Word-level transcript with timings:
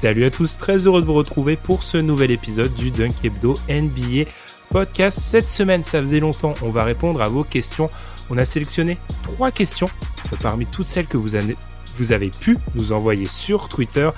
Salut 0.00 0.26
à 0.26 0.30
tous, 0.30 0.56
très 0.56 0.86
heureux 0.86 1.00
de 1.00 1.06
vous 1.06 1.14
retrouver 1.14 1.56
pour 1.56 1.82
ce 1.82 1.98
nouvel 1.98 2.30
épisode 2.30 2.72
du 2.72 2.92
Dunk 2.92 3.16
Hebdo 3.24 3.58
NBA 3.68 4.30
Podcast. 4.70 5.18
Cette 5.18 5.48
semaine, 5.48 5.82
ça 5.82 6.00
faisait 6.00 6.20
longtemps, 6.20 6.54
on 6.62 6.70
va 6.70 6.84
répondre 6.84 7.20
à 7.20 7.28
vos 7.28 7.42
questions. 7.42 7.90
On 8.30 8.38
a 8.38 8.44
sélectionné 8.44 8.96
trois 9.24 9.50
questions 9.50 9.88
parmi 10.40 10.66
toutes 10.66 10.86
celles 10.86 11.08
que 11.08 11.16
vous 11.16 11.34
avez, 11.34 12.30
pu 12.30 12.56
nous 12.76 12.92
envoyer 12.92 13.26
sur 13.26 13.68
Twitter 13.68 14.08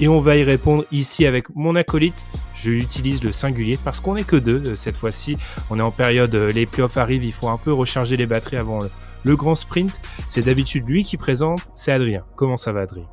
et 0.00 0.08
on 0.08 0.18
va 0.18 0.34
y 0.34 0.42
répondre 0.42 0.84
ici 0.90 1.24
avec 1.24 1.54
mon 1.54 1.76
acolyte. 1.76 2.26
Je 2.52 2.72
utilise 2.72 3.22
le 3.22 3.30
singulier 3.30 3.78
parce 3.84 4.00
qu'on 4.00 4.16
n'est 4.16 4.24
que 4.24 4.34
deux 4.34 4.70
euh, 4.70 4.74
cette 4.74 4.96
fois-ci. 4.96 5.36
On 5.70 5.78
est 5.78 5.82
en 5.82 5.92
période, 5.92 6.34
euh, 6.34 6.50
les 6.50 6.66
playoffs 6.66 6.96
arrivent, 6.96 7.24
il 7.24 7.32
faut 7.32 7.48
un 7.48 7.58
peu 7.58 7.72
recharger 7.72 8.16
les 8.16 8.26
batteries 8.26 8.56
avant 8.56 8.80
le 9.22 9.36
grand 9.36 9.54
sprint. 9.54 10.00
C'est 10.28 10.42
d'habitude 10.42 10.88
lui 10.88 11.04
qui 11.04 11.16
présente, 11.16 11.60
c'est 11.76 11.92
Adrien. 11.92 12.24
Comment 12.34 12.56
ça 12.56 12.72
va 12.72 12.80
Adrien? 12.80 13.06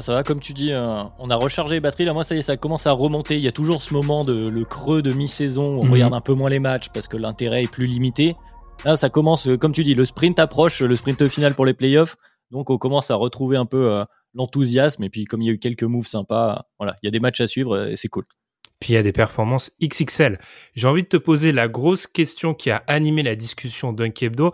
Ça 0.00 0.14
va, 0.14 0.22
comme 0.22 0.40
tu 0.40 0.52
dis, 0.54 0.72
euh, 0.72 1.02
on 1.18 1.28
a 1.28 1.36
rechargé 1.36 1.74
les 1.76 1.80
batteries. 1.80 2.04
Là, 2.06 2.12
moi, 2.14 2.24
ça 2.24 2.34
y 2.34 2.38
est, 2.38 2.42
ça 2.42 2.56
commence 2.56 2.86
à 2.86 2.92
remonter. 2.92 3.34
Il 3.36 3.42
y 3.42 3.48
a 3.48 3.52
toujours 3.52 3.82
ce 3.82 3.92
moment 3.92 4.24
de 4.24 4.48
le 4.48 4.64
creux 4.64 5.02
de 5.02 5.12
mi-saison. 5.12 5.78
On 5.80 5.84
Mhm. 5.84 5.92
regarde 5.92 6.14
un 6.14 6.20
peu 6.20 6.32
moins 6.32 6.48
les 6.50 6.60
matchs 6.60 6.88
parce 6.94 7.08
que 7.08 7.16
l'intérêt 7.16 7.64
est 7.64 7.70
plus 7.70 7.86
limité. 7.86 8.34
Là, 8.84 8.96
ça 8.96 9.10
commence, 9.10 9.46
euh, 9.48 9.56
comme 9.58 9.72
tu 9.72 9.84
dis, 9.84 9.94
le 9.94 10.04
sprint 10.04 10.38
approche, 10.38 10.80
le 10.80 10.96
sprint 10.96 11.28
final 11.28 11.54
pour 11.54 11.66
les 11.66 11.74
playoffs. 11.74 12.16
Donc, 12.50 12.70
on 12.70 12.78
commence 12.78 13.10
à 13.10 13.16
retrouver 13.16 13.56
un 13.56 13.66
peu 13.66 13.92
euh, 13.92 14.04
l'enthousiasme. 14.34 15.04
Et 15.04 15.10
puis, 15.10 15.24
comme 15.24 15.42
il 15.42 15.46
y 15.46 15.50
a 15.50 15.52
eu 15.52 15.58
quelques 15.58 15.82
moves 15.84 16.06
sympas, 16.06 16.64
voilà, 16.78 16.96
il 17.02 17.06
y 17.06 17.08
a 17.08 17.10
des 17.10 17.20
matchs 17.20 17.40
à 17.42 17.46
suivre 17.46 17.88
et 17.88 17.96
c'est 17.96 18.08
cool. 18.08 18.24
Puis 18.80 18.94
il 18.94 18.96
y 18.96 18.98
a 18.98 19.02
des 19.04 19.12
performances 19.12 19.70
XXL. 19.80 20.40
J'ai 20.74 20.88
envie 20.88 21.04
de 21.04 21.08
te 21.08 21.16
poser 21.16 21.52
la 21.52 21.68
grosse 21.68 22.08
question 22.08 22.52
qui 22.52 22.68
a 22.72 22.82
animé 22.88 23.22
la 23.22 23.36
discussion 23.36 23.92
Dunk 23.92 24.20
Hebdo. 24.20 24.50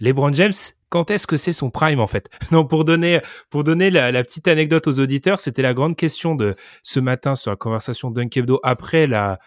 LeBron 0.00 0.32
James, 0.34 0.52
quand 0.88 1.10
est-ce 1.10 1.26
que 1.26 1.36
c'est 1.36 1.52
son 1.52 1.70
prime 1.70 2.00
en 2.00 2.06
fait? 2.06 2.28
Non, 2.52 2.64
pour 2.66 2.84
donner 2.84 3.20
pour 3.50 3.64
donner 3.64 3.90
la, 3.90 4.12
la 4.12 4.22
petite 4.24 4.48
anecdote 4.48 4.86
aux 4.86 5.00
auditeurs, 5.00 5.40
c'était 5.40 5.62
la 5.62 5.74
grande 5.74 5.96
question 5.96 6.34
de 6.34 6.54
ce 6.82 7.00
matin 7.00 7.34
sur 7.36 7.50
la 7.50 7.56
conversation 7.56 8.10
Dunk 8.10 8.36
Hebdo 8.36 8.60
après 8.62 9.06
la 9.06 9.38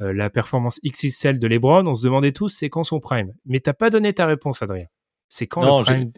euh, 0.00 0.12
la 0.12 0.30
performance 0.30 0.80
XXL 0.84 1.38
de 1.38 1.46
LeBron. 1.46 1.86
On 1.86 1.94
se 1.94 2.04
demandait 2.04 2.32
tous 2.32 2.48
c'est 2.48 2.68
quand 2.70 2.84
son 2.84 2.98
prime? 3.00 3.32
Mais 3.46 3.60
t'as 3.60 3.74
pas 3.74 3.90
donné 3.90 4.12
ta 4.12 4.26
réponse, 4.26 4.62
Adrien. 4.62 4.86
C'est 5.28 5.46
quand 5.46 5.62
Non, 5.62 5.78
le 5.80 5.84
prime? 5.84 6.12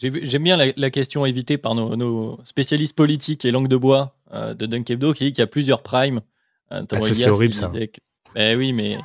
J'aime 0.00 0.44
bien 0.44 0.56
la, 0.56 0.66
la 0.76 0.90
question 0.90 1.26
évitée 1.26 1.58
par 1.58 1.74
nos, 1.74 1.96
nos 1.96 2.38
spécialistes 2.44 2.94
politiques 2.96 3.44
et 3.44 3.50
langue 3.50 3.66
de 3.66 3.76
bois 3.76 4.14
euh, 4.32 4.54
de 4.54 4.64
Dunk 4.66 4.88
Hebdo 4.90 5.12
qui 5.12 5.24
dit 5.24 5.32
qu'il 5.32 5.42
y 5.42 5.42
a 5.42 5.48
plusieurs 5.48 5.82
primes. 5.82 6.20
Euh, 6.70 6.82
Ah, 6.92 7.00
c'est 7.00 7.28
horrible, 7.28 7.54
ça. 7.54 7.68
que- 7.74 8.00
Eh 8.36 8.54
oui, 8.54 8.72
mais 8.72 8.96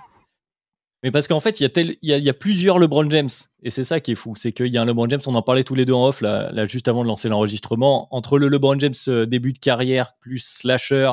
mais 1.03 1.11
parce 1.11 1.27
qu'en 1.27 1.39
fait, 1.39 1.59
il 1.59 1.69
y, 2.01 2.13
a 2.13 2.17
y, 2.17 2.29
a, 2.29 2.33
plusieurs 2.33 2.79
LeBron 2.79 3.09
James. 3.09 3.29
Et 3.61 3.69
c'est 3.69 3.83
ça 3.83 3.99
qui 3.99 4.13
est 4.13 4.15
fou. 4.15 4.35
C'est 4.37 4.51
qu'il 4.53 4.67
y 4.67 4.77
a 4.77 4.81
un 4.81 4.85
LeBron 4.85 5.09
James, 5.09 5.21
on 5.27 5.35
en 5.35 5.41
parlait 5.41 5.63
tous 5.63 5.75
les 5.75 5.85
deux 5.85 5.93
en 5.93 6.07
off, 6.07 6.21
là, 6.21 6.65
juste 6.65 6.87
avant 6.87 7.03
de 7.03 7.07
lancer 7.07 7.29
l'enregistrement. 7.29 8.07
Entre 8.11 8.39
le 8.39 8.47
LeBron 8.47 8.79
James 8.79 8.93
euh, 9.09 9.25
début 9.25 9.53
de 9.53 9.59
carrière, 9.59 10.13
plus 10.19 10.39
slasher, 10.39 11.11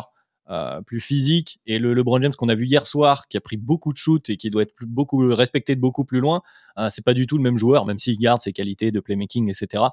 euh, 0.51 0.81
plus 0.83 0.99
physique, 0.99 1.61
et 1.67 1.79
le 1.79 1.95
LeBron 1.95 2.21
James 2.21 2.33
qu'on 2.33 2.49
a 2.49 2.57
vu 2.57 2.67
hier 2.67 2.85
soir, 2.87 3.29
qui 3.29 3.37
a 3.37 3.41
pris 3.41 3.57
beaucoup 3.57 3.93
de 3.93 3.97
shoots 3.97 4.31
et 4.31 4.37
qui 4.37 4.51
doit 4.51 4.63
être 4.63 4.75
plus, 4.75 4.87
beaucoup, 4.87 5.19
respecté 5.33 5.77
de 5.77 5.81
beaucoup 5.81 6.05
plus 6.05 6.19
loin, 6.19 6.43
euh, 6.77 6.89
c'est 6.91 7.05
pas 7.05 7.15
du 7.15 7.29
tout 7.29 7.37
le 7.37 7.43
même 7.45 7.57
joueur, 7.57 7.87
même 7.87 8.01
s'il 8.01 8.19
garde 8.19 8.41
ses 8.41 8.53
qualités 8.53 8.91
de 8.91 8.99
playmaking, 8.99 9.49
etc. 9.49 9.85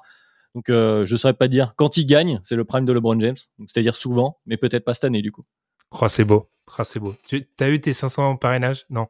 Donc 0.56 0.68
euh, 0.68 1.06
je 1.06 1.14
saurais 1.14 1.34
pas 1.34 1.46
dire. 1.46 1.74
Quand 1.76 1.96
il 1.96 2.06
gagne, 2.06 2.40
c'est 2.42 2.56
le 2.56 2.64
prime 2.64 2.84
de 2.84 2.92
LeBron 2.92 3.20
James. 3.20 3.36
C'est-à-dire 3.68 3.94
souvent, 3.94 4.40
mais 4.46 4.56
peut-être 4.56 4.84
pas 4.84 4.94
cette 4.94 5.04
année 5.04 5.22
du 5.22 5.30
coup. 5.30 5.44
Oh, 5.92 6.08
c'est 6.08 6.24
beau. 6.24 6.48
Oh, 6.76 6.82
c'est 6.82 6.98
beau. 6.98 7.14
Tu 7.24 7.46
as 7.60 7.68
eu 7.68 7.80
tes 7.80 7.92
500 7.92 8.36
parrainages? 8.36 8.84
Non. 8.90 9.06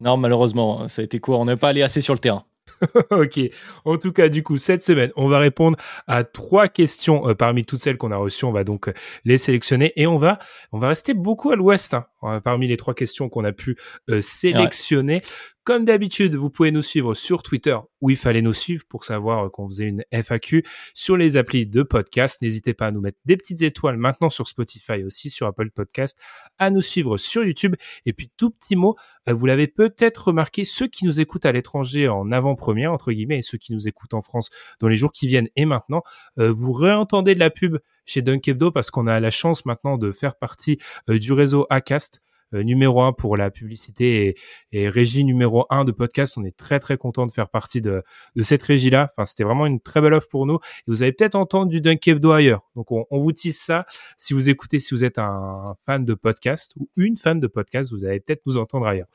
Non, 0.00 0.16
malheureusement, 0.16 0.88
ça 0.88 1.02
a 1.02 1.04
été 1.04 1.18
court. 1.18 1.40
On 1.40 1.44
n'est 1.46 1.56
pas 1.56 1.68
allé 1.68 1.82
assez 1.82 2.00
sur 2.00 2.14
le 2.14 2.20
terrain. 2.20 2.44
ok. 3.10 3.40
En 3.84 3.98
tout 3.98 4.12
cas, 4.12 4.28
du 4.28 4.42
coup, 4.42 4.58
cette 4.58 4.82
semaine, 4.82 5.10
on 5.16 5.28
va 5.28 5.38
répondre 5.38 5.76
à 6.06 6.24
trois 6.24 6.68
questions 6.68 7.28
euh, 7.28 7.34
parmi 7.34 7.64
toutes 7.64 7.80
celles 7.80 7.96
qu'on 7.96 8.10
a 8.12 8.16
reçues. 8.16 8.44
On 8.44 8.52
va 8.52 8.64
donc 8.64 8.88
euh, 8.88 8.92
les 9.24 9.38
sélectionner 9.38 9.92
et 9.96 10.06
on 10.06 10.18
va, 10.18 10.38
on 10.72 10.78
va 10.78 10.88
rester 10.88 11.14
beaucoup 11.14 11.50
à 11.50 11.56
l'ouest 11.56 11.94
hein, 11.94 12.06
parmi 12.44 12.68
les 12.68 12.76
trois 12.76 12.94
questions 12.94 13.28
qu'on 13.28 13.44
a 13.44 13.52
pu 13.52 13.76
euh, 14.10 14.20
sélectionner. 14.20 15.22
Comme 15.68 15.84
d'habitude, 15.84 16.34
vous 16.34 16.48
pouvez 16.48 16.70
nous 16.70 16.80
suivre 16.80 17.12
sur 17.12 17.42
Twitter 17.42 17.76
où 18.00 18.08
il 18.08 18.16
fallait 18.16 18.40
nous 18.40 18.54
suivre 18.54 18.84
pour 18.88 19.04
savoir 19.04 19.44
euh, 19.44 19.48
qu'on 19.50 19.68
faisait 19.68 19.84
une 19.84 20.02
FAQ 20.10 20.64
sur 20.94 21.18
les 21.18 21.36
applis 21.36 21.66
de 21.66 21.82
podcast. 21.82 22.40
N'hésitez 22.40 22.72
pas 22.72 22.86
à 22.86 22.90
nous 22.90 23.02
mettre 23.02 23.18
des 23.26 23.36
petites 23.36 23.60
étoiles 23.60 23.98
maintenant 23.98 24.30
sur 24.30 24.48
Spotify 24.48 25.04
aussi 25.04 25.28
sur 25.28 25.46
Apple 25.46 25.70
Podcast, 25.70 26.18
à 26.56 26.70
nous 26.70 26.80
suivre 26.80 27.18
sur 27.18 27.44
YouTube. 27.44 27.76
Et 28.06 28.14
puis 28.14 28.30
tout 28.38 28.48
petit 28.48 28.76
mot, 28.76 28.96
euh, 29.28 29.34
vous 29.34 29.44
l'avez 29.44 29.66
peut-être 29.66 30.28
remarqué, 30.28 30.64
ceux 30.64 30.86
qui 30.86 31.04
nous 31.04 31.20
écoutent 31.20 31.44
à 31.44 31.52
l'étranger 31.52 32.08
en 32.08 32.32
avant-première, 32.32 32.90
entre 32.90 33.12
guillemets, 33.12 33.40
et 33.40 33.42
ceux 33.42 33.58
qui 33.58 33.74
nous 33.74 33.88
écoutent 33.88 34.14
en 34.14 34.22
France 34.22 34.48
dans 34.80 34.88
les 34.88 34.96
jours 34.96 35.12
qui 35.12 35.26
viennent 35.26 35.50
et 35.54 35.66
maintenant, 35.66 36.02
euh, 36.38 36.50
vous 36.50 36.72
réentendez 36.72 37.34
de 37.34 37.40
la 37.40 37.50
pub 37.50 37.76
chez 38.08 38.22
Dunk 38.22 38.48
Hebdo 38.48 38.70
parce 38.70 38.90
qu'on 38.90 39.06
a 39.06 39.20
la 39.20 39.30
chance 39.30 39.64
maintenant 39.66 39.98
de 39.98 40.12
faire 40.12 40.36
partie 40.36 40.78
euh, 41.08 41.18
du 41.18 41.32
réseau 41.32 41.66
Acast. 41.70 42.20
euh, 42.54 42.62
numéro 42.62 43.02
un 43.02 43.12
pour 43.12 43.36
la 43.36 43.50
publicité 43.50 44.34
et, 44.72 44.88
régie 44.88 45.24
numéro 45.24 45.66
un 45.68 45.84
de 45.84 45.92
podcast. 45.92 46.38
On 46.38 46.44
est 46.44 46.56
très 46.56 46.80
très 46.80 46.96
content 46.96 47.26
de 47.26 47.32
faire 47.32 47.50
partie 47.50 47.82
de, 47.82 48.02
cette 48.40 48.62
régie-là. 48.62 49.10
Enfin, 49.12 49.26
c'était 49.26 49.44
vraiment 49.44 49.66
une 49.66 49.80
très 49.80 50.00
belle 50.00 50.14
offre 50.14 50.28
pour 50.30 50.46
nous. 50.46 50.56
Et 50.56 50.84
vous 50.86 51.02
avez 51.02 51.12
peut-être 51.12 51.34
entendu 51.34 51.80
du 51.80 51.96
Dunk 51.98 52.32
ailleurs. 52.32 52.62
Donc, 52.74 52.90
on, 52.90 53.04
on 53.10 53.18
vous 53.18 53.32
tisse 53.32 53.60
ça. 53.60 53.84
Si 54.16 54.32
vous 54.32 54.48
écoutez, 54.48 54.78
si 54.78 54.94
vous 54.94 55.04
êtes 55.04 55.18
un 55.18 55.76
fan 55.84 56.04
de 56.04 56.14
podcast 56.14 56.72
ou 56.76 56.88
une 56.96 57.16
fan 57.16 57.38
de 57.38 57.46
podcast, 57.46 57.92
vous 57.92 58.04
allez 58.04 58.20
peut-être 58.20 58.42
nous 58.46 58.56
entendre 58.56 58.86
ailleurs. 58.86 59.08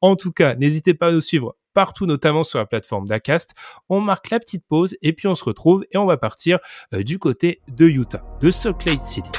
En 0.00 0.14
tout 0.14 0.30
cas, 0.32 0.54
n'hésitez 0.54 0.94
pas 0.94 1.08
à 1.08 1.12
nous 1.12 1.20
suivre 1.20 1.56
partout, 1.76 2.06
notamment 2.06 2.42
sur 2.42 2.58
la 2.58 2.64
plateforme 2.64 3.06
d'Acast. 3.06 3.50
On 3.90 4.00
marque 4.00 4.30
la 4.30 4.40
petite 4.40 4.64
pause 4.66 4.96
et 5.02 5.12
puis 5.12 5.28
on 5.28 5.34
se 5.34 5.44
retrouve 5.44 5.84
et 5.92 5.98
on 5.98 6.06
va 6.06 6.16
partir 6.16 6.58
euh, 6.94 7.02
du 7.02 7.18
côté 7.18 7.60
de 7.68 7.86
Utah, 7.86 8.24
de 8.40 8.50
Salt 8.50 8.82
Lake 8.86 9.00
City. 9.00 9.30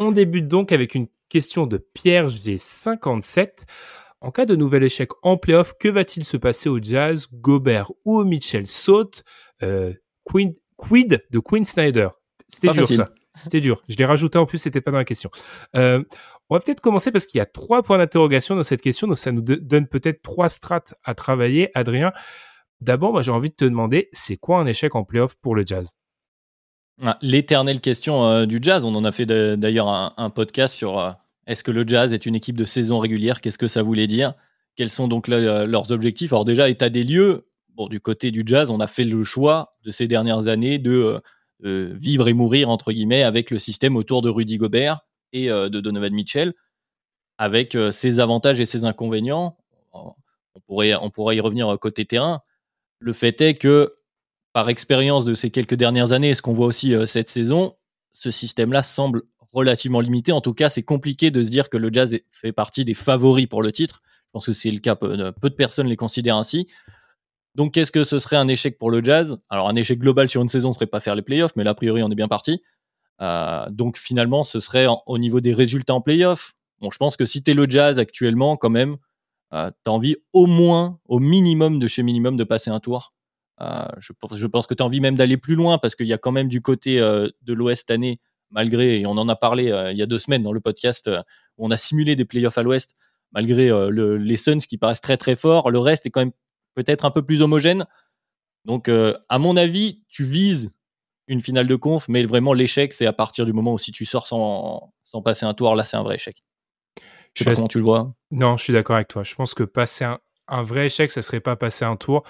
On 0.00 0.10
débute 0.10 0.48
donc 0.48 0.72
avec 0.72 0.96
une 0.96 1.06
question 1.28 1.68
de 1.68 1.76
Pierre 1.76 2.26
G57. 2.28 3.50
En 4.20 4.32
cas 4.32 4.44
de 4.44 4.56
nouvel 4.56 4.82
échec 4.82 5.10
en 5.22 5.36
playoff, 5.36 5.74
que 5.78 5.88
va-t-il 5.88 6.24
se 6.24 6.36
passer 6.36 6.68
au 6.68 6.82
Jazz, 6.82 7.28
Gobert 7.32 7.92
ou 8.04 8.18
au 8.18 8.24
Mitchell 8.24 8.66
saute 8.66 9.22
euh, 9.62 9.94
Queen, 10.24 10.52
Quid 10.76 11.24
de 11.30 11.38
Queen 11.38 11.64
Snyder 11.64 12.08
C'était 12.48 12.72
dur 12.72 12.82
facile. 12.82 12.96
ça. 12.96 13.04
C'était 13.42 13.60
dur. 13.60 13.82
Je 13.88 13.96
l'ai 13.96 14.04
rajouté 14.04 14.38
en 14.38 14.46
plus, 14.46 14.58
c'était 14.58 14.80
pas 14.80 14.90
dans 14.90 14.98
la 14.98 15.04
question. 15.04 15.30
Euh, 15.76 16.02
on 16.48 16.54
va 16.54 16.60
peut-être 16.60 16.80
commencer 16.80 17.10
parce 17.10 17.26
qu'il 17.26 17.38
y 17.38 17.40
a 17.40 17.46
trois 17.46 17.82
points 17.82 17.98
d'interrogation 17.98 18.54
dans 18.54 18.62
cette 18.62 18.80
question, 18.80 19.06
donc 19.06 19.18
ça 19.18 19.32
nous 19.32 19.40
donne 19.40 19.86
peut-être 19.86 20.22
trois 20.22 20.48
strates 20.48 20.94
à 21.02 21.14
travailler. 21.14 21.70
Adrien, 21.74 22.12
d'abord, 22.80 23.12
moi 23.12 23.22
j'ai 23.22 23.32
envie 23.32 23.50
de 23.50 23.54
te 23.54 23.64
demander, 23.64 24.08
c'est 24.12 24.36
quoi 24.36 24.60
un 24.60 24.66
échec 24.66 24.94
en 24.94 25.04
playoff 25.04 25.36
pour 25.36 25.54
le 25.54 25.64
Jazz? 25.66 25.94
Ah, 27.02 27.18
L'éternelle 27.22 27.80
question 27.80 28.24
euh, 28.24 28.46
du 28.46 28.58
jazz. 28.62 28.84
On 28.84 28.94
en 28.94 29.04
a 29.04 29.10
fait 29.10 29.26
d'ailleurs 29.26 29.88
un, 29.88 30.30
podcast 30.30 30.74
sur 30.74 30.98
euh, 30.98 31.10
est-ce 31.46 31.64
que 31.64 31.72
le 31.72 31.84
jazz 31.86 32.12
est 32.12 32.24
une 32.24 32.36
équipe 32.36 32.56
de 32.56 32.64
saison 32.64 33.00
régulière? 33.00 33.40
Qu'est-ce 33.40 33.58
que 33.58 33.66
ça 33.68 33.82
voulait 33.82 34.06
dire? 34.06 34.34
Quels 34.76 34.90
sont 34.90 35.08
donc 35.08 35.26
le- 35.26 35.64
leurs 35.64 35.90
objectifs? 35.90 36.32
Alors 36.32 36.44
déjà, 36.44 36.68
état 36.68 36.90
des 36.90 37.02
lieux. 37.02 37.48
Bon, 37.74 37.88
du 37.88 38.00
côté 38.00 38.30
du 38.30 38.44
jazz, 38.46 38.70
on 38.70 38.78
a 38.78 38.86
fait 38.86 39.04
le 39.04 39.24
choix 39.24 39.74
de 39.84 39.90
ces 39.90 40.06
dernières 40.06 40.46
années 40.46 40.78
de 40.78 41.16
vivre 41.60 42.28
et 42.28 42.32
mourir 42.32 42.68
entre 42.68 42.92
guillemets 42.92 43.22
avec 43.22 43.50
le 43.50 43.58
système 43.58 43.96
autour 43.96 44.22
de 44.22 44.28
Rudy 44.28 44.58
Gobert 44.58 45.00
et 45.32 45.50
euh, 45.50 45.68
de 45.68 45.80
Donovan 45.80 46.12
Mitchell, 46.14 46.52
avec 47.38 47.74
euh, 47.74 47.92
ses 47.92 48.20
avantages 48.20 48.60
et 48.60 48.64
ses 48.64 48.84
inconvénients. 48.84 49.56
On 49.92 50.60
pourrait, 50.66 50.94
on 50.94 51.10
pourrait 51.10 51.36
y 51.36 51.40
revenir 51.40 51.68
euh, 51.68 51.76
côté 51.76 52.04
terrain. 52.04 52.40
Le 53.00 53.12
fait 53.12 53.40
est 53.40 53.54
que 53.54 53.90
par 54.52 54.68
expérience 54.68 55.24
de 55.24 55.34
ces 55.34 55.50
quelques 55.50 55.74
dernières 55.74 56.12
années, 56.12 56.30
et 56.30 56.34
ce 56.34 56.42
qu'on 56.42 56.52
voit 56.52 56.66
aussi 56.66 56.94
euh, 56.94 57.06
cette 57.06 57.28
saison, 57.28 57.76
ce 58.12 58.30
système-là 58.30 58.82
semble 58.82 59.22
relativement 59.52 60.00
limité. 60.00 60.32
En 60.32 60.40
tout 60.40 60.54
cas, 60.54 60.70
c'est 60.70 60.82
compliqué 60.82 61.30
de 61.30 61.42
se 61.42 61.48
dire 61.48 61.68
que 61.68 61.76
le 61.76 61.92
Jazz 61.92 62.16
fait 62.30 62.52
partie 62.52 62.84
des 62.84 62.94
favoris 62.94 63.46
pour 63.46 63.62
le 63.62 63.72
titre. 63.72 64.00
Je 64.04 64.30
pense 64.32 64.46
que 64.46 64.52
c'est 64.52 64.70
le 64.70 64.78
cas, 64.78 64.94
peu 64.96 65.16
de 65.16 65.54
personnes 65.54 65.86
les 65.86 65.96
considèrent 65.96 66.36
ainsi. 66.36 66.68
Donc, 67.54 67.72
qu'est-ce 67.72 67.92
que 67.92 68.02
ce 68.02 68.18
serait 68.18 68.36
un 68.36 68.48
échec 68.48 68.78
pour 68.78 68.90
le 68.90 69.02
Jazz? 69.02 69.38
Alors, 69.48 69.68
un 69.68 69.74
échec 69.76 69.98
global 69.98 70.28
sur 70.28 70.42
une 70.42 70.48
saison 70.48 70.70
ne 70.70 70.74
serait 70.74 70.86
pas 70.86 71.00
faire 71.00 71.14
les 71.14 71.22
playoffs, 71.22 71.52
mais 71.56 71.62
là, 71.62 71.70
a 71.70 71.74
priori, 71.74 72.02
on 72.02 72.10
est 72.10 72.16
bien 72.16 72.28
parti. 72.28 72.58
Euh, 73.20 73.66
donc, 73.70 73.96
finalement, 73.96 74.42
ce 74.42 74.58
serait 74.58 74.86
au 75.06 75.18
niveau 75.18 75.40
des 75.40 75.54
résultats 75.54 75.94
en 75.94 76.00
playoffs. 76.00 76.54
Bon, 76.80 76.90
je 76.90 76.98
pense 76.98 77.16
que 77.16 77.26
si 77.26 77.42
tu 77.42 77.52
es 77.52 77.54
le 77.54 77.70
Jazz 77.70 77.98
actuellement, 77.98 78.56
quand 78.56 78.70
même, 78.70 78.96
euh, 79.52 79.70
tu 79.84 79.90
as 79.90 79.92
envie 79.92 80.16
au 80.32 80.46
moins, 80.46 80.98
au 81.06 81.20
minimum 81.20 81.78
de 81.78 81.86
chez 81.86 82.02
minimum, 82.02 82.36
de 82.36 82.44
passer 82.44 82.70
un 82.70 82.80
tour. 82.80 83.12
Euh, 83.60 83.86
je, 83.98 84.46
pense 84.46 84.66
que 84.66 84.74
tu 84.74 84.82
as 84.82 84.86
envie 84.86 85.00
même 85.00 85.14
d'aller 85.14 85.36
plus 85.36 85.54
loin 85.54 85.78
parce 85.78 85.94
qu'il 85.94 86.08
y 86.08 86.12
a 86.12 86.18
quand 86.18 86.32
même 86.32 86.48
du 86.48 86.60
côté 86.60 86.98
de 86.98 87.52
l'Ouest 87.52 87.88
année, 87.92 88.18
malgré, 88.50 89.00
et 89.00 89.06
on 89.06 89.12
en 89.12 89.28
a 89.28 89.36
parlé 89.36 89.66
il 89.92 89.96
y 89.96 90.02
a 90.02 90.06
deux 90.06 90.18
semaines 90.18 90.42
dans 90.42 90.52
le 90.52 90.58
podcast, 90.58 91.08
où 91.56 91.66
on 91.66 91.70
a 91.70 91.76
simulé 91.76 92.16
des 92.16 92.24
playoffs 92.24 92.58
à 92.58 92.64
l'Ouest, 92.64 92.94
malgré 93.30 93.68
le, 93.68 94.16
les 94.16 94.36
Suns 94.36 94.58
qui 94.58 94.76
paraissent 94.76 95.00
très 95.00 95.16
très 95.16 95.36
forts, 95.36 95.70
le 95.70 95.78
reste 95.78 96.04
est 96.04 96.10
quand 96.10 96.20
même 96.20 96.32
peut-être 96.74 97.04
un 97.04 97.10
peu 97.10 97.22
plus 97.22 97.42
homogène. 97.42 97.86
Donc, 98.64 98.88
euh, 98.88 99.14
à 99.28 99.38
mon 99.38 99.56
avis, 99.56 100.02
tu 100.08 100.24
vises 100.24 100.70
une 101.26 101.40
finale 101.40 101.66
de 101.66 101.76
conf, 101.76 102.08
mais 102.08 102.24
vraiment 102.24 102.52
l'échec, 102.52 102.92
c'est 102.92 103.06
à 103.06 103.12
partir 103.12 103.46
du 103.46 103.52
moment 103.52 103.74
où 103.74 103.78
si 103.78 103.92
tu 103.92 104.04
sors 104.04 104.26
sans, 104.26 104.92
sans 105.04 105.22
passer 105.22 105.46
un 105.46 105.54
tour, 105.54 105.74
là, 105.74 105.84
c'est 105.84 105.96
un 105.96 106.02
vrai 106.02 106.16
échec. 106.16 106.36
Je 107.34 107.42
sais 107.42 107.50
pas 107.50 107.54
comment 107.56 107.68
tu 107.68 107.78
le 107.78 107.84
vois. 107.84 108.14
Non, 108.30 108.56
je 108.56 108.64
suis 108.64 108.72
d'accord 108.72 108.96
avec 108.96 109.08
toi. 109.08 109.24
Je 109.24 109.34
pense 109.34 109.54
que 109.54 109.64
passer 109.64 110.04
un, 110.04 110.20
un, 110.48 110.62
vrai 110.62 110.86
échec, 110.86 111.10
ça 111.10 111.22
serait 111.22 111.40
pas 111.40 111.56
passer 111.56 111.84
un 111.84 111.96
tour. 111.96 112.24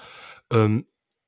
Euh, 0.53 0.81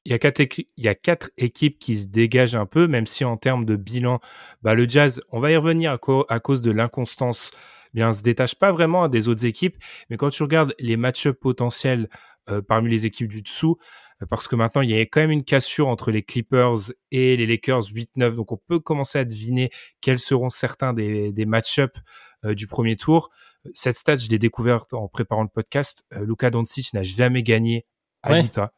il 0.06 0.12
y, 0.12 0.16
a 0.16 0.20
quatre 0.20 0.40
il 0.42 0.66
y 0.78 0.88
a 0.88 0.96
quatre 0.96 1.32
équipes 1.38 1.80
qui 1.80 1.98
se 1.98 2.08
dégagent 2.08 2.56
un 2.56 2.66
peu, 2.66 2.88
même 2.88 3.06
si 3.06 3.26
en 3.26 3.36
termes 3.36 3.66
de 3.66 3.76
bilan, 3.76 4.20
bah, 4.62 4.74
le 4.74 4.88
Jazz, 4.88 5.22
on 5.32 5.40
va 5.40 5.52
y 5.52 5.58
revenir 5.58 5.92
à, 5.92 6.00
à 6.30 6.40
cause 6.40 6.62
de 6.62 6.72
l'inconstance, 6.72 7.52
bien, 7.94 8.14
se 8.14 8.24
détache 8.24 8.56
pas 8.56 8.72
vraiment 8.72 9.10
des 9.10 9.28
autres 9.28 9.46
équipes. 9.46 9.78
Mais 10.10 10.18
quand 10.18 10.30
tu 10.30 10.44
regardes 10.44 10.74
les 10.80 10.96
match-ups 10.96 11.38
potentiels 11.40 12.10
euh, 12.50 12.62
parmi 12.62 12.90
les 12.90 13.06
équipes 13.06 13.28
du 13.28 13.42
dessous, 13.42 13.78
euh, 14.22 14.26
parce 14.26 14.48
que 14.48 14.56
maintenant 14.56 14.82
il 14.82 14.90
y 14.90 14.98
a 14.98 15.02
quand 15.02 15.20
même 15.20 15.32
une 15.32 15.44
cassure 15.44 15.90
entre 15.90 16.12
les 16.12 16.24
Clippers 16.24 16.94
et 17.12 17.36
les 17.36 17.46
Lakers 17.46 17.84
8-9, 17.84 18.36
donc 18.36 18.54
on 18.54 18.58
peut 18.58 18.80
commencer 18.80 19.20
à 19.20 19.26
deviner 19.26 19.70
quels 20.00 20.20
seront 20.20 20.50
certains 20.50 20.94
des, 20.94 21.34
des 21.34 21.46
match-ups 21.46 22.00
euh, 22.46 22.56
du 22.56 22.66
premier 22.66 22.96
tour. 22.96 23.30
Cette 23.74 23.98
stat, 23.98 24.16
je 24.16 24.30
l'ai 24.30 24.40
découverte 24.40 24.94
en 24.94 25.10
préparant 25.10 25.44
le 25.44 25.50
podcast. 25.50 26.06
Luka 26.22 26.50
Doncic 26.50 26.94
n'a 26.94 27.04
jamais 27.04 27.44
gagné 27.44 27.86
à 28.24 28.40
Utah. 28.40 28.72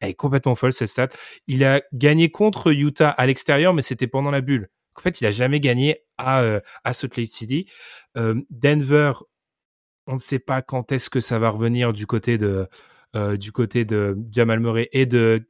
Elle 0.00 0.10
est 0.10 0.14
complètement 0.14 0.54
folle 0.54 0.72
cette 0.72 0.88
stat. 0.88 1.08
Il 1.46 1.62
a 1.62 1.82
gagné 1.92 2.30
contre 2.30 2.72
Utah 2.72 3.10
à 3.10 3.26
l'extérieur, 3.26 3.74
mais 3.74 3.82
c'était 3.82 4.06
pendant 4.06 4.30
la 4.30 4.40
bulle. 4.40 4.70
En 4.96 5.00
fait, 5.02 5.20
il 5.20 5.26
a 5.26 5.30
jamais 5.30 5.60
gagné 5.60 5.98
à, 6.16 6.42
à 6.84 6.92
Salt 6.94 7.18
Lake 7.18 7.28
City. 7.28 7.66
Denver, 8.14 9.12
on 10.06 10.14
ne 10.14 10.18
sait 10.18 10.38
pas 10.38 10.62
quand 10.62 10.90
est-ce 10.92 11.10
que 11.10 11.20
ça 11.20 11.38
va 11.38 11.50
revenir 11.50 11.92
du 11.92 12.06
côté 12.06 12.38
de, 12.38 12.66
euh, 13.14 13.36
du 13.36 13.52
côté 13.52 13.84
de 13.84 14.16
Jamal 14.30 14.60
Murray 14.60 14.88
et 14.92 15.06
de 15.06 15.48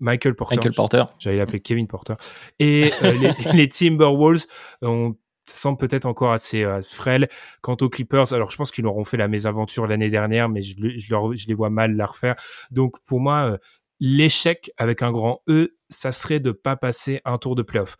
Michael 0.00 0.34
Porter. 0.34 0.56
Michael 0.56 0.74
Porter. 0.74 1.04
J'allais 1.18 1.36
l'appeler 1.36 1.60
Kevin 1.60 1.86
Porter. 1.86 2.14
Et 2.58 2.90
euh, 3.02 3.12
les, 3.52 3.52
les, 3.52 3.68
Timberwolves 3.68 4.46
on 4.80 5.14
semble 5.46 5.76
peut-être 5.76 6.06
encore 6.06 6.32
assez 6.32 6.64
euh, 6.64 6.82
frêles. 6.82 7.28
Quant 7.60 7.76
aux 7.80 7.88
Clippers, 7.88 8.32
alors 8.32 8.50
je 8.50 8.56
pense 8.56 8.70
qu'ils 8.70 8.86
auront 8.86 9.04
fait 9.04 9.16
la 9.16 9.28
mésaventure 9.28 9.86
l'année 9.86 10.10
dernière, 10.10 10.48
mais 10.48 10.62
je, 10.62 10.74
je, 10.78 11.14
je, 11.34 11.46
les 11.46 11.54
vois 11.54 11.70
mal 11.70 11.96
la 11.96 12.06
refaire. 12.06 12.36
Donc 12.70 12.96
pour 13.04 13.20
moi, 13.20 13.58
l'échec 14.00 14.70
avec 14.78 15.02
un 15.02 15.12
grand 15.12 15.42
E, 15.48 15.76
ça 15.88 16.12
serait 16.12 16.40
de 16.40 16.52
pas 16.52 16.76
passer 16.76 17.20
un 17.24 17.38
tour 17.38 17.54
de 17.54 17.62
playoff. 17.62 17.96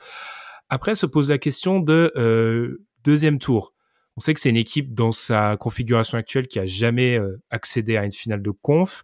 Après 0.68 0.94
se 0.94 1.06
pose 1.06 1.28
la 1.28 1.38
question 1.38 1.80
de 1.80 2.78
deuxième 3.04 3.38
tour. 3.38 3.74
On 4.16 4.20
sait 4.20 4.34
que 4.34 4.40
c'est 4.40 4.50
une 4.50 4.56
équipe 4.56 4.94
dans 4.94 5.12
sa 5.12 5.56
configuration 5.56 6.18
actuelle 6.18 6.48
qui 6.48 6.58
a 6.58 6.66
jamais 6.66 7.18
euh, 7.18 7.40
accédé 7.50 7.96
à 7.96 8.04
une 8.04 8.12
finale 8.12 8.42
de 8.42 8.50
conf. 8.50 9.02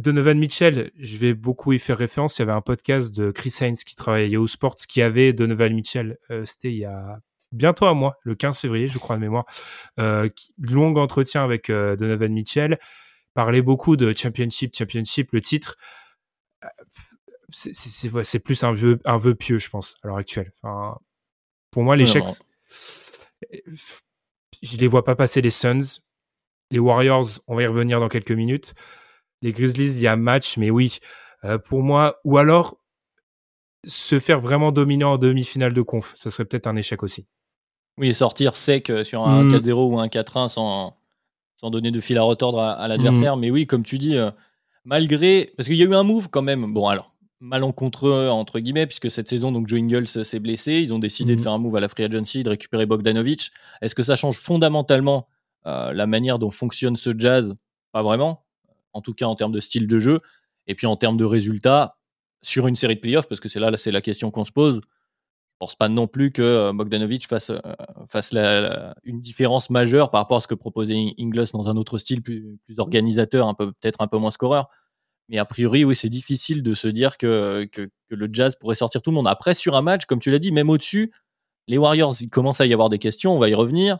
Donovan 0.00 0.38
Mitchell, 0.38 0.90
je 0.98 1.18
vais 1.18 1.34
beaucoup 1.34 1.72
y 1.72 1.78
faire 1.78 1.98
référence. 1.98 2.38
Il 2.38 2.42
y 2.42 2.44
avait 2.44 2.52
un 2.52 2.62
podcast 2.62 3.10
de 3.10 3.30
Chris 3.30 3.54
Haynes 3.60 3.76
qui 3.76 3.94
travaillait 3.94 4.38
au 4.38 4.46
Sports 4.46 4.76
qui 4.76 5.02
avait 5.02 5.32
Donovan 5.32 5.74
Mitchell. 5.74 6.18
Euh, 6.30 6.44
c'était 6.46 6.70
il 6.70 6.78
y 6.78 6.84
a 6.86 7.20
bientôt 7.52 7.86
un 7.86 7.94
mois, 7.94 8.18
le 8.22 8.34
15 8.34 8.58
février, 8.58 8.88
je 8.88 8.98
crois 8.98 9.16
de 9.16 9.20
mémoire. 9.20 9.44
Euh, 9.98 10.28
long 10.58 10.96
entretien 10.96 11.44
avec 11.44 11.68
euh, 11.68 11.96
Donovan 11.96 12.32
Mitchell. 12.32 12.78
Parlait 13.34 13.62
beaucoup 13.62 13.96
de 13.96 14.16
championship, 14.16 14.74
championship, 14.74 15.32
le 15.32 15.40
titre. 15.40 15.76
C'est 17.50 18.42
plus 18.42 18.64
un 18.64 18.72
vœu, 18.72 19.00
un 19.04 19.18
vœu 19.18 19.34
pieux, 19.34 19.58
je 19.58 19.68
pense, 19.68 19.96
à 20.02 20.08
l'heure 20.08 20.16
actuelle. 20.16 20.52
Enfin, 20.62 20.98
pour 21.70 21.82
moi, 21.82 21.96
l'échec, 21.96 22.24
je 24.62 24.76
les 24.76 24.86
vois 24.86 25.04
pas 25.04 25.16
passer 25.16 25.40
les 25.40 25.50
Suns. 25.50 26.00
Les 26.70 26.78
Warriors, 26.78 27.28
on 27.46 27.56
va 27.56 27.62
y 27.62 27.66
revenir 27.66 28.00
dans 28.00 28.08
quelques 28.08 28.32
minutes. 28.32 28.74
Les 29.42 29.52
Grizzlies, 29.52 29.92
il 29.92 30.00
y 30.00 30.06
a 30.06 30.16
match, 30.16 30.56
mais 30.56 30.70
oui, 30.70 30.98
euh, 31.44 31.58
pour 31.58 31.82
moi, 31.82 32.20
ou 32.24 32.38
alors 32.38 32.76
se 33.86 34.18
faire 34.18 34.40
vraiment 34.40 34.72
dominer 34.72 35.04
en 35.04 35.16
demi-finale 35.16 35.72
de 35.72 35.82
conf, 35.82 36.14
ce 36.16 36.28
serait 36.28 36.44
peut-être 36.44 36.66
un 36.66 36.76
échec 36.76 37.02
aussi. 37.02 37.26
Oui, 37.98 38.14
sortir 38.14 38.56
sec 38.56 38.90
euh, 38.90 39.04
sur 39.04 39.26
un 39.26 39.48
4-0 39.48 39.72
mm. 39.72 39.94
ou 39.94 40.00
un 40.00 40.06
4-1 40.06 40.48
sans, 40.48 40.96
sans 41.56 41.70
donner 41.70 41.90
de 41.90 42.00
fil 42.00 42.18
à 42.18 42.22
retordre 42.22 42.60
à, 42.60 42.88
l'adversaire. 42.88 43.36
Mm. 43.36 43.40
Mais 43.40 43.50
oui, 43.50 43.66
comme 43.66 43.82
tu 43.82 43.98
dis, 43.98 44.16
euh, 44.16 44.30
malgré. 44.84 45.52
Parce 45.56 45.68
qu'il 45.68 45.76
y 45.76 45.82
a 45.82 45.86
eu 45.86 45.94
un 45.94 46.02
move 46.02 46.28
quand 46.30 46.42
même. 46.42 46.72
Bon, 46.72 46.88
alors, 46.88 47.14
malencontreux 47.40 48.28
entre 48.28 48.60
guillemets 48.60 48.86
puisque 48.86 49.10
cette 49.10 49.28
saison 49.28 49.50
donc 49.50 49.66
Joe 49.66 49.80
Ingles 49.80 50.06
s'est 50.06 50.40
blessé. 50.40 50.80
Ils 50.80 50.92
ont 50.92 50.98
décidé 50.98 51.34
de 51.34 51.38
mhm. 51.38 51.42
faire 51.42 51.52
un 51.52 51.58
move 51.58 51.76
à 51.76 51.80
la 51.80 51.88
free 51.88 52.04
agency 52.04 52.42
de 52.42 52.50
récupérer 52.50 52.86
Bogdanovic. 52.86 53.50
Est-ce 53.80 53.94
que 53.94 54.02
ça 54.02 54.16
change 54.16 54.38
fondamentalement 54.38 55.28
euh, 55.66 55.92
la 55.92 56.06
manière 56.06 56.38
dont 56.38 56.50
fonctionne 56.50 56.96
ce 56.96 57.10
jazz? 57.16 57.54
Pas 57.92 58.02
vraiment. 58.02 58.44
En 58.92 59.00
tout 59.00 59.14
cas 59.14 59.26
en 59.26 59.34
termes 59.34 59.52
de 59.52 59.60
style 59.60 59.86
de 59.86 59.98
jeu. 59.98 60.18
Et 60.66 60.74
puis 60.74 60.86
en 60.86 60.96
termes 60.96 61.16
de 61.16 61.24
résultats 61.24 61.88
sur 62.42 62.66
une 62.66 62.76
série 62.76 62.94
de 62.94 63.00
playoffs 63.00 63.28
parce 63.28 63.40
que 63.40 63.48
c'est 63.48 63.60
là, 63.60 63.70
c'est 63.76 63.90
la 63.90 64.00
question 64.00 64.30
qu'on 64.30 64.44
se 64.44 64.52
pose 64.52 64.80
je 65.60 65.66
pense 65.66 65.76
pas 65.76 65.90
non 65.90 66.06
plus 66.06 66.32
que 66.32 66.40
euh, 66.40 66.72
Bogdanovic 66.72 67.28
fasse, 67.28 67.50
euh, 67.50 67.60
fasse 68.06 68.34
une 69.04 69.20
différence 69.20 69.68
majeure 69.68 70.10
par 70.10 70.22
rapport 70.22 70.38
à 70.38 70.40
ce 70.40 70.46
que 70.46 70.54
proposait 70.54 71.12
Ingles 71.18 71.44
dans 71.52 71.68
un 71.68 71.76
autre 71.76 71.98
style 71.98 72.22
plus, 72.22 72.58
plus 72.64 72.78
organisateur 72.78 73.46
un 73.46 73.52
peu 73.52 73.70
peut-être 73.72 74.00
un 74.00 74.06
peu 74.06 74.16
moins 74.16 74.30
scoreur 74.30 74.68
mais 75.30 75.38
a 75.38 75.44
priori, 75.44 75.84
oui, 75.84 75.94
c'est 75.94 76.08
difficile 76.08 76.62
de 76.62 76.74
se 76.74 76.88
dire 76.88 77.16
que, 77.16 77.64
que, 77.72 77.88
le 78.08 78.28
Jazz 78.32 78.56
pourrait 78.56 78.74
sortir 78.74 79.00
tout 79.00 79.10
le 79.10 79.14
monde. 79.14 79.28
Après, 79.28 79.54
sur 79.54 79.76
un 79.76 79.82
match, 79.82 80.04
comme 80.04 80.18
tu 80.18 80.32
l'as 80.32 80.40
dit, 80.40 80.50
même 80.50 80.68
au-dessus, 80.68 81.12
les 81.68 81.78
Warriors, 81.78 82.14
il 82.20 82.28
commence 82.28 82.60
à 82.60 82.66
y 82.66 82.72
avoir 82.72 82.88
des 82.88 82.98
questions, 82.98 83.32
on 83.36 83.38
va 83.38 83.48
y 83.48 83.54
revenir. 83.54 83.98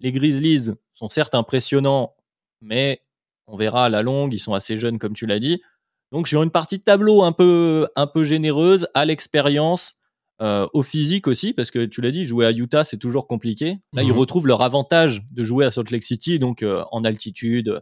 Les 0.00 0.10
Grizzlies 0.10 0.72
sont 0.92 1.08
certes 1.08 1.36
impressionnants, 1.36 2.16
mais 2.60 3.00
on 3.46 3.56
verra 3.56 3.84
à 3.84 3.88
la 3.88 4.02
longue, 4.02 4.34
ils 4.34 4.40
sont 4.40 4.54
assez 4.54 4.76
jeunes, 4.76 4.98
comme 4.98 5.14
tu 5.14 5.26
l'as 5.26 5.38
dit. 5.38 5.62
Donc, 6.10 6.26
sur 6.26 6.42
une 6.42 6.50
partie 6.50 6.78
de 6.78 6.82
tableau 6.82 7.22
un 7.22 7.30
peu, 7.30 7.88
un 7.94 8.08
peu 8.08 8.24
généreuse, 8.24 8.88
à 8.94 9.04
l'expérience, 9.04 9.94
euh, 10.40 10.66
au 10.72 10.82
physique 10.82 11.28
aussi, 11.28 11.52
parce 11.52 11.70
que 11.70 11.84
tu 11.84 12.00
l'as 12.00 12.10
dit, 12.10 12.26
jouer 12.26 12.46
à 12.46 12.50
Utah, 12.50 12.82
c'est 12.82 12.96
toujours 12.96 13.28
compliqué. 13.28 13.76
Là, 13.92 14.02
ils 14.02 14.08
mhm. 14.08 14.18
retrouvent 14.18 14.48
leur 14.48 14.62
avantage 14.62 15.22
de 15.30 15.44
jouer 15.44 15.64
à 15.64 15.70
Salt 15.70 15.92
Lake 15.92 16.02
City, 16.02 16.40
donc 16.40 16.64
euh, 16.64 16.82
en 16.90 17.04
altitude. 17.04 17.80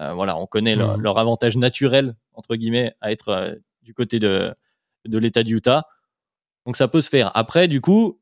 Euh, 0.00 0.12
voilà, 0.14 0.36
on 0.36 0.46
connaît 0.46 0.74
leur, 0.74 0.96
mhm. 0.96 1.02
leur, 1.04 1.18
avantage 1.18 1.56
naturel 1.56 2.16
entre 2.40 2.56
guillemets, 2.56 2.92
à 3.00 3.12
être 3.12 3.28
euh, 3.28 3.54
du 3.82 3.94
côté 3.94 4.18
de, 4.18 4.52
de 5.06 5.18
l'État 5.18 5.42
d'Utah. 5.42 5.86
Donc 6.66 6.76
ça 6.76 6.88
peut 6.88 7.00
se 7.00 7.08
faire. 7.08 7.30
Après, 7.36 7.68
du 7.68 7.80
coup, 7.80 8.20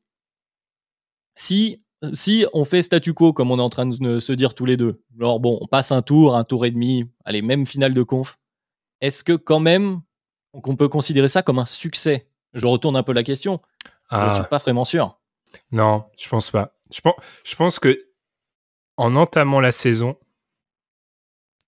si, 1.35 1.77
si 2.13 2.45
on 2.53 2.65
fait 2.65 2.83
statu 2.83 3.13
quo, 3.13 3.31
comme 3.33 3.49
on 3.49 3.59
est 3.59 3.61
en 3.61 3.69
train 3.69 3.85
de 3.85 4.19
se 4.19 4.33
dire 4.33 4.53
tous 4.53 4.65
les 4.65 4.77
deux, 4.77 4.93
alors 5.19 5.39
bon, 5.39 5.57
on 5.61 5.67
passe 5.67 5.91
un 5.91 6.01
tour, 6.01 6.35
un 6.35 6.43
tour 6.43 6.65
et 6.65 6.71
demi, 6.71 7.03
allez, 7.23 7.41
même 7.41 7.65
finale 7.65 7.93
de 7.93 8.03
conf, 8.03 8.37
est-ce 9.01 9.23
que 9.23 9.33
quand 9.33 9.59
même, 9.59 10.01
on 10.53 10.75
peut 10.75 10.89
considérer 10.89 11.29
ça 11.29 11.41
comme 11.41 11.59
un 11.59 11.65
succès? 11.65 12.29
Je 12.53 12.65
retourne 12.65 12.97
un 12.97 13.03
peu 13.03 13.13
la 13.13 13.23
question. 13.23 13.59
Je 14.11 14.17
ne 14.17 14.33
suis 14.33 14.43
ah. 14.43 14.47
pas 14.49 14.57
vraiment 14.57 14.85
sûr. 14.85 15.19
Non, 15.71 16.05
je 16.17 16.27
pense 16.27 16.51
pas. 16.51 16.75
Je 16.91 17.01
pense, 17.01 17.15
je 17.43 17.55
pense 17.55 17.79
que 17.79 18.07
en 18.97 19.15
entamant 19.15 19.61
la 19.61 19.71
saison, 19.71 20.17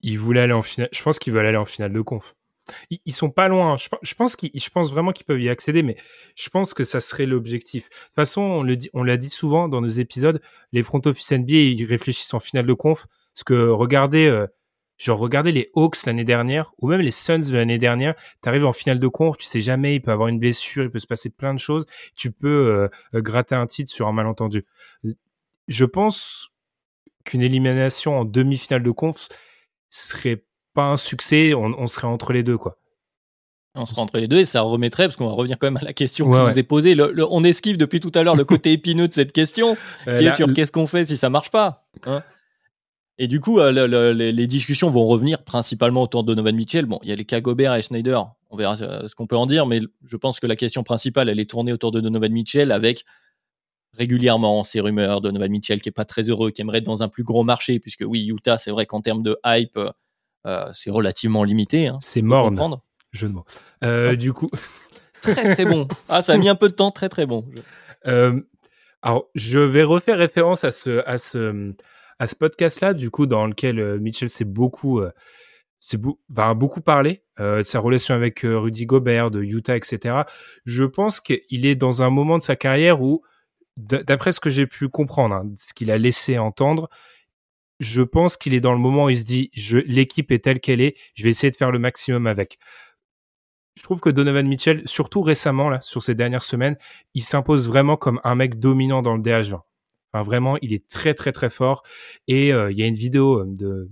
ils 0.01 0.20
voulaient 0.20 0.41
aller 0.41 0.53
en 0.53 0.63
finale. 0.63 0.89
Je 0.91 1.01
pense 1.01 1.20
qu'ils 1.20 1.31
veulent 1.34 1.46
aller 1.46 1.58
en 1.58 1.65
finale 1.65 1.93
de 1.93 2.01
conf. 2.01 2.36
Ils, 2.90 3.13
sont 3.13 3.30
pas 3.30 3.48
loin. 3.48 3.75
Je, 3.78 4.16
pense 4.16 4.38
je 4.42 4.70
pense 4.70 4.92
vraiment 4.92 5.12
qu'ils 5.12 5.25
peuvent 5.25 5.42
y 5.42 5.50
accéder, 5.50 5.84
mais 5.84 5.96
je 6.36 6.50
pense 6.50 6.74
que 6.74 6.84
ça 6.84 7.00
serait 7.01 7.25
l'objectif. 7.25 7.90
De 7.90 7.90
toute 7.90 8.16
façon, 8.16 8.42
on 8.42 8.63
le 8.63 8.75
dit, 8.78 8.90
on 8.94 9.04
l'a 9.04 9.18
dit 9.18 9.30
souvent 9.30 9.68
dans 9.68 9.82
nos 9.82 9.90
épisodes, 9.90 10.42
les 10.72 10.84
front 10.84 11.01
office 11.06 11.32
NBA, 11.32 11.54
ils 11.54 11.86
réfléchissent 11.86 12.34
en 12.34 12.40
finale 12.40 12.66
de 12.66 12.74
conf. 12.74 13.08
Parce 13.34 13.44
que 13.44 13.70
regardez, 13.70 14.25
euh, 14.25 14.48
genre 14.98 15.20
regardez 15.20 15.51
les 15.51 15.72
Hawks 15.75 16.06
l'année 16.06 16.24
dernière, 16.24 16.74
ou 16.80 16.88
même 16.88 17.01
les 17.01 17.12
Suns 17.12 17.40
de 17.40 17.56
l'année 17.56 17.78
dernière, 17.78 18.16
tu 18.42 18.50
arrives 18.50 18.66
en 18.66 18.74
finale 18.74 19.00
de 19.00 19.08
conf, 19.08 19.38
tu 19.38 19.46
sais 19.46 19.62
jamais, 19.62 19.96
il 19.96 20.01
peut 20.01 20.12
avoir 20.12 20.28
une 20.28 20.40
blessure, 20.40 20.84
il 20.84 20.92
peut 20.92 21.00
se 21.00 21.08
passer 21.08 21.30
plein 21.30 21.54
de 21.54 21.60
choses, 21.60 21.86
tu 22.16 22.32
peux 22.32 22.48
euh, 22.48 22.88
euh, 23.16 23.22
gratter 23.22 23.56
un 23.56 23.68
titre 23.68 23.92
sur 23.92 24.08
un 24.08 24.12
malentendu. 24.12 24.66
Je 25.68 25.86
pense 25.86 26.51
qu'une 27.25 27.42
élimination 27.42 28.20
en 28.20 28.25
demi-finale 28.25 28.84
de 28.84 28.92
conf 28.92 29.30
serait 29.90 30.44
pas 30.74 30.86
un 30.86 30.98
succès, 30.98 31.54
on, 31.54 31.88
serait 31.88 32.08
entre 32.08 32.34
les 32.34 32.44
deux, 32.44 32.58
quoi. 32.58 32.78
On 33.74 33.86
se 33.86 33.98
entre 33.98 34.18
les 34.18 34.28
deux 34.28 34.40
et 34.40 34.46
ça 34.46 34.62
remettrait, 34.62 35.06
parce 35.06 35.16
qu'on 35.16 35.28
va 35.28 35.34
revenir 35.34 35.58
quand 35.58 35.68
même 35.68 35.78
à 35.78 35.86
la 35.86 35.94
question 35.94 36.25
qui 36.25 36.38
nous 36.38 36.60
est 36.60 36.63
posée. 36.63 36.96
on 37.30 37.44
esquive 37.44 37.78
depuis 37.78 38.00
tout 38.00 38.12
à 38.16 38.24
l'heure 38.24 38.36
le 38.36 38.44
côté 38.44 38.72
épineux 38.74 39.08
de 39.08 39.13
cette 39.13 39.32
question, 39.32 39.78
qui 40.04 40.25
est 40.25 40.34
sur 40.34 40.51
qu'est-ce 40.54 40.72
qu'on 40.72 40.88
fait 40.88 41.06
si 41.06 41.18
ça 41.18 41.30
marche 41.30 41.50
pas. 41.50 41.86
Hein. 42.06 42.24
et 43.18 43.28
du 43.28 43.40
coup, 43.40 43.60
euh, 43.60 44.13
les 44.13 44.48
discussions 44.48 44.90
vont 44.90 45.06
revenir 45.08 45.44
principalement 45.44 46.01
autour 46.01 46.24
de 46.24 46.34
Donovan 46.34 46.56
Mitchell. 46.56 46.86
Bon, 46.86 47.00
il 47.04 47.10
y 47.10 47.12
a 47.12 47.16
les 47.16 47.25
cas 47.25 47.40
Gobert 47.40 47.75
et 47.75 47.82
Schneider, 47.82 48.30
on 48.50 48.58
verra 48.58 48.75
euh, 48.82 49.08
ce 49.08 49.16
qu'on 49.16 49.28
peut 49.28 49.38
en 49.38 49.46
dire, 49.46 49.66
mais 49.66 49.80
je 50.04 50.18
pense 50.18 50.40
que 50.40 50.48
la 50.48 50.58
question 50.58 50.84
principale, 50.84 51.30
elle 51.30 51.40
est 51.40 51.50
tournée 51.50 51.72
autour 51.72 51.92
de 51.92 52.01
Donovan 52.01 52.32
Mitchell 52.32 52.72
avec 52.72 53.06
régulièrement 53.94 54.63
ces 54.63 54.82
rumeurs 54.82 55.22
de 55.22 55.30
Donovan 55.30 55.51
Mitchell 55.51 55.82
qui 55.82 55.90
est 55.90 55.94
pas 55.94 56.06
très 56.06 56.24
heureux, 56.24 56.51
qui 56.51 56.62
aimerait 56.62 56.80
être 56.80 56.84
dans 56.84 57.04
un 57.04 57.08
plus 57.08 57.24
gros 57.24 57.44
marché, 57.44 57.80
puisque 57.80 58.04
oui, 58.06 58.25
Utah, 58.28 58.58
c'est 58.58 58.72
vrai 58.72 58.86
qu'en 58.86 59.01
termes 59.01 59.24
de 59.24 59.38
hype, 59.46 59.78
euh, 59.78 59.90
c'est 60.74 60.89
relativement 60.89 61.43
limité. 61.43 61.88
Hein, 61.88 61.98
c'est 62.01 62.21
mort. 62.21 62.51
Jeu 63.12 63.27
de 63.27 63.33
mots. 63.33 63.45
Euh, 63.83 64.15
du 64.15 64.33
coup. 64.33 64.50
très 65.21 65.53
très 65.53 65.65
bon. 65.65 65.88
Ah, 66.07 66.21
ça 66.21 66.33
a 66.33 66.38
mis 66.38 66.50
un 66.50 66.55
peu 66.55 66.69
de 66.69 66.74
temps, 66.74 66.91
très 66.91 67.10
très 67.10 67.25
bon. 67.25 67.45
Euh, 68.07 68.41
alors, 69.01 69.29
je 69.36 69.60
vais 69.60 69.83
refaire 69.83 70.17
référence 70.17 70.63
à 70.63 70.71
ce, 70.71 71.03
à 71.05 71.17
ce, 71.17 71.74
à 72.19 72.27
ce 72.27 72.36
podcast-là, 72.36 72.93
du 72.93 73.10
coup, 73.10 73.25
dans 73.25 73.45
lequel 73.48 73.79
euh, 73.79 74.00
Mitchell 74.00 74.29
s'est 74.29 74.45
beaucoup, 74.45 75.01
c'est 75.79 76.00
va 76.29 76.53
beaucoup 76.53 76.81
parler 76.81 77.24
de 77.39 77.63
sa 77.63 77.79
relation 77.79 78.13
avec 78.13 78.41
Rudy 78.43 78.86
Gobert, 78.86 79.31
de 79.31 79.41
Utah, 79.41 79.75
etc. 79.75 80.21
Je 80.63 80.83
pense 80.83 81.19
qu'il 81.19 81.65
est 81.65 81.75
dans 81.75 82.03
un 82.03 82.12
moment 82.12 82.38
de 82.38 82.43
sa 82.43 82.55
carrière 82.55 83.01
où, 83.01 83.24
d'après 83.77 84.31
ce 84.31 84.39
que 84.39 84.51
j'ai 84.51 84.67
pu 84.67 84.89
comprendre, 84.89 85.36
hein, 85.36 85.50
ce 85.57 85.74
qu'il 85.74 85.89
a 85.89 85.98
laissé 85.98 86.38
entendre, 86.38 86.88
je 87.81 88.03
pense 88.03 88.38
qu'il 88.38 88.53
est 88.53 88.59
dans 88.59 88.73
le 88.73 88.79
moment 88.79 89.05
où 89.05 89.09
il 89.09 89.17
se 89.17 89.25
dit, 89.25 89.50
l'équipe 89.88 90.31
est 90.31 90.43
telle 90.43 90.59
qu'elle 90.59 90.81
est, 90.81 90.95
je 91.15 91.23
vais 91.23 91.29
essayer 91.29 91.50
de 91.51 91.57
faire 91.57 91.71
le 91.71 91.79
maximum 91.79 92.27
avec 92.27 92.57
je 93.75 93.83
trouve 93.83 94.00
que 94.00 94.09
Donovan 94.09 94.47
Mitchell, 94.47 94.81
surtout 94.85 95.21
récemment, 95.21 95.69
là, 95.69 95.79
sur 95.81 96.03
ces 96.03 96.13
dernières 96.13 96.43
semaines, 96.43 96.77
il 97.13 97.23
s'impose 97.23 97.67
vraiment 97.67 97.97
comme 97.97 98.19
un 98.23 98.35
mec 98.35 98.59
dominant 98.59 99.01
dans 99.01 99.15
le 99.15 99.21
DH20. 99.21 99.61
Enfin, 100.13 100.23
vraiment, 100.23 100.57
il 100.61 100.73
est 100.73 100.88
très, 100.88 101.13
très, 101.13 101.31
très 101.31 101.50
fort. 101.50 101.83
Et 102.27 102.53
euh, 102.53 102.71
il 102.71 102.77
y 102.77 102.83
a 102.83 102.85
une 102.85 102.95
vidéo 102.95 103.39
euh, 103.39 103.45
de 103.47 103.89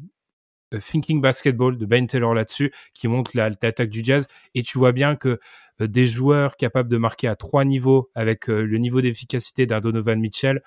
Thinking 0.79 1.21
Basketball 1.21 1.77
de 1.77 1.85
Ben 1.85 2.05
Taylor 2.05 2.33
là-dessus 2.33 2.71
qui 2.93 3.07
montre 3.07 3.31
l'attaque 3.35 3.89
du 3.89 4.03
Jazz. 4.03 4.27
Et 4.53 4.63
tu 4.63 4.77
vois 4.77 4.91
bien 4.91 5.15
que 5.15 5.39
euh, 5.81 5.87
des 5.87 6.05
joueurs 6.05 6.57
capables 6.57 6.89
de 6.89 6.97
marquer 6.97 7.27
à 7.27 7.35
trois 7.35 7.63
niveaux 7.63 8.11
avec 8.15 8.47
le 8.47 8.77
niveau 8.77 9.01
d'efficacité 9.01 9.65
d'un 9.65 9.79
Donovan 9.79 10.19
Mitchell, 10.19 10.61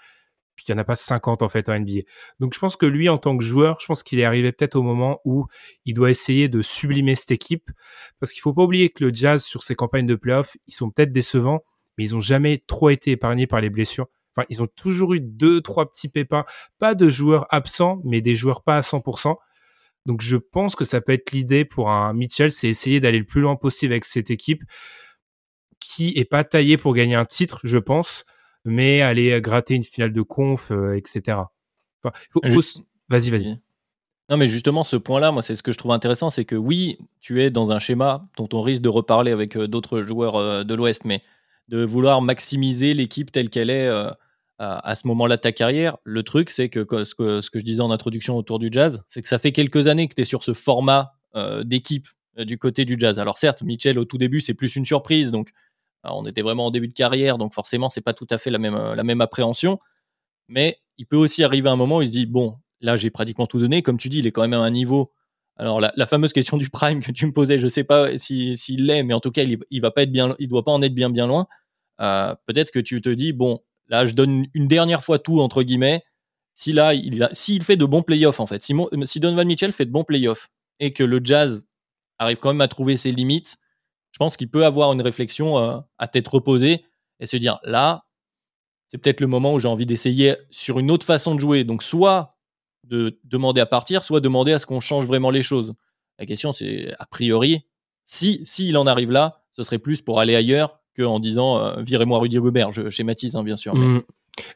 puis 0.54 0.66
il 0.68 0.72
n'y 0.72 0.78
en 0.78 0.82
a 0.82 0.84
pas 0.84 0.96
50 0.96 1.42
en 1.42 1.48
fait 1.48 1.68
en 1.68 1.78
NBA. 1.78 2.02
Donc 2.40 2.54
je 2.54 2.58
pense 2.58 2.76
que 2.76 2.86
lui, 2.86 3.08
en 3.08 3.18
tant 3.18 3.36
que 3.36 3.44
joueur, 3.44 3.78
je 3.80 3.86
pense 3.86 4.02
qu'il 4.02 4.18
est 4.20 4.24
arrivé 4.24 4.52
peut-être 4.52 4.76
au 4.76 4.82
moment 4.82 5.20
où 5.24 5.46
il 5.84 5.94
doit 5.94 6.10
essayer 6.10 6.48
de 6.48 6.62
sublimer 6.62 7.14
cette 7.14 7.30
équipe, 7.30 7.70
parce 8.20 8.32
qu'il 8.32 8.42
faut 8.42 8.52
pas 8.52 8.62
oublier 8.62 8.90
que 8.90 9.04
le 9.04 9.14
Jazz, 9.14 9.44
sur 9.44 9.62
ses 9.62 9.74
campagnes 9.74 10.06
de 10.06 10.14
playoffs, 10.14 10.56
ils 10.66 10.74
sont 10.74 10.90
peut-être 10.90 11.12
décevants, 11.12 11.64
mais 11.96 12.04
ils 12.04 12.16
ont 12.16 12.20
jamais 12.20 12.62
trop 12.66 12.90
été 12.90 13.12
épargnés 13.12 13.46
par 13.46 13.60
les 13.60 13.70
blessures. 13.70 14.06
Enfin, 14.34 14.46
ils 14.48 14.62
ont 14.62 14.68
toujours 14.68 15.14
eu 15.14 15.20
deux, 15.20 15.60
trois 15.60 15.90
petits 15.90 16.08
pépins, 16.08 16.44
pas 16.78 16.94
de 16.94 17.08
joueurs 17.10 17.46
absents, 17.50 18.00
mais 18.04 18.20
des 18.20 18.34
joueurs 18.34 18.62
pas 18.62 18.78
à 18.78 18.80
100%. 18.80 19.36
Donc 20.06 20.20
je 20.20 20.36
pense 20.36 20.74
que 20.74 20.84
ça 20.84 21.00
peut 21.00 21.12
être 21.12 21.30
l'idée 21.32 21.64
pour 21.64 21.90
un 21.90 22.12
Mitchell, 22.12 22.50
c'est 22.50 22.68
essayer 22.68 22.98
d'aller 22.98 23.18
le 23.18 23.26
plus 23.26 23.40
loin 23.40 23.56
possible 23.56 23.92
avec 23.92 24.04
cette 24.04 24.30
équipe 24.30 24.62
qui 25.80 26.12
est 26.16 26.24
pas 26.24 26.44
taillée 26.44 26.76
pour 26.76 26.94
gagner 26.94 27.14
un 27.14 27.24
titre, 27.24 27.60
je 27.64 27.78
pense, 27.78 28.24
mais 28.64 29.02
aller 29.02 29.40
gratter 29.40 29.74
une 29.74 29.84
finale 29.84 30.12
de 30.12 30.22
conf, 30.22 30.70
euh, 30.70 30.96
etc. 30.96 31.38
Vas-y, 33.08 33.30
vas-y. 33.30 33.58
Non, 34.28 34.36
mais 34.36 34.48
justement, 34.48 34.84
ce 34.84 34.96
point-là, 34.96 35.32
moi, 35.32 35.42
c'est 35.42 35.56
ce 35.56 35.62
que 35.62 35.72
je 35.72 35.78
trouve 35.78 35.92
intéressant, 35.92 36.30
c'est 36.30 36.44
que 36.44 36.56
oui, 36.56 36.98
tu 37.20 37.42
es 37.42 37.50
dans 37.50 37.72
un 37.72 37.78
schéma 37.78 38.28
dont 38.36 38.48
on 38.52 38.62
risque 38.62 38.82
de 38.82 38.88
reparler 38.88 39.32
avec 39.32 39.56
euh, 39.56 39.66
d'autres 39.66 40.02
joueurs 40.02 40.36
euh, 40.36 40.64
de 40.64 40.74
l'Ouest, 40.74 41.04
mais 41.04 41.22
de 41.68 41.84
vouloir 41.84 42.22
maximiser 42.22 42.94
l'équipe 42.94 43.30
telle 43.30 43.48
qu'elle 43.48 43.70
est 43.70 43.88
à, 44.58 44.94
ce 44.94 45.06
moment-là 45.06 45.36
de 45.36 45.40
ta 45.40 45.52
carrière. 45.52 45.96
Le 46.04 46.22
truc, 46.22 46.50
c'est 46.50 46.68
que 46.68 46.80
ce, 47.04 47.14
que 47.14 47.40
ce, 47.40 47.50
que 47.50 47.60
je 47.60 47.64
disais 47.64 47.80
en 47.80 47.90
introduction 47.90 48.36
autour 48.36 48.58
du 48.58 48.68
jazz, 48.70 49.00
c'est 49.08 49.22
que 49.22 49.28
ça 49.28 49.38
fait 49.38 49.52
quelques 49.52 49.86
années 49.86 50.08
que 50.08 50.14
tu 50.14 50.22
es 50.22 50.24
sur 50.24 50.42
ce 50.42 50.54
format 50.54 51.14
d'équipe 51.62 52.08
du 52.36 52.58
côté 52.58 52.84
du 52.84 52.96
jazz. 52.98 53.18
Alors 53.18 53.38
certes, 53.38 53.62
Mitchell, 53.62 53.98
au 53.98 54.04
tout 54.04 54.18
début, 54.18 54.40
c'est 54.40 54.54
plus 54.54 54.74
une 54.76 54.84
surprise, 54.84 55.30
donc 55.30 55.52
on 56.04 56.26
était 56.26 56.42
vraiment 56.42 56.66
en 56.66 56.70
début 56.70 56.88
de 56.88 56.94
carrière, 56.94 57.38
donc 57.38 57.54
forcément, 57.54 57.90
c'est 57.90 58.00
pas 58.00 58.12
tout 58.12 58.26
à 58.30 58.38
fait 58.38 58.50
la 58.50 58.58
même, 58.58 58.76
la 58.76 59.04
même 59.04 59.20
appréhension. 59.20 59.78
Mais 60.48 60.78
il 60.98 61.06
peut 61.06 61.16
aussi 61.16 61.44
arriver 61.44 61.68
un 61.68 61.76
moment 61.76 61.98
où 61.98 62.02
il 62.02 62.06
se 62.06 62.12
dit 62.12 62.26
bon, 62.26 62.54
là, 62.80 62.96
j'ai 62.96 63.10
pratiquement 63.10 63.46
tout 63.46 63.58
donné. 63.58 63.82
Comme 63.82 63.96
tu 63.96 64.08
dis, 64.08 64.18
il 64.18 64.26
est 64.26 64.32
quand 64.32 64.42
même 64.42 64.54
à 64.54 64.58
un 64.58 64.70
niveau. 64.70 65.12
Alors, 65.56 65.80
la, 65.80 66.06
fameuse 66.06 66.32
question 66.32 66.56
du 66.56 66.70
prime 66.70 67.00
que 67.00 67.12
tu 67.12 67.26
me 67.26 67.32
posais, 67.32 67.58
je 67.58 67.68
sais 67.68 67.84
pas 67.84 68.18
s'il 68.18 68.58
si, 68.58 68.76
l'est, 68.76 69.02
mais 69.02 69.14
en 69.14 69.20
tout 69.20 69.30
cas, 69.30 69.42
il, 69.42 69.58
il 69.70 69.80
va 69.80 69.92
être 69.96 70.10
bien, 70.10 70.34
il 70.38 70.48
doit 70.48 70.64
pas 70.64 70.72
en 70.72 70.82
être 70.82 70.94
bien, 70.94 71.10
bien 71.10 71.26
loin. 71.26 71.46
Euh, 72.00 72.34
peut-être 72.46 72.70
que 72.70 72.80
tu 72.80 73.00
te 73.00 73.10
dis 73.10 73.32
bon, 73.32 73.60
là, 73.88 74.06
je 74.06 74.14
donne 74.14 74.46
une 74.54 74.66
dernière 74.66 75.04
fois 75.04 75.18
tout 75.18 75.40
entre 75.40 75.62
guillemets. 75.62 76.00
Si 76.54 76.72
là, 76.72 76.94
il 76.94 77.28
s'il 77.32 77.62
fait 77.62 77.76
de 77.76 77.84
bons 77.84 78.02
playoffs 78.02 78.40
en 78.40 78.46
fait, 78.46 78.62
si, 78.62 78.74
si 79.04 79.20
Donovan 79.20 79.46
Mitchell 79.46 79.72
fait 79.72 79.86
de 79.86 79.90
bons 79.90 80.04
playoffs 80.04 80.48
et 80.80 80.92
que 80.92 81.04
le 81.04 81.20
Jazz 81.22 81.66
arrive 82.18 82.38
quand 82.38 82.50
même 82.50 82.60
à 82.60 82.68
trouver 82.68 82.96
ses 82.96 83.12
limites, 83.12 83.56
je 84.12 84.18
pense 84.18 84.36
qu'il 84.36 84.48
peut 84.48 84.64
avoir 84.64 84.92
une 84.92 85.02
réflexion 85.02 85.58
euh, 85.58 85.78
à 85.98 86.06
tête 86.06 86.28
reposée 86.28 86.84
et 87.18 87.26
se 87.26 87.36
dire 87.36 87.58
là, 87.64 88.04
c'est 88.86 88.98
peut-être 88.98 89.20
le 89.20 89.26
moment 89.26 89.54
où 89.54 89.58
j'ai 89.58 89.68
envie 89.68 89.86
d'essayer 89.86 90.36
sur 90.50 90.78
une 90.78 90.90
autre 90.90 91.06
façon 91.06 91.34
de 91.34 91.40
jouer. 91.40 91.64
Donc, 91.64 91.82
soit 91.82 92.36
de 92.84 93.18
demander 93.24 93.60
à 93.60 93.66
partir, 93.66 94.04
soit 94.04 94.20
demander 94.20 94.52
à 94.52 94.58
ce 94.58 94.66
qu'on 94.66 94.80
change 94.80 95.06
vraiment 95.06 95.30
les 95.30 95.42
choses. 95.42 95.74
La 96.18 96.26
question, 96.26 96.52
c'est 96.52 96.94
a 96.98 97.06
priori, 97.06 97.64
si 98.04 98.42
s'il 98.44 98.76
en 98.76 98.86
arrive 98.86 99.10
là, 99.10 99.42
ce 99.52 99.62
serait 99.62 99.78
plus 99.78 100.02
pour 100.02 100.20
aller 100.20 100.34
ailleurs 100.34 100.80
qu'en 100.94 101.20
disant 101.20 101.58
euh, 101.58 101.80
virez-moi 101.82 102.18
Rudy 102.18 102.36
Gobert. 102.36 102.70
Je 102.70 102.90
schématise, 102.90 103.34
hein, 103.34 103.44
bien 103.44 103.56
sûr. 103.56 103.74
Mais 103.74 103.86
mmh. 103.86 104.02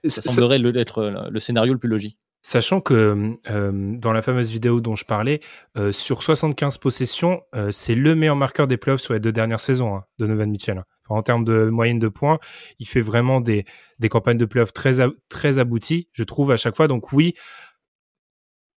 Ça, 0.08 0.20
semblerait 0.20 0.60
être 0.74 1.28
le 1.30 1.40
scénario 1.40 1.72
le 1.72 1.78
plus 1.78 1.88
logique. 1.88 2.18
Sachant 2.46 2.80
que 2.80 3.36
euh, 3.50 3.96
dans 3.98 4.12
la 4.12 4.22
fameuse 4.22 4.52
vidéo 4.52 4.80
dont 4.80 4.94
je 4.94 5.04
parlais, 5.04 5.40
euh, 5.76 5.90
sur 5.90 6.22
75 6.22 6.78
possessions, 6.78 7.42
euh, 7.56 7.72
c'est 7.72 7.96
le 7.96 8.14
meilleur 8.14 8.36
marqueur 8.36 8.68
des 8.68 8.76
playoffs 8.76 9.00
sur 9.00 9.14
les 9.14 9.18
deux 9.18 9.32
dernières 9.32 9.58
saisons 9.58 9.96
hein, 9.96 10.04
de 10.20 10.28
Novan 10.28 10.46
Mitchell. 10.46 10.84
en 11.08 11.24
termes 11.24 11.42
de 11.44 11.68
moyenne 11.70 11.98
de 11.98 12.06
points, 12.06 12.38
il 12.78 12.86
fait 12.86 13.00
vraiment 13.00 13.40
des, 13.40 13.64
campagnes 14.08 14.38
de 14.38 14.44
playoffs 14.44 14.72
très, 14.72 15.04
très 15.28 15.58
abouties, 15.58 16.08
je 16.12 16.22
trouve, 16.22 16.52
à 16.52 16.56
chaque 16.56 16.76
fois. 16.76 16.86
Donc 16.86 17.12
oui, 17.12 17.34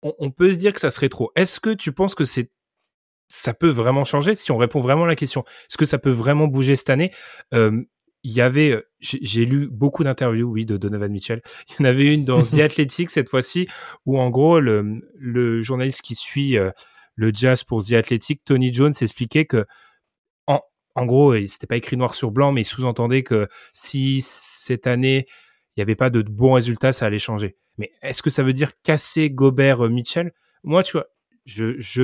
on, 0.01 0.13
on 0.17 0.31
peut 0.31 0.49
se 0.49 0.59
dire 0.59 0.71
que 0.71 0.79
ça 0.79 0.89
serait 0.89 1.09
trop. 1.09 1.33
Est-ce 1.35 1.59
que 1.59 1.71
tu 1.71 1.91
penses 1.91 2.15
que 2.15 2.23
c'est 2.23 2.49
ça 3.27 3.53
peut 3.53 3.67
vraiment 3.67 4.05
changer? 4.05 4.37
Si 4.37 4.49
on 4.53 4.57
répond 4.57 4.79
vraiment 4.79 5.03
à 5.03 5.07
la 5.07 5.17
question 5.17 5.43
Est-ce 5.69 5.75
que 5.75 5.83
ça 5.83 5.97
peut 5.97 6.09
vraiment 6.09 6.47
bouger 6.47 6.77
cette 6.77 6.89
année? 6.89 7.11
Il 8.23 8.31
y 8.31 8.41
avait, 8.41 8.71
euh, 8.71 8.81
j'ai 8.99 9.45
lu 9.45 9.67
beaucoup 9.67 10.03
d'interviews, 10.03 10.49
oui, 10.49 10.65
de 10.65 10.77
Donovan 10.77 11.11
Mitchell. 11.11 11.41
Il 11.69 11.75
y 11.79 11.81
en 11.83 11.89
avait 11.89 12.13
une 12.13 12.25
dans 12.25 12.41
The 12.41 12.59
Athletic 12.59 13.09
cette 13.09 13.29
fois-ci, 13.29 13.67
où 14.05 14.19
en 14.19 14.29
gros, 14.29 14.59
le, 14.59 15.01
le 15.15 15.61
journaliste 15.61 16.01
qui 16.01 16.15
suit 16.15 16.57
euh, 16.57 16.71
le 17.15 17.31
jazz 17.33 17.63
pour 17.63 17.85
The 17.85 17.93
Athletic, 17.93 18.43
Tony 18.43 18.73
Jones, 18.73 18.93
expliquait 18.99 19.45
que, 19.45 19.65
en, 20.47 20.61
en 20.95 21.05
gros, 21.05 21.35
c'était 21.47 21.67
pas 21.67 21.77
écrit 21.77 21.97
noir 21.97 22.15
sur 22.15 22.31
blanc, 22.31 22.51
mais 22.51 22.61
il 22.61 22.65
sous-entendait 22.65 23.23
que 23.23 23.47
si 23.73 24.21
cette 24.21 24.87
année, 24.87 25.25
il 25.75 25.79
n'y 25.79 25.83
avait 25.83 25.95
pas 25.95 26.09
de 26.09 26.21
bons 26.21 26.53
résultats, 26.53 26.93
ça 26.93 27.05
allait 27.05 27.19
changer. 27.19 27.55
Mais 27.77 27.91
est-ce 28.01 28.23
que 28.23 28.29
ça 28.29 28.43
veut 28.43 28.53
dire 28.53 28.71
casser 28.81 29.29
Gobert 29.29 29.85
euh, 29.85 29.89
Mitchell? 29.89 30.33
Moi, 30.63 30.83
tu 30.83 30.93
vois, 30.93 31.07
je, 31.45 31.79
je, 31.79 32.03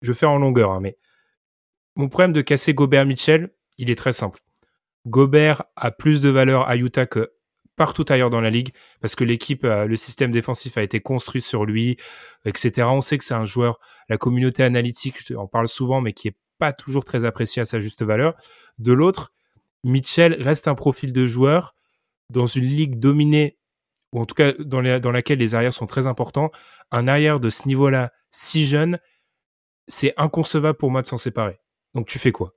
je 0.00 0.12
fais 0.12 0.26
en 0.26 0.38
longueur, 0.38 0.70
hein, 0.70 0.80
mais 0.80 0.96
mon 1.96 2.08
problème 2.08 2.32
de 2.32 2.40
casser 2.40 2.72
Gobert 2.72 3.04
Mitchell, 3.04 3.50
il 3.76 3.90
est 3.90 3.96
très 3.96 4.12
simple 4.12 4.40
Gobert 5.06 5.64
a 5.76 5.90
plus 5.90 6.20
de 6.20 6.28
valeur 6.28 6.68
à 6.68 6.76
Utah 6.76 7.06
que 7.06 7.32
partout 7.76 8.04
ailleurs 8.10 8.28
dans 8.28 8.42
la 8.42 8.50
ligue 8.50 8.74
parce 9.00 9.14
que 9.14 9.24
l'équipe, 9.24 9.64
euh, 9.64 9.86
le 9.86 9.96
système 9.96 10.32
défensif 10.32 10.76
a 10.76 10.82
été 10.82 11.00
construit 11.00 11.40
sur 11.40 11.64
lui, 11.64 11.96
etc. 12.44 12.88
On 12.90 13.00
sait 13.00 13.16
que 13.16 13.24
c'est 13.24 13.34
un 13.34 13.46
joueur, 13.46 13.78
la 14.10 14.18
communauté 14.18 14.62
analytique 14.62 15.16
en 15.34 15.46
parle 15.46 15.68
souvent, 15.68 16.02
mais 16.02 16.12
qui 16.12 16.28
est 16.28 16.36
pas 16.58 16.74
toujours 16.74 17.04
très 17.04 17.24
apprécié 17.24 17.62
à 17.62 17.64
sa 17.64 17.80
juste 17.80 18.02
valeur. 18.02 18.34
De 18.78 18.92
l'autre, 18.92 19.32
Mitchell 19.82 20.34
reste 20.34 20.68
un 20.68 20.74
profil 20.74 21.14
de 21.14 21.26
joueur 21.26 21.74
dans 22.28 22.46
une 22.46 22.66
ligue 22.66 22.98
dominée, 22.98 23.58
ou 24.12 24.20
en 24.20 24.26
tout 24.26 24.34
cas 24.34 24.52
dans, 24.58 25.00
dans 25.00 25.10
laquelle 25.10 25.38
les 25.38 25.54
arrières 25.54 25.72
sont 25.72 25.86
très 25.86 26.06
importants. 26.06 26.50
Un 26.90 27.08
arrière 27.08 27.40
de 27.40 27.48
ce 27.48 27.66
niveau-là, 27.66 28.12
si 28.30 28.66
jeune, 28.66 28.98
c'est 29.88 30.12
inconcevable 30.18 30.76
pour 30.76 30.90
moi 30.90 31.00
de 31.00 31.06
s'en 31.06 31.18
séparer. 31.18 31.60
Donc 31.94 32.06
tu 32.06 32.18
fais 32.18 32.30
quoi? 32.30 32.52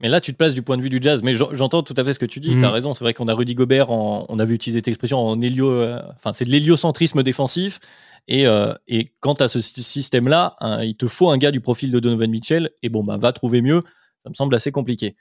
Mais 0.00 0.08
là, 0.08 0.20
tu 0.20 0.32
te 0.32 0.36
places 0.36 0.54
du 0.54 0.62
point 0.62 0.76
de 0.76 0.82
vue 0.82 0.90
du 0.90 0.98
jazz. 1.00 1.22
Mais 1.22 1.34
j'entends 1.34 1.82
tout 1.82 1.94
à 1.96 2.04
fait 2.04 2.14
ce 2.14 2.18
que 2.18 2.26
tu 2.26 2.40
dis. 2.40 2.50
Tu 2.50 2.64
as 2.64 2.68
mm. 2.68 2.72
raison. 2.72 2.94
C'est 2.94 3.04
vrai 3.04 3.14
qu'on 3.14 3.28
a 3.28 3.34
Rudy 3.34 3.54
Gobert, 3.54 3.90
on 3.90 4.38
avait 4.38 4.54
utilisé 4.54 4.78
cette 4.78 4.88
expression 4.88 5.18
en 5.18 5.40
hélio. 5.40 5.70
Euh, 5.70 6.00
enfin, 6.16 6.32
c'est 6.32 6.44
de 6.44 6.50
l'héliocentrisme 6.50 7.22
défensif. 7.22 7.80
Et, 8.28 8.46
euh, 8.46 8.74
et 8.86 9.12
quant 9.20 9.34
à 9.34 9.48
ce 9.48 9.60
système-là, 9.60 10.56
hein, 10.60 10.82
il 10.82 10.96
te 10.96 11.06
faut 11.06 11.30
un 11.30 11.38
gars 11.38 11.50
du 11.50 11.60
profil 11.60 11.90
de 11.90 12.00
Donovan 12.00 12.30
Mitchell. 12.30 12.70
Et 12.82 12.88
bon, 12.88 13.04
bah, 13.04 13.16
va 13.16 13.32
trouver 13.32 13.62
mieux. 13.62 13.80
Ça 14.24 14.30
me 14.30 14.34
semble 14.34 14.54
assez 14.54 14.72
compliqué. 14.72 15.14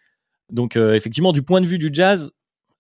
Donc, 0.52 0.76
euh, 0.76 0.94
effectivement, 0.94 1.34
du 1.34 1.42
point 1.42 1.62
de 1.62 1.66
vue 1.66 1.78
du 1.78 1.90
jazz, 1.92 2.32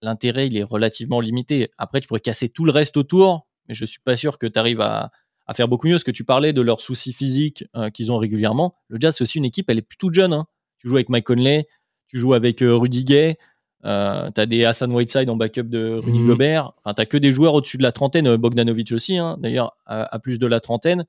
l'intérêt, 0.02 0.48
il 0.48 0.58
est 0.58 0.64
relativement 0.64 1.20
limité. 1.20 1.70
Après, 1.78 2.00
tu 2.00 2.08
pourrais 2.08 2.20
casser 2.20 2.50
tout 2.50 2.66
le 2.66 2.72
reste 2.72 2.98
autour. 2.98 3.48
Mais 3.68 3.76
je 3.76 3.84
suis 3.86 4.00
pas 4.00 4.16
sûr 4.16 4.38
que 4.38 4.48
tu 4.48 4.58
arrives 4.58 4.82
à, 4.82 5.12
faire 5.54 5.68
beaucoup 5.68 5.88
mieux. 5.88 5.96
Parce 5.96 6.04
que 6.04 6.12
tu 6.12 6.24
parlais 6.24 6.54
de 6.54 6.62
leurs 6.62 6.82
soucis 6.82 7.14
physiques 7.14 7.66
qu'ils 7.94 8.12
ont 8.12 8.18
régulièrement. 8.18 8.74
Le 8.90 8.98
jazz, 9.00 9.16
c'est 9.16 9.24
aussi 9.24 9.38
une 9.38 9.46
équipe, 9.46 9.70
elle 9.70 9.78
est 9.78 9.82
plutôt 9.82 10.12
jeune. 10.12 10.34
Hein. 10.34 10.46
Tu 10.77 10.88
joues 10.88 10.96
avec 10.96 11.10
Mike 11.10 11.25
Conley, 11.25 11.63
tu 12.07 12.19
joues 12.19 12.34
avec 12.34 12.60
Rudy 12.62 13.03
Gay, 13.03 13.36
euh, 13.86 14.29
tu 14.31 14.41
as 14.41 14.46
des 14.46 14.65
Hassan 14.65 14.91
Whiteside 14.91 15.29
en 15.29 15.36
backup 15.36 15.63
de 15.63 16.00
Rudy 16.03 16.19
mhm. 16.19 16.27
Gobert. 16.27 16.74
Enfin, 16.77 16.93
tu 16.93 17.05
que 17.05 17.17
des 17.17 17.31
joueurs 17.31 17.53
au-dessus 17.53 17.77
de 17.77 17.84
la 17.84 17.91
trentaine. 17.91 18.36
Bogdanovic 18.36 18.91
aussi, 18.91 19.17
hein, 19.17 19.38
d'ailleurs, 19.39 19.77
à, 19.86 20.19
plus 20.19 20.39
de 20.39 20.48
la 20.48 20.60
trentaine. 20.60 21.05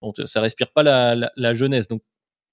Bon, 0.00 0.12
ça 0.26 0.40
respire 0.40 0.72
pas 0.72 0.82
la, 0.82 1.54
jeunesse. 1.54 1.88
Donc, 1.88 2.02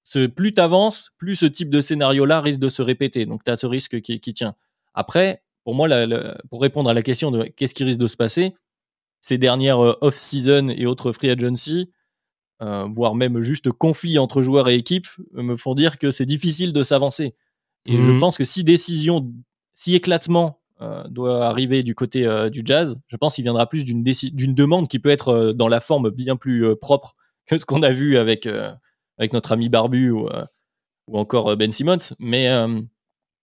ce, 0.04 0.28
plus 0.28 0.52
tu 0.54 0.62
avances, 0.62 1.12
plus 1.18 1.36
ce 1.36 1.46
type 1.46 1.70
de 1.70 1.82
scénario-là 1.82 2.42
risque 2.42 2.60
de 2.60 2.70
se 2.70 2.82
répéter. 2.82 3.26
Donc, 3.26 3.44
tu 3.44 3.52
as 3.52 3.58
ce 3.58 3.66
risque 3.66 4.02
qui, 4.02 4.20
tient. 4.20 4.54
Après, 4.94 5.42
pour 5.64 5.76
moi, 5.76 5.88
pour 6.50 6.62
répondre 6.62 6.90
à 6.90 6.94
la 6.94 7.02
question 7.02 7.32
de 7.32 7.44
qu'est-ce 7.44 7.74
qui 7.74 7.84
risque 7.84 8.00
de 8.00 8.08
se 8.08 8.18
passer, 8.18 8.54
ces 9.22 9.38
dernières 9.38 9.80
euh, 9.80 9.98
off-season 10.02 10.68
et 10.70 10.86
autres 10.86 11.14
free 11.14 11.30
agency, 11.30 11.90
euh, 12.62 12.88
voire 12.94 13.16
même 13.16 13.42
juste 13.42 13.72
conflits 13.72 14.20
entre 14.20 14.42
joueurs 14.42 14.70
et 14.70 14.76
équipes, 14.76 15.08
me 15.34 15.58
font 15.58 15.74
dire 15.74 15.98
que 15.98 16.12
c'est 16.12 16.26
difficile 16.26 16.72
de 16.72 16.84
s'avancer. 16.84 17.34
Et 17.86 18.00
je 18.00 18.12
mhm. 18.12 18.20
pense 18.20 18.38
que 18.38 18.46
si 18.46 18.64
décision 18.64 19.34
si 19.74 19.96
éclatement 19.96 20.62
euh, 20.82 21.04
doit 21.10 21.46
arriver 21.46 21.84
du 21.84 21.96
côté 21.96 22.26
euh, 22.26 22.50
du 22.50 22.62
jazz, 22.64 22.96
je 23.08 23.18
pense 23.18 23.36
qu'il 23.36 23.44
viendra 23.44 23.68
plus 23.68 23.84
d'une 23.84 24.04
demande 24.56 24.88
qui 24.88 25.00
peut 25.00 25.10
être 25.10 25.52
dans 25.52 25.68
la 25.68 25.80
forme 25.80 26.10
bien 26.12 26.36
plus 26.36 26.76
propre 26.78 27.16
que 27.48 27.58
ce 27.58 27.66
qu'on 27.66 27.84
a 27.84 27.92
vu 27.92 28.18
avec, 28.18 28.48
avec 29.18 29.34
notre 29.34 29.52
ami 29.52 29.68
Barbu 29.68 30.12
ou, 30.12 30.30
ou 31.08 31.18
encore 31.18 31.58
Ben 31.58 31.72
Simmons, 31.72 32.14
mais, 32.20 32.50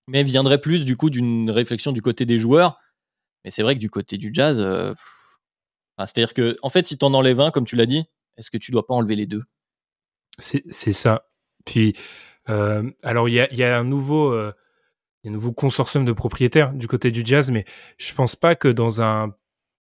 mais 0.07 0.23
viendrait 0.23 0.61
plus 0.61 0.87
du 0.87 0.97
coup 0.97 1.11
d'une 1.11 1.51
réflexion 1.51 1.93
du 1.93 2.01
côté 2.01 2.25
des 2.25 2.39
joueurs. 2.39 2.79
Mais 3.45 3.51
c'est 3.51 3.63
vrai 3.63 3.75
que 3.75 3.81
du 3.81 3.91
côté 3.91 4.17
du 4.17 4.31
jazz, 4.33 4.65
c'est-à-dire 5.99 6.33
que 6.33 6.57
en 6.63 6.71
fait, 6.71 6.87
si 6.87 6.97
tu 6.97 7.05
en 7.05 7.13
enlèves 7.13 7.41
un, 7.41 7.51
comme 7.51 7.67
tu 7.67 7.77
l'as 7.77 7.85
dit, 7.85 8.05
est-ce 8.41 8.51
que 8.51 8.59
tu 8.59 8.73
dois 8.73 8.87
pas 8.87 8.95
enlever 8.95 9.17
les 9.17 9.27
deux? 9.27 9.45
C'est 10.39 10.93
ça. 10.93 11.27
Puis, 11.65 11.95
alors 12.47 13.29
il 13.29 13.35
y 13.35 13.63
a, 13.63 13.79
un 13.79 13.85
nouveau 13.85 14.53
consortium 15.53 16.05
de 16.05 16.13
propriétaires 16.13 16.73
du 16.73 16.89
côté 16.89 17.11
du 17.11 17.23
jazz, 17.25 17.51
mais 17.51 17.65
je 17.99 18.13
pense 18.15 18.37
pas 18.37 18.55
que 18.55 18.69
dans 18.69 19.03
un 19.03 19.35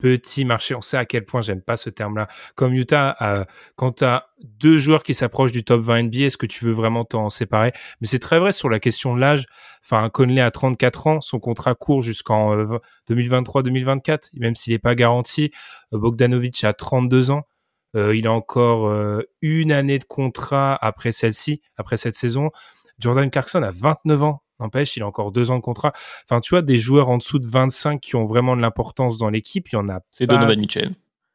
petit 0.02 0.46
marché, 0.46 0.76
on 0.76 0.82
sait 0.82 0.98
à 0.98 1.06
quel 1.06 1.26
point 1.26 1.42
j'aime 1.42 1.62
pas 1.62 1.78
ce 1.78 1.90
terme-là. 1.90 2.28
Comme 2.56 2.74
Utah, 2.74 3.46
quand 3.76 3.94
tu 3.98 4.04
as 4.04 4.28
deux 4.42 4.78
joueurs 4.78 5.04
qui 5.04 5.14
s'approchent 5.14 5.52
du 5.52 5.64
top 5.64 5.82
20 5.82 6.04
NBA, 6.04 6.26
est-ce 6.26 6.38
que 6.38 6.48
tu 6.48 6.66
veux 6.66 6.74
vraiment 6.74 7.06
t'en 7.06 7.30
séparer? 7.30 7.72
Mais 8.02 8.08
c'est 8.08 8.20
très 8.20 8.40
vrai 8.40 8.52
sur 8.52 8.70
la 8.70 8.80
question 8.80 9.16
de 9.16 9.22
l'âge. 9.22 9.46
Enfin, 9.84 10.10
Conley 10.10 10.42
a 10.42 10.52
34 10.52 11.08
ans, 11.08 11.22
son 11.22 11.40
contrat 11.40 11.76
court 11.76 12.02
jusqu'en 12.02 12.56
2023-2024, 13.10 14.12
euh, 14.12 14.18
même 14.34 14.56
s'il 14.56 14.74
n'est 14.74 14.80
pas 14.80 14.96
garanti. 14.96 15.52
Euh, 15.94 15.98
Bogdanovic 15.98 16.64
a 16.64 16.74
32 16.74 17.32
ans. 17.32 17.48
Il 17.96 18.28
a 18.28 18.32
encore 18.32 19.22
une 19.42 19.72
année 19.72 20.00
de 20.00 20.06
contrat 20.06 20.78
après 20.82 21.12
celle-ci, 21.12 21.62
après 21.78 21.98
cette 21.98 22.16
saison. 22.16 22.52
Jordan 23.00 23.30
Clarkson 23.30 23.64
a 23.64 23.72
29 23.72 24.24
ans. 24.24 24.44
N'empêche, 24.60 24.96
il 24.96 25.04
a 25.04 25.08
encore 25.08 25.32
deux 25.32 25.50
ans 25.50 25.56
de 25.56 25.62
contrat. 25.62 25.92
Enfin, 26.24 26.40
tu 26.40 26.52
vois, 26.52 26.62
des 26.62 26.78
joueurs 26.78 27.10
en 27.10 27.18
dessous 27.18 27.40
de 27.40 27.48
25 27.48 28.00
qui 28.00 28.16
ont 28.16 28.26
vraiment 28.26 28.56
de 28.56 28.62
l'importance 28.62 29.18
dans 29.18 29.30
l'équipe, 29.30 29.68
il 29.70 29.74
y 29.74 29.78
en 29.78 29.90
a 29.90 30.02
C'est 30.12 30.28
Donovan 30.28 30.60
Mitchell. 30.60 30.92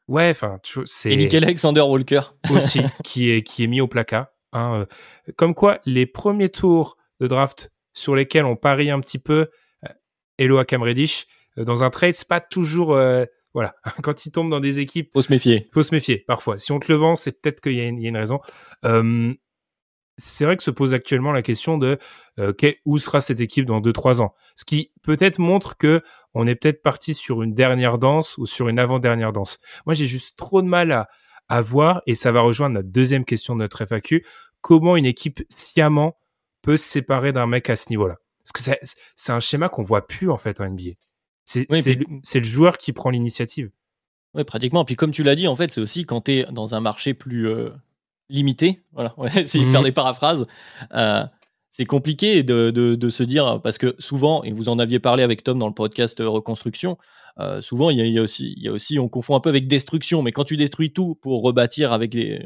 Ouais, 0.07 0.31
enfin, 0.31 0.61
c'est... 0.85 1.11
Et 1.11 1.17
Nickel 1.17 1.43
Alexander 1.43 1.81
Walker. 1.81 2.21
aussi, 2.51 2.81
qui 3.03 3.31
est, 3.31 3.43
qui 3.43 3.65
est 3.65 3.67
mis 3.67 3.81
au 3.81 3.89
placard. 3.89 4.29
Hein, 4.53 4.87
euh. 5.29 5.33
Comme 5.35 5.55
quoi, 5.55 5.81
les 5.85 6.07
premiers 6.07 6.49
tours 6.49 6.97
de 7.21 7.27
draft 7.27 7.73
sur 7.93 8.15
lesquels 8.15 8.45
on 8.45 8.55
parie 8.55 8.91
un 8.91 9.01
petit 9.01 9.19
peu, 9.19 9.49
euh, 9.85 9.89
Hello 10.39 10.59
à 10.59 10.65
Cam 10.65 10.83
Reddish, 10.83 11.27
euh, 11.59 11.65
dans 11.65 11.83
un 11.83 11.91
trade, 11.91 12.15
c'est 12.15 12.29
pas 12.29 12.41
toujours... 12.41 12.97
voilà, 13.57 13.75
quand 14.05 14.25
il 14.27 14.31
tombe 14.31 14.51
dans 14.51 14.61
des 14.61 14.79
équipes... 14.79 15.11
Faut 15.13 15.23
se 15.23 15.33
méfier. 15.33 15.69
Faut 15.75 15.83
se 15.83 15.93
méfier, 15.93 16.19
parfois. 16.29 16.59
Si 16.59 16.71
on 16.71 16.79
te 16.79 16.93
le 16.93 16.97
vend, 16.97 17.17
c'est 17.17 17.33
peut-être 17.33 17.61
qu'il 17.61 17.73
y, 17.73 17.79
y, 17.79 17.81
a 17.81 18.09
une 18.09 18.17
raison 18.17 18.41
c'est 20.19 20.45
vrai 20.45 20.57
que 20.57 20.63
se 20.63 20.71
pose 20.71 20.95
actuellement 20.95 21.33
la 21.33 21.43
question 21.43 21.79
de 21.79 21.99
euh, 22.39 22.53
où 22.85 22.99
sera 22.99 23.21
cette 23.21 23.41
équipe 23.41 23.67
dans 23.67 23.81
2-3 23.81 24.23
ans? 24.23 24.35
Ce 24.55 24.65
qui 24.65 24.93
peut-être 25.03 25.39
montre 25.39 25.77
que 25.77 26.03
on 26.35 26.47
est 26.47 26.55
peut-être 26.55 26.83
parti 26.83 27.15
sur 27.15 27.43
une 27.43 27.55
dernière 27.55 27.99
danse 27.99 28.39
ou 28.39 28.47
sur 28.47 28.69
une 28.69 28.79
avant-dernière 28.79 29.33
danse. 29.33 29.59
Moi, 29.85 29.95
j'ai 29.95 30.07
juste 30.07 30.39
trop 30.39 30.63
de 30.63 30.67
mal 30.67 30.93
à, 30.93 31.09
à 31.49 31.61
voir, 31.61 32.03
et 32.07 32.15
ça 32.15 32.33
va 32.33 32.41
rejoindre 32.41 32.77
notre 32.77 32.89
deuxième 32.89 33.25
question 33.25 33.55
de 33.55 33.61
notre 33.61 33.85
FAQ, 33.85 34.25
comment 34.61 34.97
une 34.97 35.05
équipe 35.05 35.43
sciemment 35.49 36.19
peut 36.63 36.77
se 36.77 36.87
séparer 36.87 37.33
d'un 37.33 37.47
mec 37.47 37.69
à 37.71 37.77
ce 37.77 37.91
niveau-là? 37.91 38.17
Parce 38.43 38.53
que 38.53 38.87
c'est 39.17 39.33
un 39.33 39.41
schéma 39.41 39.69
qu'on 39.69 39.83
voit 39.83 40.07
plus 40.07 40.31
en 40.31 40.39
fait 40.39 40.61
en 40.61 40.69
NBA. 40.69 40.93
C'est 41.47 41.67
le, 41.71 42.45
joueur 42.45 42.77
qui 42.77 42.93
prend 42.93 43.09
l'initiative. 43.11 43.71
Oui, 44.35 44.45
pratiquement. 44.45 44.85
Puis 44.85 44.97
comme 44.97 45.13
tu 45.13 45.23
l'as 45.23 45.35
dit, 45.35 45.49
en 45.49 45.57
fait, 45.57 45.73
c'est 45.73 45.81
aussi 45.81 46.05
quand 46.05 46.23
tu 46.23 46.33
es 46.33 46.47
dans 46.53 46.75
un 46.75 46.81
marché 46.81 47.15
plus, 47.15 47.49
euh, 47.49 47.71
limité. 48.29 48.83
Voilà, 48.93 49.15
on 49.17 49.27
va 49.27 49.41
essayer 49.41 49.65
de 49.65 49.71
faire 49.71 49.81
mhm. 49.81 49.87
des 49.87 49.93
paraphrases. 49.93 50.47
Euh, 50.93 51.25
c'est 51.71 51.85
compliqué 51.85 52.43
de, 52.43 52.71
de, 52.71 53.09
se 53.11 53.23
dire, 53.23 53.61
parce 53.63 53.77
que 53.77 53.95
souvent, 53.99 54.43
et 54.45 54.53
vous 54.53 54.71
en 54.71 54.79
aviez 54.79 54.99
parlé 54.99 55.23
avec 55.23 55.43
Tom 55.43 55.59
dans 55.59 55.67
le 55.67 55.75
podcast 55.75 56.19
Reconstruction, 56.21 56.97
euh, 57.39 57.61
souvent 57.61 57.91
il 57.91 57.99
y, 57.99 58.19
a, 58.19 58.23
aussi, 58.23 58.55
il 58.57 58.63
y 58.63 58.69
a 58.69 58.73
aussi, 58.73 58.99
on 58.99 59.09
confond 59.09 59.37
un 59.37 59.41
peu 59.41 59.51
avec 59.51 59.69
destruction, 59.69 60.23
mais 60.23 60.33
quand 60.33 60.45
tu 60.45 60.57
détruis 60.57 60.93
tout 60.93 61.17
pour 61.17 61.43
rebâtir 61.43 61.93
avec 61.93 62.15
les, 62.15 62.41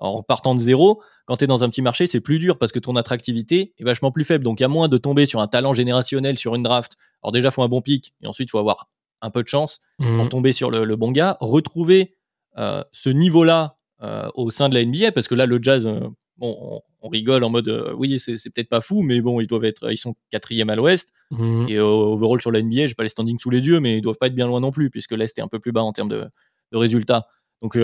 en 0.00 0.22
partant 0.22 0.54
de 0.54 0.60
zéro, 0.60 1.02
quand 1.26 1.36
tu 1.36 1.44
es 1.44 1.46
dans 1.46 1.62
un 1.62 1.68
petit 1.68 1.82
marché, 1.82 2.06
c'est 2.06 2.20
plus 2.20 2.38
dur 2.38 2.58
parce 2.58 2.72
que 2.72 2.78
ton 2.78 2.96
attractivité 2.96 3.74
est 3.78 3.84
vachement 3.84 4.10
plus 4.10 4.24
faible. 4.24 4.44
Donc 4.44 4.60
il 4.60 4.62
y 4.62 4.66
a 4.66 4.68
moins 4.68 4.88
de 4.88 4.98
tomber 4.98 5.26
sur 5.26 5.40
un 5.40 5.46
talent 5.46 5.74
générationnel 5.74 6.38
sur 6.38 6.54
une 6.54 6.62
draft. 6.62 6.96
Alors 7.22 7.32
déjà, 7.32 7.48
il 7.48 7.52
faut 7.52 7.62
un 7.62 7.68
bon 7.68 7.82
pic, 7.82 8.14
et 8.22 8.26
ensuite, 8.26 8.48
il 8.48 8.50
faut 8.50 8.58
avoir 8.58 8.88
un 9.22 9.30
peu 9.30 9.42
de 9.42 9.48
chance 9.48 9.80
pour 9.98 10.06
mhm. 10.06 10.28
tomber 10.28 10.52
sur 10.52 10.70
le, 10.70 10.96
bon 10.96 11.12
gars. 11.12 11.36
Retrouver 11.40 12.12
euh, 12.58 12.82
ce 12.92 13.10
niveau-là 13.10 13.76
euh, 14.02 14.28
au 14.34 14.50
sein 14.50 14.68
de 14.68 14.74
la 14.74 14.84
NBA 14.84 15.12
parce 15.12 15.28
que 15.28 15.34
là 15.34 15.44
le 15.44 15.58
jazz 15.62 15.86
euh, 15.86 16.00
bon 16.38 16.82
on, 17.02 17.08
rigole 17.08 17.44
en 17.44 17.50
mode 17.50 17.92
oui 17.96 18.18
c'est, 18.18 18.34
peut-être 18.50 18.68
pas 18.68 18.80
fou 18.80 19.02
mais 19.02 19.20
bon 19.20 19.40
ils 19.40 19.46
doivent 19.46 19.64
être 19.64 19.92
ils 19.92 19.98
sont 19.98 20.14
quatrième 20.30 20.70
à 20.70 20.76
l'ouest 20.76 21.12
mmh. 21.30 21.66
et 21.68 21.78
overall 21.78 22.40
sur 22.40 22.50
la 22.50 22.62
NBA 22.62 22.86
j'ai 22.86 22.94
pas 22.94 23.02
les 23.02 23.10
standings 23.10 23.38
sous 23.38 23.50
les 23.50 23.66
yeux 23.66 23.78
mais 23.78 23.98
ils 23.98 24.00
doivent 24.00 24.16
pas 24.18 24.28
être 24.28 24.34
bien 24.34 24.46
loin 24.46 24.60
non 24.60 24.70
plus 24.70 24.90
puisque 24.90 25.12
l'est 25.12 25.38
est 25.38 25.42
un 25.42 25.48
peu 25.48 25.58
plus 25.58 25.72
bas 25.72 25.82
en 25.82 25.92
termes 25.92 26.08
de, 26.08 26.28
résultats 26.72 27.26
donc 27.62 27.78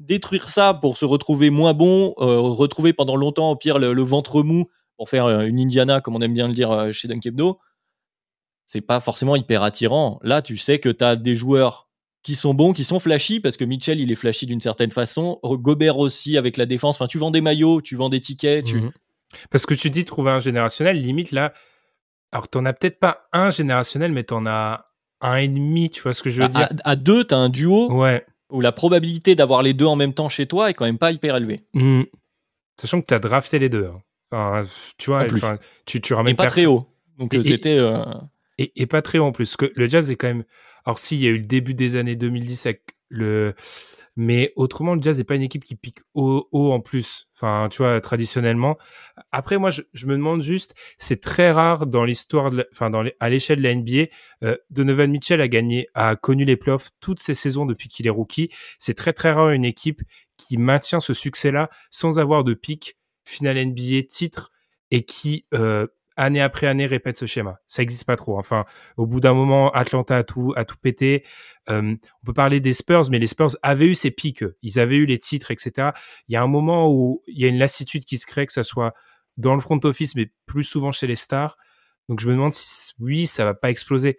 détruire 0.00 0.50
ça 0.50 0.74
pour 0.74 0.96
se 0.96 1.04
retrouver 1.04 1.50
moins 1.50 1.74
bon 1.74 2.14
retrouver 2.16 2.92
pendant 2.92 3.16
longtemps 3.16 3.50
au 3.50 3.56
pire 3.56 3.78
le, 3.78 4.02
ventre 4.02 4.42
mou 4.42 4.64
pour 4.96 5.08
faire 5.08 5.28
une 5.28 5.58
Indiana 5.58 6.00
comme 6.00 6.16
on 6.16 6.20
aime 6.20 6.34
bien 6.34 6.48
le 6.48 6.54
dire 6.54 6.92
chez 6.92 7.08
Dunkebdo 7.08 7.58
c'est 8.66 8.82
pas 8.82 9.00
forcément 9.00 9.36
hyper 9.36 9.62
attirant 9.62 10.20
là 10.22 10.42
tu 10.42 10.58
sais 10.58 10.78
que 10.78 10.90
tu 10.90 11.02
as 11.02 11.16
des 11.16 11.34
joueurs 11.34 11.86
qui 12.26 12.34
sont 12.34 12.54
bons, 12.54 12.72
qui 12.72 12.82
sont 12.82 12.98
flashy, 12.98 13.38
parce 13.38 13.56
que 13.56 13.64
Mitchell, 13.64 14.00
il 14.00 14.10
est 14.10 14.16
flashy 14.16 14.46
d'une 14.46 14.60
certaine 14.60 14.90
façon. 14.90 15.38
Gobert 15.44 15.98
aussi, 15.98 16.36
avec 16.36 16.56
la 16.56 16.66
défense. 16.66 16.96
Enfin, 16.96 17.06
tu 17.06 17.18
vends 17.18 17.30
des 17.30 17.40
maillots, 17.40 17.80
tu 17.80 17.94
vends 17.94 18.08
des 18.08 18.20
tickets. 18.20 18.64
Tu... 18.64 18.80
Mhm. 18.80 18.90
Parce 19.48 19.64
que 19.64 19.74
tu 19.74 19.90
dis 19.90 20.04
trouver 20.04 20.32
un 20.32 20.40
générationnel, 20.40 21.00
limite 21.00 21.30
là. 21.30 21.52
Alors, 22.32 22.48
t'en 22.48 22.64
as 22.64 22.72
peut-être 22.72 22.98
pas 22.98 23.28
un 23.32 23.52
générationnel, 23.52 24.10
mais 24.10 24.24
t'en 24.24 24.44
as 24.44 24.90
un 25.20 25.36
et 25.36 25.46
demi, 25.46 25.88
tu 25.88 26.02
vois 26.02 26.14
ce 26.14 26.24
que 26.24 26.30
je 26.30 26.42
veux 26.42 26.48
dire? 26.48 26.68
À, 26.82 26.96
deux, 26.96 27.22
t'as 27.22 27.36
un 27.36 27.48
duo. 27.48 27.92
Ouais. 27.92 28.26
Où 28.50 28.60
la 28.60 28.72
probabilité 28.72 29.34
d'avoir 29.34 29.62
les 29.62 29.74
deux 29.74 29.86
en 29.86 29.96
même 29.96 30.14
temps 30.14 30.28
chez 30.28 30.46
toi 30.46 30.70
est 30.70 30.74
quand 30.74 30.84
même 30.84 30.98
pas 30.98 31.12
hyper 31.12 31.36
élevée. 31.36 31.60
Mhm. 31.74 32.04
Sachant 32.80 33.00
que 33.00 33.06
t'as 33.06 33.18
drafté 33.18 33.58
les 33.58 33.68
deux. 33.68 33.86
Hein. 33.86 34.02
Enfin, 34.30 34.68
tu 34.98 35.10
vois, 35.10 35.26
tu, 35.86 36.00
tu 36.00 36.14
ramènes. 36.14 36.32
Et 36.32 36.36
pas 36.36 36.46
très 36.46 36.66
haut. 36.66 36.86
Donc, 37.18 37.34
c'était. 37.42 37.78
Euh, 37.78 38.04
et, 38.58 38.72
et, 38.76 38.86
pas 38.86 39.02
très 39.02 39.18
haut 39.18 39.24
en 39.24 39.32
plus. 39.32 39.56
Que 39.56 39.72
le 39.74 39.88
jazz 39.88 40.10
est 40.10 40.16
quand 40.16 40.28
même 40.28 40.44
alors 40.86 41.00
si, 41.00 41.16
il 41.16 41.22
y 41.22 41.26
a 41.26 41.30
eu 41.30 41.38
le 41.38 41.44
début 41.44 41.74
des 41.74 41.96
années 41.96 42.14
2010 42.14 42.66
avec 42.66 42.82
le... 43.08 43.54
Mais 44.16 44.52
autrement, 44.56 44.94
le 44.94 45.02
Jazz 45.02 45.18
n'est 45.18 45.24
pas 45.24 45.34
une 45.34 45.42
équipe 45.42 45.62
qui 45.62 45.76
pique 45.76 46.00
haut, 46.14 46.48
haut, 46.50 46.72
en 46.72 46.80
plus. 46.80 47.28
Enfin, 47.34 47.68
tu 47.70 47.78
vois, 47.82 48.00
traditionnellement. 48.00 48.78
Après, 49.30 49.58
moi, 49.58 49.70
je, 49.70 50.06
me 50.06 50.14
demande 50.14 50.42
juste, 50.42 50.74
c'est 50.96 51.20
très 51.20 51.52
rare 51.52 51.86
dans 51.86 52.04
l'histoire, 52.04 52.50
enfin, 52.72 52.88
dans 52.88 53.04
à 53.20 53.28
l'échelle 53.28 53.58
de 53.58 53.62
la 53.64 53.74
NBA. 53.74 54.10
Euh, 54.42 54.56
Donovan 54.70 55.10
Mitchell 55.10 55.40
a 55.42 55.48
gagné, 55.48 55.88
a 55.94 56.16
connu 56.16 56.46
les 56.46 56.56
playoffs 56.56 56.90
toutes 57.00 57.20
ces 57.20 57.34
saisons 57.34 57.66
depuis 57.66 57.88
qu'il 57.88 58.06
est 58.06 58.10
rookie. 58.10 58.48
C'est 58.78 58.94
très 58.94 59.12
très 59.12 59.32
rare 59.32 59.50
une 59.50 59.66
équipe 59.66 60.02
qui 60.38 60.56
maintient 60.56 61.00
ce 61.00 61.12
succès-là 61.12 61.68
sans 61.90 62.18
avoir 62.18 62.42
de 62.42 62.54
pic 62.54 62.96
final 63.24 63.56
NBA 63.66 64.04
titre 64.08 64.50
et 64.90 65.04
qui 65.04 65.46
euh, 65.52 65.86
année 66.16 66.40
après 66.40 66.66
année 66.66 66.86
répète 66.86 67.16
ce 67.16 67.26
schéma. 67.26 67.58
Ça 67.66 67.82
n'existe 67.82 68.04
pas 68.04 68.16
trop. 68.16 68.38
Enfin, 68.38 68.64
au 68.96 69.06
bout 69.06 69.20
d'un 69.20 69.34
moment, 69.34 69.70
Atlanta 69.70 70.16
a 70.16 70.24
tout, 70.24 70.52
a 70.56 70.64
tout 70.64 70.76
pété. 70.80 71.24
Euh, 71.70 71.94
on 72.22 72.26
peut 72.26 72.32
parler 72.32 72.60
des 72.60 72.72
Spurs, 72.72 73.10
mais 73.10 73.18
les 73.18 73.26
Spurs 73.26 73.56
avaient 73.62 73.86
eu 73.86 73.94
ces 73.94 74.10
pics. 74.10 74.44
Ils 74.62 74.78
avaient 74.80 74.96
eu 74.96 75.06
les 75.06 75.18
titres, 75.18 75.50
etc. 75.50 75.90
Il 76.28 76.32
y 76.32 76.36
a 76.36 76.42
un 76.42 76.46
moment 76.46 76.90
où 76.90 77.22
il 77.26 77.40
y 77.40 77.44
a 77.44 77.48
une 77.48 77.58
lassitude 77.58 78.04
qui 78.04 78.18
se 78.18 78.26
crée, 78.26 78.46
que 78.46 78.52
ça 78.52 78.62
soit 78.62 78.92
dans 79.36 79.54
le 79.54 79.60
front 79.60 79.80
office, 79.84 80.14
mais 80.14 80.30
plus 80.46 80.64
souvent 80.64 80.92
chez 80.92 81.06
les 81.06 81.16
stars. 81.16 81.56
Donc 82.08 82.20
je 82.20 82.28
me 82.28 82.32
demande 82.32 82.54
si 82.54 82.92
oui, 82.98 83.26
ça 83.26 83.44
va 83.44 83.54
pas 83.54 83.70
exploser. 83.70 84.18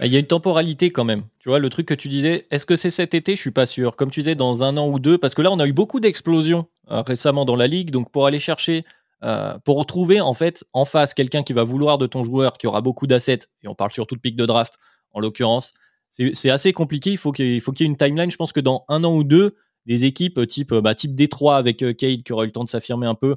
Il 0.00 0.12
y 0.12 0.16
a 0.16 0.18
une 0.18 0.26
temporalité 0.26 0.90
quand 0.90 1.04
même. 1.04 1.24
Tu 1.38 1.48
vois, 1.48 1.58
le 1.58 1.70
truc 1.70 1.86
que 1.86 1.94
tu 1.94 2.08
disais, 2.08 2.46
est-ce 2.50 2.66
que 2.66 2.76
c'est 2.76 2.90
cet 2.90 3.14
été? 3.14 3.34
Je 3.34 3.40
suis 3.40 3.50
pas 3.50 3.64
sûr. 3.64 3.96
Comme 3.96 4.10
tu 4.10 4.20
disais, 4.20 4.34
dans 4.34 4.62
un 4.62 4.76
an 4.76 4.88
ou 4.88 4.98
deux, 4.98 5.16
parce 5.16 5.34
que 5.34 5.40
là, 5.40 5.50
on 5.50 5.58
a 5.58 5.66
eu 5.66 5.72
beaucoup 5.72 6.00
d'explosions 6.00 6.68
euh, 6.90 7.00
récemment 7.00 7.46
dans 7.46 7.56
la 7.56 7.66
ligue. 7.66 7.90
Donc 7.90 8.10
pour 8.12 8.26
aller 8.26 8.38
chercher 8.38 8.84
euh, 9.22 9.58
pour 9.64 9.78
retrouver 9.78 10.20
en 10.20 10.34
fait 10.34 10.64
en 10.72 10.84
face 10.84 11.14
quelqu'un 11.14 11.42
qui 11.42 11.52
va 11.52 11.64
vouloir 11.64 11.98
de 11.98 12.06
ton 12.06 12.24
joueur, 12.24 12.58
qui 12.58 12.66
aura 12.66 12.80
beaucoup 12.80 13.06
d'assets, 13.06 13.40
et 13.62 13.68
on 13.68 13.74
parle 13.74 13.92
surtout 13.92 14.14
de 14.14 14.20
pic 14.20 14.36
de 14.36 14.46
draft 14.46 14.74
en 15.12 15.20
l'occurrence, 15.20 15.72
c'est 16.10 16.50
assez 16.50 16.72
compliqué. 16.72 17.10
Il 17.10 17.18
faut 17.18 17.32
qu'il 17.32 17.46
y, 17.46 17.56
ait 17.56 17.84
une 17.84 17.96
timeline. 17.96 18.30
Je 18.30 18.36
pense 18.36 18.52
que 18.52 18.60
dans 18.60 18.84
un 18.88 19.04
an 19.04 19.14
ou 19.14 19.24
deux, 19.24 19.54
des 19.86 20.04
équipes 20.04 20.46
type, 20.46 20.74
bah, 20.74 20.94
type 20.94 21.14
Détroit 21.14 21.56
avec 21.56 21.82
euh, 21.82 21.92
Cade 21.92 22.22
qui 22.22 22.32
aura 22.32 22.44
eu 22.44 22.46
le 22.46 22.52
temps 22.52 22.64
de 22.64 22.70
s'affirmer 22.70 23.06
un 23.06 23.14
peu, 23.14 23.34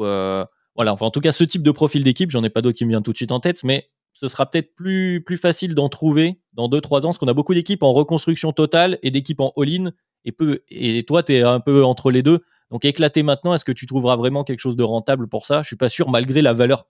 euh, 0.00 0.44
voilà, 0.74 0.92
enfin, 0.92 1.06
en 1.06 1.10
tout 1.10 1.20
cas, 1.20 1.32
ce 1.32 1.44
type 1.44 1.62
de 1.62 1.70
profil 1.70 2.04
d'équipe, 2.04 2.30
j'en 2.30 2.44
ai 2.44 2.50
pas 2.50 2.62
d'autres 2.62 2.78
qui 2.78 2.84
me 2.84 2.90
viennent 2.90 3.02
tout 3.02 3.12
de 3.12 3.16
suite 3.16 3.32
en 3.32 3.40
tête, 3.40 3.64
mais 3.64 3.88
ce 4.12 4.28
sera 4.28 4.48
peut-être 4.48 4.74
plus, 4.76 5.22
plus 5.24 5.36
facile 5.36 5.74
d'en 5.74 5.88
trouver 5.88 6.36
dans 6.52 6.68
2-3 6.68 6.98
ans, 6.98 7.00
parce 7.08 7.18
qu'on 7.18 7.26
a 7.26 7.34
beaucoup 7.34 7.54
d'équipes 7.54 7.82
en 7.82 7.92
reconstruction 7.92 8.52
totale 8.52 8.98
et 9.02 9.10
d'équipes 9.10 9.40
en 9.40 9.52
all-in. 9.56 9.90
Et, 10.24 10.34
et 10.70 11.02
toi, 11.04 11.22
tu 11.22 11.34
es 11.34 11.42
un 11.42 11.60
peu 11.60 11.84
entre 11.84 12.10
les 12.10 12.22
deux. 12.22 12.38
Donc 12.70 12.84
éclater 12.84 13.22
maintenant, 13.22 13.54
est-ce 13.54 13.64
que 13.64 13.72
tu 13.72 13.86
trouveras 13.86 14.16
vraiment 14.16 14.44
quelque 14.44 14.60
chose 14.60 14.76
de 14.76 14.82
rentable 14.82 15.28
pour 15.28 15.46
ça? 15.46 15.62
Je 15.62 15.68
suis 15.68 15.76
pas 15.76 15.88
sûr, 15.88 16.10
malgré 16.10 16.42
la 16.42 16.52
valeur 16.52 16.86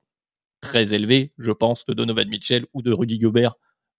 très 0.60 0.94
élevée, 0.94 1.32
je 1.38 1.52
pense, 1.52 1.86
de 1.86 1.94
Donovan 1.94 2.28
Mitchell 2.28 2.66
ou 2.74 2.82
de 2.82 2.92
Rudy 2.92 3.18
Gobert, 3.18 3.54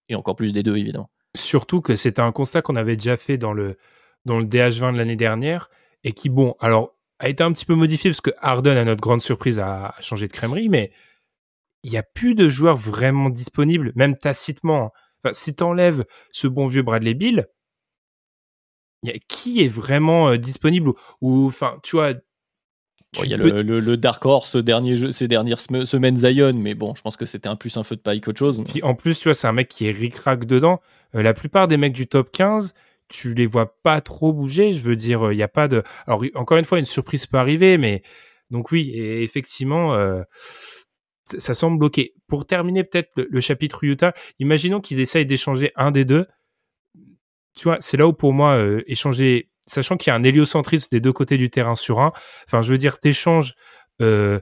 et 0.10 0.16
encore 0.16 0.36
plus 0.36 0.52
des 0.52 0.64
deux, 0.64 0.76
évidemment. 0.76 1.10
Surtout 1.36 1.82
que 1.82 1.96
c'était 1.96 2.22
un 2.22 2.32
constat 2.32 2.62
qu'on 2.62 2.76
avait 2.76 2.96
déjà 2.96 3.16
fait 3.16 3.38
dans 3.38 3.54
le, 3.54 3.78
dans 4.26 4.40
le 4.40 4.46
DH20 4.46 4.94
de 4.94 4.98
l'année 4.98 5.16
dernière, 5.16 5.70
et 6.04 6.12
qui, 6.12 6.30
bon, 6.30 6.56
alors, 6.60 6.96
a 7.20 7.30
été 7.30 7.44
un 7.44 7.52
petit 7.52 7.66
peu 7.66 7.76
modifié 7.76 8.10
parce 8.10 8.22
que 8.22 8.32
Harden, 8.40 8.78
à 8.78 8.86
notre 8.86 9.02
grande 9.02 9.22
surprise, 9.22 9.60
a, 9.60 9.94
changé 10.00 10.28
de 10.28 10.34
crèmerie, 10.34 10.70
mais 10.70 10.92
il 11.84 11.92
n'y 11.92 11.98
a 11.98 12.04
plus 12.04 12.36
de 12.36 12.50
joueurs 12.50 12.78
vraiment 12.78 13.30
disponibles, 13.30 13.92
même 13.96 14.18
tacitement. 14.18 14.92
Enfin, 15.24 15.34
si 15.34 15.56
t'enlèves 15.56 16.06
ce 16.32 16.48
bon 16.48 16.68
vieux 16.68 16.82
Bradley 16.82 17.14
Bill, 17.14 17.48
y 19.04 19.12
a, 19.12 19.14
qui 19.28 19.62
est 19.64 19.68
vraiment 19.68 20.30
euh, 20.30 20.38
disponible 20.38 20.92
ou, 21.22 21.48
enfin, 21.48 21.78
tu 21.84 21.96
vois. 21.96 22.14
Il 23.24 23.32
y 23.32 23.34
a 23.34 23.38
le, 23.38 23.98
Dark 23.98 24.24
Horse 24.24 24.56
dernier 24.56 24.96
jeu, 24.96 25.12
ces 25.12 25.28
dernières 25.28 25.60
semaines 25.60 26.18
Zion, 26.18 26.54
mais 26.54 26.76
bon, 26.76 26.94
je 26.96 27.02
pense 27.02 27.18
que 27.18 27.26
c'était 27.26 27.50
un 27.50 27.56
plus 27.56 27.76
un 27.78 27.82
feu 27.82 27.96
de 27.96 28.02
paille 28.02 28.22
qu'autre 28.22 28.38
chose. 28.38 28.64
Puis 28.68 28.84
en 28.84 28.94
plus, 28.94 29.20
tu 29.20 29.30
vois, 29.30 29.34
c'est 29.34 29.48
un 29.48 29.52
mec 29.52 29.68
qui 29.68 29.88
est 29.88 29.92
ric-rac 29.92 30.46
dedans. 30.46 30.80
Euh, 31.16 31.24
la 31.24 31.34
plupart 31.34 31.68
des 31.68 31.78
mecs 31.78 31.94
du 31.94 32.06
top 32.06 32.32
15, 32.32 32.76
tu 33.08 33.34
les 33.34 33.48
vois 33.48 33.82
pas 33.82 34.00
trop 34.02 34.32
bouger. 34.32 34.74
Je 34.74 34.82
veux 34.82 34.96
dire, 34.96 35.32
il 35.32 35.38
n'y 35.38 35.44
a 35.44 35.48
pas 35.48 35.68
de. 35.68 35.82
Alors 36.06 36.24
encore 36.36 36.60
une 36.60 36.66
fois, 36.66 36.78
une 36.78 36.86
surprise 36.86 37.26
peut 37.26 37.40
arriver, 37.40 37.80
mais 37.80 38.04
donc 38.52 38.72
oui, 38.72 38.92
et 38.94 39.24
effectivement, 39.24 39.96
euh, 39.96 40.22
ça 41.38 41.54
semble 41.54 41.78
bloqué. 41.78 42.14
Pour 42.28 42.46
terminer 42.46 42.84
peut-être 42.84 43.12
le, 43.16 43.42
chapitre 43.42 43.84
Utah, 43.84 44.14
imaginons 44.40 44.82
qu'ils 44.82 45.00
essayent 45.00 45.26
d'échanger 45.26 45.72
un 45.76 45.92
des 45.92 46.06
deux. 46.06 46.26
Tu 47.56 47.64
vois, 47.64 47.78
c'est 47.82 47.98
là 47.98 48.08
où 48.08 48.14
pour 48.14 48.34
moi 48.34 48.54
euh, 48.54 48.82
échanger, 48.88 49.50
sachant 49.68 49.98
qu'il 49.98 50.12
y 50.12 50.14
a 50.14 50.16
un 50.16 50.24
héliocentrisme 50.24 50.88
des 50.92 51.00
deux 51.00 51.14
côtés 51.14 51.38
du 51.38 51.50
terrain 51.50 51.76
sur 51.76 52.00
un. 52.00 52.12
Enfin, 52.46 52.62
je 52.62 52.72
veux 52.72 52.78
dire, 52.78 53.00
t'échanges. 53.00 53.56
Euh, 54.02 54.40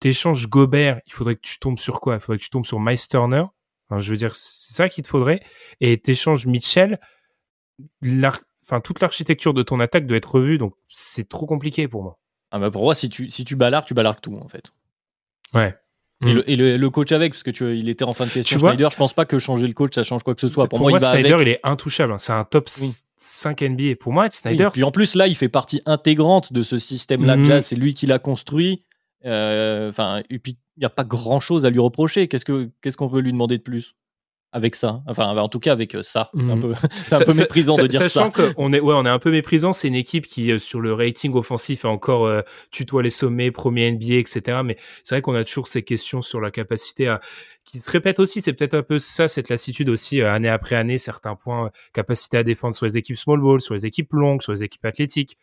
t'échanges 0.00 0.48
Gobert, 0.48 1.00
il 1.06 1.12
faudrait 1.12 1.36
que 1.36 1.42
tu 1.42 1.58
tombes 1.58 1.78
sur 1.78 2.00
quoi? 2.00 2.14
Il 2.14 2.20
faudrait 2.20 2.38
que 2.38 2.44
tu 2.44 2.50
tombes 2.50 2.66
sur 2.66 2.80
Turner. 3.10 3.44
Enfin, 3.90 4.00
je 4.00 4.10
veux 4.10 4.16
dire, 4.16 4.34
c'est 4.36 4.74
ça 4.74 4.88
qu'il 4.88 5.04
te 5.04 5.08
faudrait. 5.08 5.40
Et 5.80 5.98
t'échanges 5.98 6.46
Mitchell 6.46 6.98
enfin, 8.68 8.80
toute 8.80 9.00
l'architecture 9.00 9.54
de 9.54 9.62
ton 9.62 9.80
attaque 9.80 10.06
doit 10.06 10.16
être 10.16 10.34
revue, 10.34 10.58
donc 10.58 10.74
c'est 10.88 11.28
trop 11.28 11.46
compliqué 11.46 11.88
pour 11.88 12.02
moi. 12.02 12.18
Ah 12.50 12.58
bah 12.58 12.70
pour 12.70 12.82
moi, 12.82 12.94
si 12.94 13.08
tu, 13.08 13.28
si 13.28 13.44
tu 13.44 13.56
balarques, 13.56 13.86
tu 13.86 13.94
balarques 13.94 14.20
tout, 14.20 14.36
en 14.36 14.48
fait. 14.48 14.72
Ouais. 15.54 15.74
Et, 16.26 16.32
le, 16.32 16.50
et 16.50 16.78
le, 16.78 16.90
coach 16.90 17.12
avec, 17.12 17.32
parce 17.32 17.44
que 17.44 17.52
tu, 17.52 17.78
il 17.78 17.88
était 17.88 18.04
en 18.04 18.12
fin 18.12 18.26
de 18.26 18.30
question, 18.30 18.58
Snyder, 18.58 18.88
je 18.90 18.96
pense 18.96 19.14
pas 19.14 19.24
que 19.24 19.38
changer 19.38 19.68
le 19.68 19.72
coach, 19.72 19.94
ça 19.94 20.02
change 20.02 20.24
quoi 20.24 20.34
que 20.34 20.40
ce 20.40 20.48
soit. 20.48 20.66
Pour, 20.68 20.80
moi, 20.80 20.90
il 20.90 21.00
Snyder, 21.00 21.36
il 21.40 21.48
est 21.48 21.60
intouchable. 21.62 22.12
Hein. 22.12 22.18
C'est 22.18 22.32
un 22.32 22.42
top 22.42 22.68
5 23.18 23.62
NBA. 23.62 23.96
Pour 24.00 24.12
moi, 24.12 24.28
Snyder. 24.28 24.70
Et 24.74 24.82
en 24.82 24.90
plus, 24.90 25.14
là, 25.14 25.28
il 25.28 25.36
fait 25.36 25.48
partie 25.48 25.80
intégrante 25.86 26.52
de 26.52 26.62
ce 26.62 26.78
système-là 26.78 27.36
mm 27.36 27.62
C'est 27.62 27.76
lui 27.76 27.94
qui 27.94 28.06
l'a 28.06 28.18
construit. 28.18 28.82
Euh, 29.26 29.90
enfin, 29.90 30.22
et 30.28 30.40
puis, 30.40 30.56
il 30.76 30.80
n'y 30.80 30.86
a 30.86 30.90
pas 30.90 31.04
grand-chose 31.04 31.64
à 31.64 31.70
lui 31.70 31.78
reprocher. 31.78 32.26
Qu'est-ce 32.26 32.44
qu'on 32.44 32.68
ce 32.84 32.96
qu'on 32.96 33.08
peut 33.08 33.20
lui 33.20 33.32
demander 33.32 33.58
de 33.58 33.62
plus? 33.62 33.94
Avec 34.52 34.76
ça. 34.76 35.02
Enfin, 35.06 35.36
en 35.36 35.48
tout 35.48 35.60
cas, 35.60 35.72
avec 35.72 35.94
euh, 35.94 36.02
ça. 36.02 36.30
C'est 36.38 36.50
un 36.50 36.56
mmh. 36.56 36.60
peu, 36.60 36.72
un 37.12 37.20
peu 37.20 37.36
méprisant 37.36 37.76
de 37.76 37.86
dire 37.86 38.02
ça. 38.02 38.08
Sachant 38.08 38.30
qu'on 38.30 38.72
est, 38.72 38.80
ouais, 38.80 38.94
on 38.96 39.04
est 39.04 39.10
un 39.10 39.18
peu 39.18 39.30
méprisant. 39.30 39.72
C'est 39.72 39.88
une 39.88 39.94
équipe 39.94 40.26
qui, 40.26 40.50
euh, 40.50 40.58
sur 40.58 40.80
le 40.80 40.92
rating 40.94 41.34
offensif, 41.34 41.84
a 41.84 41.88
encore 41.88 42.26
euh, 42.26 42.40
tutoie 42.70 43.02
les 43.02 43.10
sommets, 43.10 43.50
premier 43.50 43.90
NBA, 43.92 44.14
etc. 44.14 44.60
Mais 44.64 44.76
c'est 45.02 45.14
vrai 45.14 45.22
qu'on 45.22 45.34
a 45.34 45.44
toujours 45.44 45.68
ces 45.68 45.82
questions 45.82 46.22
sur 46.22 46.40
la 46.40 46.50
capacité 46.50 47.08
à, 47.08 47.20
qui 47.64 47.80
se 47.80 47.90
répètent 47.90 48.20
aussi. 48.20 48.40
C'est 48.40 48.54
peut-être 48.54 48.74
un 48.74 48.82
peu 48.82 48.98
ça, 48.98 49.28
cette 49.28 49.50
lassitude 49.50 49.90
aussi, 49.90 50.22
année 50.22 50.48
après 50.48 50.76
année, 50.76 50.98
certains 50.98 51.34
points, 51.34 51.70
capacité 51.92 52.38
à 52.38 52.42
défendre 52.42 52.74
sur 52.74 52.86
les 52.86 52.96
équipes 52.96 53.18
small 53.18 53.40
ball, 53.40 53.60
sur 53.60 53.74
les 53.74 53.84
équipes 53.84 54.12
longues, 54.12 54.42
sur 54.42 54.52
les 54.52 54.64
équipes 54.64 54.84
athlétiques, 54.86 55.36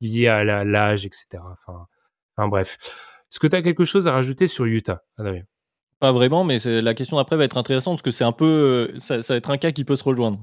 liées 0.00 0.28
à 0.28 0.44
l'âge, 0.64 1.04
etc. 1.04 1.42
Enfin, 1.52 1.86
enfin 2.36 2.48
bref. 2.48 2.76
Est-ce 3.32 3.40
que 3.40 3.46
tu 3.46 3.56
as 3.56 3.62
quelque 3.62 3.86
chose 3.86 4.06
à 4.06 4.12
rajouter 4.12 4.46
sur 4.46 4.66
Utah, 4.66 5.02
Adrien? 5.16 5.44
Pas 6.02 6.10
vraiment, 6.10 6.42
mais 6.42 6.58
la 6.64 6.94
question 6.94 7.16
d'après 7.16 7.36
va 7.36 7.44
être 7.44 7.56
intéressante 7.56 7.92
parce 7.94 8.02
que 8.02 8.10
c'est 8.10 8.24
un 8.24 8.32
peu, 8.32 8.88
euh, 8.92 8.98
ça, 8.98 9.18
va 9.18 9.36
être 9.36 9.50
un 9.50 9.56
cas 9.56 9.70
qui 9.70 9.84
peut 9.84 9.94
se 9.94 10.02
rejoindre. 10.02 10.40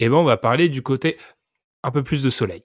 Et 0.00 0.06
eh 0.06 0.08
ben, 0.08 0.16
on 0.16 0.24
va 0.24 0.36
parler 0.36 0.68
du 0.68 0.82
côté 0.82 1.18
un 1.84 1.92
peu 1.92 2.02
plus 2.02 2.24
de 2.24 2.30
soleil. 2.30 2.64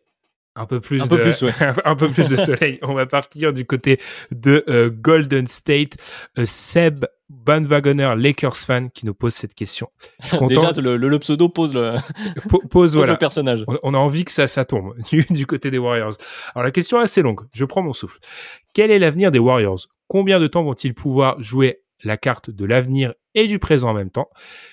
Un 0.55 0.65
peu 0.65 0.79
plus, 0.79 0.99
un 0.99 1.05
de, 1.05 1.09
peu 1.15 1.21
plus, 1.21 1.43
un 1.85 1.95
peu 1.95 2.09
plus 2.09 2.27
de 2.27 2.35
soleil. 2.35 2.79
On 2.81 2.95
va 2.95 3.05
partir 3.05 3.53
du 3.53 3.65
côté 3.65 4.01
de 4.31 4.63
euh, 4.67 4.89
Golden 4.89 5.45
State. 5.45 5.97
Euh, 6.39 6.47
Seb 6.47 7.05
Bandwagoner, 7.29 8.15
Lakers 8.17 8.57
fan, 8.57 8.89
qui 8.89 9.05
nous 9.05 9.13
pose 9.13 9.35
cette 9.35 9.53
question. 9.53 9.91
Déjà, 10.49 10.71
le, 10.71 11.19
pseudo 11.19 11.49
pose 11.49 11.75
le, 11.75 11.97
pose, 12.71 12.95
voilà. 12.95 13.13
le 13.13 13.19
personnage. 13.19 13.63
On 13.83 13.93
a 13.93 13.97
envie 13.99 14.25
que 14.25 14.31
ça, 14.31 14.47
ça 14.47 14.65
tombe 14.65 14.95
du, 15.29 15.45
côté 15.45 15.69
des 15.69 15.77
Warriors. 15.77 16.15
Alors 16.55 16.63
la 16.65 16.71
question 16.71 16.99
est 16.99 17.03
assez 17.03 17.21
longue. 17.21 17.41
Je 17.53 17.63
prends 17.63 17.83
mon 17.83 17.93
souffle. 17.93 18.17
Quel 18.73 18.89
est 18.89 18.97
l'avenir 18.97 19.29
des 19.29 19.37
Warriors? 19.37 19.81
Combien 20.07 20.39
de 20.39 20.47
temps 20.47 20.63
vont-ils 20.63 20.95
pouvoir 20.95 21.39
jouer 21.43 21.83
la 22.03 22.17
carte 22.17 22.49
de 22.49 22.65
l'avenir 22.65 23.13
et 23.33 23.47
du 23.47 23.59
présent 23.59 23.89
en 23.89 23.93
même 23.93 24.09
temps, 24.09 24.29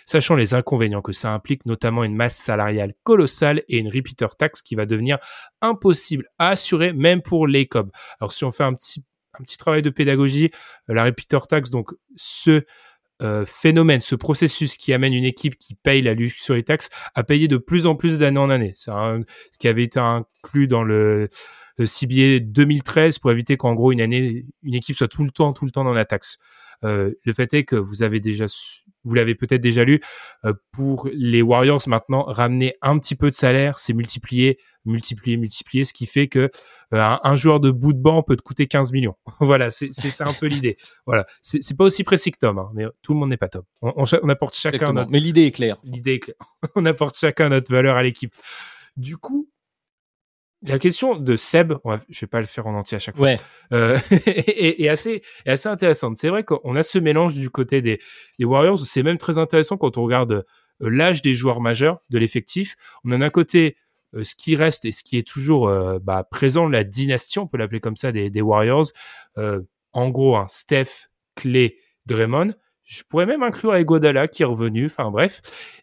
sachant 0.06 0.36
les 0.36 0.54
inconvénients 0.54 1.02
que 1.02 1.12
ça 1.12 1.32
implique, 1.32 1.66
notamment 1.66 2.04
une 2.04 2.14
masse 2.14 2.36
salariale 2.36 2.94
colossale 3.02 3.62
et 3.68 3.78
une 3.78 3.88
repeater 3.88 4.36
tax 4.36 4.62
qui 4.62 4.74
va 4.74 4.86
devenir 4.86 5.18
impossible 5.60 6.26
à 6.38 6.50
assurer 6.50 6.92
même 6.92 7.22
pour 7.22 7.46
les 7.46 7.66
Cubs. 7.66 7.90
Alors 8.20 8.32
si 8.32 8.44
on 8.44 8.52
fait 8.52 8.64
un 8.64 8.74
petit, 8.74 9.04
un 9.38 9.42
petit 9.42 9.58
travail 9.58 9.82
de 9.82 9.90
pédagogie, 9.90 10.50
euh, 10.88 10.94
la 10.94 11.04
repeater 11.04 11.46
tax, 11.46 11.70
donc 11.70 11.90
ce 12.16 12.62
euh, 13.22 13.44
phénomène, 13.46 14.00
ce 14.00 14.16
processus 14.16 14.76
qui 14.76 14.92
amène 14.92 15.14
une 15.14 15.24
équipe 15.24 15.56
qui 15.56 15.74
paye 15.76 16.02
la 16.02 16.14
luxury 16.14 16.64
tax 16.64 16.88
à 17.14 17.22
payer 17.22 17.48
de 17.48 17.58
plus 17.58 17.86
en 17.86 17.94
plus 17.94 18.18
d'année 18.18 18.40
en 18.40 18.50
année. 18.50 18.72
C'est 18.74 18.90
ce 18.90 19.58
qui 19.58 19.68
avait 19.68 19.84
été 19.84 20.00
inclus 20.00 20.66
dans 20.66 20.82
le, 20.82 21.28
le 21.76 21.86
CBA 21.86 22.40
2013 22.40 23.18
pour 23.18 23.30
éviter 23.30 23.56
qu'en 23.56 23.74
gros 23.74 23.92
une 23.92 24.00
année, 24.00 24.46
une 24.62 24.74
équipe 24.74 24.96
soit 24.96 25.08
tout 25.08 25.24
le 25.24 25.30
temps, 25.30 25.52
tout 25.52 25.64
le 25.64 25.70
temps 25.70 25.84
dans 25.84 25.92
la 25.92 26.04
taxe. 26.04 26.38
Euh, 26.84 27.12
le 27.24 27.32
fait 27.32 27.52
est 27.54 27.64
que 27.64 27.76
vous 27.76 28.02
avez 28.02 28.20
déjà, 28.20 28.46
vous 29.04 29.14
l'avez 29.14 29.34
peut-être 29.34 29.60
déjà 29.60 29.84
lu, 29.84 30.00
euh, 30.44 30.52
pour 30.72 31.08
les 31.12 31.40
Warriors 31.40 31.82
maintenant, 31.86 32.24
ramener 32.24 32.74
un 32.82 32.98
petit 32.98 33.14
peu 33.14 33.30
de 33.30 33.34
salaire, 33.34 33.78
c'est 33.78 33.94
multiplier, 33.94 34.58
multiplier, 34.84 35.36
multiplier, 35.36 35.84
ce 35.84 35.92
qui 35.92 36.06
fait 36.06 36.28
que 36.28 36.50
euh, 36.92 37.16
un, 37.22 37.36
joueur 37.36 37.60
de 37.60 37.70
bout 37.70 37.92
de 37.92 37.98
banc 37.98 38.22
peut 38.22 38.36
te 38.36 38.42
coûter 38.42 38.66
15 38.66 38.92
millions. 38.92 39.16
voilà, 39.40 39.70
c'est 39.70 40.20
un 40.20 40.32
peu 40.32 40.46
l'idée. 40.46 40.76
Voilà, 41.06 41.24
c'est 41.42 41.76
pas 41.76 41.84
aussi 41.84 42.04
précis 42.04 42.32
que 42.32 42.38
Tom, 42.38 42.58
hein, 42.58 42.70
mais 42.74 42.84
tout 43.02 43.14
le 43.14 43.18
monde 43.18 43.30
n'est 43.30 43.36
pas 43.36 43.48
Tom. 43.48 43.62
On, 43.80 44.04
apporte 44.28 44.56
chacun. 44.56 44.92
Notre... 44.92 45.10
Mais 45.10 45.20
l'idée 45.20 45.46
est 45.46 45.52
claire. 45.52 45.78
L'idée 45.84 46.14
est 46.14 46.20
claire. 46.20 46.36
on 46.74 46.84
apporte 46.84 47.16
chacun 47.16 47.48
notre 47.48 47.70
valeur 47.72 47.96
à 47.96 48.02
l'équipe. 48.02 48.34
Du 48.96 49.16
coup, 49.16 49.48
la 50.66 50.78
question 50.78 51.16
de 51.16 51.36
Seb, 51.36 51.74
je 51.84 51.96
je 52.08 52.20
vais 52.22 52.26
pas 52.26 52.40
le 52.40 52.46
faire 52.46 52.66
en 52.66 52.74
entier 52.74 52.96
à 52.96 52.98
chaque 52.98 53.16
fois, 53.16 53.30
euh, 53.72 53.98
est, 54.26 54.88
assez, 54.88 55.22
assez 55.46 55.68
intéressante. 55.68 56.16
C'est 56.16 56.28
vrai 56.28 56.42
qu'on 56.44 56.74
a 56.76 56.82
ce 56.82 56.98
mélange 56.98 57.34
du 57.34 57.50
côté 57.50 57.82
des, 57.82 58.00
Warriors. 58.40 58.78
C'est 58.78 59.02
même 59.02 59.18
très 59.18 59.38
intéressant 59.38 59.76
quand 59.76 59.98
on 59.98 60.04
regarde 60.04 60.32
euh, 60.32 60.90
l'âge 60.90 61.22
des 61.22 61.34
joueurs 61.34 61.60
majeurs 61.60 62.00
de 62.10 62.18
l'effectif. 62.18 62.76
On 63.04 63.10
a 63.12 63.18
d'un 63.18 63.30
côté 63.30 63.76
euh, 64.14 64.24
ce 64.24 64.34
qui 64.34 64.56
reste 64.56 64.84
et 64.84 64.92
ce 64.92 65.04
qui 65.04 65.18
est 65.18 65.26
toujours 65.26 65.70
bah, 66.02 66.24
présent, 66.30 66.68
la 66.68 66.84
dynastie, 66.84 67.38
on 67.38 67.46
peut 67.46 67.58
l'appeler 67.58 67.80
comme 67.80 67.96
ça, 67.96 68.12
des, 68.12 68.40
Warriors. 68.40 68.86
en 69.92 70.10
gros, 70.10 70.36
un 70.36 70.48
Steph, 70.48 71.08
Clay, 71.34 71.76
Draymond. 72.06 72.54
Je 72.84 73.02
pourrais 73.02 73.24
même 73.24 73.42
inclure 73.42 73.74
Egodala 73.74 74.28
qui 74.28 74.42
est 74.42 74.46
revenu. 74.46 74.86
Enfin 74.86 75.10
bref. 75.10 75.40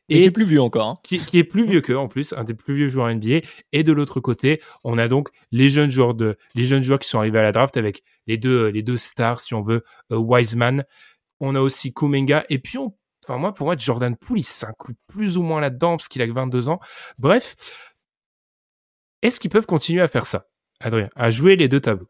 Et, 0.08 0.22
qui 0.22 0.28
est 0.28 0.32
plus 0.32 0.46
vieux 0.46 0.62
encore. 0.62 0.88
Hein. 0.88 1.00
Qui, 1.04 1.18
est 1.34 1.44
plus 1.44 1.66
vieux 1.66 1.82
qu'eux 1.82 1.98
en 1.98 2.08
plus, 2.08 2.34
un 2.34 2.44
des 2.44 2.54
plus 2.54 2.76
vieux 2.76 2.90
joueurs 2.90 3.14
NBA. 3.14 3.42
Et 3.72 3.84
de 3.84 3.92
l'autre 3.92 4.20
côté, 4.20 4.62
on 4.84 4.98
a 4.98 5.08
donc 5.08 5.30
les 5.52 5.70
jeunes 5.70 5.90
joueurs 5.90 6.14
de, 6.14 6.38
les 6.54 6.64
jeunes 6.64 6.84
joueurs 6.84 7.00
qui 7.00 7.10
sont 7.10 7.18
arrivés 7.18 7.40
à 7.40 7.44
la 7.44 7.52
draft 7.52 7.76
avec 7.76 8.04
les 8.28 8.38
deux, 8.38 8.68
les 8.68 8.84
deux 8.84 8.98
stars, 8.98 9.40
si 9.40 9.54
on 9.56 9.64
veut, 9.64 9.84
euh, 10.12 10.18
Wiseman. 10.18 10.86
On 11.40 11.56
a 11.56 11.60
aussi 11.60 11.92
Kumenga. 11.92 12.46
Et 12.50 12.60
puis 12.60 12.78
on, 12.78 12.96
enfin 13.26 13.38
moi, 13.38 13.54
pour 13.54 13.66
moi, 13.66 13.76
Jordan 13.76 14.16
Poole, 14.16 14.40
il 14.40 14.44
s'inclut 14.44 14.96
plus 15.08 15.38
ou 15.38 15.42
moins 15.42 15.60
là-dedans 15.60 15.98
parce 15.98 16.08
qu'il 16.08 16.22
a 16.22 16.28
que 16.28 16.34
22 16.34 16.70
ans. 16.70 16.80
Bref. 17.18 17.56
Est-ce 19.24 19.40
qu'ils 19.40 19.52
peuvent 19.52 19.68
continuer 19.68 20.02
à 20.02 20.08
faire 20.08 20.26
ça, 20.26 20.48
Adrien, 20.80 21.10
à 21.16 21.30
jouer 21.30 21.56
les 21.56 21.68
deux 21.68 21.80
tableaux? 21.80 22.10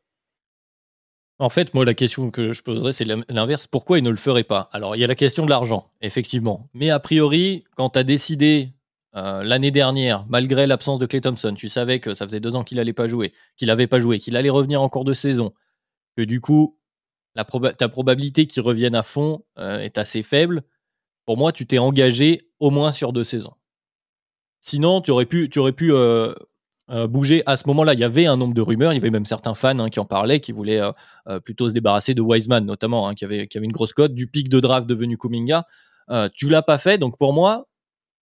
En 1.42 1.50
fait, 1.50 1.74
moi, 1.74 1.86
la 1.86 1.96
question 1.96 2.30
que 2.30 2.52
je 2.52 2.62
poserais, 2.62 2.94
c'est 2.94 3.04
l'inverse. 3.04 3.66
Pourquoi 3.66 3.98
ils 3.98 4.04
ne 4.04 4.12
le 4.12 4.16
feraient 4.16 4.44
pas? 4.44 4.70
Alors, 4.74 4.96
il 4.96 5.00
y 5.00 5.04
a 5.04 5.08
la 5.08 5.16
question 5.16 5.44
de 5.44 5.50
l'argent, 5.50 5.90
effectivement. 6.04 6.70
Mais 6.76 6.92
a 6.92 7.00
priori, 7.00 7.64
quand 7.76 7.90
tu 7.90 7.98
as 7.98 8.04
décidé 8.04 8.70
euh, 9.16 9.42
l'année 9.42 9.72
dernière, 9.72 10.24
malgré 10.30 10.68
l'absence 10.68 11.00
de 11.00 11.08
Clay 11.08 11.22
Thompson, 11.22 11.56
tu 11.56 11.68
savais 11.68 12.00
que 12.00 12.14
ça 12.14 12.28
faisait 12.28 12.40
deux 12.40 12.54
ans 12.54 12.64
qu'il 12.64 12.78
n'allait 12.78 12.94
pas 12.94 13.08
jouer, 13.08 13.32
qu'il 13.58 13.70
n'avait 13.70 13.88
pas 13.88 14.00
joué, 14.00 14.20
qu'il 14.20 14.38
allait 14.38 14.52
revenir 14.52 14.84
en 14.84 14.88
cours 14.88 15.04
de 15.04 15.14
saison, 15.14 15.52
que 16.16 16.22
du 16.22 16.42
coup, 16.42 16.78
ta 17.34 17.90
probabilité 17.90 18.46
qu'il 18.46 18.62
revienne 18.62 18.94
à 18.94 19.02
fond 19.02 19.44
euh, 19.58 19.80
est 19.80 19.98
assez 19.98 20.22
faible. 20.22 20.62
Pour 21.26 21.38
moi, 21.38 21.52
tu 21.52 21.66
t'es 21.66 21.80
engagé 21.80 22.52
au 22.60 22.70
moins 22.70 22.92
sur 22.92 23.14
deux 23.14 23.24
saisons. 23.24 23.56
Sinon, 24.60 25.02
tu 25.02 25.10
aurais 25.10 25.26
pu, 25.26 25.50
euh, 25.92 26.36
bouger 27.08 27.44
à 27.46 27.58
ce 27.58 27.68
moment-là. 27.68 27.94
Il 27.94 28.00
y 28.00 28.04
avait 28.04 28.26
un 28.26 28.38
nombre 28.38 28.54
de 28.54 28.62
rumeurs, 28.62 28.92
il 28.94 28.96
y 28.96 29.00
avait 29.00 29.10
même 29.10 29.26
certains 29.26 29.54
fans 29.54 29.80
hein, 29.80 29.90
qui 29.90 30.00
en 30.00 30.06
parlaient, 30.06 30.40
qui 30.40 30.52
voulaient 30.52 30.82
plutôt 31.46 31.70
se 31.70 31.74
débarrasser 31.74 32.14
de 32.14 32.22
Wiseman, 32.22 32.66
notamment, 32.66 33.08
hein, 33.08 33.16
qui, 33.16 33.26
avait, 33.26 33.48
qui 33.48 33.58
avait 33.58 33.66
une 33.66 33.72
grosse 33.72 33.94
cote, 33.94 34.14
du 34.14 34.28
pic 34.28 34.50
de 34.50 34.60
draft 34.60 34.88
devenu 34.88 35.18
Kuminga. 35.18 35.66
tu 36.34 36.50
l'as 36.50 36.62
pas 36.62 36.78
fait, 36.78 36.98
donc 36.98 37.18
pour 37.18 37.34
moi, 37.34 37.68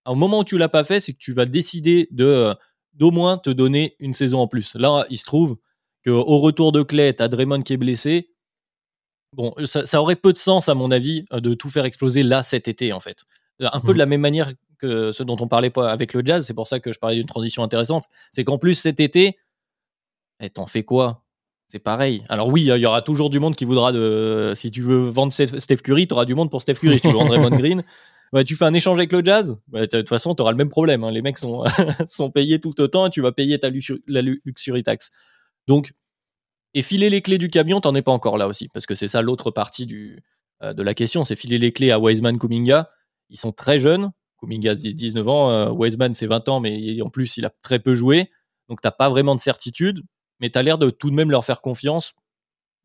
au 0.05 0.15
moment 0.15 0.39
où 0.39 0.43
tu 0.43 0.57
l'as 0.57 0.69
pas 0.69 0.83
fait, 0.83 0.99
c'est 0.99 1.13
que 1.13 1.19
tu 1.19 1.33
vas 1.33 1.45
décider 1.45 2.07
de 2.11 2.55
d'au 2.93 3.11
moins 3.11 3.37
te 3.37 3.49
donner 3.49 3.95
une 3.99 4.13
saison 4.13 4.39
en 4.39 4.47
plus. 4.47 4.75
Là, 4.75 5.05
il 5.09 5.17
se 5.17 5.23
trouve 5.23 5.57
qu'au 6.05 6.39
retour 6.39 6.71
de 6.71 6.83
Clay, 6.83 7.15
tu 7.15 7.23
as 7.23 7.27
Draymond 7.27 7.61
qui 7.61 7.73
est 7.73 7.77
blessé. 7.77 8.31
Bon, 9.35 9.53
ça, 9.63 10.01
aurait 10.01 10.15
peu 10.15 10.33
de 10.33 10.37
sens, 10.37 10.69
à 10.69 10.75
mon 10.75 10.91
avis, 10.91 11.25
de 11.31 11.53
tout 11.53 11.69
faire 11.69 11.85
exploser 11.85 12.23
là 12.23 12.43
cet 12.43 12.67
été, 12.67 12.91
en 12.91 12.99
fait. 12.99 13.23
Un 13.59 13.79
peu 13.79 13.89
de 13.89 13.93
mmh. 13.93 13.97
la 13.97 14.05
même 14.05 14.21
manière 14.21 14.53
que 14.79 15.11
ce 15.11 15.23
dont 15.23 15.37
on 15.39 15.47
parlait 15.47 15.69
pas 15.69 15.91
avec 15.91 16.13
le 16.13 16.21
jazz, 16.25 16.45
c'est 16.45 16.53
pour 16.53 16.67
ça 16.67 16.79
que 16.79 16.91
je 16.91 16.99
parlais 16.99 17.15
d'une 17.15 17.27
transition 17.27 17.63
intéressante. 17.63 18.05
C'est 18.31 18.43
qu'en 18.43 18.57
plus, 18.57 18.75
cet 18.75 18.99
été, 18.99 19.37
eh, 20.39 20.49
t'en 20.49 20.65
fais 20.65 20.83
quoi? 20.83 21.23
C'est 21.67 21.79
pareil. 21.79 22.23
Alors 22.29 22.47
oui, 22.47 22.61
il 22.63 22.77
y 22.77 22.85
aura 22.85 23.03
toujours 23.03 23.29
du 23.29 23.39
monde 23.39 23.55
qui 23.55 23.65
voudra 23.65 23.91
de. 23.91 24.53
Si 24.55 24.71
tu 24.71 24.81
veux 24.81 24.97
vendre 24.97 25.31
Steph 25.31 25.77
Curry, 25.77 26.07
tu 26.07 26.13
auras 26.13 26.25
du 26.25 26.33
monde 26.33 26.49
pour 26.49 26.63
Steph 26.63 26.75
Curry. 26.75 26.95
Si 26.95 27.01
tu 27.01 27.09
veux 27.09 27.13
vendre 27.13 27.29
Draymond 27.29 27.55
Green, 27.57 27.83
tu 28.47 28.55
fais 28.55 28.65
un 28.65 28.73
échange 28.73 28.97
avec 28.97 29.11
le 29.11 29.23
jazz, 29.23 29.57
de 29.71 29.85
toute 29.85 30.09
façon, 30.09 30.33
tu 30.33 30.41
auras 30.41 30.51
le 30.51 30.57
même 30.57 30.69
problème. 30.69 31.03
Hein. 31.03 31.11
Les 31.11 31.21
mecs 31.21 31.37
sont, 31.37 31.63
sont 32.07 32.31
payés 32.31 32.59
tout 32.59 32.79
autant 32.81 33.05
et 33.05 33.09
tu 33.11 33.21
vas 33.21 33.31
payer 33.31 33.59
ta 33.59 33.69
la 34.07 34.21
luxury 34.21 34.83
tax. 34.83 35.11
Donc, 35.67 35.93
et 36.73 36.81
filer 36.81 37.09
les 37.09 37.21
clés 37.21 37.37
du 37.37 37.49
camion, 37.49 37.81
t'en 37.81 37.93
es 37.95 38.01
pas 38.01 38.11
encore 38.11 38.37
là 38.37 38.47
aussi, 38.47 38.67
parce 38.69 38.85
que 38.85 38.95
c'est 38.95 39.07
ça 39.07 39.21
l'autre 39.21 39.51
partie 39.51 39.85
du, 39.85 40.19
euh, 40.63 40.73
de 40.73 40.83
la 40.83 40.93
question, 40.93 41.25
c'est 41.25 41.35
filer 41.35 41.57
les 41.57 41.71
clés 41.71 41.91
à 41.91 41.99
Wiseman, 41.99 42.37
Kuminga. 42.37 42.89
Ils 43.29 43.37
sont 43.37 43.51
très 43.51 43.79
jeunes. 43.79 44.11
Kuminga, 44.39 44.75
c'est 44.77 44.93
19 44.93 45.27
ans, 45.27 45.51
euh, 45.51 45.69
Wiseman, 45.69 46.13
c'est 46.13 46.27
20 46.27 46.47
ans, 46.49 46.59
mais 46.59 47.01
en 47.01 47.09
plus, 47.09 47.37
il 47.37 47.45
a 47.45 47.51
très 47.61 47.79
peu 47.79 47.93
joué. 47.93 48.31
Donc, 48.69 48.81
t'as 48.81 48.91
pas 48.91 49.09
vraiment 49.09 49.35
de 49.35 49.41
certitude, 49.41 50.01
mais 50.39 50.49
tu 50.49 50.57
as 50.57 50.63
l'air 50.63 50.77
de 50.77 50.89
tout 50.89 51.09
de 51.09 51.15
même 51.15 51.31
leur 51.31 51.45
faire 51.45 51.61
confiance 51.61 52.13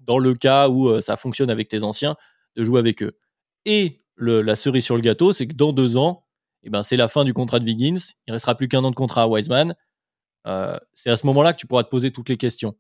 dans 0.00 0.18
le 0.18 0.34
cas 0.34 0.68
où 0.68 0.88
euh, 0.88 1.00
ça 1.00 1.16
fonctionne 1.16 1.50
avec 1.50 1.68
tes 1.68 1.82
anciens, 1.82 2.16
de 2.56 2.64
jouer 2.64 2.78
avec 2.78 3.02
eux. 3.02 3.12
Et 3.64 4.02
la 4.16 4.54
cerise 4.54 4.84
sur 4.84 4.94
le 4.94 5.00
gâteau, 5.00 5.32
c'est 5.32 5.46
que 5.46 5.54
dans 5.54 5.72
deux 5.72 5.96
ans, 5.96 6.24
eh 6.62 6.70
ben, 6.70 6.82
c'est 6.82 6.96
la 6.96 7.08
fin 7.08 7.24
du 7.24 7.34
contrat 7.34 7.58
de 7.58 7.64
Wiggins. 7.64 7.98
Il 8.26 8.32
restera 8.32 8.54
plus 8.54 8.68
qu'un 8.68 8.84
an 8.84 8.90
de 8.90 8.94
contrat 8.94 9.22
à 9.22 9.26
Wiseman. 9.26 9.74
Euh, 10.46 10.78
c'est 10.92 11.10
à 11.10 11.16
ce 11.16 11.26
moment-là 11.26 11.52
que 11.52 11.58
tu 11.58 11.66
pourras 11.66 11.84
te 11.84 11.88
poser 11.88 12.10
toutes 12.10 12.28
les 12.28 12.36
questions. 12.36 12.76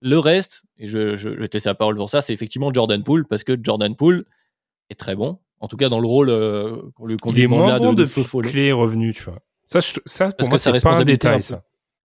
Le 0.00 0.18
reste, 0.18 0.64
et 0.78 0.88
je, 0.88 1.16
je, 1.16 1.30
je 1.38 1.46
te 1.46 1.56
laisse 1.56 1.66
la 1.66 1.74
parole 1.74 1.96
pour 1.96 2.08
ça, 2.08 2.22
c'est 2.22 2.32
effectivement 2.32 2.72
Jordan 2.72 3.02
Poole, 3.04 3.26
parce 3.26 3.44
que 3.44 3.56
Jordan 3.62 3.94
Poole 3.94 4.24
est 4.88 4.98
très 4.98 5.14
bon. 5.14 5.38
En 5.60 5.68
tout 5.68 5.76
cas, 5.76 5.88
dans 5.88 6.00
le 6.00 6.06
rôle 6.06 6.30
euh, 6.30 6.76
qu'on 6.94 7.06
lui 7.06 7.16
conduit 7.16 7.46
là 7.46 7.78
de, 7.78 7.94
de, 7.94 8.04
de 8.04 8.48
clé 8.48 8.68
est 8.68 8.72
revenu, 8.72 9.12
tu 9.12 9.24
vois. 9.24 9.38
Ça, 9.66 9.80
ça 9.80 10.32
pour 10.32 10.48
moi, 10.48 10.58
c'est 10.58 10.82
pas 10.82 10.96
un 10.96 11.04
détail, 11.04 11.42
ça. 11.42 11.62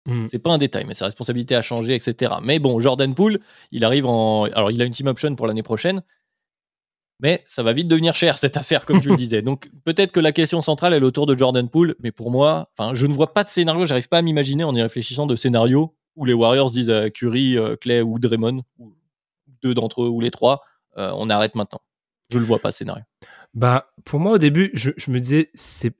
Hmm. 0.07 0.27
C'est 0.29 0.39
pas 0.39 0.51
un 0.51 0.59
détail, 0.59 0.85
mais 0.87 0.93
sa 0.93 1.05
responsabilité 1.05 1.55
a 1.55 1.63
changé, 1.63 1.95
etc. 1.95 2.33
Mais 2.43 2.59
bon, 2.59 2.79
Jordan 2.79 3.15
Poole, 3.15 3.39
il 3.71 3.83
arrive 3.83 4.05
en. 4.05 4.43
Alors, 4.43 4.69
il 4.69 4.79
a 4.81 4.85
une 4.85 4.93
team 4.93 5.07
option 5.07 5.35
pour 5.35 5.47
l'année 5.47 5.63
prochaine, 5.63 6.03
mais 7.19 7.43
ça 7.47 7.63
va 7.63 7.73
vite 7.73 7.87
devenir 7.87 8.13
cher 8.15 8.37
cette 8.37 8.57
affaire, 8.57 8.85
comme 8.85 9.01
tu 9.01 9.09
le 9.09 9.15
disais. 9.17 9.41
Donc 9.41 9.69
peut-être 9.83 10.11
que 10.11 10.19
la 10.19 10.31
question 10.31 10.61
centrale 10.61 10.93
est 10.93 11.01
autour 11.01 11.25
de 11.25 11.37
Jordan 11.37 11.67
Poole, 11.69 11.95
mais 11.99 12.11
pour 12.11 12.29
moi, 12.29 12.69
je 12.93 13.07
ne 13.07 13.13
vois 13.13 13.33
pas 13.33 13.43
de 13.43 13.49
scénario. 13.49 13.85
J'arrive 13.85 14.09
pas 14.09 14.19
à 14.19 14.21
m'imaginer 14.21 14.63
en 14.63 14.75
y 14.75 14.81
réfléchissant 14.81 15.25
de 15.25 15.35
scénario 15.35 15.95
où 16.15 16.25
les 16.25 16.33
Warriors 16.33 16.71
disent 16.71 16.89
à 16.89 17.09
Curry, 17.09 17.57
euh, 17.57 17.75
Clay 17.75 18.01
ou 18.01 18.19
Draymond, 18.19 18.63
ou 18.79 18.93
deux 19.61 19.73
d'entre 19.73 20.03
eux 20.03 20.07
ou 20.07 20.21
les 20.21 20.31
trois, 20.31 20.61
euh, 20.97 21.11
on 21.15 21.29
arrête 21.29 21.55
maintenant. 21.55 21.81
Je 22.29 22.39
le 22.39 22.45
vois 22.45 22.59
pas 22.59 22.71
ce 22.71 22.79
scénario. 22.79 23.03
Bah 23.55 23.91
pour 24.05 24.19
moi 24.19 24.33
au 24.33 24.37
début, 24.37 24.69
je, 24.73 24.91
me 25.09 25.19
disais 25.19 25.49
c'est 25.53 25.93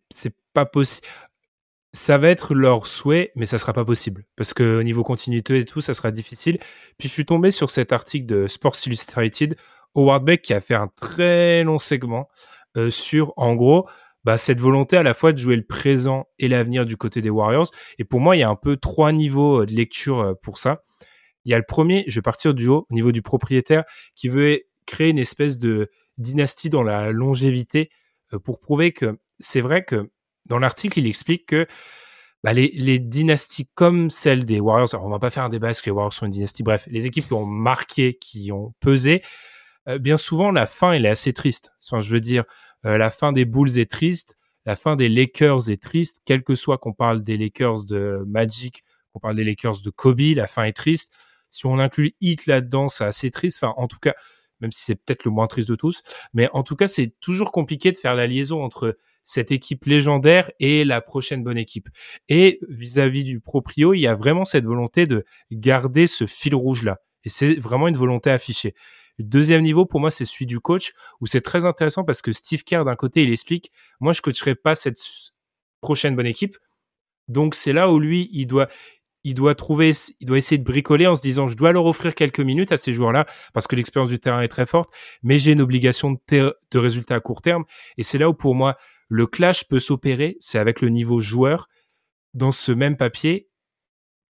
pas 0.53 0.65
possible. 0.65 1.07
Ça 1.93 2.17
va 2.17 2.29
être 2.29 2.53
leur 2.53 2.87
souhait, 2.87 3.31
mais 3.35 3.45
ça 3.45 3.57
sera 3.57 3.71
pas 3.71 3.85
possible 3.85 4.25
parce 4.35 4.53
que 4.53 4.79
au 4.79 4.83
niveau 4.83 5.03
continuité 5.03 5.59
et 5.59 5.65
tout, 5.65 5.81
ça 5.81 5.93
sera 5.93 6.11
difficile. 6.11 6.59
Puis 6.97 7.07
je 7.07 7.13
suis 7.13 7.25
tombé 7.25 7.51
sur 7.51 7.69
cet 7.69 7.93
article 7.93 8.25
de 8.25 8.47
Sports 8.47 8.75
Illustrated 8.85 9.55
Howard 9.95 10.25
Beck 10.25 10.41
qui 10.41 10.53
a 10.53 10.61
fait 10.61 10.75
un 10.75 10.89
très 10.95 11.63
long 11.63 11.79
segment 11.79 12.27
euh, 12.77 12.89
sur, 12.89 13.33
en 13.37 13.55
gros, 13.55 13.87
bah, 14.25 14.37
cette 14.37 14.59
volonté 14.59 14.97
à 14.97 15.03
la 15.03 15.13
fois 15.13 15.31
de 15.31 15.37
jouer 15.37 15.55
le 15.55 15.63
présent 15.63 16.27
et 16.39 16.47
l'avenir 16.47 16.85
du 16.85 16.97
côté 16.97 17.21
des 17.21 17.29
Warriors. 17.29 17.71
Et 17.99 18.03
pour 18.03 18.19
moi, 18.19 18.35
il 18.35 18.39
y 18.39 18.43
a 18.43 18.49
un 18.49 18.55
peu 18.55 18.75
trois 18.75 19.11
niveaux 19.11 19.61
euh, 19.61 19.65
de 19.65 19.71
lecture 19.71 20.19
euh, 20.19 20.33
pour 20.41 20.57
ça. 20.57 20.83
Il 21.45 21.51
y 21.51 21.53
a 21.53 21.57
le 21.57 21.65
premier, 21.67 22.03
je 22.07 22.15
vais 22.15 22.23
partir 22.23 22.53
du 22.53 22.67
haut, 22.67 22.87
au 22.89 22.93
niveau 22.93 23.11
du 23.11 23.21
propriétaire, 23.21 23.83
qui 24.15 24.29
veut 24.29 24.61
créer 24.85 25.09
une 25.09 25.19
espèce 25.19 25.59
de 25.59 25.89
dynastie 26.17 26.69
dans 26.69 26.84
la 26.84 27.12
longévité 27.12 27.89
pour 28.43 28.60
prouver 28.60 28.91
que 28.91 29.17
c'est 29.39 29.62
vrai 29.62 29.84
que 29.84 30.10
dans 30.45 30.60
l'article, 30.60 30.99
il 30.99 31.08
explique 31.08 31.47
que 31.47 31.67
bah, 32.43 32.54
les, 32.54 32.71
les, 32.75 32.99
dynasties 32.99 33.67
comme 33.73 34.12
celle 34.12 34.45
des 34.45 34.60
Warriors, 34.60 34.93
alors 34.93 35.06
on 35.06 35.10
va 35.10 35.19
pas 35.19 35.32
faire 35.32 35.43
un 35.43 35.49
débat 35.49 35.71
est-ce 35.71 35.82
que 35.82 35.89
les 35.89 35.93
Warriors 35.93 36.13
sont 36.13 36.28
une 36.28 36.32
dynastie, 36.32 36.62
bref, 36.62 36.88
les 36.91 37.08
équipes 37.08 37.25
qui 37.25 37.34
ont 37.34 37.45
marqué, 37.45 38.17
qui 38.21 38.51
ont 38.51 38.73
pesé, 38.80 39.23
euh, 39.88 39.97
bien 39.97 40.17
souvent 40.17 40.51
la 40.51 40.67
fin 40.67 40.91
elle 40.91 41.06
est 41.06 41.10
assez 41.10 41.34
triste. 41.34 41.71
Enfin, 41.84 42.01
je 42.01 42.12
veux 42.12 42.21
dire, 42.21 42.43
euh, 42.86 42.97
la 42.97 43.10
fin 43.10 43.34
des 43.34 43.45
Bulls 43.45 43.80
est 43.80 43.89
triste, 43.89 44.38
la 44.65 44.75
fin 44.75 44.95
des 44.95 45.10
Lakers 45.10 45.69
est 45.69 45.82
triste, 45.82 46.21
quel 46.25 46.43
que 46.43 46.56
soit 46.56 46.78
qu'on 46.78 46.93
parle 46.93 47.23
des 47.23 47.38
Lakers 47.38 47.84
de 47.86 48.23
Magic, 48.28 48.84
qu'on 49.12 49.19
parle 49.19 49.36
des 49.36 49.43
Lakers 49.43 49.82
de 49.82 49.89
Kobe, 49.89 50.36
la 50.36 50.47
fin 50.47 50.63
est 50.65 50.73
triste. 50.73 51.12
Si 51.49 51.65
on 51.65 51.80
inclut 51.80 52.15
Heat 52.21 52.47
là-dedans, 52.47 52.89
c'est 52.89 53.06
assez 53.06 53.32
triste. 53.32 53.60
Enfin, 53.63 53.73
en 53.78 53.88
tout 53.88 53.99
cas, 53.99 54.13
même 54.59 54.71
si 54.71 54.83
c'est 54.83 54.95
peut-être 54.95 55.25
le 55.25 55.31
moins 55.31 55.47
triste 55.47 55.69
de 55.69 55.75
tous, 55.75 56.01
mais 56.33 56.49
en 56.53 56.63
tout 56.63 56.75
cas, 56.75 56.87
c'est 56.87 57.13
toujours 57.19 57.51
compliqué 57.51 57.91
de 57.91 57.97
faire 57.97 58.15
la 58.15 58.27
liaison 58.27 58.63
entre 58.63 58.97
cette 59.23 59.51
équipe 59.51 59.85
légendaire 59.85 60.51
et 60.59 60.85
la 60.85 61.01
prochaine 61.01 61.43
bonne 61.43 61.57
équipe. 61.57 61.89
Et 62.29 62.59
vis-à-vis 62.69 63.23
-vis 63.23 63.25
du 63.25 63.39
proprio, 63.39 63.93
il 63.93 63.99
y 63.99 64.07
a 64.07 64.15
vraiment 64.15 64.45
cette 64.45 64.65
volonté 64.65 65.07
de 65.07 65.25
garder 65.51 66.07
ce 66.07 66.25
fil 66.27 66.55
rouge 66.55 66.83
là. 66.83 66.99
Et 67.23 67.29
c'est 67.29 67.55
vraiment 67.55 67.87
une 67.87 67.97
volonté 67.97 68.29
affichée. 68.29 68.75
Deuxième 69.19 69.63
niveau, 69.63 69.85
pour 69.85 69.99
moi, 69.99 70.11
c'est 70.11 70.25
celui 70.25 70.45
du 70.45 70.59
coach, 70.59 70.93
où 71.21 71.25
c'est 71.25 71.41
très 71.41 71.65
intéressant 71.65 72.03
parce 72.03 72.21
que 72.21 72.33
Steve 72.33 72.63
Kerr, 72.63 72.83
d'un 72.83 72.95
côté, 72.95 73.23
il 73.23 73.31
explique, 73.31 73.71
moi, 73.99 74.13
je 74.13 74.21
coacherai 74.21 74.55
pas 74.55 74.75
cette 74.75 74.99
prochaine 75.81 76.15
bonne 76.15 76.25
équipe. 76.25 76.57
Donc, 77.27 77.55
c'est 77.55 77.73
là 77.73 77.89
où 77.89 77.99
lui, 77.99 78.29
il 78.33 78.45
doit, 78.45 78.67
il 79.25 79.33
doit 79.33 79.55
essayer 80.38 80.57
de 80.59 80.63
bricoler 80.63 81.07
en 81.07 81.15
se 81.15 81.23
disant, 81.23 81.47
je 81.47 81.57
dois 81.57 81.71
leur 81.71 81.88
offrir 81.88 82.13
quelques 82.13 82.39
minutes 82.39 82.71
à 82.71 82.77
ces 82.77 82.93
joueurs-là 82.93 83.25
parce 83.53 83.65
que 83.65 83.75
l'expérience 83.75 84.11
du 84.11 84.19
terrain 84.19 84.41
est 84.41 84.47
très 84.47 84.67
forte, 84.67 84.93
mais 85.23 85.39
j'ai 85.39 85.51
une 85.51 85.61
obligation 85.61 86.19
de, 86.29 86.55
résultats 86.73 87.15
à 87.15 87.19
court 87.19 87.41
terme. 87.41 87.65
Et 87.97 88.03
c'est 88.03 88.19
là 88.19 88.29
où, 88.29 88.35
pour 88.35 88.53
moi, 88.53 88.77
le 89.09 89.25
clash 89.25 89.67
peut 89.67 89.79
s'opérer. 89.79 90.38
C'est 90.39 90.59
avec 90.59 90.79
le 90.79 90.89
niveau 90.89 91.19
joueur. 91.19 91.67
Dans 92.35 92.51
ce 92.51 92.71
même 92.71 92.97
papier, 92.97 93.49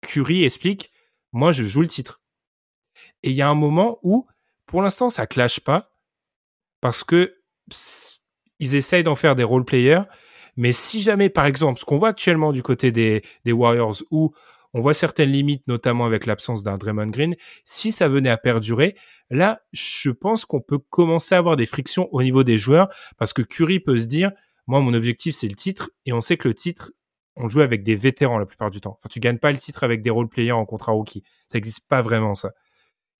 Curry 0.02 0.44
explique, 0.44 0.92
moi, 1.32 1.52
je 1.52 1.64
joue 1.64 1.80
le 1.80 1.88
titre. 1.88 2.20
Et 3.22 3.30
il 3.30 3.34
y 3.34 3.42
a 3.42 3.48
un 3.48 3.54
moment 3.54 3.98
où 4.02 4.26
pour 4.66 4.82
l'instant, 4.82 5.08
ça 5.08 5.26
clash 5.26 5.60
pas 5.60 5.90
parce 6.82 7.02
que 7.02 7.38
ils 8.58 8.74
essayent 8.74 9.04
d'en 9.04 9.16
faire 9.16 9.36
des 9.36 9.44
role 9.44 9.64
players. 9.64 10.02
Mais 10.56 10.72
si 10.72 11.00
jamais, 11.00 11.30
par 11.30 11.46
exemple, 11.46 11.80
ce 11.80 11.86
qu'on 11.86 11.96
voit 11.96 12.10
actuellement 12.10 12.52
du 12.52 12.62
côté 12.62 12.92
des, 12.92 13.22
des 13.46 13.52
Warriors, 13.52 14.02
où 14.10 14.34
on 14.74 14.80
voit 14.80 14.94
certaines 14.94 15.30
limites, 15.30 15.66
notamment 15.66 16.06
avec 16.06 16.26
l'absence 16.26 16.62
d'un 16.62 16.78
Draymond 16.78 17.06
Green, 17.06 17.36
si 17.64 17.92
ça 17.92 18.08
venait 18.08 18.30
à 18.30 18.36
perdurer, 18.36 18.96
là, 19.30 19.60
je 19.72 20.10
pense 20.10 20.44
qu'on 20.44 20.60
peut 20.60 20.78
commencer 20.78 21.34
à 21.34 21.38
avoir 21.38 21.56
des 21.56 21.66
frictions 21.66 22.08
au 22.12 22.22
niveau 22.22 22.44
des 22.44 22.56
joueurs, 22.56 22.88
parce 23.18 23.32
que 23.32 23.42
Curry 23.42 23.80
peut 23.80 23.98
se 23.98 24.06
dire, 24.06 24.32
moi, 24.66 24.80
mon 24.80 24.94
objectif, 24.94 25.34
c'est 25.34 25.48
le 25.48 25.54
titre, 25.54 25.90
et 26.06 26.12
on 26.12 26.20
sait 26.20 26.36
que 26.36 26.48
le 26.48 26.54
titre, 26.54 26.92
on 27.36 27.48
joue 27.48 27.60
avec 27.60 27.82
des 27.82 27.96
vétérans 27.96 28.38
la 28.38 28.46
plupart 28.46 28.70
du 28.70 28.80
temps. 28.80 28.98
Enfin, 28.98 29.08
tu 29.10 29.20
gagnes 29.20 29.38
pas 29.38 29.52
le 29.52 29.58
titre 29.58 29.84
avec 29.84 30.02
des 30.02 30.10
role 30.10 30.28
players 30.28 30.52
en 30.52 30.66
contrat 30.66 30.92
rookie. 30.92 31.22
Ça 31.48 31.58
n'existe 31.58 31.86
pas 31.88 32.02
vraiment, 32.02 32.34
ça 32.34 32.52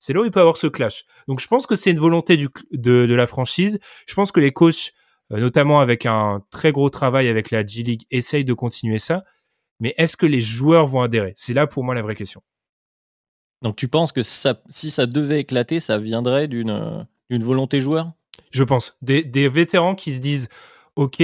c'est 0.03 0.11
là 0.11 0.19
où 0.19 0.25
il 0.25 0.31
peut 0.31 0.41
avoir 0.41 0.57
ce 0.57 0.67
clash. 0.67 1.05
Donc 1.29 1.39
je 1.39 1.47
pense 1.47 1.65
que 1.65 1.75
c'est 1.75 1.89
une 1.89 1.99
volonté 1.99 2.35
de, 2.35 2.49
de, 2.73 3.15
la 3.15 3.25
franchise. 3.25 3.79
Je 4.05 4.13
pense 4.13 4.33
que 4.33 4.41
les 4.41 4.51
coachs, 4.51 4.91
euh, 5.31 5.37
notamment 5.37 5.79
avec 5.79 6.05
un 6.05 6.41
très 6.51 6.73
gros 6.73 6.89
travail 6.89 7.29
avec 7.29 7.51
la 7.51 7.65
G 7.65 7.83
League, 7.83 8.01
essayent 8.11 8.43
de 8.43 8.53
continuer 8.53 8.99
ça. 8.99 9.23
Mais 9.83 9.93
est-ce 9.97 10.15
que 10.15 10.25
les 10.25 10.39
joueurs 10.39 10.87
vont 10.87 11.01
adhérer? 11.01 11.33
C'est 11.35 11.53
là 11.53 11.67
pour 11.67 11.83
moi 11.83 11.93
la 11.93 12.01
vraie 12.01 12.15
question. 12.15 12.41
Donc 13.61 13.75
tu 13.75 13.89
penses 13.89 14.13
que 14.13 14.23
ça, 14.23 14.61
si 14.69 14.89
ça 14.89 15.05
devait 15.05 15.41
éclater, 15.41 15.81
ça 15.81 15.99
viendrait 15.99 16.47
d'une 16.47 17.05
d'une 17.29 17.43
volonté 17.43 17.81
joueur? 17.81 18.13
Je 18.51 18.63
pense. 18.63 18.97
Des, 19.01 19.23
des, 19.23 19.49
vétérans 19.49 19.95
qui 19.95 20.13
se 20.13 20.21
disent, 20.21 20.47
OK, 20.95 21.21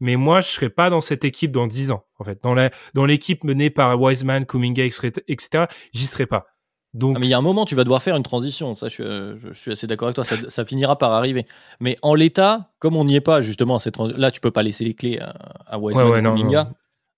mais 0.00 0.16
moi, 0.16 0.40
je 0.40 0.48
serai 0.48 0.70
pas 0.70 0.88
dans 0.88 1.00
cette 1.02 1.24
équipe 1.24 1.52
dans 1.52 1.66
10 1.66 1.90
ans. 1.90 2.04
En 2.18 2.24
fait, 2.24 2.42
dans 2.42 2.54
la 2.54 2.70
dans 2.94 3.04
l'équipe 3.04 3.44
menée 3.44 3.68
par 3.68 4.00
Wiseman, 4.00 4.46
Kuminga, 4.46 4.84
etc., 4.84 5.66
j'y 5.92 6.06
serai 6.06 6.26
pas. 6.26 6.46
Donc... 6.94 7.16
Ah, 7.16 7.20
mais 7.20 7.26
il 7.26 7.30
y 7.30 7.34
a 7.34 7.38
un 7.38 7.42
moment, 7.42 7.66
tu 7.66 7.74
vas 7.74 7.84
devoir 7.84 8.02
faire 8.02 8.16
une 8.16 8.22
transition. 8.22 8.74
Ça, 8.74 8.88
je, 8.88 9.02
euh, 9.02 9.52
suis 9.52 9.72
assez 9.72 9.86
d'accord 9.86 10.08
avec 10.08 10.14
toi. 10.14 10.24
Ça, 10.24 10.64
finira 10.64 10.96
par 10.96 11.12
arriver. 11.12 11.44
Mais 11.80 11.96
en 12.00 12.14
l'état, 12.14 12.70
comme 12.78 12.96
on 12.96 13.04
n'y 13.04 13.16
est 13.16 13.20
pas, 13.20 13.42
justement, 13.42 13.78
cette 13.78 13.98
là, 13.98 14.30
tu 14.30 14.40
peux 14.40 14.50
pas 14.50 14.62
laisser 14.62 14.84
les 14.84 14.94
clés 14.94 15.18
à, 15.18 15.34
à 15.66 15.78
Wiseman 15.78 16.26
euh, 16.26 16.64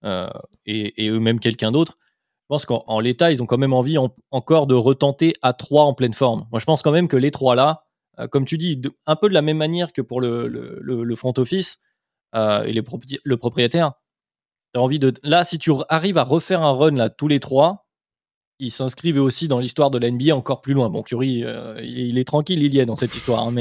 et, 0.04 1.08
eux-mêmes 1.08 1.40
quelqu'un 1.40 1.72
d'autre. 1.72 1.98
Je 2.42 2.54
pense 2.54 2.66
qu'en 2.66 3.00
l'état, 3.00 3.30
ils 3.30 3.42
ont 3.42 3.46
quand 3.46 3.58
même 3.58 3.72
envie 3.72 3.96
encore 4.30 4.66
de 4.66 4.74
retenter 4.74 5.34
à 5.40 5.52
trois 5.52 5.84
en 5.84 5.94
pleine 5.94 6.14
forme. 6.14 6.46
Moi, 6.50 6.58
je 6.58 6.64
pense 6.64 6.82
quand 6.82 6.90
même 6.90 7.06
que 7.06 7.16
les 7.16 7.30
trois 7.30 7.54
là, 7.54 7.84
euh, 8.18 8.28
comme 8.28 8.44
tu 8.44 8.58
dis, 8.58 8.80
un 9.06 9.16
peu 9.16 9.28
de 9.28 9.34
la 9.34 9.42
même 9.42 9.56
manière 9.56 9.92
que 9.92 10.02
pour 10.02 10.20
le, 10.20 11.14
front 11.16 11.34
office 11.36 11.78
et 12.34 12.72
les 12.72 12.82
le 13.24 13.36
propriétaire, 13.36 13.92
as 14.74 14.80
envie 14.80 14.98
de. 14.98 15.12
Là, 15.22 15.44
si 15.44 15.58
tu 15.58 15.72
arrives 15.88 16.18
à 16.18 16.24
refaire 16.24 16.62
un 16.62 16.72
run 16.72 16.96
là 16.96 17.10
tous 17.10 17.28
les 17.28 17.40
trois, 17.40 17.86
ils 18.58 18.70
s'inscrivent 18.70 19.20
aussi 19.20 19.48
dans 19.48 19.58
l'histoire 19.58 19.90
de 19.90 19.98
la 19.98 20.10
NBA 20.10 20.36
encore 20.36 20.60
plus 20.60 20.74
loin. 20.74 20.90
Bon, 20.90 21.02
Curry, 21.02 21.42
euh, 21.44 21.80
il 21.82 22.18
est 22.18 22.24
tranquille, 22.24 22.62
il 22.62 22.74
y 22.74 22.78
est 22.78 22.86
dans 22.86 22.96
cette 22.96 23.14
histoire, 23.14 23.46
hein, 23.46 23.54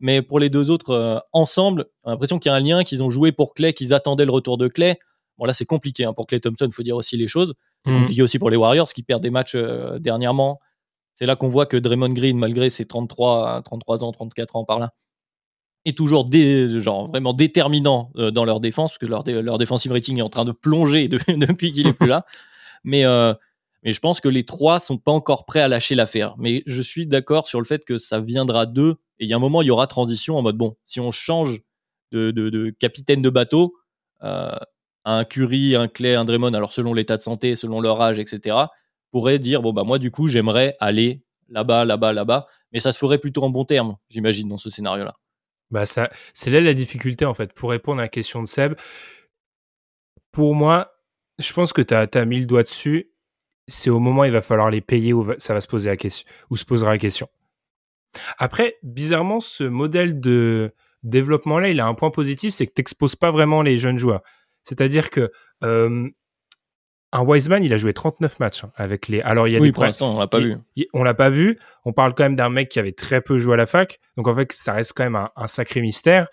mais, 0.00 0.22
pour 0.22 0.40
les 0.40 0.50
deux 0.50 0.70
autres, 0.70 0.90
euh, 0.90 1.18
ensemble, 1.32 1.86
j'ai 2.04 2.10
l'impression 2.10 2.38
qu'il 2.38 2.50
y 2.50 2.52
a 2.52 2.56
un 2.56 2.60
lien, 2.60 2.84
qu'ils 2.84 3.02
ont 3.02 3.10
joué 3.10 3.32
pour 3.32 3.54
Clay, 3.54 3.72
qu'ils 3.72 3.94
attendaient 3.94 4.24
le 4.24 4.32
retour 4.32 4.58
de 4.58 4.68
Clay. 4.68 4.98
Bon, 5.38 5.44
là, 5.46 5.52
c'est 5.52 5.64
compliqué 5.66 6.04
hein, 6.04 6.12
pour 6.12 6.26
Clay 6.26 6.40
Thompson, 6.40 6.66
il 6.66 6.72
faut 6.72 6.82
dire 6.82 6.96
aussi 6.96 7.16
les 7.16 7.28
choses. 7.28 7.54
C'est 7.84 7.90
Mhm. 7.90 8.00
compliqué 8.02 8.22
aussi 8.22 8.38
pour 8.38 8.50
les 8.50 8.56
Warriors 8.56 8.88
qui 8.88 9.02
perdent 9.02 9.22
des 9.22 9.30
matchs 9.30 9.54
euh, 9.56 9.98
dernièrement. 9.98 10.60
C'est 11.14 11.26
là 11.26 11.36
qu'on 11.36 11.48
voit 11.48 11.66
que 11.66 11.76
Draymond 11.76 12.10
Green, 12.12 12.36
malgré 12.38 12.70
ses 12.70 12.86
33, 12.86 13.62
33 13.64 14.02
ans, 14.04 14.12
34 14.12 14.56
ans 14.56 14.64
par 14.64 14.78
là, 14.78 14.92
est 15.84 15.96
toujours 15.96 16.24
dé- 16.24 16.80
genre 16.80 17.08
vraiment 17.08 17.32
déterminant 17.34 18.10
euh, 18.16 18.30
dans 18.30 18.44
leur 18.44 18.58
défense, 18.60 18.92
parce 18.92 18.98
que 18.98 19.06
leur, 19.06 19.22
dé- 19.24 19.42
leur 19.42 19.58
defensive 19.58 19.92
rating 19.92 20.18
est 20.18 20.22
en 20.22 20.28
train 20.30 20.44
de 20.44 20.52
plonger 20.52 21.08
de- 21.08 21.18
depuis 21.56 21.72
qu'il 21.72 21.86
est 21.86 21.92
plus 21.92 22.08
là. 22.08 22.24
Mais, 22.84 23.04
euh, 23.04 23.34
mais 23.82 23.92
je 23.92 24.00
pense 24.00 24.20
que 24.20 24.28
les 24.28 24.44
trois 24.44 24.78
sont 24.78 24.96
pas 24.98 25.12
encore 25.12 25.44
prêts 25.44 25.60
à 25.60 25.68
lâcher 25.68 25.94
l'affaire. 25.94 26.34
Mais 26.38 26.62
je 26.66 26.80
suis 26.80 27.06
d'accord 27.06 27.48
sur 27.48 27.60
le 27.60 27.66
fait 27.66 27.84
que 27.84 27.98
ça 27.98 28.18
viendra 28.20 28.66
d'eux. 28.66 28.96
Et 29.18 29.24
il 29.24 29.28
y 29.28 29.34
a 29.34 29.36
un 29.36 29.40
moment, 29.40 29.62
il 29.62 29.66
y 29.66 29.70
aura 29.70 29.86
transition 29.86 30.36
en 30.38 30.42
mode 30.42 30.56
bon, 30.56 30.76
si 30.84 31.00
on 31.00 31.10
change 31.12 31.60
de, 32.12 32.30
de- 32.30 32.48
de 32.50 32.70
capitaine 32.70 33.20
de 33.22 33.30
bateau, 33.30 33.74
euh, 34.22 34.50
un 35.04 35.24
Curry, 35.24 35.76
un 35.76 35.88
Clay, 35.88 36.14
un 36.14 36.24
Draymond, 36.24 36.54
alors 36.54 36.72
selon 36.72 36.94
l'état 36.94 37.16
de 37.16 37.22
santé, 37.22 37.56
selon 37.56 37.80
leur 37.80 38.00
âge, 38.00 38.18
etc., 38.18 38.56
pourrait 39.10 39.38
dire 39.38 39.62
bon 39.62 39.72
bah 39.72 39.84
moi 39.84 39.98
du 39.98 40.10
coup 40.10 40.26
j'aimerais 40.26 40.76
aller 40.80 41.22
là-bas, 41.48 41.84
là-bas, 41.84 42.12
là-bas, 42.12 42.46
mais 42.72 42.80
ça 42.80 42.92
se 42.92 42.98
ferait 42.98 43.18
plutôt 43.18 43.42
en 43.42 43.50
bon 43.50 43.64
terme, 43.64 43.96
j'imagine 44.08 44.48
dans 44.48 44.58
ce 44.58 44.70
scénario-là. 44.70 45.14
Bah 45.70 45.86
ça, 45.86 46.10
c'est 46.32 46.50
là 46.50 46.60
la 46.60 46.74
difficulté 46.74 47.24
en 47.24 47.34
fait. 47.34 47.52
Pour 47.52 47.70
répondre 47.70 48.00
à 48.00 48.04
la 48.04 48.08
question 48.08 48.42
de 48.42 48.46
Seb, 48.46 48.74
pour 50.32 50.54
moi, 50.54 50.92
je 51.38 51.52
pense 51.52 51.72
que 51.72 51.82
tu 51.82 51.94
as, 51.94 52.24
mis 52.24 52.40
le 52.40 52.46
doigt 52.46 52.62
dessus. 52.62 53.10
C'est 53.66 53.90
au 53.90 53.98
moment 53.98 54.22
où 54.22 54.24
il 54.24 54.30
va 54.30 54.42
falloir 54.42 54.70
les 54.70 54.80
payer 54.80 55.12
où 55.12 55.26
ça 55.38 55.54
va 55.54 55.60
se 55.60 55.68
poser 55.68 55.88
la 55.88 55.96
question, 55.96 56.28
où 56.50 56.56
se 56.56 56.64
posera 56.64 56.90
la 56.90 56.98
question. 56.98 57.28
Après, 58.38 58.76
bizarrement, 58.82 59.40
ce 59.40 59.64
modèle 59.64 60.20
de 60.20 60.72
développement-là, 61.02 61.68
il 61.68 61.80
a 61.80 61.86
un 61.86 61.94
point 61.94 62.10
positif, 62.10 62.54
c'est 62.54 62.66
que 62.66 62.72
t'exposes 62.72 63.16
pas 63.16 63.30
vraiment 63.30 63.62
les 63.62 63.78
jeunes 63.78 63.98
joueurs. 63.98 64.22
C'est-à-dire 64.64 65.10
que 65.10 65.30
euh, 65.62 66.08
un 67.12 67.22
Wiseman, 67.22 67.62
il 67.62 67.72
a 67.72 67.78
joué 67.78 67.92
39 67.94 68.40
matchs 68.40 68.64
hein, 68.64 68.72
avec 68.74 69.06
les. 69.08 69.20
Alors 69.20 69.46
il 69.46 69.52
y 69.52 69.56
a 69.56 69.60
Oui, 69.60 69.68
des 69.68 69.72
pour 69.72 69.84
l'instant, 69.84 70.16
on 70.16 70.18
l'a 70.18 70.26
pas 70.26 70.40
Il- 70.40 70.46
vu. 70.48 70.56
il- 70.76 70.86
On 70.94 71.04
l'a 71.04 71.14
pas 71.14 71.30
vu. 71.30 71.58
On 71.84 71.92
parle 71.92 72.14
quand 72.14 72.24
même 72.24 72.34
d'un 72.36 72.50
mec 72.50 72.68
qui 72.70 72.78
avait 72.80 72.92
très 72.92 73.20
peu 73.20 73.36
joué 73.38 73.54
à 73.54 73.56
la 73.56 73.66
fac. 73.66 74.00
Donc 74.16 74.26
en 74.26 74.34
fait, 74.34 74.50
ça 74.52 74.72
reste 74.72 74.94
quand 74.96 75.04
même 75.04 75.16
un, 75.16 75.30
un 75.36 75.46
sacré 75.46 75.80
mystère. 75.80 76.26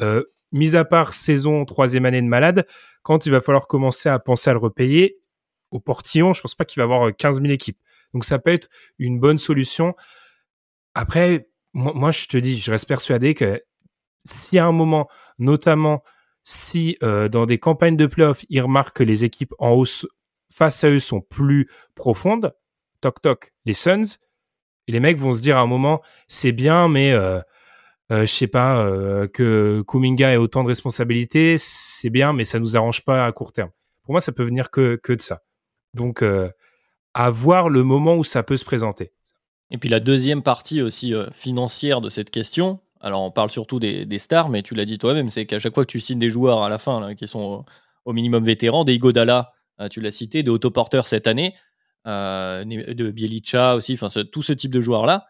Euh, 0.00 0.24
mis 0.52 0.74
à 0.76 0.84
part 0.86 1.12
saison 1.12 1.64
troisième 1.66 2.06
année 2.06 2.22
de 2.22 2.26
malade, 2.26 2.66
quand 3.02 3.26
il 3.26 3.32
va 3.32 3.40
falloir 3.42 3.66
commencer 3.66 4.08
à 4.08 4.18
penser 4.18 4.48
à 4.48 4.52
le 4.54 4.58
repayer, 4.58 5.18
au 5.70 5.80
portillon, 5.80 6.32
je 6.32 6.40
pense 6.42 6.54
pas 6.54 6.64
qu'il 6.64 6.80
va 6.80 6.84
avoir 6.84 7.08
euh, 7.08 7.12
15 7.12 7.40
000 7.42 7.52
équipes. 7.52 7.78
Donc 8.14 8.24
ça 8.24 8.38
peut 8.38 8.52
être 8.52 8.68
une 8.98 9.18
bonne 9.20 9.38
solution. 9.38 9.94
Après, 10.94 11.48
moi, 11.72 11.92
moi, 11.94 12.10
je 12.10 12.26
te 12.26 12.36
dis, 12.36 12.58
je 12.58 12.70
reste 12.70 12.86
persuadé 12.86 13.34
que 13.34 13.62
s'il 14.24 14.56
y 14.56 14.58
a 14.58 14.66
un 14.66 14.72
moment, 14.72 15.08
notamment 15.38 16.02
si 16.44 16.96
euh, 17.02 17.28
dans 17.28 17.46
des 17.46 17.58
campagnes 17.58 17.96
de 17.96 18.06
playoffs, 18.06 18.44
ils 18.48 18.60
remarquent 18.60 18.96
que 18.96 19.04
les 19.04 19.24
équipes 19.24 19.54
en 19.58 19.70
hausse 19.70 20.06
face 20.52 20.84
à 20.84 20.90
eux 20.90 20.98
sont 20.98 21.20
plus 21.20 21.68
profondes, 21.94 22.54
toc 23.00 23.20
toc, 23.22 23.52
les 23.64 23.74
Suns, 23.74 24.18
les 24.88 25.00
mecs 25.00 25.18
vont 25.18 25.32
se 25.32 25.40
dire 25.40 25.56
à 25.56 25.60
un 25.60 25.66
moment, 25.66 26.02
c'est 26.28 26.52
bien, 26.52 26.88
mais 26.88 27.12
euh, 27.12 27.40
euh, 28.12 28.26
je 28.26 28.32
sais 28.32 28.46
pas, 28.46 28.84
euh, 28.84 29.26
que 29.26 29.82
Kuminga 29.88 30.32
ait 30.32 30.36
autant 30.36 30.62
de 30.62 30.68
responsabilités, 30.68 31.56
c'est 31.58 32.10
bien, 32.10 32.32
mais 32.32 32.44
ça 32.44 32.58
nous 32.58 32.76
arrange 32.76 33.04
pas 33.04 33.24
à 33.24 33.32
court 33.32 33.52
terme. 33.52 33.70
Pour 34.02 34.12
moi, 34.12 34.20
ça 34.20 34.32
peut 34.32 34.44
venir 34.44 34.70
que, 34.70 34.96
que 34.96 35.14
de 35.14 35.20
ça. 35.20 35.40
Donc, 35.94 36.22
euh, 36.22 36.50
à 37.14 37.30
voir 37.30 37.70
le 37.70 37.82
moment 37.82 38.16
où 38.16 38.24
ça 38.24 38.42
peut 38.42 38.56
se 38.56 38.64
présenter. 38.64 39.12
Et 39.70 39.78
puis 39.78 39.88
la 39.88 40.00
deuxième 40.00 40.42
partie 40.42 40.82
aussi 40.82 41.14
financière 41.32 42.02
de 42.02 42.10
cette 42.10 42.30
question, 42.30 42.80
alors 43.02 43.22
on 43.22 43.30
parle 43.30 43.50
surtout 43.50 43.78
des, 43.78 44.06
des 44.06 44.18
stars, 44.18 44.48
mais 44.48 44.62
tu 44.62 44.74
l'as 44.74 44.84
dit 44.86 44.96
toi-même, 44.98 45.28
c'est 45.28 45.44
qu'à 45.44 45.58
chaque 45.58 45.74
fois 45.74 45.84
que 45.84 45.90
tu 45.90 46.00
signes 46.00 46.18
des 46.20 46.30
joueurs 46.30 46.62
à 46.62 46.68
la 46.70 46.78
fin 46.78 47.00
là, 47.00 47.14
qui 47.14 47.28
sont 47.28 47.40
au, 47.40 47.64
au 48.06 48.12
minimum 48.14 48.44
vétérans, 48.44 48.84
des 48.84 48.94
Igodala, 48.94 49.52
euh, 49.80 49.88
tu 49.88 50.00
l'as 50.00 50.12
cité, 50.12 50.42
des 50.42 50.50
autoporteurs 50.50 51.06
cette 51.06 51.26
année, 51.26 51.54
euh, 52.06 52.64
de 52.64 53.10
Bielicha 53.10 53.74
aussi, 53.76 53.94
enfin 54.00 54.08
tout 54.32 54.42
ce 54.42 54.52
type 54.52 54.72
de 54.72 54.80
joueurs-là, 54.80 55.26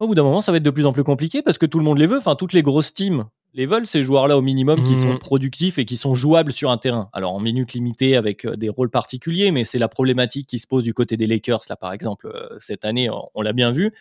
au 0.00 0.06
bout 0.08 0.14
d'un 0.14 0.24
moment, 0.24 0.40
ça 0.40 0.50
va 0.52 0.58
être 0.58 0.64
de 0.64 0.70
plus 0.70 0.86
en 0.86 0.92
plus 0.92 1.04
compliqué 1.04 1.40
parce 1.42 1.56
que 1.56 1.66
tout 1.66 1.78
le 1.78 1.84
monde 1.84 1.98
les 1.98 2.06
veut, 2.06 2.18
enfin 2.18 2.34
toutes 2.34 2.52
les 2.52 2.62
grosses 2.62 2.92
teams 2.92 3.26
les 3.56 3.66
veulent, 3.66 3.86
ces 3.86 4.02
joueurs-là 4.02 4.36
au 4.36 4.42
minimum 4.42 4.82
qui 4.82 4.92
Mhm. 4.92 4.96
sont 4.96 5.18
productifs 5.18 5.78
et 5.78 5.84
qui 5.84 5.96
sont 5.96 6.14
jouables 6.14 6.50
sur 6.52 6.72
un 6.72 6.76
terrain. 6.78 7.08
Alors 7.12 7.32
en 7.34 7.38
minutes 7.40 7.72
limitées 7.72 8.16
avec 8.16 8.44
euh, 8.44 8.56
des 8.56 8.68
rôles 8.68 8.90
particuliers, 8.90 9.52
mais 9.52 9.62
c'est 9.64 9.78
la 9.78 9.88
problématique 9.88 10.48
qui 10.48 10.58
se 10.58 10.66
pose 10.66 10.82
du 10.82 10.92
côté 10.92 11.16
des 11.16 11.28
Lakers, 11.28 11.60
là 11.68 11.76
par 11.76 11.92
exemple, 11.92 12.32
cette 12.58 12.84
année, 12.84 13.08
on, 13.10 13.28
on 13.34 13.42
l'a 13.42 13.52
bien 13.52 13.70
vu. 13.70 13.92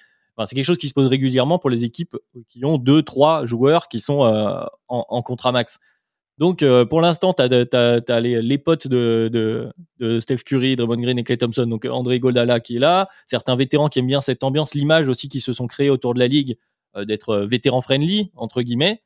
C'est 0.46 0.56
quelque 0.56 0.66
chose 0.66 0.78
qui 0.78 0.88
se 0.88 0.94
pose 0.94 1.08
régulièrement 1.08 1.60
pour 1.60 1.70
les 1.70 1.84
équipes 1.84 2.18
qui 2.50 2.66
ont 2.66 2.78
deux, 2.78 3.04
trois 3.04 3.46
joueurs 3.46 3.88
qui 3.88 4.02
sont 4.02 4.26
euh, 4.26 4.64
en, 4.88 5.22
contrat 5.22 5.52
max. 5.52 5.80
Donc, 6.40 6.64
euh, 6.64 6.86
pour 6.86 7.02
l'instant, 7.02 7.34
tu 7.34 7.44
as, 7.44 8.20
les, 8.20 8.58
potes 8.58 8.88
de, 8.88 9.30
de, 9.32 9.72
de 10.00 10.20
Steph 10.20 10.38
Curry, 10.38 10.76
Draymond 10.76 11.02
Green 11.02 11.20
et 11.20 11.24
Clay 11.24 11.38
Thompson, 11.38 11.68
donc 11.68 11.86
André 11.86 12.20
Goldala 12.20 12.60
qui 12.60 12.78
est 12.78 12.80
là, 12.80 13.08
certains 13.28 13.56
vétérans 13.56 13.90
qui 13.90 14.00
aiment 14.00 14.08
bien 14.08 14.22
cette 14.22 14.44
ambiance, 14.44 14.74
l'image 14.74 15.08
aussi 15.08 15.30
qui 15.30 15.40
se 15.40 15.54
sont 15.54 15.68
créés 15.68 15.92
autour 15.92 16.16
de 16.16 16.20
la 16.20 16.28
ligue, 16.28 16.58
euh, 16.96 17.06
d'être 17.06 17.38
vétéran 17.38 17.82
friendly, 17.82 18.32
entre 18.36 18.64
guillemets. 18.64 19.04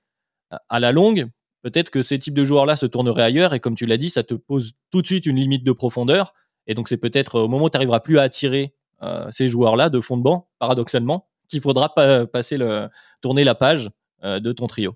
À 0.70 0.80
la 0.80 0.94
longue, 0.94 1.28
peut-être 1.62 1.90
que 1.90 2.02
ces 2.02 2.18
types 2.20 2.34
de 2.34 2.46
joueurs-là 2.46 2.78
se 2.78 2.86
tourneraient 2.86 3.24
ailleurs, 3.24 3.54
et 3.54 3.60
comme 3.60 3.76
tu 3.76 3.86
l'as 3.86 3.98
dit, 3.98 4.10
ça 4.10 4.24
te 4.24 4.34
pose 4.34 4.72
tout 4.92 5.02
de 5.02 5.08
suite 5.08 5.26
une 5.26 5.36
limite 5.36 5.66
de 5.66 5.74
profondeur. 5.74 6.34
Et 6.68 6.74
donc, 6.74 6.88
c'est 6.88 6.98
peut-être 6.98 7.42
au 7.42 7.48
moment 7.50 7.66
où 7.66 7.70
tu 7.70 7.76
n'arriveras 7.76 8.00
plus 8.00 8.18
à 8.18 8.22
attirer 8.22 8.74
ces 9.31 9.47
joueurs-là 9.47 9.89
de 9.89 9.99
fond 9.99 10.17
de 10.17 10.23
banc, 10.23 10.49
paradoxalement, 10.60 11.27
qu'il 11.47 11.62
faudra 11.62 11.93
pa 11.93 12.25
passer 12.25 12.57
le, 12.57 12.89
tourner 13.21 13.43
la 13.43 13.55
page 13.55 13.89
euh, 14.23 14.39
de 14.39 14.51
ton 14.51 14.67
trio. 14.67 14.95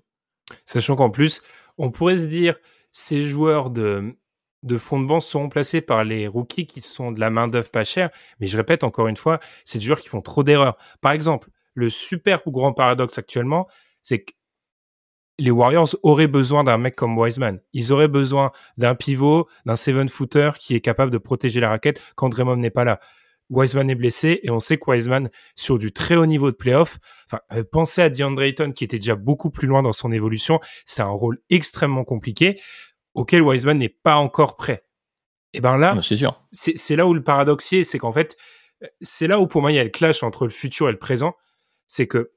Sachant 0.64 0.96
qu'en 0.96 1.10
plus, 1.10 1.42
on 1.78 1.90
pourrait 1.90 2.18
se 2.18 2.26
dire, 2.26 2.56
ces 2.90 3.22
joueurs 3.22 3.70
de, 3.70 4.14
de 4.62 4.78
fond 4.78 5.00
de 5.00 5.06
banc 5.06 5.20
sont 5.20 5.40
remplacés 5.40 5.80
par 5.80 6.04
les 6.04 6.26
rookies 6.28 6.66
qui 6.66 6.80
sont 6.80 7.12
de 7.12 7.20
la 7.20 7.30
main-d'œuvre 7.30 7.70
pas 7.70 7.84
chère. 7.84 8.10
Mais 8.40 8.46
je 8.46 8.56
répète 8.56 8.84
encore 8.84 9.08
une 9.08 9.16
fois, 9.16 9.40
c'est 9.64 9.78
des 9.78 9.84
joueurs 9.84 10.00
qui 10.00 10.08
font 10.08 10.20
trop 10.20 10.42
d'erreurs. 10.42 10.76
Par 11.00 11.12
exemple, 11.12 11.48
le 11.74 11.88
super 11.88 12.42
grand 12.46 12.72
paradoxe 12.72 13.18
actuellement, 13.18 13.66
c'est 14.02 14.24
que 14.24 14.32
les 15.38 15.50
Warriors 15.50 15.88
auraient 16.02 16.26
besoin 16.26 16.62
d'un 16.62 16.76
mec 16.76 16.94
comme 16.94 17.16
Wiseman. 17.16 17.60
Ils 17.72 17.92
auraient 17.92 18.08
besoin 18.08 18.52
d'un 18.76 18.94
pivot, 18.94 19.48
d'un 19.64 19.76
seven-footer 19.76 20.50
qui 20.58 20.74
est 20.74 20.80
capable 20.80 21.10
de 21.10 21.18
protéger 21.18 21.58
la 21.58 21.70
raquette 21.70 22.00
quand 22.16 22.28
Draymond 22.28 22.56
n'est 22.56 22.70
pas 22.70 22.84
là. 22.84 23.00
Wiseman 23.52 23.90
est 23.90 23.94
blessé 23.94 24.40
et 24.42 24.50
on 24.50 24.60
sait 24.60 24.78
que 24.78 24.90
Wiseman, 24.90 25.30
sur 25.54 25.78
du 25.78 25.92
très 25.92 26.16
haut 26.16 26.26
niveau 26.26 26.50
de 26.50 26.56
playoff, 26.56 26.98
enfin, 27.26 27.40
euh, 27.52 27.62
pensez 27.70 28.00
à 28.00 28.08
DeAndre 28.08 28.42
Ayton 28.42 28.72
qui 28.72 28.82
était 28.84 28.98
déjà 28.98 29.14
beaucoup 29.14 29.50
plus 29.50 29.68
loin 29.68 29.82
dans 29.82 29.92
son 29.92 30.10
évolution. 30.10 30.58
C'est 30.86 31.02
un 31.02 31.10
rôle 31.10 31.38
extrêmement 31.50 32.04
compliqué 32.04 32.60
auquel 33.14 33.42
Wiseman 33.42 33.78
n'est 33.78 33.90
pas 33.90 34.16
encore 34.16 34.56
prêt. 34.56 34.84
Et 35.52 35.60
ben 35.60 35.76
là, 35.76 36.00
c'est 36.02 36.16
sûr. 36.16 36.42
C'est 36.50 36.96
là 36.96 37.06
où 37.06 37.12
le 37.12 37.22
paradoxier, 37.22 37.84
c'est 37.84 37.98
qu'en 37.98 38.12
fait, 38.12 38.38
c'est 39.02 39.26
là 39.26 39.38
où 39.38 39.46
pour 39.46 39.60
moi 39.60 39.70
il 39.70 39.74
y 39.74 39.78
a 39.78 39.84
le 39.84 39.90
clash 39.90 40.22
entre 40.22 40.44
le 40.44 40.50
futur 40.50 40.88
et 40.88 40.92
le 40.92 40.98
présent. 40.98 41.34
C'est 41.86 42.06
que 42.06 42.32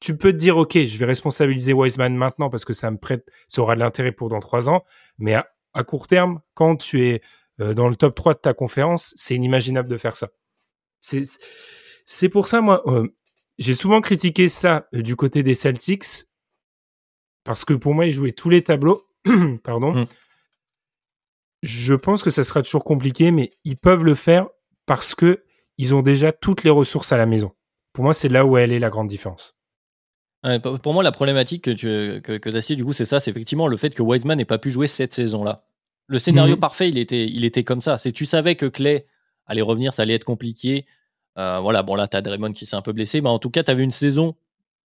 tu 0.00 0.16
peux 0.16 0.32
te 0.32 0.38
dire, 0.38 0.56
OK, 0.56 0.78
je 0.78 0.98
vais 0.98 1.04
responsabiliser 1.04 1.74
Wiseman 1.74 2.14
maintenant 2.16 2.48
parce 2.48 2.64
que 2.64 2.72
ça 2.72 2.90
me 2.90 2.96
prête, 2.96 3.26
ça 3.46 3.60
aura 3.60 3.74
de 3.74 3.80
l'intérêt 3.80 4.12
pour 4.12 4.30
dans 4.30 4.40
trois 4.40 4.70
ans. 4.70 4.84
Mais 5.18 5.34
à, 5.34 5.48
à, 5.74 5.84
court 5.84 6.06
terme, 6.06 6.40
quand 6.54 6.76
tu 6.76 7.06
es 7.06 7.14
euh, 7.14 7.18
dans 7.58 7.88
le 7.88 7.96
top 7.96 8.14
3 8.14 8.34
de 8.34 8.38
ta 8.40 8.54
conférence, 8.54 9.14
c'est 9.16 9.34
inimaginable 9.34 9.88
de 9.88 9.96
faire 9.96 10.16
ça. 10.16 10.30
C'est 12.06 12.28
pour 12.28 12.48
ça, 12.48 12.60
moi, 12.60 12.82
euh, 12.86 13.08
j'ai 13.58 13.74
souvent 13.74 14.00
critiqué 14.00 14.48
ça 14.48 14.88
euh, 14.94 15.02
du 15.02 15.16
côté 15.16 15.42
des 15.42 15.54
Celtics 15.54 16.26
parce 17.44 17.64
que 17.64 17.74
pour 17.74 17.94
moi, 17.94 18.06
ils 18.06 18.12
jouaient 18.12 18.32
tous 18.32 18.50
les 18.50 18.62
tableaux. 18.62 19.06
Pardon. 19.64 19.94
Mm. 19.94 20.06
Je 21.62 21.94
pense 21.94 22.22
que 22.22 22.30
ça 22.30 22.44
sera 22.44 22.62
toujours 22.62 22.84
compliqué, 22.84 23.30
mais 23.30 23.50
ils 23.64 23.76
peuvent 23.76 24.04
le 24.04 24.14
faire 24.14 24.48
parce 24.86 25.14
que 25.14 25.44
ils 25.78 25.94
ont 25.94 26.02
déjà 26.02 26.32
toutes 26.32 26.62
les 26.62 26.70
ressources 26.70 27.12
à 27.12 27.16
la 27.16 27.26
maison. 27.26 27.52
Pour 27.92 28.04
moi, 28.04 28.14
c'est 28.14 28.28
là 28.28 28.44
où 28.44 28.56
elle 28.56 28.72
est 28.72 28.78
la 28.78 28.90
grande 28.90 29.08
différence. 29.08 29.56
Ouais, 30.44 30.60
pour 30.60 30.92
moi, 30.92 31.02
la 31.02 31.12
problématique 31.12 31.64
que 31.64 31.70
tu 31.70 32.20
que, 32.20 32.36
que 32.36 32.54
as 32.54 32.60
cité, 32.60 32.76
du 32.76 32.84
coup, 32.84 32.92
c'est 32.92 33.06
ça, 33.06 33.18
c'est 33.18 33.30
effectivement 33.30 33.66
le 33.66 33.78
fait 33.78 33.94
que 33.94 34.02
Wiseman 34.02 34.36
n'ait 34.36 34.44
pas 34.44 34.58
pu 34.58 34.70
jouer 34.70 34.86
cette 34.86 35.14
saison-là. 35.14 35.64
Le 36.06 36.18
scénario 36.18 36.54
Mhm. 36.54 36.60
parfait, 36.60 36.88
il 36.88 36.98
était, 36.98 37.26
il 37.26 37.44
était 37.44 37.64
comme 37.64 37.82
ça. 37.82 37.98
C'est 37.98 38.12
tu 38.12 38.26
savais 38.26 38.54
que 38.56 38.66
Clay 38.66 39.06
allait 39.46 39.62
revenir, 39.62 39.92
ça 39.94 40.02
allait 40.02 40.14
être 40.14 40.24
compliqué. 40.24 40.86
Euh, 41.38 41.58
voilà, 41.60 41.82
bon 41.82 41.94
là, 41.94 42.06
t'as 42.06 42.20
Draymond 42.20 42.52
qui 42.52 42.66
s'est 42.66 42.76
un 42.76 42.82
peu 42.82 42.92
blessé, 42.92 43.20
mais 43.20 43.28
en 43.28 43.38
tout 43.38 43.50
cas, 43.50 43.62
tu 43.64 43.70
avais 43.70 43.82
une 43.82 43.90
saison, 43.90 44.34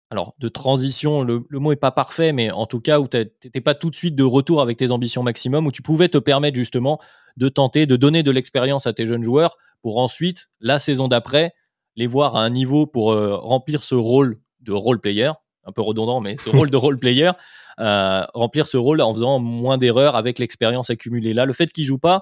alors 0.09 0.35
de 0.39 0.49
transition, 0.49 1.23
le, 1.23 1.45
le 1.49 1.59
mot 1.59 1.71
est 1.71 1.77
pas 1.77 1.91
parfait, 1.91 2.33
mais 2.33 2.51
en 2.51 2.65
tout 2.65 2.79
cas 2.81 2.99
où 2.99 3.07
t'étais 3.07 3.61
pas 3.61 3.73
tout 3.75 3.89
de 3.89 3.95
suite 3.95 4.15
de 4.15 4.23
retour 4.23 4.61
avec 4.61 4.77
tes 4.77 4.91
ambitions 4.91 5.23
maximum, 5.23 5.65
où 5.67 5.71
tu 5.71 5.81
pouvais 5.81 6.09
te 6.09 6.17
permettre 6.17 6.55
justement 6.57 6.99
de 7.37 7.49
tenter, 7.49 7.85
de 7.85 7.95
donner 7.95 8.23
de 8.23 8.31
l'expérience 8.31 8.85
à 8.87 8.93
tes 8.93 9.07
jeunes 9.07 9.23
joueurs 9.23 9.57
pour 9.81 9.97
ensuite, 9.99 10.49
la 10.59 10.79
saison 10.79 11.07
d'après, 11.07 11.53
les 11.95 12.07
voir 12.07 12.35
à 12.35 12.43
un 12.43 12.49
niveau 12.49 12.85
pour 12.87 13.11
euh, 13.13 13.35
remplir 13.37 13.83
ce 13.83 13.95
rôle 13.95 14.37
de 14.61 14.73
role 14.73 14.99
player, 14.99 15.31
un 15.65 15.71
peu 15.71 15.81
redondant, 15.81 16.21
mais 16.21 16.37
ce 16.37 16.49
rôle 16.49 16.69
de 16.69 16.77
role 16.77 16.99
player, 16.99 17.31
euh, 17.79 18.25
remplir 18.33 18.67
ce 18.67 18.77
rôle 18.77 19.01
en 19.01 19.13
faisant 19.13 19.39
moins 19.39 19.77
d'erreurs 19.77 20.15
avec 20.15 20.39
l'expérience 20.39 20.89
accumulée. 20.89 21.33
Là, 21.33 21.45
le 21.45 21.53
fait 21.53 21.71
qu'il 21.71 21.83
joue 21.83 21.97
pas, 21.97 22.21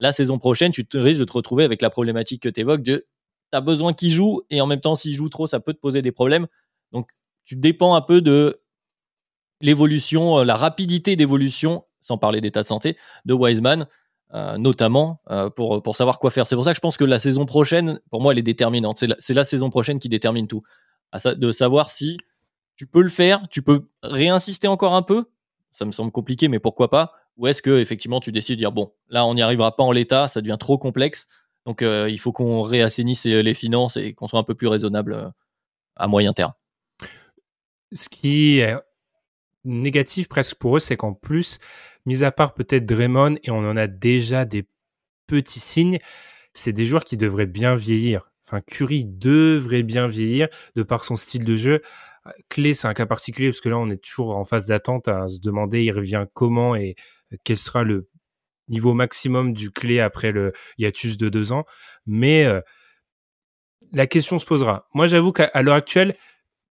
La 0.00 0.12
saison 0.12 0.38
prochaine, 0.38 0.72
tu 0.72 0.84
te 0.84 0.98
risques 0.98 1.20
de 1.20 1.24
te 1.24 1.32
retrouver 1.32 1.64
avec 1.64 1.80
la 1.80 1.88
problématique 1.88 2.42
que 2.42 2.48
tu 2.48 2.60
évoques 2.60 2.82
de 2.82 3.06
tu 3.52 3.56
as 3.56 3.60
besoin 3.60 3.92
qu'il 3.92 4.10
joue 4.10 4.42
et 4.50 4.60
en 4.60 4.66
même 4.66 4.80
temps, 4.80 4.96
s'il 4.96 5.14
joue 5.14 5.28
trop, 5.28 5.46
ça 5.46 5.60
peut 5.60 5.72
te 5.72 5.78
poser 5.78 6.02
des 6.02 6.10
problèmes. 6.10 6.46
Donc, 6.92 7.10
tu 7.44 7.54
dépends 7.54 7.94
un 7.94 8.00
peu 8.00 8.20
de 8.20 8.56
l'évolution, 9.60 10.40
euh, 10.40 10.44
la 10.44 10.56
rapidité 10.56 11.14
d'évolution, 11.14 11.84
sans 12.00 12.18
parler 12.18 12.40
d'état 12.40 12.62
de 12.62 12.66
santé, 12.66 12.96
de 13.24 13.34
Wiseman. 13.34 13.86
Euh, 14.32 14.58
notamment 14.58 15.20
pour, 15.54 15.80
pour 15.80 15.94
savoir 15.94 16.18
quoi 16.18 16.32
faire. 16.32 16.48
C'est 16.48 16.56
pour 16.56 16.64
ça 16.64 16.72
que 16.72 16.76
je 16.76 16.80
pense 16.80 16.96
que 16.96 17.04
la 17.04 17.20
saison 17.20 17.46
prochaine, 17.46 18.00
pour 18.10 18.20
moi, 18.20 18.32
elle 18.32 18.40
est 18.40 18.42
déterminante. 18.42 18.98
C'est 18.98 19.34
la, 19.34 19.44
saison 19.44 19.70
prochaine 19.70 20.00
qui 20.00 20.08
détermine 20.08 20.48
tout. 20.48 20.64
de 21.24 21.52
savoir 21.52 21.90
si 21.90 22.16
tu 22.76 22.86
peux 22.86 23.02
le 23.02 23.08
faire, 23.08 23.42
tu 23.50 23.62
peux 23.62 23.88
réinsister 24.02 24.68
encore 24.68 24.94
un 24.94 25.02
peu. 25.02 25.24
Ça 25.72 25.84
me 25.84 25.92
semble 25.92 26.12
compliqué, 26.12 26.48
mais 26.48 26.58
pourquoi 26.60 26.90
pas 26.90 27.12
Ou 27.36 27.46
est-ce 27.46 27.62
que 27.62 27.78
effectivement 27.78 28.20
tu 28.20 28.32
décides 28.32 28.56
de 28.56 28.60
dire 28.60 28.72
bon, 28.72 28.92
là 29.08 29.26
on 29.26 29.34
n'y 29.34 29.42
arrivera 29.42 29.76
pas 29.76 29.82
en 29.82 29.92
l'état, 29.92 30.28
ça 30.28 30.40
devient 30.40 30.56
trop 30.58 30.78
complexe, 30.78 31.26
donc 31.66 31.82
euh, 31.82 32.08
il 32.08 32.18
faut 32.18 32.32
qu'on 32.32 32.62
réassainisse 32.62 33.24
les 33.24 33.54
finances 33.54 33.96
et 33.96 34.14
qu'on 34.14 34.28
soit 34.28 34.38
un 34.38 34.44
peu 34.44 34.54
plus 34.54 34.68
raisonnable 34.68 35.32
à 35.96 36.06
moyen 36.06 36.32
terme. 36.32 36.52
Ce 37.92 38.08
qui 38.08 38.58
est 38.58 38.76
négatif 39.64 40.28
presque 40.28 40.56
pour 40.56 40.76
eux, 40.76 40.80
c'est 40.80 40.96
qu'en 40.96 41.14
plus, 41.14 41.58
mis 42.06 42.22
à 42.24 42.32
part 42.32 42.54
peut-être 42.54 42.86
Draymond, 42.86 43.36
et 43.42 43.50
on 43.50 43.58
en 43.58 43.76
a 43.76 43.86
déjà 43.86 44.44
des 44.44 44.66
petits 45.26 45.60
signes, 45.60 45.98
c'est 46.52 46.72
des 46.72 46.84
joueurs 46.84 47.04
qui 47.04 47.16
devraient 47.16 47.46
bien 47.46 47.76
vieillir. 47.76 48.30
Enfin, 48.46 48.60
Curry 48.60 49.04
devrait 49.04 49.82
bien 49.82 50.06
vieillir 50.06 50.48
de 50.76 50.82
par 50.82 51.04
son 51.04 51.16
style 51.16 51.44
de 51.44 51.56
jeu. 51.56 51.82
Clé, 52.48 52.72
c'est 52.74 52.88
un 52.88 52.94
cas 52.94 53.06
particulier 53.06 53.50
parce 53.50 53.60
que 53.60 53.68
là, 53.68 53.78
on 53.78 53.90
est 53.90 54.02
toujours 54.02 54.36
en 54.36 54.44
phase 54.44 54.66
d'attente 54.66 55.08
à 55.08 55.28
se 55.28 55.40
demander 55.40 55.84
il 55.84 55.92
revient 55.92 56.26
comment 56.32 56.74
et 56.74 56.96
quel 57.44 57.58
sera 57.58 57.82
le 57.84 58.08
niveau 58.68 58.94
maximum 58.94 59.52
du 59.52 59.70
clé 59.70 60.00
après 60.00 60.32
le 60.32 60.52
hiatus 60.78 61.18
de 61.18 61.28
deux 61.28 61.52
ans. 61.52 61.64
Mais 62.06 62.44
euh, 62.44 62.60
la 63.92 64.06
question 64.06 64.38
se 64.38 64.46
posera. 64.46 64.88
Moi, 64.94 65.06
j'avoue 65.06 65.32
qu'à 65.32 65.62
l'heure 65.62 65.74
actuelle, 65.74 66.16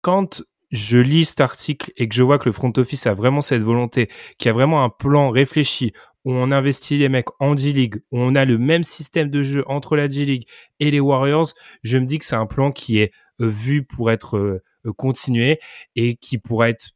quand 0.01 0.43
je 0.71 0.97
lis 0.97 1.25
cet 1.25 1.41
article 1.41 1.91
et 1.95 2.09
que 2.09 2.15
je 2.15 2.23
vois 2.23 2.39
que 2.39 2.49
le 2.49 2.51
front 2.51 2.73
office 2.77 3.05
a 3.05 3.13
vraiment 3.13 3.41
cette 3.41 3.61
volonté, 3.61 4.09
qu'il 4.37 4.47
y 4.47 4.49
a 4.49 4.53
vraiment 4.53 4.83
un 4.83 4.89
plan 4.89 5.29
réfléchi 5.29 5.93
où 6.25 6.33
on 6.33 6.51
investit 6.51 6.97
les 6.97 7.07
mecs 7.07 7.27
en 7.39 7.55
G-League, 7.55 8.01
où 8.11 8.19
on 8.19 8.33
a 8.33 8.45
le 8.45 8.57
même 8.57 8.83
système 8.83 9.29
de 9.29 9.43
jeu 9.43 9.63
entre 9.67 9.95
la 9.95 10.09
G-League 10.09 10.47
et 10.79 10.89
les 10.89 10.99
Warriors, 10.99 11.53
je 11.83 11.99
me 11.99 12.05
dis 12.05 12.17
que 12.17 12.25
c'est 12.25 12.35
un 12.35 12.47
plan 12.47 12.71
qui 12.71 12.97
est 12.97 13.13
euh, 13.41 13.47
vu 13.47 13.83
pour 13.83 14.09
être 14.09 14.63
euh, 14.85 14.93
continué 14.93 15.59
et 15.95 16.15
qui 16.15 16.37
pourrait 16.37 16.71
être 16.71 16.91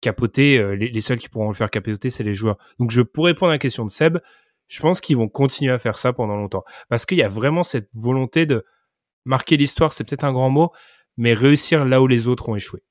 capoté. 0.00 0.58
Euh, 0.58 0.76
les, 0.76 0.88
les, 0.88 1.00
seuls 1.00 1.18
qui 1.18 1.28
pourront 1.28 1.48
le 1.48 1.54
faire 1.54 1.70
capoter, 1.70 2.10
c'est 2.10 2.24
les 2.24 2.34
joueurs. 2.34 2.58
Donc 2.78 2.90
je 2.90 3.00
pourrais 3.00 3.32
répondre 3.32 3.50
à 3.50 3.54
la 3.54 3.58
question 3.58 3.84
de 3.84 3.90
Seb, 3.90 4.18
je 4.68 4.80
pense 4.80 5.00
qu'ils 5.00 5.16
vont 5.16 5.28
continuer 5.28 5.72
à 5.72 5.78
faire 5.78 5.98
ça 5.98 6.12
pendant 6.12 6.36
longtemps. 6.36 6.64
Parce 6.88 7.06
qu'il 7.06 7.18
y 7.18 7.22
a 7.22 7.28
vraiment 7.28 7.62
cette 7.62 7.88
volonté 7.94 8.46
de 8.46 8.64
marquer 9.24 9.56
l'histoire, 9.56 9.92
c'est 9.92 10.04
peut-être 10.04 10.24
un 10.24 10.32
grand 10.32 10.50
mot, 10.50 10.70
mais 11.16 11.34
réussir 11.34 11.84
là 11.84 12.02
où 12.02 12.06
les 12.06 12.28
autres 12.28 12.48
ont 12.48 12.56
échoué. 12.56 12.82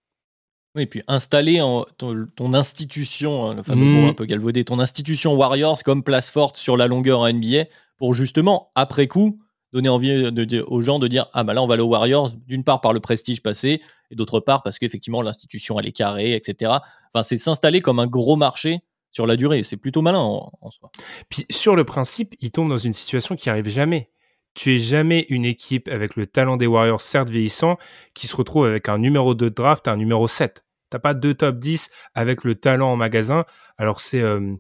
Oui, 0.76 0.84
et 0.84 0.88
puis 0.88 1.04
installer 1.08 1.62
en, 1.62 1.86
ton, 1.98 2.54
institution, 2.54 3.46
hein, 3.46 3.56
le 3.56 3.64
fameux 3.64 3.86
mot 3.86 4.08
mmh. 4.08 4.10
un 4.10 4.14
peu 4.14 4.26
galvaudé, 4.26 4.66
ton 4.66 4.80
institution 4.80 5.36
Warriors 5.36 5.84
comme 5.84 6.04
place 6.04 6.32
forte 6.32 6.58
sur 6.58 6.78
la 6.78 6.88
longueur 6.88 7.20
en 7.20 7.32
NBA 7.32 7.66
pour 7.98 8.16
justement, 8.16 8.72
après 8.74 9.08
coup, 9.08 9.40
donner 9.74 9.90
envie 9.90 10.30
aux 10.68 10.82
gens 10.82 11.00
de 11.00 11.08
dire 11.08 11.28
Ah, 11.34 11.44
bah 11.44 11.54
là, 11.54 11.62
on 11.62 11.68
va 11.68 11.74
aller 11.74 11.84
aux 11.84 11.88
Warriors, 11.88 12.32
d'une 12.48 12.64
part 12.64 12.80
par 12.80 12.94
le 12.94 13.00
prestige 13.02 13.42
passé, 13.42 13.82
et 14.12 14.16
d'autre 14.16 14.40
part 14.40 14.64
parce 14.64 14.80
qu'effectivement, 14.80 15.22
l'institution, 15.22 15.80
elle 15.80 15.88
est 15.88 15.92
carrée, 15.92 16.34
etc. 16.34 16.72
Enfin, 17.14 17.24
c'est 17.24 17.38
s'installer 17.38 17.82
comme 17.82 18.00
un 18.00 18.08
gros 18.08 18.38
marché 18.38 18.80
sur 19.12 19.28
la 19.28 19.36
durée. 19.36 19.64
C'est 19.64 19.78
plutôt 19.78 20.02
malin 20.02 20.20
en, 20.20 20.52
en, 20.62 20.70
soi. 20.70 20.92
Puis 21.30 21.46
sur 21.50 21.76
le 21.76 21.84
principe, 21.84 22.36
il 22.40 22.52
tombe 22.52 22.70
dans 22.70 22.78
une 22.78 22.94
situation 22.94 23.36
qui 23.36 23.50
arrive 23.50 23.68
jamais 23.68 24.10
tu 24.56 24.76
es 24.76 24.78
jamais 24.78 25.26
une 25.30 25.46
équipe 25.46 25.88
avec 25.88 26.16
le 26.16 26.28
talent 26.28 26.58
des 26.58 26.68
Warriors, 26.68 27.02
certes 27.02 27.30
vieillissant, 27.30 27.78
qui 28.14 28.28
se 28.28 28.36
retrouve 28.36 28.66
avec 28.66 28.88
un 28.88 29.00
numéro 29.00 29.34
2 29.34 29.50
de 29.50 29.56
draft, 29.56 29.88
un 29.88 29.98
numéro 29.98 30.28
7. 30.28 30.64
T'as 30.90 31.00
pas 31.00 31.16
deux 31.16 31.34
top 31.34 31.58
10 31.58 31.90
avec 32.14 32.44
le 32.44 32.54
talent 32.54 32.92
en 32.92 32.96
magasin. 32.96 33.46
Alors 33.78 34.00
c'est 34.00 34.22
euh, 34.22 34.56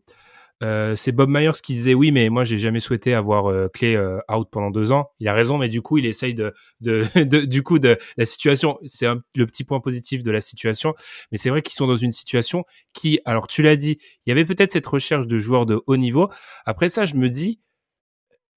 euh, 0.61 0.95
c'est 0.95 1.11
Bob 1.11 1.29
Myers 1.29 1.59
qui 1.63 1.73
disait 1.73 1.93
oui, 1.93 2.11
mais 2.11 2.29
moi 2.29 2.43
j'ai 2.43 2.57
jamais 2.57 2.79
souhaité 2.79 3.13
avoir 3.13 3.47
euh, 3.47 3.67
Clé 3.73 3.97
out 4.31 4.47
pendant 4.51 4.71
deux 4.71 4.91
ans. 4.91 5.09
Il 5.19 5.27
a 5.27 5.33
raison, 5.33 5.57
mais 5.57 5.69
du 5.69 5.81
coup 5.81 5.97
il 5.97 6.05
essaye 6.05 6.33
de, 6.33 6.53
de, 6.81 7.05
du 7.45 7.63
coup 7.63 7.79
de 7.79 7.97
la 8.17 8.25
situation. 8.25 8.77
C'est 8.85 9.07
le 9.35 9.45
petit 9.45 9.63
point 9.63 9.79
positif 9.79 10.23
de 10.23 10.31
la 10.31 10.41
situation, 10.41 10.93
mais 11.31 11.37
c'est 11.37 11.49
vrai 11.49 11.61
qu'ils 11.61 11.75
sont 11.75 11.87
dans 11.87 11.97
une 11.97 12.11
situation 12.11 12.65
qui, 12.93 13.19
alors 13.25 13.47
tu 13.47 13.61
l'as 13.61 13.75
dit, 13.75 13.97
il 14.25 14.29
y 14.29 14.31
avait 14.31 14.45
peut-être 14.45 14.71
cette 14.71 14.87
recherche 14.87 15.27
de 15.27 15.37
joueurs 15.37 15.65
de 15.65 15.81
haut 15.87 15.97
niveau. 15.97 16.29
Après 16.65 16.89
ça, 16.89 17.05
je 17.05 17.15
me 17.15 17.29
dis 17.29 17.59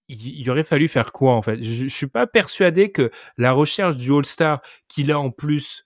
il, 0.09 0.49
aurait 0.51 0.63
fallu 0.63 0.89
faire 0.89 1.13
quoi 1.13 1.35
en 1.35 1.43
fait? 1.43 1.63
Je, 1.63 1.85
je 1.85 1.95
suis 1.95 2.07
pas 2.07 2.27
persuadé 2.27 2.93
que 2.93 3.11
la 3.37 3.53
recherche 3.53 3.97
du 3.97 4.13
All-Star 4.13 4.61
qu'il 4.89 5.11
a 5.11 5.19
en 5.19 5.31
plus 5.31 5.86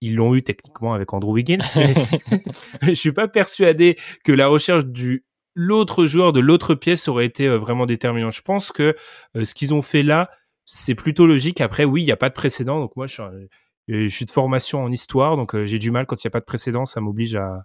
ils 0.00 0.14
l'ont 0.14 0.34
eu 0.34 0.42
techniquement 0.42 0.94
avec 0.94 1.12
Andrew 1.12 1.32
Wiggins 1.32 1.58
je 2.82 2.94
suis 2.94 3.12
pas 3.12 3.28
persuadé 3.28 3.96
que 4.24 4.32
la 4.32 4.48
recherche 4.48 4.84
du 4.86 5.24
l'autre 5.54 6.06
joueur 6.06 6.32
de 6.32 6.40
l'autre 6.40 6.74
pièce 6.74 7.08
aurait 7.08 7.26
été 7.26 7.46
euh, 7.46 7.58
vraiment 7.58 7.86
déterminant 7.86 8.30
je 8.30 8.42
pense 8.42 8.70
que 8.70 8.94
euh, 9.36 9.44
ce 9.44 9.54
qu'ils 9.54 9.74
ont 9.74 9.82
fait 9.82 10.02
là 10.02 10.30
c'est 10.70 10.94
plutôt 10.94 11.26
logique. 11.26 11.62
Après 11.62 11.84
oui 11.84 12.02
il 12.02 12.04
n'y 12.04 12.12
a 12.12 12.16
pas 12.16 12.28
de 12.28 12.34
précédent 12.34 12.78
donc 12.78 12.94
moi 12.94 13.06
je 13.06 13.14
suis, 13.14 13.22
euh, 13.22 13.46
je 13.88 14.06
suis 14.06 14.26
de 14.26 14.30
formation 14.30 14.82
en 14.82 14.92
histoire 14.92 15.36
donc 15.36 15.56
j'ai 15.64 15.78
du 15.78 15.90
mal 15.90 16.06
quand 16.06 16.22
il 16.22 16.26
n'y 16.26 16.30
a 16.30 16.32
pas 16.32 16.40
de 16.40 16.44
précédent 16.44 16.86
ça 16.86 17.00
m'oblige 17.00 17.36
à 17.36 17.64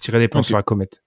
tirer 0.00 0.18
des 0.18 0.28
plans 0.28 0.42
sur 0.42 0.56
la 0.56 0.62
comète. 0.62 1.02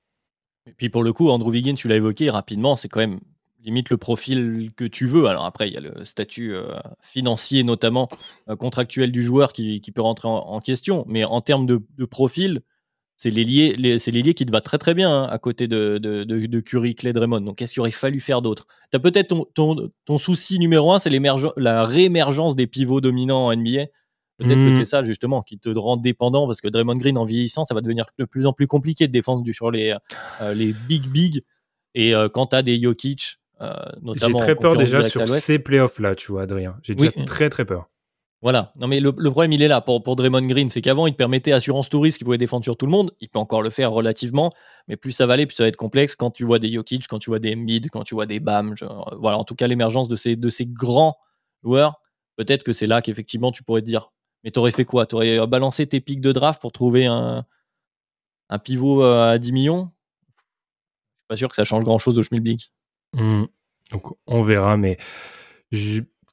et 0.65 0.73
puis 0.73 0.89
pour 0.89 1.03
le 1.03 1.13
coup, 1.13 1.29
Andrew 1.29 1.51
Wiggins, 1.51 1.75
tu 1.75 1.87
l'as 1.87 1.97
évoqué 1.97 2.29
rapidement, 2.29 2.75
c'est 2.75 2.87
quand 2.87 2.99
même 2.99 3.19
limite 3.63 3.89
le 3.89 3.97
profil 3.97 4.71
que 4.75 4.85
tu 4.85 5.05
veux. 5.05 5.27
Alors 5.27 5.45
après, 5.45 5.67
il 5.67 5.73
y 5.73 5.77
a 5.77 5.81
le 5.81 6.05
statut 6.05 6.53
euh, 6.53 6.67
financier, 7.01 7.63
notamment 7.63 8.07
euh, 8.49 8.55
contractuel 8.55 9.11
du 9.11 9.23
joueur 9.23 9.53
qui, 9.53 9.81
peut 9.93 10.01
rentrer 10.01 10.27
en, 10.27 10.59
question. 10.59 11.05
Mais 11.07 11.23
en 11.25 11.41
termes 11.41 11.65
de, 11.65 12.05
profil, 12.05 12.61
c'est 13.15 13.31
l'ailier 13.31 13.75
les, 13.75 14.33
qui 14.33 14.45
te 14.45 14.51
va 14.51 14.61
très 14.61 14.77
très 14.77 14.93
bien 14.93 15.11
hein, 15.11 15.27
à 15.29 15.39
côté 15.39 15.67
de, 15.67 15.97
de, 15.97 16.23
de, 16.23 16.59
Curry, 16.59 16.95
Clay, 16.95 17.13
Draymond. 17.13 17.41
Donc 17.41 17.57
qu'est-ce 17.57 17.73
qu'il 17.73 17.81
aurait 17.81 17.91
fallu 17.91 18.19
faire 18.19 18.41
d'autre 18.41 18.67
Tu 18.91 18.97
as 18.97 18.99
peut-être 18.99 19.35
ton, 19.53 19.91
ton, 20.05 20.17
souci 20.17 20.59
numéro 20.59 20.91
un, 20.91 20.99
c'est 20.99 21.11
la 21.57 21.85
réémergence 21.85 22.55
des 22.55 22.67
pivots 22.67 23.01
dominants 23.01 23.47
en 23.47 23.55
NBA. 23.55 23.85
Peut-être 24.37 24.59
que 24.59 24.69
mmh. 24.69 24.73
c'est 24.73 24.85
ça 24.85 25.03
justement 25.03 25.41
qui 25.41 25.57
te 25.57 25.69
rend 25.69 25.97
dépendant 25.97 26.45
parce 26.45 26.61
que 26.61 26.67
Draymond 26.67 26.97
Green 26.97 27.17
en 27.17 27.25
vieillissant, 27.25 27.65
ça 27.65 27.73
va 27.73 27.81
devenir 27.81 28.05
de 28.19 28.25
plus 28.25 28.45
en 28.45 28.53
plus 28.53 28.67
compliqué 28.67 29.07
de 29.07 29.11
défendre 29.11 29.43
sur 29.51 29.71
les, 29.71 29.95
euh, 30.41 30.53
les 30.53 30.73
big 30.73 31.07
big. 31.07 31.41
Et 31.95 32.13
quand 32.31 32.47
tu 32.47 32.55
as 32.55 32.61
des 32.61 32.79
Jokic, 32.79 33.37
J'ai 33.59 34.33
très 34.33 34.55
peur 34.55 34.75
déjà 34.75 35.03
sur 35.03 35.27
ces 35.27 35.59
playoffs-là, 35.59 36.15
tu 36.15 36.31
vois, 36.31 36.43
Adrien. 36.43 36.77
J'ai 36.83 36.95
déjà 36.95 37.11
très 37.25 37.49
très 37.49 37.65
peur. 37.65 37.89
Voilà. 38.43 38.71
Non, 38.75 38.87
mais 38.87 38.99
le, 38.99 39.11
problème, 39.11 39.51
il 39.51 39.63
est 39.63 39.67
là 39.67 39.81
pour, 39.81 40.03
pour 40.03 40.15
Draymond 40.15 40.45
Green. 40.45 40.69
C'est 40.69 40.81
qu'avant, 40.81 41.07
il 41.07 41.13
te 41.13 41.17
permettait 41.17 41.53
assurance 41.53 41.89
touriste 41.89 42.19
qui 42.19 42.23
pouvait 42.23 42.37
défendre 42.37 42.63
sur 42.63 42.77
tout 42.77 42.85
le 42.85 42.91
monde. 42.91 43.11
Il 43.19 43.29
peut 43.29 43.39
encore 43.39 43.63
le 43.63 43.71
faire 43.71 43.91
relativement. 43.91 44.51
Mais 44.87 44.95
plus 44.95 45.11
ça 45.11 45.25
va 45.25 45.33
aller, 45.33 45.47
plus 45.47 45.55
ça 45.55 45.63
va 45.63 45.69
être 45.69 45.75
complexe 45.75 46.15
quand 46.15 46.29
tu 46.29 46.45
vois 46.45 46.59
des 46.59 46.71
Jokic, 46.71 47.07
quand 47.07 47.17
tu 47.17 47.31
vois 47.31 47.39
des 47.39 47.55
Embiid, 47.55 47.89
quand 47.89 48.03
tu 48.03 48.13
vois 48.13 48.27
des 48.27 48.39
Bam. 48.39 48.75
voilà. 49.19 49.39
En 49.39 49.43
tout 49.43 49.55
cas, 49.55 49.65
l'émergence 49.65 50.07
de 50.07 50.15
ces, 50.15 50.35
de 50.35 50.49
ces 50.49 50.67
grands 50.67 51.17
joueurs, 51.63 51.99
peut-être 52.35 52.63
que 52.63 52.73
c'est 52.73 52.85
là 52.85 53.01
qu'effectivement, 53.01 53.51
tu 53.51 53.63
pourrais 53.63 53.81
te 53.81 53.87
dire 53.87 54.11
Mais 54.43 54.51
t'aurais 54.51 54.71
fait 54.71 54.85
quoi? 54.85 55.07
T'aurais 55.07 55.45
balancé 55.47 55.87
tes 55.87 55.99
pics 55.99 56.21
de 56.21 56.31
draft 56.31 56.61
pour 56.61 56.71
trouver 56.71 57.07
un, 57.07 57.43
un 58.49 58.59
pivot 58.59 59.03
euh, 59.03 59.31
à 59.31 59.39
10 59.39 59.51
millions? 59.51 59.91
Je 60.27 60.41
suis 60.41 61.27
pas 61.27 61.37
sûr 61.37 61.49
que 61.49 61.55
ça 61.55 61.63
change 61.63 61.83
grand-chose 61.83 62.19
au 62.19 62.23
Schmilblick. 62.23 62.71
Mmh. 63.13 63.45
Donc 63.91 64.17
on 64.27 64.43
verra, 64.43 64.77
mais 64.77 64.97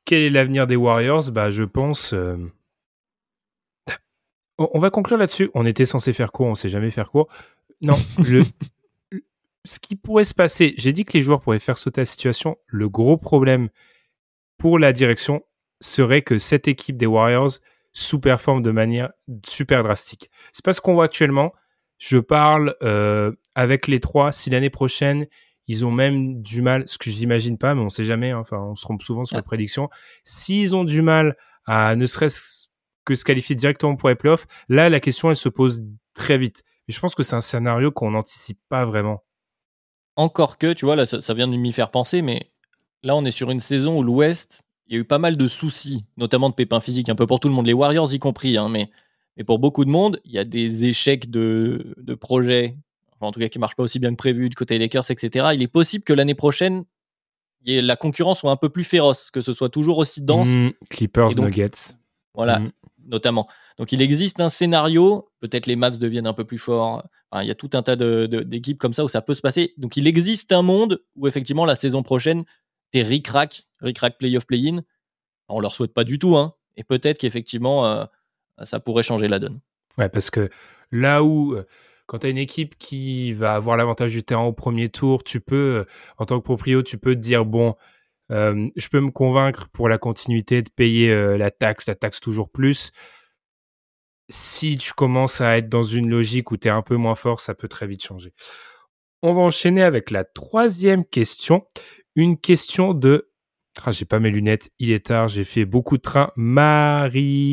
quel 0.05 0.23
est 0.23 0.31
l'avenir 0.31 0.67
des 0.67 0.77
Warriors? 0.77 1.31
Bah 1.31 1.51
je 1.51 1.63
pense. 1.63 2.13
Euh, 2.13 2.37
on 4.59 4.79
va 4.79 4.91
conclure 4.91 5.19
là-dessus. 5.19 5.51
On 5.55 5.67
était 5.67 5.87
censé 5.87 6.13
faire 6.13 6.33
quoi 6.33 6.49
On 6.49 6.55
sait 6.55 6.69
jamais 6.69 6.91
faire 6.91 7.11
quoi. 7.11 7.27
Non, 7.81 7.97
ce 9.65 9.79
qui 9.81 9.97
pourrait 9.97 10.25
se 10.25 10.35
passer, 10.35 10.75
j'ai 10.77 10.93
dit 10.93 11.05
que 11.05 11.13
les 11.15 11.23
joueurs 11.23 11.41
pourraient 11.41 11.59
faire 11.59 11.79
sauter 11.79 12.03
la 12.03 12.07
situation. 12.07 12.57
Le 12.67 12.89
gros 12.89 13.17
problème 13.17 13.69
pour 14.59 14.79
la 14.79 14.93
direction 14.93 15.45
serait 15.81 16.23
que 16.23 16.39
cette 16.39 16.69
équipe 16.69 16.97
des 16.97 17.07
Warriors 17.07 17.51
sous-performe 17.93 18.63
de 18.63 18.71
manière 18.71 19.13
super 19.47 19.83
drastique. 19.83 20.31
C'est 20.53 20.65
pas 20.65 20.73
ce 20.73 20.81
qu'on 20.81 20.95
voit 20.95 21.05
actuellement. 21.05 21.53
Je 21.99 22.19
parle 22.19 22.75
euh, 22.83 23.33
avec 23.55 23.87
les 23.87 24.01
trois. 24.01 24.33
Si 24.33 24.51
l'année 24.51 24.71
prochaine 24.71 25.27
ils 25.67 25.85
ont 25.85 25.91
même 25.91 26.43
du 26.43 26.63
mal, 26.63 26.85
ce 26.87 26.99
que 26.99 27.11
j'imagine 27.11 27.59
pas, 27.59 27.75
mais 27.75 27.81
on 27.81 27.89
sait 27.89 28.05
jamais. 28.05 28.31
Hein, 28.31 28.39
enfin, 28.39 28.59
on 28.59 28.75
se 28.75 28.83
trompe 28.83 29.03
souvent 29.03 29.25
sur 29.25 29.37
les 29.37 29.43
prédictions. 29.43 29.89
S'ils 30.25 30.75
ont 30.77 30.85
du 30.85 31.03
mal 31.03 31.37
à 31.67 31.97
ne 31.97 32.07
serait-ce 32.07 32.69
que 33.05 33.15
se 33.15 33.25
qualifier 33.25 33.55
directement 33.55 33.97
pour 33.97 34.09
les 34.09 34.15
playoffs, 34.15 34.47
là, 34.69 34.89
la 34.89 35.01
question, 35.01 35.31
elle 35.31 35.37
se 35.37 35.49
pose 35.49 35.83
très 36.15 36.39
vite. 36.39 36.63
Et 36.89 36.93
je 36.93 37.01
pense 37.01 37.15
que 37.15 37.23
c'est 37.23 37.37
un 37.37 37.41
scénario 37.41 37.91
qu'on 37.91 38.11
n'anticipe 38.11 38.59
pas 38.69 38.85
vraiment. 38.85 39.25
Encore 40.17 40.59
que, 40.59 40.73
tu 40.73 40.85
vois, 40.85 40.97
là, 40.97 41.07
ça, 41.07 41.35
vient 41.35 41.49
de 41.49 41.57
m'y 41.57 41.73
faire 41.73 41.91
penser, 41.91 42.23
mais 42.23 42.51
là, 43.03 43.17
on 43.17 43.25
est 43.25 43.31
sur 43.31 43.51
une 43.51 43.61
saison 43.61 43.99
où 43.99 44.03
l'Ouest, 44.03 44.65
il 44.87 44.95
y 44.95 44.99
a 44.99 45.01
eu 45.01 45.05
pas 45.05 45.19
mal 45.19 45.37
de 45.37 45.49
soucis, 45.49 46.05
notamment 46.17 46.51
de 46.51 46.55
pépins 46.55 46.81
physiques, 46.81 47.09
un 47.09 47.15
peu 47.15 47.27
pour 47.27 47.41
tout 47.41 47.49
le 47.49 47.55
monde, 47.55 47.67
les 47.67 47.73
Warriors 47.73 48.13
y 48.13 48.19
compris, 48.19 48.57
hein, 48.57 48.69
mais, 48.69 48.91
mais 49.37 49.45
pour 49.45 49.59
beaucoup 49.59 49.85
de 49.85 49.91
monde, 49.91 50.21
il 50.25 50.33
y 50.33 50.39
a 50.39 50.45
des 50.45 50.85
échecs 50.85 51.31
de, 51.31 51.95
de 51.97 52.15
projets 52.15 52.75
en 53.25 53.33
tout 53.33 53.41
cas 53.41 53.49
qui 53.49 53.59
marche 53.59 53.75
pas 53.75 53.83
aussi 53.83 53.99
bien 53.99 54.11
que 54.11 54.17
prévu 54.17 54.49
du 54.49 54.57
côté 54.57 54.75
des 54.79 54.85
Lakers, 54.85 55.11
etc. 55.11 55.49
Il 55.55 55.63
est 55.63 55.69
possible 55.69 56.05
que 56.05 56.13
l'année 56.13 56.35
prochaine, 56.35 56.85
la 57.67 57.97
concurrence 57.97 58.41
soit 58.41 58.51
un 58.51 58.57
peu 58.57 58.69
plus 58.69 58.85
féroce, 58.85 59.31
que 59.31 59.41
ce 59.41 59.53
soit 59.53 59.69
toujours 59.69 59.99
aussi 59.99 60.23
dense. 60.23 60.49
Mmh, 60.49 60.71
Clippers, 60.91 61.37
Nuggets. 61.37 61.95
Voilà, 62.35 62.59
mmh. 62.59 62.73
notamment. 63.07 63.49
Donc 63.79 63.93
il 63.93 64.03
existe 64.03 64.41
un 64.41 64.49
scénario, 64.49 65.29
peut-être 65.41 65.67
les 65.67 65.77
Mavs 65.77 65.99
deviennent 65.99 66.27
un 66.27 66.33
peu 66.33 66.45
plus 66.45 66.59
forts. 66.59 67.05
il 67.41 67.47
y 67.47 67.51
a 67.51 67.55
tout 67.55 67.71
un 67.75 67.83
tas 67.83 67.97
d'équipes 67.97 68.79
comme 68.79 68.93
ça 68.93 69.05
où 69.05 69.09
ça 69.09 69.23
peut 69.23 69.35
se 69.35 69.43
passer. 69.43 69.75
Donc 69.77 69.97
il 69.97 70.07
existe 70.07 70.53
un 70.53 70.63
monde 70.63 71.03
où 71.17 71.27
effectivement 71.27 71.65
la 71.65 71.75
saison 71.75 72.03
prochaine, 72.03 72.45
t'es 72.91 73.03
ric-rac, 73.03 73.65
ric-rac 73.81 74.19
play-off 74.19 74.47
play-in. 74.47 74.83
On 75.49 75.61
leur 75.61 75.75
souhaite 75.75 75.93
pas 75.93 76.05
du 76.05 76.19
tout, 76.19 76.37
hein. 76.37 76.55
Et 76.77 76.85
peut-être 76.85 77.19
qu'effectivement, 77.19 77.87
euh, 77.87 78.05
ça 78.63 78.81
pourrait 78.81 79.03
changer 79.03 79.29
la 79.29 79.39
donne. 79.39 79.61
Ouais, 79.99 80.09
parce 80.09 80.31
que 80.31 80.51
là 80.91 81.23
où 81.23 81.55
euh, 81.55 81.65
quand 82.07 82.19
tu 82.19 82.27
as 82.27 82.31
une 82.31 82.39
équipe 82.39 82.77
qui 82.79 83.33
va 83.33 83.55
avoir 83.55 83.77
l'avantage 83.77 84.13
du 84.13 84.23
terrain 84.23 84.45
au 84.45 84.53
premier 84.53 84.89
tour, 84.91 85.25
tu 85.25 85.41
peux, 85.41 85.81
euh, 85.81 85.85
en 86.19 86.27
tant 86.27 86.39
que 86.39 86.45
proprio, 86.45 86.83
tu 86.83 86.99
peux 86.99 87.15
te 87.15 87.21
dire, 87.21 87.45
bon, 87.45 87.75
euh, 88.31 88.69
je 88.77 88.89
peux 88.89 89.01
me 89.01 89.11
convaincre 89.11 89.69
pour 89.73 89.89
la 89.89 89.99
continuité 89.99 90.63
de 90.63 90.71
payer 90.71 91.11
euh, 91.11 91.37
la 91.37 91.51
taxe, 91.51 91.87
la 91.87 91.95
taxe 91.95 92.21
toujours 92.21 92.51
plus. 92.51 92.93
Si 94.31 94.77
tu 94.79 94.93
commences 94.93 95.41
à 95.41 95.59
être 95.59 95.69
dans 95.69 95.85
une 95.85 96.09
logique 96.11 96.51
où 96.51 96.57
tu 96.57 96.69
es 96.69 96.71
un 96.71 96.83
peu 96.83 96.97
moins 96.97 97.15
fort, 97.15 97.41
ça 97.41 97.55
peut 97.55 97.69
très 97.69 97.87
vite 97.87 98.03
changer. 98.03 98.33
On 99.23 99.35
va 99.35 99.41
enchaîner 99.43 99.83
avec 99.83 100.11
la 100.11 100.25
troisième 100.25 101.05
question. 101.05 101.67
Une 102.17 102.39
question 102.39 102.95
de... 102.95 103.31
Ah, 103.85 103.93
j'ai 103.93 104.05
pas 104.05 104.21
mes 104.21 104.31
lunettes, 104.31 104.71
il 104.79 104.91
est 104.93 105.07
tard, 105.07 105.29
j'ai 105.29 105.45
fait 105.45 105.65
beaucoup 105.65 105.97
de 105.97 106.03
trains. 106.03 106.31
Marilito 106.37 107.51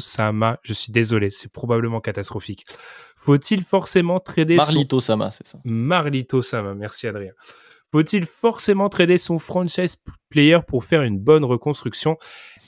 Sama, 0.00 0.60
je 0.62 0.72
suis 0.72 0.92
désolé, 0.92 1.30
c'est 1.30 1.50
probablement 1.50 2.00
catastrophique. 2.00 2.64
Faut-il 3.24 3.62
forcément 3.62 4.18
trader 4.18 4.56
Marlito 4.56 4.98
Sama, 4.98 5.30
c'est 5.30 5.46
ça. 5.46 5.58
Marlito 5.64 6.42
Sama, 6.42 6.74
merci 6.74 7.06
Adrien. 7.06 7.32
Faut-il 7.92 8.24
forcément 8.24 8.88
trader 8.88 9.18
son 9.18 9.38
franchise 9.38 9.96
player 10.28 10.58
pour 10.66 10.82
faire 10.82 11.02
une 11.02 11.20
bonne 11.20 11.44
reconstruction? 11.44 12.16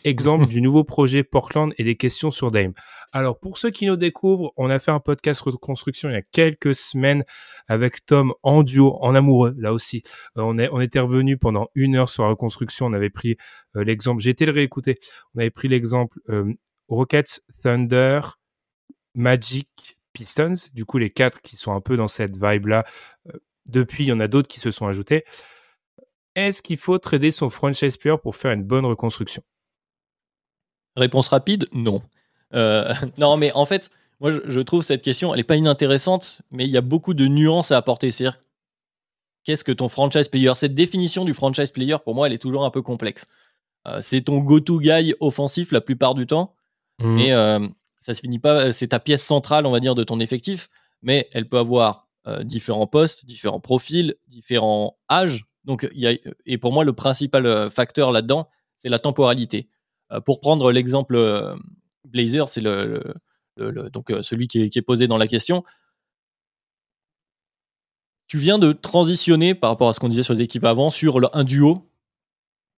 Exemple 0.04 0.46
du 0.48 0.60
nouveau 0.60 0.84
projet 0.84 1.24
Portland 1.24 1.72
et 1.78 1.82
des 1.82 1.96
questions 1.96 2.30
sur 2.30 2.52
Dame. 2.52 2.72
Alors 3.10 3.40
pour 3.40 3.58
ceux 3.58 3.70
qui 3.70 3.86
nous 3.86 3.96
découvrent, 3.96 4.52
on 4.56 4.70
a 4.70 4.78
fait 4.78 4.92
un 4.92 5.00
podcast 5.00 5.40
reconstruction 5.40 6.08
il 6.10 6.12
y 6.12 6.16
a 6.16 6.22
quelques 6.22 6.76
semaines 6.76 7.24
avec 7.66 8.06
Tom 8.06 8.32
en 8.42 8.62
duo, 8.62 8.96
en 9.00 9.14
amoureux 9.14 9.54
là 9.58 9.72
aussi. 9.72 10.02
Euh, 10.36 10.42
on, 10.42 10.58
est, 10.58 10.68
on 10.70 10.80
était 10.80 11.00
revenu 11.00 11.36
pendant 11.36 11.68
une 11.74 11.96
heure 11.96 12.08
sur 12.08 12.22
la 12.22 12.28
reconstruction. 12.28 12.86
On 12.86 12.92
avait 12.92 13.10
pris 13.10 13.36
euh, 13.76 13.82
l'exemple, 13.82 14.22
j'ai 14.22 14.30
été 14.30 14.46
le 14.46 14.52
réécouter. 14.52 15.00
On 15.34 15.40
avait 15.40 15.50
pris 15.50 15.66
l'exemple 15.66 16.18
euh, 16.28 16.52
Rockets, 16.88 17.40
Thunder, 17.62 18.20
Magic, 19.14 19.93
Pistons, 20.14 20.54
du 20.72 20.86
coup 20.86 20.96
les 20.96 21.10
quatre 21.10 21.42
qui 21.42 21.58
sont 21.58 21.72
un 21.72 21.82
peu 21.82 21.98
dans 21.98 22.08
cette 22.08 22.36
vibe-là. 22.36 22.84
Euh, 23.28 23.32
depuis, 23.66 24.04
il 24.04 24.08
y 24.08 24.12
en 24.12 24.20
a 24.20 24.28
d'autres 24.28 24.48
qui 24.48 24.60
se 24.60 24.70
sont 24.70 24.86
ajoutés. 24.86 25.24
Est-ce 26.34 26.62
qu'il 26.62 26.78
faut 26.78 26.98
trader 26.98 27.30
son 27.30 27.50
franchise 27.50 27.96
player 27.96 28.16
pour 28.22 28.36
faire 28.36 28.52
une 28.52 28.64
bonne 28.64 28.86
reconstruction? 28.86 29.42
Réponse 30.96 31.28
rapide, 31.28 31.66
non. 31.72 32.02
Euh, 32.54 32.92
non, 33.18 33.36
mais 33.36 33.52
en 33.52 33.66
fait, 33.66 33.90
moi 34.20 34.30
je, 34.30 34.60
trouve 34.60 34.82
cette 34.82 35.02
question, 35.02 35.32
elle 35.32 35.40
n'est 35.40 35.44
pas 35.44 35.56
inintéressante, 35.56 36.42
mais 36.52 36.64
il 36.64 36.70
y 36.70 36.76
a 36.76 36.82
beaucoup 36.82 37.14
de 37.14 37.26
nuances 37.26 37.72
à 37.72 37.76
apporter. 37.76 38.10
C'est-à-dire, 38.10 38.40
qu'est-ce 39.44 39.64
que 39.64 39.72
ton 39.72 39.88
franchise 39.88 40.28
player? 40.28 40.52
Cette 40.54 40.74
définition 40.74 41.24
du 41.24 41.34
franchise 41.34 41.70
player, 41.70 41.96
pour 42.04 42.14
moi, 42.14 42.26
elle 42.26 42.32
est 42.32 42.38
toujours 42.38 42.64
un 42.64 42.70
peu 42.70 42.82
complexe. 42.82 43.26
Euh, 43.86 44.00
c'est 44.00 44.22
ton 44.22 44.38
go-to 44.38 44.80
guy 44.80 45.14
offensif 45.20 45.72
la 45.72 45.80
plupart 45.80 46.14
du 46.14 46.26
temps, 46.26 46.54
mmh. 47.00 47.14
mais 47.14 47.32
ça 48.04 48.12
se 48.12 48.20
finit 48.20 48.38
pas, 48.38 48.70
c'est 48.70 48.88
ta 48.88 49.00
pièce 49.00 49.24
centrale, 49.24 49.64
on 49.64 49.70
va 49.70 49.80
dire, 49.80 49.94
de 49.94 50.04
ton 50.04 50.20
effectif, 50.20 50.68
mais 51.00 51.26
elle 51.32 51.48
peut 51.48 51.56
avoir 51.56 52.06
euh, 52.26 52.44
différents 52.44 52.86
postes, 52.86 53.24
différents 53.24 53.60
profils, 53.60 54.14
différents 54.28 54.98
âges. 55.10 55.46
Donc, 55.64 55.88
y 55.94 56.06
a, 56.06 56.12
et 56.44 56.58
pour 56.58 56.70
moi, 56.74 56.84
le 56.84 56.92
principal 56.92 57.46
euh, 57.46 57.70
facteur 57.70 58.12
là-dedans, 58.12 58.46
c'est 58.76 58.90
la 58.90 58.98
temporalité. 58.98 59.70
Euh, 60.12 60.20
pour 60.20 60.40
prendre 60.40 60.70
l'exemple 60.70 61.56
Blazer, 62.04 62.50
c'est 62.50 62.60
le, 62.60 63.14
donc 63.56 64.12
celui 64.20 64.48
qui 64.48 64.60
est, 64.60 64.82
posé 64.82 65.06
dans 65.06 65.16
la 65.16 65.26
question. 65.26 65.64
Tu 68.26 68.36
viens 68.36 68.58
de 68.58 68.72
transitionner 68.72 69.54
par 69.54 69.70
rapport 69.70 69.88
à 69.88 69.94
ce 69.94 70.00
qu'on 70.00 70.10
disait 70.10 70.24
sur 70.24 70.34
les 70.34 70.42
équipes 70.42 70.64
avant 70.64 70.90
sur 70.90 71.34
un 71.34 71.44
duo 71.44 71.90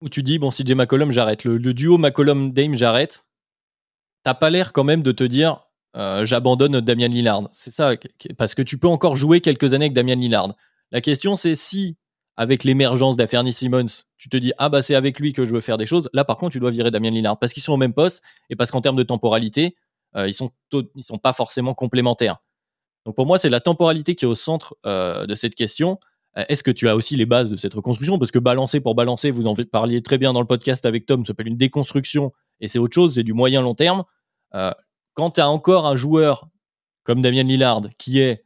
où 0.03 0.09
tu 0.09 0.23
dis 0.23 0.39
bon 0.39 0.53
si 0.53 0.63
j'ai 0.65 0.75
McCollum 0.75 1.11
j'arrête 1.11 1.45
le 1.45 1.59
duo 1.59 1.97
McCollum 1.97 2.53
Dame 2.53 2.75
j'arrête 2.75 3.27
t'as 4.27 4.35
pas 4.35 4.51
l'air 4.51 4.73
quand 4.73 4.83
même 4.83 5.05
de 5.05 5.13
te 5.13 5.23
dire 5.23 5.69
euh, 5.97 6.25
j'abandonne 6.25 6.81
Damien 6.81 7.07
Lillard. 7.07 7.49
C'est 7.53 7.71
ça, 7.71 7.93
parce 8.37 8.57
que 8.57 8.63
tu 8.63 8.77
peux 8.77 8.89
encore 8.89 9.15
jouer 9.15 9.41
quelques 9.41 9.73
années 9.73 9.85
avec 9.85 9.93
Damien 9.93 10.17
Lillard. 10.17 10.53
La 10.91 11.01
question, 11.01 11.37
c'est 11.37 11.55
si, 11.55 11.97
avec 12.37 12.65
l'émergence 12.65 13.15
d'Aferni 13.15 13.53
Simmons, 13.53 14.03
tu 14.17 14.29
te 14.29 14.37
dis 14.37 14.53
ah 14.59 14.69
bah 14.69 14.83
c'est 14.83 14.97
avec 14.97 15.21
lui 15.21 15.33
que 15.33 15.45
je 15.45 15.55
veux 15.55 15.61
faire 15.61 15.79
des 15.79 15.87
choses. 15.87 16.11
Là, 16.13 16.25
par 16.25 16.39
contre, 16.39 16.55
tu 16.55 16.59
dois 16.59 16.73
virer 16.73 16.91
Damien 16.91 17.11
Lillard 17.11 17.39
parce 17.39 17.53
qu'ils 17.53 17.63
sont 17.63 17.73
au 17.73 17.77
même 17.77 17.95
poste 17.95 18.21
et 18.51 18.57
parce 18.57 18.73
qu'en 18.73 18.81
termes 18.81 18.97
de 18.97 19.05
temporalité, 19.05 19.77
euh, 20.17 20.27
ils 20.27 20.35
sont 20.35 20.51
sont 21.03 21.19
pas 21.19 21.33
forcément 21.33 21.75
complémentaires. 21.75 22.39
Donc 23.05 23.15
pour 23.15 23.27
moi, 23.27 23.39
c'est 23.39 23.49
la 23.49 23.61
temporalité 23.61 24.17
qui 24.17 24.25
est 24.25 24.29
au 24.29 24.35
centre 24.35 24.75
euh, 24.87 25.27
de 25.27 25.37
cette 25.37 25.55
question. 25.55 26.01
Est-ce 26.35 26.65
que 26.65 26.73
tu 26.73 26.89
as 26.89 26.97
aussi 26.97 27.15
les 27.15 27.27
bases 27.27 27.49
de 27.49 27.57
cette 27.57 27.75
reconstruction? 27.75 28.19
Parce 28.19 28.33
que 28.33 28.41
balancer 28.41 28.81
pour 28.81 28.97
balancer, 28.97 29.31
vous 29.31 29.47
en 29.47 29.55
parliez 29.55 30.03
très 30.03 30.19
bien 30.19 30.33
dans 30.33 30.41
le 30.41 30.47
podcast 30.47 30.85
avec 30.85 31.07
Tom, 31.07 31.25
ça 31.25 31.29
s'appelle 31.29 31.47
une 31.47 31.57
déconstruction 31.57 32.33
et 32.61 32.69
c'est 32.69 32.79
autre 32.79 32.95
chose, 32.95 33.15
c'est 33.15 33.23
du 33.23 33.33
moyen 33.33 33.61
long 33.63 33.75
terme. 33.75 34.05
Euh, 34.55 34.73
quand 35.15 35.33
tu 35.33 35.41
as 35.41 35.49
encore 35.49 35.87
un 35.87 35.97
joueur 35.97 36.49
comme 37.05 37.23
Damien 37.23 37.45
Lillard 37.45 37.83
qui 37.99 38.21
est 38.21 38.45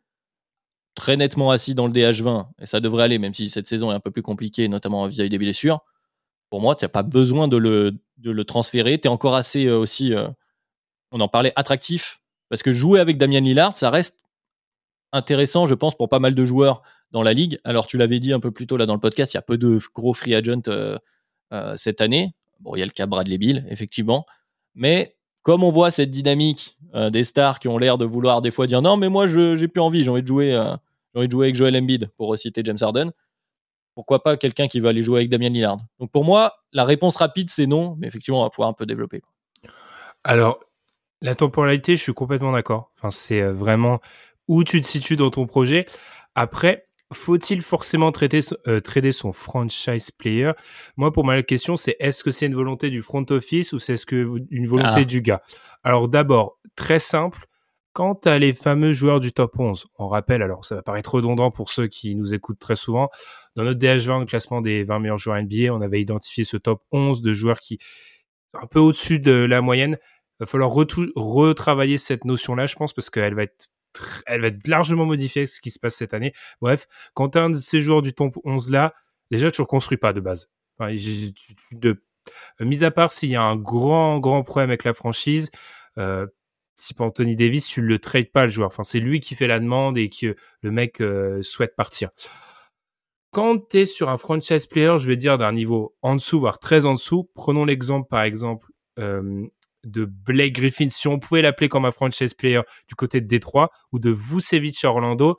très 0.94 1.16
nettement 1.16 1.50
assis 1.50 1.74
dans 1.74 1.86
le 1.86 1.92
DH20, 1.92 2.48
et 2.60 2.66
ça 2.66 2.80
devrait 2.80 3.04
aller, 3.04 3.18
même 3.18 3.34
si 3.34 3.48
cette 3.48 3.66
saison 3.66 3.90
est 3.90 3.94
un 3.94 4.00
peu 4.00 4.10
plus 4.10 4.22
compliquée, 4.22 4.68
notamment 4.68 5.06
vis-à-vis 5.06 5.30
des 5.30 5.38
blessures, 5.38 5.80
pour 6.50 6.60
moi, 6.60 6.74
tu 6.74 6.84
n'as 6.84 6.88
pas 6.88 7.04
besoin 7.04 7.48
de 7.48 7.56
le, 7.56 7.92
de 8.18 8.30
le 8.30 8.44
transférer. 8.44 9.00
Tu 9.00 9.06
es 9.06 9.10
encore 9.10 9.36
assez 9.36 9.66
euh, 9.66 9.78
aussi, 9.78 10.12
euh, 10.12 10.28
on 11.12 11.20
en 11.20 11.28
parlait, 11.28 11.52
attractif, 11.56 12.20
parce 12.48 12.62
que 12.62 12.72
jouer 12.72 12.98
avec 12.98 13.18
Damien 13.18 13.40
Lillard, 13.40 13.76
ça 13.76 13.90
reste 13.90 14.18
intéressant, 15.12 15.66
je 15.66 15.74
pense, 15.74 15.96
pour 15.96 16.08
pas 16.08 16.18
mal 16.18 16.34
de 16.34 16.44
joueurs 16.44 16.82
dans 17.12 17.22
la 17.22 17.32
ligue. 17.32 17.56
Alors, 17.64 17.86
tu 17.86 17.96
l'avais 17.98 18.18
dit 18.20 18.32
un 18.32 18.40
peu 18.40 18.50
plus 18.50 18.66
tôt 18.66 18.76
là 18.76 18.86
dans 18.86 18.94
le 18.94 19.00
podcast, 19.00 19.32
il 19.32 19.36
y 19.36 19.38
a 19.38 19.42
peu 19.42 19.58
de 19.58 19.78
gros 19.94 20.14
free 20.14 20.34
agents 20.34 20.62
cette 21.76 22.00
année. 22.00 22.32
Bon, 22.60 22.74
il 22.76 22.80
y 22.80 22.82
a 22.82 22.86
le 22.86 22.90
cas 22.92 23.06
Bradley 23.06 23.38
Bill, 23.38 23.66
effectivement. 23.68 24.26
Mais 24.74 25.16
comme 25.42 25.64
on 25.64 25.70
voit 25.70 25.90
cette 25.90 26.10
dynamique 26.10 26.76
euh, 26.94 27.10
des 27.10 27.24
stars 27.24 27.58
qui 27.58 27.68
ont 27.68 27.78
l'air 27.78 27.98
de 27.98 28.04
vouloir 28.04 28.40
des 28.40 28.50
fois 28.50 28.66
dire 28.66 28.82
non, 28.82 28.96
mais 28.96 29.08
moi, 29.08 29.26
je 29.26 29.56
j'ai 29.56 29.68
plus 29.68 29.80
envie, 29.80 30.04
j'ai 30.04 30.10
envie 30.10 30.22
de 30.22 30.26
jouer, 30.26 30.54
euh, 30.54 30.76
envie 31.14 31.26
de 31.26 31.32
jouer 31.32 31.46
avec 31.46 31.54
Joel 31.54 31.76
Embiid 31.76 32.08
pour 32.16 32.36
citer 32.36 32.62
James 32.64 32.78
Harden. 32.80 33.12
Pourquoi 33.94 34.22
pas 34.22 34.36
quelqu'un 34.36 34.68
qui 34.68 34.80
va 34.80 34.90
aller 34.90 35.02
jouer 35.02 35.20
avec 35.20 35.30
Damien 35.30 35.48
Lillard? 35.48 35.78
Donc 35.98 36.10
pour 36.10 36.24
moi, 36.24 36.54
la 36.72 36.84
réponse 36.84 37.16
rapide, 37.16 37.50
c'est 37.50 37.66
non, 37.66 37.96
mais 37.98 38.06
effectivement, 38.06 38.40
on 38.40 38.44
va 38.44 38.50
pouvoir 38.50 38.68
un 38.68 38.72
peu 38.72 38.86
développer. 38.86 39.22
Alors, 40.24 40.60
la 41.22 41.34
temporalité, 41.34 41.96
je 41.96 42.02
suis 42.02 42.14
complètement 42.14 42.52
d'accord. 42.52 42.92
Enfin, 42.96 43.10
c'est 43.10 43.40
euh, 43.40 43.52
vraiment 43.52 44.00
où 44.48 44.64
tu 44.64 44.80
te 44.80 44.86
situes 44.86 45.16
dans 45.16 45.30
ton 45.30 45.46
projet. 45.46 45.86
Après, 46.34 46.86
faut-il 47.12 47.62
forcément 47.62 48.12
traiter, 48.12 48.40
euh, 48.68 48.80
trader 48.80 49.12
son 49.12 49.32
franchise 49.32 50.10
player? 50.10 50.52
Moi, 50.96 51.12
pour 51.12 51.24
ma 51.24 51.42
question, 51.42 51.76
c'est 51.76 51.96
est-ce 51.98 52.22
que 52.22 52.30
c'est 52.30 52.46
une 52.46 52.54
volonté 52.54 52.90
du 52.90 53.02
front 53.02 53.24
office 53.30 53.72
ou 53.72 53.78
c'est 53.78 53.96
ce 53.96 54.06
que 54.06 54.30
une 54.50 54.66
volonté 54.66 55.00
ah. 55.00 55.04
du 55.04 55.20
gars? 55.20 55.42
Alors 55.82 56.08
d'abord, 56.08 56.58
très 56.76 56.98
simple. 56.98 57.46
Quant 57.92 58.14
à 58.24 58.38
les 58.38 58.52
fameux 58.52 58.92
joueurs 58.92 59.18
du 59.18 59.32
top 59.32 59.58
11, 59.58 59.88
on 59.98 60.06
rappelle, 60.06 60.42
alors 60.42 60.64
ça 60.64 60.76
va 60.76 60.82
paraître 60.82 61.12
redondant 61.14 61.50
pour 61.50 61.70
ceux 61.70 61.88
qui 61.88 62.14
nous 62.14 62.32
écoutent 62.34 62.60
très 62.60 62.76
souvent, 62.76 63.10
dans 63.56 63.64
notre 63.64 63.80
DH20, 63.80 64.20
le 64.20 64.26
classement 64.26 64.60
des 64.60 64.84
20 64.84 65.00
meilleurs 65.00 65.18
joueurs 65.18 65.42
NBA, 65.42 65.74
on 65.74 65.80
avait 65.80 66.00
identifié 66.00 66.44
ce 66.44 66.56
top 66.56 66.82
11 66.92 67.20
de 67.20 67.32
joueurs 67.32 67.58
qui 67.58 67.80
un 68.54 68.66
peu 68.66 68.78
au-dessus 68.78 69.18
de 69.18 69.32
la 69.32 69.60
moyenne. 69.60 69.98
Il 70.38 70.44
va 70.44 70.46
falloir 70.46 70.70
retravailler 70.70 71.98
cette 71.98 72.24
notion-là, 72.24 72.66
je 72.66 72.76
pense, 72.76 72.92
parce 72.92 73.10
qu'elle 73.10 73.34
va 73.34 73.42
être 73.42 73.68
elle 74.26 74.42
va 74.42 74.48
être 74.48 74.66
largement 74.68 75.06
modifiée 75.06 75.46
ce 75.46 75.60
qui 75.60 75.70
se 75.70 75.78
passe 75.78 75.96
cette 75.96 76.14
année. 76.14 76.32
Bref, 76.60 76.86
quand 77.14 77.30
tu 77.30 77.38
un 77.38 77.50
de 77.50 77.58
ces 77.58 77.80
joueurs 77.80 78.02
du 78.02 78.12
top 78.12 78.38
11 78.44 78.70
là, 78.70 78.94
déjà 79.30 79.50
tu 79.50 79.60
reconstruis 79.62 79.98
pas 79.98 80.12
de 80.12 80.20
base. 80.20 80.48
Enfin, 80.78 80.94
de, 81.72 82.02
mis 82.60 82.84
à 82.84 82.90
part 82.90 83.12
s'il 83.12 83.30
y 83.30 83.36
a 83.36 83.42
un 83.42 83.56
grand, 83.56 84.18
grand 84.18 84.42
problème 84.42 84.70
avec 84.70 84.84
la 84.84 84.94
franchise, 84.94 85.50
euh, 85.98 86.26
pour 86.96 87.06
Anthony 87.06 87.36
Davis, 87.36 87.66
tu 87.66 87.82
le 87.82 87.98
trades 87.98 88.30
pas 88.32 88.44
le 88.44 88.50
joueur. 88.50 88.68
Enfin, 88.68 88.84
c'est 88.84 89.00
lui 89.00 89.20
qui 89.20 89.34
fait 89.34 89.46
la 89.46 89.58
demande 89.58 89.98
et 89.98 90.08
que 90.08 90.34
le 90.62 90.70
mec 90.70 91.00
euh, 91.00 91.42
souhaite 91.42 91.76
partir. 91.76 92.10
Quand 93.32 93.68
tu 93.68 93.80
es 93.80 93.86
sur 93.86 94.08
un 94.08 94.18
franchise 94.18 94.66
player, 94.66 94.96
je 94.98 95.06
vais 95.06 95.16
dire 95.16 95.38
d'un 95.38 95.52
niveau 95.52 95.94
en 96.02 96.14
dessous, 96.14 96.40
voire 96.40 96.58
très 96.58 96.86
en 96.86 96.94
dessous, 96.94 97.30
prenons 97.34 97.64
l'exemple 97.64 98.08
par 98.08 98.22
exemple 98.22 98.66
euh, 98.98 99.46
de 99.84 100.04
Blake 100.04 100.54
Griffin, 100.54 100.88
si 100.88 101.08
on 101.08 101.18
pouvait 101.18 101.42
l'appeler 101.42 101.68
comme 101.68 101.84
un 101.84 101.92
franchise 101.92 102.34
player 102.34 102.60
du 102.88 102.94
côté 102.94 103.20
de 103.20 103.26
Détroit, 103.26 103.70
ou 103.92 103.98
de 103.98 104.10
Vucevic 104.10 104.84
à 104.84 104.90
Orlando. 104.90 105.38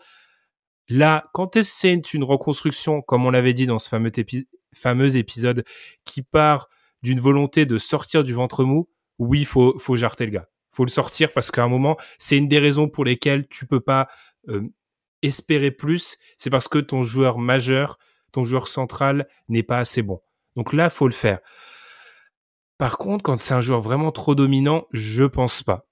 Là, 0.90 1.30
quand 1.34 1.62
c'est 1.64 2.14
une 2.14 2.24
reconstruction, 2.24 3.02
comme 3.02 3.26
on 3.26 3.32
l'avait 3.32 3.54
dit 3.54 3.66
dans 3.66 3.80
ce 3.80 3.88
fameux, 3.88 5.18
épisode, 5.18 5.64
qui 6.06 6.22
part 6.22 6.68
d'une 7.02 7.20
volonté 7.20 7.66
de 7.66 7.78
sortir 7.78 8.24
du 8.24 8.34
ventre 8.34 8.64
mou, 8.64 8.90
oui, 9.20 9.46
faut, 9.46 9.78
faut 9.80 9.96
jarter 9.96 10.26
le 10.26 10.32
gars. 10.32 10.48
Faut 10.72 10.86
le 10.86 10.90
sortir 10.90 11.32
parce 11.34 11.52
qu'à 11.52 11.64
un 11.64 11.68
moment, 11.68 11.98
c'est 12.18 12.38
une 12.38 12.48
des 12.48 12.60
raisons 12.60 12.88
pour 12.88 13.06
lesquelles 13.06 13.48
tu 13.48 13.66
peux 13.66 13.80
pas 13.80 14.08
euh, 14.48 14.62
espérer 15.22 15.72
plus, 15.72 16.18
c'est 16.38 16.50
parce 16.50 16.68
que 16.68 16.80
ton 16.80 17.04
joueur 17.04 17.38
majeur, 17.38 17.98
ton 18.32 18.44
joueur 18.44 18.68
central 18.68 19.28
n'est 19.50 19.64
pas 19.64 19.80
assez 19.80 20.02
bon. 20.02 20.22
Donc 20.56 20.74
là, 20.74 20.90
faut 20.90 21.08
le 21.08 21.14
faire. 21.14 21.40
Par 22.82 22.98
contre, 22.98 23.22
quand 23.22 23.38
c'est 23.38 23.54
un 23.54 23.62
joueur 23.62 23.80
vraiment 23.80 24.12
trop 24.12 24.34
dominant, 24.34 24.88
je 24.92 25.24
pense 25.24 25.62
pas. 25.62 25.86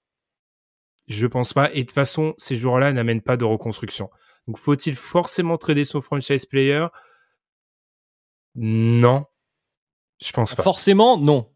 Je 1.06 1.28
pense 1.28 1.52
pas. 1.52 1.70
Et 1.70 1.76
de 1.76 1.80
toute 1.82 1.92
façon, 1.92 2.34
ces 2.36 2.56
joueurs-là 2.56 2.92
n'amènent 2.92 3.20
pas 3.20 3.36
de 3.36 3.44
reconstruction. 3.44 4.10
Donc, 4.48 4.58
faut-il 4.58 4.96
forcément 4.96 5.56
trader 5.56 5.84
son 5.84 6.00
franchise 6.00 6.46
player? 6.46 6.88
Non. 8.56 9.24
Je 10.20 10.32
pense 10.32 10.56
pas. 10.56 10.64
Forcément, 10.64 11.16
non. 11.16 11.48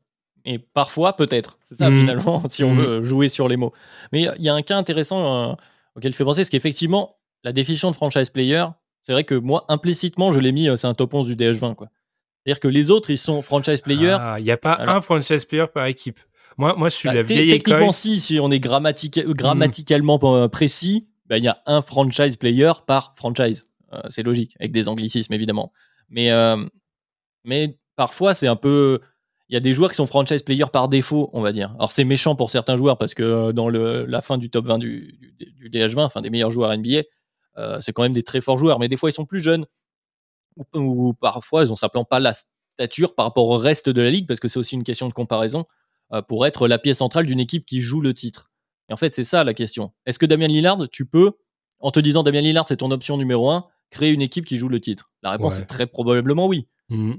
Et 0.45 0.61
parfois, 0.61 1.17
peut-être. 1.17 1.59
C'est 1.65 1.79
ça, 1.79 1.91
hmm. 1.91 1.99
finalement, 1.99 2.43
si 2.49 2.63
on 2.63 2.73
hmm. 2.73 2.79
veut 2.79 3.03
jouer 3.03 3.29
sur 3.29 3.49
les 3.49 3.57
mots. 3.57 3.73
Mais 4.13 4.29
il 4.39 4.45
y 4.45 4.49
a 4.49 4.55
un 4.55 4.63
cas 4.63 4.77
intéressant 4.77 5.51
euh, 5.51 5.55
auquel 5.97 6.13
je 6.13 6.17
fais 6.17 6.25
penser, 6.25 6.45
c'est 6.45 6.51
qu'effectivement, 6.51 7.17
la 7.43 7.51
définition 7.51 7.91
de 7.91 7.97
franchise 7.97 8.31
player, 8.31 8.67
c'est 9.03 9.11
vrai 9.11 9.25
que 9.25 9.35
moi, 9.35 9.65
implicitement, 9.69 10.31
je 10.31 10.39
l'ai 10.39 10.53
mis, 10.53 10.69
euh, 10.69 10.77
c'est 10.77 10.87
un 10.87 10.95
top 10.95 11.13
11 11.13 11.27
du 11.27 11.35
DH20. 11.35 11.89
C'est-à-dire 12.45 12.61
que 12.61 12.69
les 12.69 12.91
autres, 12.91 13.11
ils 13.11 13.19
sont 13.19 13.43
franchise 13.43 13.81
player. 13.81 14.17
Ah, 14.19 14.37
il 14.39 14.45
n'y 14.45 14.51
a 14.51 14.57
pas 14.57 14.79
un 14.81 15.01
franchise 15.01 15.45
player 15.45 15.67
par 15.73 15.87
équipe. 15.87 16.21
Moi, 16.57 16.75
moi 16.77 16.89
je 16.89 16.95
suis 16.95 17.09
bah, 17.09 17.15
la 17.15 17.23
vieille 17.23 17.51
Techniquement, 17.51 17.93
si, 17.93 18.21
si 18.21 18.39
on 18.39 18.51
est 18.51 18.61
grammaticalement 18.61 20.21
euh, 20.23 20.49
précis, 20.49 21.09
bah, 21.27 21.39
il 21.39 21.45
y 21.45 21.49
a 21.49 21.57
un 21.67 21.83
franchise 21.83 22.37
player 22.37 22.73
par 22.87 23.15
franchise. 23.17 23.65
c'est 24.09 24.23
logique, 24.23 24.57
avec 24.61 24.73
des 24.73 24.89
anglicismes, 24.89 25.33
évidemment. 25.33 25.73
Mais, 26.11 26.31
mais 27.45 27.79
parfois, 27.97 28.35
c'est 28.35 28.49
un 28.49 28.57
peu 28.57 29.01
il 29.49 29.55
y 29.55 29.57
a 29.57 29.61
des 29.61 29.73
joueurs 29.73 29.91
qui 29.91 29.97
sont 29.97 30.07
franchise 30.07 30.43
players 30.43 30.71
par 30.73 30.89
défaut, 30.89 31.31
on 31.33 31.41
va 31.41 31.53
dire. 31.53 31.75
Alors 31.75 31.93
c'est 31.93 32.05
méchant 32.05 32.35
pour 32.35 32.51
certains 32.51 32.77
joueurs 32.77 32.97
parce 32.97 33.15
que 33.15 33.23
euh, 33.23 33.53
dans 33.53 33.69
le, 33.69 34.07
la 34.07 34.21
fin 34.21 34.39
du 34.39 34.51
top 34.51 34.67
20 34.67 34.79
du, 34.79 35.19
DH20, 35.71 36.01
enfin 36.01 36.23
des 36.23 36.31
meilleurs 36.31 36.51
joueurs 36.51 36.77
NBA, 36.77 37.03
euh, 37.59 37.81
c'est 37.81 37.93
quand 37.93 38.03
même 38.03 38.13
des 38.15 38.23
très 38.23 38.41
forts 38.41 38.59
joueurs, 38.59 38.79
mais 38.79 38.89
des 38.89 38.97
fois 38.97 39.11
ils 39.11 39.13
sont 39.13 39.27
plus 39.27 39.41
jeunes 39.41 39.67
ou, 40.75 41.15
parfois 41.15 41.65
ils 41.65 41.73
ont 41.73 41.77
simplement 41.77 42.05
pas 42.05 42.21
la 42.21 42.35
stature 42.75 43.15
par 43.15 43.27
rapport 43.27 43.49
au 43.49 43.59
reste 43.59 43.89
de 43.89 44.03
la 44.03 44.11
ligue 44.11 44.27
parce 44.27 44.41
que 44.41 44.49
c'est 44.49 44.59
aussi 44.59 44.75
une 44.75 44.85
question 44.85 45.09
de 45.09 45.13
comparaison 45.13 45.65
euh, 46.13 46.23
pour 46.23 46.47
être 46.47 46.69
la 46.69 46.79
pièce 46.79 46.99
centrale 46.99 47.27
d'une 47.27 47.41
équipe 47.41 47.67
qui 47.67 47.81
joue 47.81 48.01
le 48.01 48.15
titre. 48.15 48.51
Et 48.89 48.93
en 48.93 48.97
fait 48.97 49.15
c'est 49.15 49.25
ça 49.25 49.45
la 49.45 49.55
question. 49.55 49.93
Est-ce 50.07 50.19
que 50.19 50.27
Damien 50.27 50.49
Lillard, 50.49 50.89
tu 50.91 51.07
peux, 51.07 51.33
en 51.81 51.91
te 51.91 52.01
disant 52.01 52.23
Damien 52.23 52.41
Lillard 52.41 52.67
c'est 52.69 52.79
ton 52.79 52.91
option 52.91 53.17
numéro 53.17 53.51
1, 53.51 53.67
créer 53.91 54.11
une 54.11 54.23
équipe 54.23 54.45
qui 54.45 54.57
joue 54.57 54.69
le 54.69 54.81
titre? 54.81 55.07
La 55.23 55.31
réponse 55.31 55.59
est 55.59 55.67
très 55.67 55.87
probablement 55.87 56.47
oui. 56.47 56.67
Mmh 56.89 57.15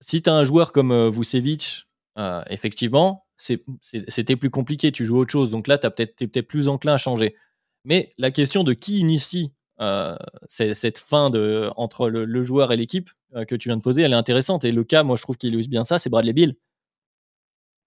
si 0.00 0.22
tu 0.22 0.30
as 0.30 0.34
un 0.34 0.44
joueur 0.44 0.72
comme 0.72 0.92
euh, 0.92 1.10
Vucevic, 1.10 1.86
euh, 2.18 2.42
effectivement, 2.50 3.26
c'était 3.36 4.36
plus 4.36 4.50
compliqué, 4.50 4.90
tu 4.90 5.04
joues 5.04 5.18
autre 5.18 5.30
chose. 5.30 5.50
Donc 5.50 5.68
là, 5.68 5.78
tu 5.78 5.86
es 5.86 6.06
peut-être 6.06 6.48
plus 6.48 6.68
enclin 6.68 6.94
à 6.94 6.98
changer. 6.98 7.36
Mais 7.84 8.12
la 8.18 8.30
question 8.30 8.64
de 8.64 8.72
qui 8.72 8.98
initie 8.98 9.54
euh, 9.80 10.16
cette 10.48 10.98
fin 10.98 11.30
de, 11.30 11.70
entre 11.76 12.08
le, 12.08 12.44
joueur 12.44 12.72
et 12.72 12.76
l'équipe 12.76 13.10
que 13.46 13.54
tu 13.54 13.68
viens 13.68 13.76
de 13.76 13.82
poser, 13.82 14.02
elle 14.02 14.12
est 14.12 14.16
intéressante. 14.16 14.64
Et 14.64 14.72
le 14.72 14.84
cas, 14.84 15.02
moi, 15.02 15.16
je 15.16 15.22
trouve 15.22 15.36
qu'il 15.36 15.50
illustre 15.52 15.70
bien 15.70 15.84
ça, 15.84 15.98
c'est 15.98 16.10
Bradley 16.10 16.32
Bill. 16.32 16.56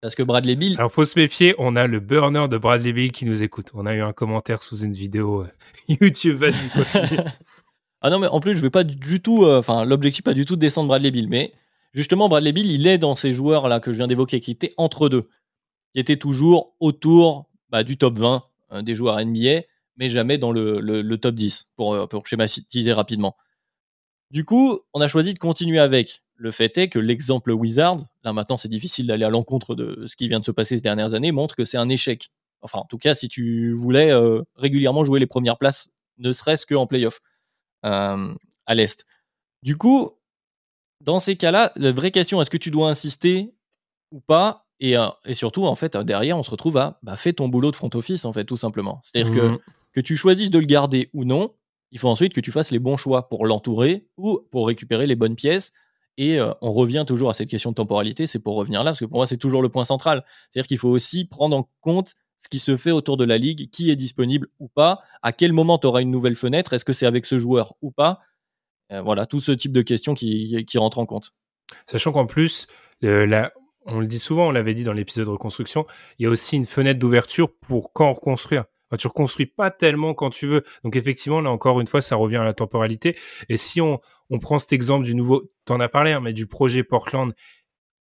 Parce 0.02 0.16
que 0.16 0.24
Bradley 0.24 0.56
Bill. 0.56 0.76
Alors, 0.78 0.92
faut 0.92 1.06
se 1.06 1.20
méfier, 1.20 1.54
on 1.60 1.76
a 1.76 1.86
le 1.86 2.00
burner 2.00 2.48
de 2.48 2.58
Bradley 2.58 2.92
Bill 2.92 3.12
qui 3.12 3.26
nous 3.26 3.44
écoute. 3.44 3.70
On 3.74 3.86
a 3.86 3.94
eu 3.94 4.02
un 4.02 4.14
commentaire 4.14 4.64
sous 4.64 4.80
une 4.80 4.94
vidéo 4.94 5.46
YouTube, 5.88 6.38
vas-y, 6.38 6.54
ah 8.02 8.10
non, 8.10 8.20
mais 8.20 8.28
en 8.28 8.40
plus, 8.40 8.56
je 8.56 8.62
vais 8.62 8.72
pas 8.72 8.84
du 8.84 9.22
tout. 9.22 9.46
Enfin, 9.46 9.86
l'objectif, 9.86 10.24
pas 10.24 10.34
du 10.34 10.46
tout 10.46 10.56
de 10.56 10.62
descendre 10.62 10.88
Bradley 10.88 11.12
Bill. 11.12 11.28
Mais 11.30 11.54
justement, 11.94 12.30
Bradley 12.30 12.52
Bill, 12.52 12.72
il 12.72 12.88
est 12.88 12.98
dans 12.98 13.16
ces 13.16 13.32
joueurs-là 13.32 13.80
que 13.80 13.92
je 13.92 13.98
viens 13.98 14.08
d'évoquer, 14.08 14.40
qui 14.40 14.52
étaient 14.52 14.74
entre 14.78 15.08
deux, 15.08 15.22
qui 15.94 16.00
étaient 16.00 16.18
toujours 16.18 16.76
autour 16.80 17.50
bah, 17.70 17.84
du 17.84 17.98
top 17.98 18.18
20 18.18 18.44
hein, 18.70 18.84
des 18.84 18.96
joueurs 18.96 19.24
NBA, 19.24 19.62
mais 20.02 20.10
jamais 20.10 20.40
dans 20.40 20.52
le, 20.52 21.16
top 21.18 21.36
10, 21.36 21.66
euh, 21.80 22.08
pour, 22.08 22.26
schématiser 22.26 22.92
rapidement. 22.92 23.38
Du 24.32 24.44
coup, 24.44 24.80
on 24.94 25.02
a 25.02 25.08
choisi 25.08 25.36
de 25.36 25.40
continuer 25.40 25.78
avec. 25.78 26.24
Le 26.36 26.50
fait 26.50 26.76
est 26.80 26.90
que 26.90 26.98
l'exemple 26.98 27.52
Wizard, 27.52 28.00
là 28.24 28.34
maintenant 28.34 28.58
c'est 28.58 28.68
difficile 28.68 29.06
d'aller 29.06 29.26
à 29.26 29.30
l'encontre 29.30 29.76
de 29.76 30.08
ce 30.08 30.16
qui 30.16 30.28
vient 30.28 30.40
de 30.40 30.46
se 30.46 30.50
passer 30.50 30.78
ces 30.78 30.82
dernières 30.82 31.14
années, 31.14 31.32
montre 31.32 31.56
que 31.56 31.66
c'est 31.66 31.78
un 31.78 31.88
échec. 31.88 32.32
Enfin, 32.64 32.80
en 32.80 32.86
tout 32.86 32.98
cas, 32.98 33.14
si 33.14 33.28
tu 33.28 33.74
voulais 33.74 34.12
euh, 34.12 34.42
régulièrement 34.56 35.04
jouer 35.04 35.20
les 35.20 35.28
premières 35.28 35.60
places, 35.60 35.90
ne 36.18 36.32
serait-ce 36.32 36.66
qu'en 36.66 36.88
playoff 36.88 37.20
euh, 37.86 38.34
à 38.66 38.74
l'Est. 38.74 39.06
Du 39.62 39.78
coup, 39.78 40.18
dans 41.02 41.20
ces 41.20 41.36
cas-là, 41.36 41.74
la 41.76 41.92
vraie 41.92 42.10
question, 42.10 42.42
est-ce 42.42 42.50
que 42.50 42.58
tu 42.58 42.72
dois 42.72 42.90
insister 42.90 43.54
ou 44.10 44.20
pas? 44.20 44.66
Et, 44.80 44.98
euh, 44.98 45.10
et, 45.26 45.36
surtout, 45.36 45.68
en 45.68 45.76
fait, 45.76 45.96
derrière, 45.96 46.40
on 46.40 46.44
se 46.44 46.50
retrouve 46.50 46.78
à 46.78 46.98
bah, 47.04 47.16
fais 47.16 47.34
ton 47.34 47.50
boulot 47.50 47.70
de 47.70 47.76
front 47.76 47.92
office, 47.94 48.26
en 48.26 48.34
fait, 48.34 48.46
tout 48.46 48.58
simplement. 48.58 49.00
C'est-à-dire 49.04 49.32
que, 49.32 49.48
mmh. 49.48 49.58
que 49.58 49.64
tu 50.00 50.16
choisisses 50.16 50.50
de 50.50 50.60
le 50.60 50.66
garder 50.66 51.10
ou 51.14 51.26
non, 51.26 51.54
il 51.92 52.00
faut 52.00 52.10
ensuite 52.10 52.34
que 52.34 52.42
tu 52.42 52.52
fasses 52.52 52.72
les 52.72 52.80
bons 52.80 52.98
choix 52.98 53.30
pour 53.30 53.46
l'entourer 53.46 54.08
ou 54.18 54.40
pour 54.52 54.68
récupérer 54.68 55.08
les 55.08 55.16
bonnes 55.16 55.36
pièces. 55.36 55.72
Et 56.18 56.40
euh, 56.40 56.52
on 56.62 56.74
revient 56.74 57.06
toujours 57.08 57.30
à 57.30 57.34
cette 57.34 57.50
question 57.50 57.72
de 57.72 57.76
temporalité, 57.76 58.28
c'est 58.28 58.40
pour 58.40 58.56
revenir 58.56 58.84
là, 58.84 58.92
parce 58.92 59.00
que 59.00 59.06
pour 59.06 59.18
moi, 59.18 59.28
c'est 59.28 59.38
toujours 59.38 59.62
le 59.62 59.70
point 59.70 59.86
central. 59.86 60.24
C'est-à-dire 60.50 60.68
qu'il 60.68 60.78
faut 60.78 60.90
aussi 60.90 61.26
prendre 61.26 61.56
en 61.56 61.70
compte 61.82 62.16
ce 62.38 62.50
qui 62.50 62.60
se 62.60 62.76
fait 62.76 62.92
autour 62.92 63.18
de 63.18 63.24
la 63.24 63.38
ligue, 63.38 63.70
qui 63.70 63.92
est 63.92 63.96
disponible 63.96 64.48
ou 64.60 64.68
pas, 64.68 65.02
à 65.22 65.32
quel 65.32 65.54
moment 65.54 65.78
tu 65.78 65.88
auras 65.88 66.02
une 66.02 66.12
nouvelle 66.12 66.36
fenêtre, 66.36 66.74
est-ce 66.74 66.86
que 66.86 66.94
c'est 66.94 67.06
avec 67.06 67.26
ce 67.26 67.38
joueur 67.38 67.76
ou 67.82 67.92
pas, 67.92 68.20
euh, 68.92 69.02
voilà, 69.02 69.26
tout 69.26 69.40
ce 69.40 69.52
type 69.52 69.72
de 69.72 69.82
questions 69.82 70.14
qui, 70.14 70.66
rentrent 70.76 71.00
en 71.00 71.06
compte. 71.06 71.34
Sachant 71.86 72.12
qu'en 72.12 72.26
plus, 72.26 72.68
on 73.04 74.00
le 74.00 74.08
dit 74.08 74.20
souvent, 74.20 74.48
on 74.48 74.52
l'avait 74.52 74.74
dit 74.74 74.84
dans 74.84 74.94
l'épisode 74.94 75.26
de 75.26 75.32
reconstruction, 75.32 75.86
il 76.20 76.24
y 76.24 76.26
a 76.26 76.30
aussi 76.30 76.56
une 76.56 76.66
fenêtre 76.66 77.00
d'ouverture 77.00 77.56
pour 77.60 77.94
quand 77.94 78.12
reconstruire. 78.12 78.66
Tu 78.98 79.08
reconstruis 79.08 79.46
pas 79.46 79.72
tellement 79.72 80.14
quand 80.14 80.30
tu 80.30 80.48
veux. 80.48 80.64
Donc 80.84 80.96
effectivement, 80.96 81.42
là 81.42 81.50
encore 81.50 81.82
une 81.82 81.88
fois, 81.88 82.02
ça 82.02 82.16
revient 82.16 82.38
à 82.38 82.44
la 82.44 82.54
temporalité. 82.54 83.18
Et 83.50 83.58
si 83.58 83.82
on, 83.82 84.00
on 84.30 84.40
prend 84.40 84.60
cet 84.60 84.74
exemple 84.74 85.06
du 85.06 85.16
nouveau, 85.16 85.52
tu 85.66 85.74
en 85.74 85.80
as 85.80 85.90
parlé, 85.90 86.12
hein, 86.12 86.22
mais 86.22 86.34
du 86.34 86.48
projet 86.48 86.84
Portland, 86.84 87.34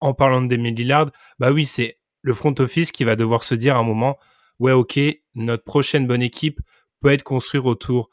en 0.00 0.14
parlant 0.14 0.42
de 0.42 0.48
Demi 0.48 0.74
Lillard, 0.74 1.10
bah 1.38 1.52
oui, 1.52 1.64
c'est 1.64 1.98
le 2.22 2.34
front 2.34 2.54
office 2.58 2.92
qui 2.92 3.04
va 3.04 3.16
devoir 3.16 3.44
se 3.44 3.54
dire 3.54 3.76
à 3.76 3.78
un 3.78 3.84
moment, 3.84 4.18
ouais, 4.58 4.72
ok, 4.72 4.98
notre 5.34 5.64
prochaine 5.64 6.06
bonne 6.06 6.22
équipe 6.22 6.60
peut 7.00 7.12
être 7.12 7.22
construite 7.22 7.64
autour 7.64 8.10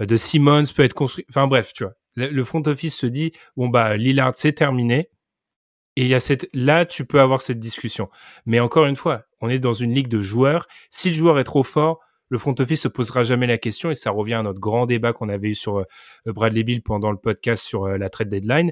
de 0.00 0.16
Simmons, 0.16 0.64
peut 0.74 0.84
être 0.84 0.94
construite. 0.94 1.26
Enfin 1.30 1.46
bref, 1.46 1.72
tu 1.72 1.84
vois 1.84 1.94
le 2.16 2.44
front 2.44 2.62
office 2.66 2.96
se 2.96 3.06
dit 3.06 3.32
bon 3.56 3.68
bah 3.68 3.96
Lillard 3.96 4.34
c'est 4.34 4.52
terminé 4.52 5.10
et 5.96 6.02
il 6.02 6.08
y 6.08 6.14
a 6.14 6.20
cette 6.20 6.48
là 6.52 6.84
tu 6.84 7.04
peux 7.04 7.20
avoir 7.20 7.42
cette 7.42 7.60
discussion 7.60 8.08
mais 8.46 8.60
encore 8.60 8.86
une 8.86 8.96
fois 8.96 9.24
on 9.40 9.48
est 9.48 9.58
dans 9.58 9.74
une 9.74 9.94
ligue 9.94 10.08
de 10.08 10.20
joueurs. 10.20 10.66
Si 10.90 11.08
le 11.08 11.14
joueur 11.14 11.38
est 11.38 11.44
trop 11.44 11.62
fort 11.62 12.00
le 12.32 12.38
front 12.38 12.54
office 12.60 12.82
se 12.82 12.86
posera 12.86 13.24
jamais 13.24 13.48
la 13.48 13.58
question 13.58 13.90
et 13.90 13.96
ça 13.96 14.12
revient 14.12 14.34
à 14.34 14.42
notre 14.44 14.60
grand 14.60 14.86
débat 14.86 15.12
qu'on 15.12 15.28
avait 15.28 15.48
eu 15.48 15.54
sur 15.56 15.78
euh, 15.78 15.84
Bradley 16.26 16.62
Bill 16.62 16.80
pendant 16.80 17.10
le 17.10 17.16
podcast 17.16 17.60
sur 17.60 17.86
euh, 17.86 17.98
la 17.98 18.08
trade 18.08 18.28
deadline. 18.28 18.70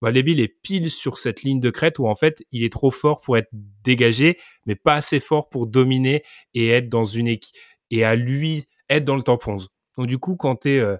Bradley 0.00 0.22
Bill 0.22 0.40
est 0.40 0.48
pile 0.48 0.90
sur 0.90 1.18
cette 1.18 1.42
ligne 1.42 1.60
de 1.60 1.68
crête 1.68 1.98
où 1.98 2.06
en 2.06 2.14
fait 2.14 2.42
il 2.50 2.64
est 2.64 2.72
trop 2.72 2.90
fort 2.90 3.20
pour 3.20 3.36
être 3.36 3.50
dégagé 3.52 4.38
mais 4.64 4.74
pas 4.74 4.94
assez 4.94 5.20
fort 5.20 5.50
pour 5.50 5.66
dominer 5.66 6.22
et 6.54 6.70
être 6.70 6.88
dans 6.88 7.04
une 7.04 7.28
équipe 7.28 7.54
et 7.90 8.04
à 8.04 8.16
lui 8.16 8.64
être 8.88 9.04
dans 9.04 9.16
le 9.16 9.22
top 9.22 9.46
11 9.46 9.68
donc 9.98 10.06
du 10.06 10.16
coup 10.16 10.36
quand 10.36 10.56
tu 10.56 10.70
es 10.70 10.78
euh, 10.78 10.96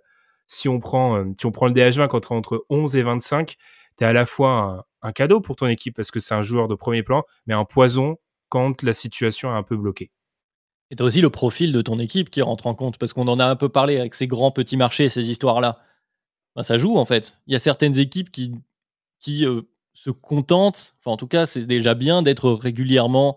si 0.46 0.68
on 0.68 0.78
prend, 0.78 1.16
euh, 1.16 1.24
si 1.38 1.46
on 1.46 1.52
prend 1.52 1.66
le 1.66 1.72
DH20 1.72 2.08
quand 2.08 2.20
tu 2.20 2.32
entre 2.32 2.64
11 2.70 2.96
et 2.96 3.02
25, 3.02 3.56
tu 3.98 4.04
es 4.04 4.06
à 4.06 4.12
la 4.12 4.26
fois 4.26 4.86
un, 5.02 5.12
cadeau 5.12 5.40
pour 5.40 5.56
ton 5.56 5.66
équipe 5.66 5.96
parce 5.96 6.10
que 6.10 6.20
c'est 6.20 6.34
un 6.34 6.42
joueur 6.42 6.68
de 6.68 6.74
premier 6.74 7.02
plan, 7.02 7.24
mais 7.46 7.54
un 7.54 7.64
poison 7.64 8.16
la 8.82 8.94
situation 8.94 9.52
est 9.52 9.56
un 9.56 9.62
peu 9.62 9.76
bloquée. 9.76 10.10
Et 10.90 11.02
aussi 11.02 11.20
le 11.20 11.30
profil 11.30 11.72
de 11.72 11.82
ton 11.82 11.98
équipe 11.98 12.30
qui 12.30 12.42
rentre 12.42 12.66
en 12.66 12.74
compte, 12.74 12.98
parce 12.98 13.12
qu'on 13.12 13.28
en 13.28 13.40
a 13.40 13.46
un 13.46 13.56
peu 13.56 13.68
parlé 13.68 13.98
avec 13.98 14.14
ces 14.14 14.26
grands 14.26 14.50
petits 14.50 14.76
marchés, 14.76 15.08
ces 15.08 15.30
histoires-là. 15.30 15.78
Ben, 16.56 16.62
ça 16.62 16.78
joue 16.78 16.96
en 16.96 17.04
fait. 17.04 17.38
Il 17.46 17.52
y 17.52 17.56
a 17.56 17.58
certaines 17.58 17.98
équipes 17.98 18.30
qui, 18.30 18.52
qui 19.18 19.44
euh, 19.44 19.62
se 19.92 20.10
contentent, 20.10 20.94
enfin 21.00 21.12
en 21.12 21.16
tout 21.16 21.26
cas 21.26 21.46
c'est 21.46 21.66
déjà 21.66 21.94
bien 21.94 22.22
d'être 22.22 22.52
régulièrement 22.52 23.36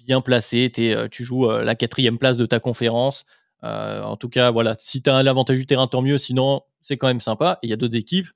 bien 0.00 0.20
placé. 0.20 0.72
Euh, 0.78 1.08
tu 1.08 1.24
joues 1.24 1.50
la 1.50 1.74
quatrième 1.74 2.18
place 2.18 2.36
de 2.36 2.46
ta 2.46 2.60
conférence, 2.60 3.24
euh, 3.64 4.02
en 4.02 4.16
tout 4.16 4.28
cas, 4.28 4.50
voilà, 4.50 4.76
si 4.78 5.02
tu 5.02 5.10
as 5.10 5.22
l'avantage 5.22 5.58
du 5.58 5.66
terrain, 5.66 5.86
tant 5.86 6.02
mieux. 6.02 6.18
Sinon, 6.18 6.62
c'est 6.82 6.96
quand 6.96 7.08
même 7.08 7.20
sympa. 7.20 7.58
il 7.62 7.70
y 7.70 7.72
a 7.72 7.76
d'autres 7.76 7.96
équipes 7.96 8.28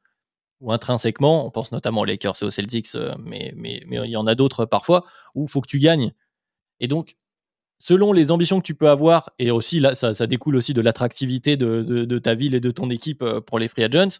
où 0.60 0.72
intrinsèquement, 0.72 1.46
on 1.46 1.50
pense 1.50 1.72
notamment 1.72 2.02
aux 2.02 2.04
Lakers 2.04 2.36
et 2.42 2.44
aux 2.44 2.50
Celtics, 2.50 2.94
euh, 2.94 3.14
mais, 3.18 3.52
mais, 3.56 3.82
mais 3.86 3.96
il 4.04 4.10
y 4.10 4.16
en 4.16 4.26
a 4.26 4.34
d'autres 4.34 4.66
parfois 4.66 5.04
où 5.34 5.44
il 5.44 5.48
faut 5.48 5.60
que 5.60 5.68
tu 5.68 5.78
gagnes. 5.78 6.12
Et 6.80 6.88
donc, 6.88 7.16
selon 7.78 8.12
les 8.12 8.30
ambitions 8.30 8.60
que 8.60 8.66
tu 8.66 8.74
peux 8.74 8.88
avoir, 8.88 9.30
et 9.38 9.50
aussi 9.50 9.80
là, 9.80 9.94
ça, 9.94 10.26
découle 10.26 10.56
aussi 10.56 10.74
de 10.74 10.80
l'attractivité 10.80 11.56
de, 11.56 12.18
ta 12.18 12.34
ville 12.34 12.54
et 12.54 12.60
de 12.60 12.70
ton 12.70 12.90
équipe 12.90 13.22
euh, 13.22 13.40
pour 13.40 13.58
les 13.58 13.68
free 13.68 13.84
agents, 13.84 14.18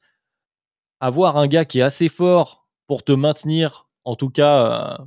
avoir 1.01 1.37
un 1.37 1.47
gars 1.47 1.65
qui 1.65 1.79
est 1.81 1.83
assez 1.83 2.09
fort 2.09 2.69
pour 2.87 3.05
te 3.05 3.13
maintenir, 3.13 3.89
en 4.05 4.17
tout 4.17 4.31
cas 4.31 4.99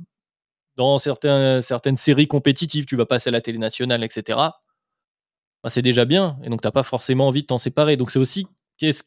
dans 0.76 0.98
certaines 0.98 1.96
séries 1.96 2.26
compétitives, 2.26 2.84
tu 2.84 2.96
vas 2.96 3.06
passer 3.06 3.28
à 3.28 3.32
la 3.32 3.40
télé 3.40 3.58
nationale, 3.58 4.02
etc. 4.02 4.38
Bah, 5.62 5.70
c'est 5.70 5.82
déjà 5.82 6.04
bien. 6.04 6.36
Et 6.42 6.48
donc, 6.48 6.62
tu 6.62 6.66
n'as 6.66 6.72
pas 6.72 6.82
forcément 6.82 7.28
envie 7.28 7.42
de 7.42 7.46
t'en 7.46 7.58
séparer. 7.58 7.96
Donc, 7.96 8.10
c'est 8.10 8.18
aussi 8.18 8.46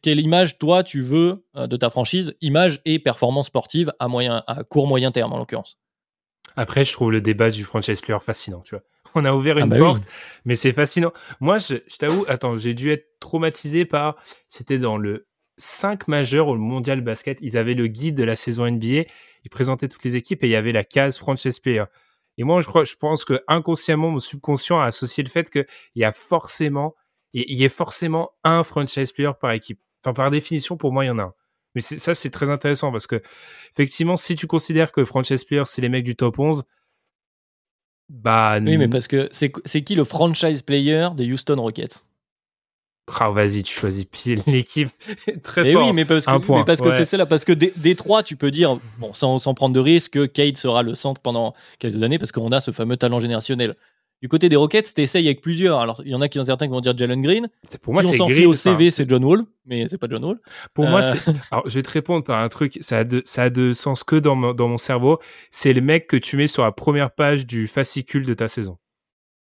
quelle 0.01 0.19
image, 0.19 0.57
toi, 0.57 0.83
tu 0.83 1.01
veux 1.01 1.33
euh, 1.55 1.67
de 1.67 1.77
ta 1.77 1.89
franchise, 1.89 2.35
image 2.41 2.81
et 2.85 2.99
performance 2.99 3.47
sportive 3.47 3.91
à, 3.99 4.07
moyen, 4.07 4.43
à 4.47 4.63
court, 4.63 4.87
moyen 4.87 5.11
terme, 5.11 5.33
en 5.33 5.37
l'occurrence? 5.37 5.77
Après, 6.55 6.85
je 6.85 6.93
trouve 6.93 7.11
le 7.11 7.21
débat 7.21 7.49
du 7.49 7.63
franchise 7.63 8.01
player 8.01 8.19
fascinant, 8.19 8.61
tu 8.61 8.75
vois. 8.75 8.83
On 9.15 9.25
a 9.25 9.33
ouvert 9.33 9.57
Ah 9.57 9.61
une 9.61 9.69
bah 9.69 9.77
porte, 9.77 10.03
mais 10.45 10.55
c'est 10.55 10.73
fascinant. 10.73 11.11
Moi, 11.39 11.57
je, 11.57 11.75
je 11.87 11.97
t'avoue, 11.97 12.25
attends, 12.27 12.55
j'ai 12.55 12.73
dû 12.73 12.91
être 12.91 13.07
traumatisé 13.19 13.85
par. 13.85 14.15
C'était 14.49 14.79
dans 14.79 14.97
le 14.97 15.27
5 15.57 16.07
majeur 16.07 16.47
au 16.47 16.55
mondial 16.55 17.01
basket. 17.01 17.39
Ils 17.41 17.57
avaient 17.57 17.73
le 17.73 17.87
guide 17.87 18.15
de 18.15 18.23
la 18.23 18.35
saison 18.35 18.69
NBA. 18.69 19.03
Ils 19.43 19.49
présentaient 19.49 19.87
toutes 19.87 20.03
les 20.03 20.15
équipes 20.15 20.43
et 20.43 20.47
il 20.47 20.51
y 20.51 20.55
avait 20.55 20.71
la 20.71 20.83
case 20.83 21.17
franchise 21.17 21.59
player. 21.59 21.85
Et 22.37 22.43
moi, 22.43 22.61
je 22.61 22.67
crois, 22.67 22.83
je 22.83 22.95
pense 22.95 23.25
que 23.25 23.43
inconsciemment, 23.47 24.09
mon 24.09 24.19
subconscient 24.19 24.79
a 24.79 24.85
associé 24.85 25.23
le 25.23 25.29
fait 25.29 25.49
qu'il 25.49 25.65
y 25.95 26.03
a 26.03 26.11
forcément, 26.11 26.95
il 27.33 27.53
y 27.57 27.65
a 27.65 27.69
forcément 27.69 28.31
un 28.43 28.63
franchise 28.63 29.11
player 29.11 29.31
par 29.39 29.51
équipe. 29.51 29.79
Enfin, 30.03 30.13
par 30.13 30.31
définition, 30.31 30.77
pour 30.77 30.91
moi, 30.91 31.05
il 31.05 31.07
y 31.07 31.11
en 31.11 31.19
a 31.19 31.23
un. 31.23 31.33
Mais 31.75 31.81
ça, 31.81 32.15
c'est 32.15 32.31
très 32.31 32.49
intéressant 32.49 32.91
parce 32.91 33.05
que, 33.05 33.21
effectivement, 33.71 34.17
si 34.17 34.35
tu 34.35 34.47
considères 34.47 34.91
que 34.91 35.05
franchise 35.05 35.43
player, 35.43 35.63
c'est 35.65 35.81
les 35.81 35.89
mecs 35.89 36.05
du 36.05 36.15
top 36.15 36.39
11, 36.39 36.63
bah. 38.09 38.57
Oui, 38.61 38.77
mais 38.77 38.87
parce 38.87 39.07
que 39.07 39.27
c'est 39.31 39.51
qui 39.81 39.95
le 39.95 40.03
franchise 40.03 40.61
player 40.61 41.09
des 41.15 41.31
Houston 41.31 41.55
Rockets? 41.57 42.05
Ah, 43.19 43.29
vas-y, 43.31 43.63
tu 43.63 43.73
choisis 43.73 44.05
pile 44.05 44.43
l'équipe 44.47 44.89
très 45.43 45.63
mais 45.63 45.73
fort. 45.73 45.85
oui, 45.85 45.93
mais 45.93 46.03
parce 46.03 46.25
que, 46.25 46.31
mais 46.31 46.65
parce 46.65 46.81
que 46.81 46.87
ouais. 46.87 46.91
c'est 46.91 47.05
celle-là, 47.05 47.25
parce 47.25 47.45
que 47.45 47.53
des, 47.53 47.71
des 47.77 47.95
trois, 47.95 48.21
tu 48.21 48.35
peux 48.35 48.51
dire, 48.51 48.79
bon, 48.97 49.13
sans, 49.13 49.39
sans 49.39 49.53
prendre 49.53 49.73
de 49.73 49.79
risque, 49.79 50.13
que 50.13 50.25
Kate 50.25 50.57
sera 50.57 50.83
le 50.83 50.93
centre 50.93 51.21
pendant 51.21 51.53
quelques 51.79 52.03
années 52.03 52.19
parce 52.19 52.33
qu'on 52.33 52.51
a 52.51 52.59
ce 52.59 52.71
fameux 52.71 52.97
talent 52.97 53.19
générationnel. 53.19 53.75
Du 54.21 54.29
côté 54.29 54.49
des 54.49 54.55
Rockets, 54.55 54.93
t'essayes 54.95 55.27
avec 55.27 55.41
plusieurs. 55.41 55.79
Alors, 55.79 56.01
il 56.03 56.09
y 56.11 56.15
en 56.15 56.21
a 56.21 56.27
qui 56.27 56.39
ont 56.39 56.43
certains 56.45 56.65
qui 56.65 56.71
vont 56.71 56.81
dire 56.81 56.97
Jalen 56.97 57.21
Green. 57.21 57.47
C'est- 57.63 57.77
Pour 57.77 57.93
moi, 57.93 58.01
si 58.03 58.19
on 58.19 58.27
s'en 58.27 58.45
au 58.45 58.53
CV, 58.53 58.89
c'est 58.89 59.07
John 59.07 59.23
Wall, 59.23 59.41
mais 59.65 59.87
c'est 59.87 59.99
pas 59.99 60.07
John 60.09 60.25
Wall. 60.25 60.39
Pour 60.73 60.87
moi, 60.87 61.01
Euh. 61.03 61.33
Alors, 61.51 61.69
je 61.69 61.75
vais 61.75 61.83
te 61.83 61.91
répondre 61.91 62.23
par 62.23 62.39
un 62.39 62.49
truc. 62.49 62.79
Ça 62.81 62.97
a 62.99 63.03
de, 63.03 63.21
ça 63.25 63.43
a 63.43 63.49
de 63.51 63.73
sens 63.73 64.03
que 64.03 64.15
dans 64.15 64.33
mon, 64.35 64.53
dans 64.55 64.67
mon 64.67 64.79
cerveau. 64.79 65.19
C'est 65.51 65.71
le 65.73 65.81
mec 65.81 66.07
que 66.07 66.17
tu 66.17 66.35
mets 66.35 66.47
sur 66.47 66.63
la 66.63 66.71
première 66.71 67.11
page 67.11 67.45
du 67.45 67.67
fascicule 67.67 68.25
de 68.25 68.33
ta 68.33 68.47
saison. 68.47 68.79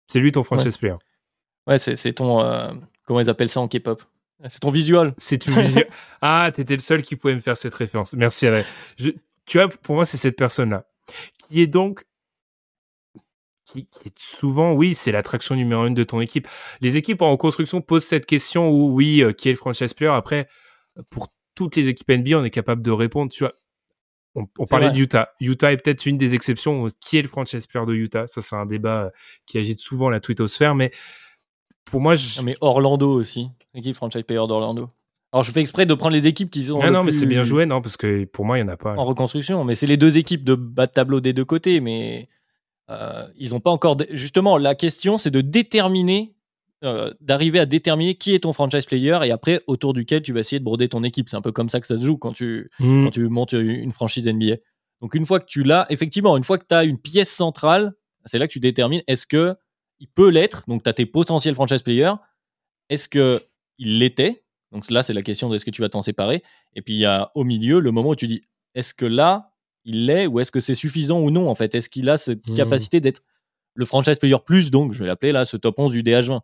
C'est 0.08 0.20
lui 0.20 0.32
ton 0.34 0.44
franchise 0.44 0.76
player. 0.78 0.96
Ouais, 1.66 1.80
c'est 1.80 2.14
ton. 2.14 2.42
euh, 2.42 2.72
comment 3.06 3.20
ils 3.22 3.30
appellent 3.30 3.50
ça 3.50 3.62
en 3.62 3.68
K-pop? 3.70 4.02
C'est 4.50 4.60
ton 4.60 4.70
visual. 4.70 5.14
C'est 5.18 5.48
une 5.48 5.54
vidéo- 5.62 5.86
Ah, 6.22 6.52
t'étais 6.54 6.76
le 6.76 6.82
seul 6.82 7.02
qui 7.04 7.16
pouvait 7.16 7.36
me 7.36 7.40
faire 7.40 7.58
cette 7.58 7.74
référence. 7.74 8.14
Merci. 8.14 8.48
Je- 8.98 9.12
Tu 9.46 9.58
vois, 9.60 9.70
pour 9.70 9.96
moi, 9.96 10.06
c'est 10.06 10.18
cette 10.18 10.36
personne-là. 10.36 10.86
Qui 11.48 11.62
est 11.62 11.68
donc. 11.68 12.04
Qui, 13.68 13.86
qui 13.88 14.08
est 14.08 14.18
souvent, 14.18 14.72
oui, 14.72 14.96
c'est 14.96 15.12
l'attraction 15.12 15.54
numéro 15.54 15.86
une 15.86 15.94
de 15.94 16.06
ton 16.06 16.22
équipe. 16.22 16.48
Les 16.80 16.96
équipes 16.96 17.22
en 17.22 17.32
reconstruction 17.32 17.82
posent 17.82 18.06
cette 18.06 18.26
question 18.26 18.70
où, 18.70 18.94
oui, 18.94 19.22
euh, 19.22 19.34
qui 19.34 19.50
est 19.50 19.52
le 19.52 19.58
franchise 19.58 19.94
player 19.94 20.14
Après, 20.14 20.48
pour 21.10 21.28
toutes 21.54 21.76
les 21.76 21.90
équipes 21.90 22.10
NBA, 22.10 22.38
on 22.38 22.46
est 22.46 22.50
capable 22.50 22.82
de 22.82 22.92
répondre. 22.92 23.30
Tu 23.30 23.44
vois, 23.44 23.54
on, 24.36 24.66
parlait 24.66 24.92
d'Utah. 24.92 25.34
Utah 25.42 25.74
est 25.74 25.78
peut-être 25.78 26.06
une 26.06 26.18
des 26.18 26.34
exceptions. 26.34 26.88
Qui 27.02 27.18
est 27.18 27.22
le 27.22 27.28
franchise 27.28 27.68
player 27.68 27.86
de 27.86 27.94
Utah? 27.94 28.28
Ça, 28.28 28.42
c'est 28.42 28.56
un 28.56 28.66
débat 28.66 29.06
euh, 29.06 29.10
qui 29.46 29.58
agite 29.58 29.80
souvent 29.80 30.10
la 30.10 30.20
twittosphère. 30.20 30.74
Mais 30.74 30.92
pour 31.84 32.00
moi, 32.00 32.16
je... 32.16 32.40
Non, 32.40 32.46
mais 32.46 32.56
Orlando 32.62 33.12
aussi. 33.12 33.50
Équipe 33.74 33.96
franchise 33.96 34.24
player 34.24 34.48
d'Orlando. 34.48 34.88
Alors, 35.34 35.44
je 35.44 35.52
fais 35.52 35.60
exprès 35.60 35.86
de 35.86 35.94
prendre 35.94 36.16
les 36.16 36.28
équipes 36.28 36.50
qui 36.50 36.64
sont. 36.64 36.80
Ah 36.82 36.90
non, 36.90 37.04
mais 37.04 37.12
c'est 37.12 37.26
bien 37.26 37.44
joué, 37.44 37.66
non, 37.66 37.82
parce 37.82 37.98
que 37.98 38.24
pour 38.26 38.46
moi, 38.46 38.58
il 38.58 38.64
n'y 38.64 38.70
en 38.70 38.74
a 38.74 38.78
pas. 38.78 38.96
En 38.96 39.04
reconstruction, 39.04 39.66
mais 39.66 39.76
c'est 39.76 39.86
les 39.86 39.98
deux 39.98 40.18
équipes 40.18 40.46
de 40.46 40.56
bas 40.56 40.86
de 40.86 40.92
tableau 40.92 41.20
des 41.20 41.34
deux 41.34 41.44
côtés, 41.44 41.82
mais 41.82 42.30
euh, 42.90 43.28
ils 43.38 43.52
n'ont 43.52 43.60
pas 43.60 43.72
encore. 43.72 43.98
Justement, 44.12 44.58
la 44.58 44.76
question, 44.76 45.18
c'est 45.18 45.32
de 45.32 45.42
déterminer, 45.42 46.36
euh, 46.84 47.14
d'arriver 47.22 47.60
à 47.60 47.66
déterminer 47.66 48.16
qui 48.16 48.34
est 48.36 48.40
ton 48.40 48.54
franchise 48.54 48.86
player 48.86 49.20
et 49.24 49.32
après, 49.32 49.62
autour 49.68 49.94
duquel 49.94 50.22
tu 50.22 50.32
vas 50.34 50.40
essayer 50.42 50.60
de 50.60 50.64
broder 50.64 50.88
ton 50.90 51.04
équipe. 51.04 51.30
C'est 51.30 51.38
un 51.38 51.42
peu 51.42 51.52
comme 51.52 51.70
ça 51.70 51.80
que 51.80 51.88
ça 51.88 51.98
se 51.98 52.06
joue 52.06 52.18
quand 52.18 52.34
tu, 52.34 52.70
Hmm. 52.80 53.06
quand 53.06 53.12
tu 53.12 53.28
montes 53.28 53.54
une 53.54 53.92
franchise 53.92 54.28
NBA. 54.28 54.58
Donc, 55.02 55.14
une 55.14 55.26
fois 55.26 55.40
que 55.40 55.46
tu 55.46 55.64
l'as, 55.64 55.86
effectivement, 55.90 56.38
une 56.38 56.44
fois 56.44 56.58
que 56.58 56.66
tu 56.68 56.74
as 56.76 56.84
une 56.84 56.98
pièce 57.00 57.30
centrale, 57.32 57.94
c'est 58.26 58.40
là 58.40 58.48
que 58.48 58.54
tu 58.54 58.60
détermines 58.60 59.02
est-ce 59.08 59.28
que 59.28 59.54
il 60.00 60.08
peut 60.08 60.30
l'être? 60.30 60.64
Donc, 60.68 60.84
tu 60.84 60.90
as 60.90 60.94
tes 60.94 61.06
potentiels 61.06 61.56
franchise 61.56 61.82
players. 61.82 62.14
Est-ce 62.90 63.10
que 63.10 63.44
il 63.78 64.00
l'était? 64.00 64.44
Donc, 64.72 64.90
là, 64.90 65.02
c'est 65.04 65.14
la 65.14 65.22
question 65.24 65.50
de 65.50 65.56
est-ce 65.56 65.66
que 65.66 65.72
tu 65.72 65.82
vas 65.82 65.90
t'en 65.90 66.02
séparer? 66.02 66.42
Et 66.76 66.82
puis, 66.82 66.94
il 66.96 67.00
y 67.00 67.06
a 67.06 67.32
au 67.36 67.44
milieu 67.44 67.80
le 67.80 67.92
moment 67.92 68.10
où 68.10 68.16
tu 68.16 68.28
dis 68.28 68.42
est-ce 68.76 68.94
que 68.94 69.06
là, 69.06 69.52
il 69.88 70.06
l'est 70.06 70.28
ou 70.28 70.40
est-ce 70.40 70.52
que 70.52 70.60
c'est 70.60 70.76
suffisant 70.76 71.20
ou 71.20 71.32
non, 71.32 71.50
en 71.50 71.56
fait? 71.56 71.74
Est-ce 71.74 71.90
qu'il 71.90 72.08
a 72.10 72.18
cette 72.18 72.48
Mhm. 72.50 72.56
capacité 72.56 73.00
d'être 73.02 73.22
le 73.74 73.86
franchise 73.86 74.18
player 74.20 74.38
plus, 74.46 74.70
donc, 74.72 74.94
je 74.94 75.00
vais 75.00 75.08
l'appeler 75.08 75.32
là, 75.32 75.46
ce 75.46 75.58
top 75.58 75.80
11 75.80 75.92
du 75.94 76.04
DH20 76.04 76.42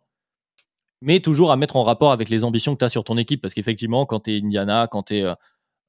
mais 1.06 1.20
toujours 1.20 1.52
à 1.52 1.56
mettre 1.58 1.76
en 1.76 1.82
rapport 1.82 2.12
avec 2.12 2.30
les 2.30 2.44
ambitions 2.44 2.72
que 2.74 2.78
tu 2.78 2.84
as 2.86 2.88
sur 2.88 3.04
ton 3.04 3.18
équipe. 3.18 3.42
Parce 3.42 3.52
qu'effectivement, 3.52 4.06
quand 4.06 4.20
tu 4.20 4.32
es 4.34 4.38
Indiana, 4.42 4.88
quand 4.90 5.02
tu 5.02 5.16
es, 5.16 5.22
euh, 5.24 5.34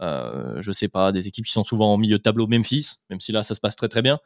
euh, 0.01 0.61
je 0.61 0.71
sais 0.73 0.89
pas, 0.89 1.13
des 1.13 1.29
équipes 1.29 1.45
qui 1.45 1.53
sont 1.53 1.63
souvent 1.63 1.93
en 1.93 1.97
milieu 1.97 2.17
de 2.17 2.21
tableau 2.21 2.47
Memphis, 2.47 2.95
même 3.09 3.21
si 3.21 3.31
là, 3.31 3.41
ça 3.41 3.55
se 3.55 3.61
passe 3.61 3.77
très 3.77 3.87
très 3.87 4.01
bien, 4.01 4.19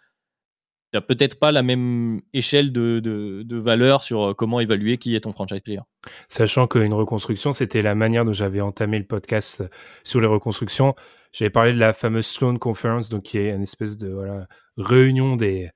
tu 0.91 0.97
n'as 0.97 1.01
peut-être 1.01 1.38
pas 1.38 1.51
la 1.51 1.61
même 1.61 2.21
échelle 2.34 2.71
de, 2.71 2.99
de, 3.03 3.43
de 3.45 3.57
valeur 3.57 4.01
sur 4.01 4.30
euh, 4.30 4.34
comment 4.34 4.59
évaluer 4.61 4.97
qui 4.97 5.13
est 5.15 5.19
ton 5.19 5.32
franchise 5.34 5.59
player. 5.59 5.82
Sachant 6.27 6.65
qu'une 6.65 6.93
reconstruction, 6.93 7.53
c'était 7.53 7.84
la 7.84 7.93
manière 7.93 8.25
dont 8.25 8.34
j'avais 8.34 8.61
entamé 8.61 8.97
le 8.97 9.05
podcast 9.05 9.63
sur 10.03 10.21
les 10.21 10.27
reconstructions. 10.27 10.95
J'avais 11.32 11.49
parlé 11.49 11.73
de 11.73 11.80
la 11.80 11.93
fameuse 11.93 12.27
Sloan 12.27 12.57
Conference, 12.57 13.09
donc 13.09 13.23
qui 13.23 13.38
est 13.38 13.49
une 13.49 13.63
espèce 13.63 13.97
de 13.97 14.09
voilà, 14.09 14.47
réunion 14.77 15.36
des, 15.36 15.69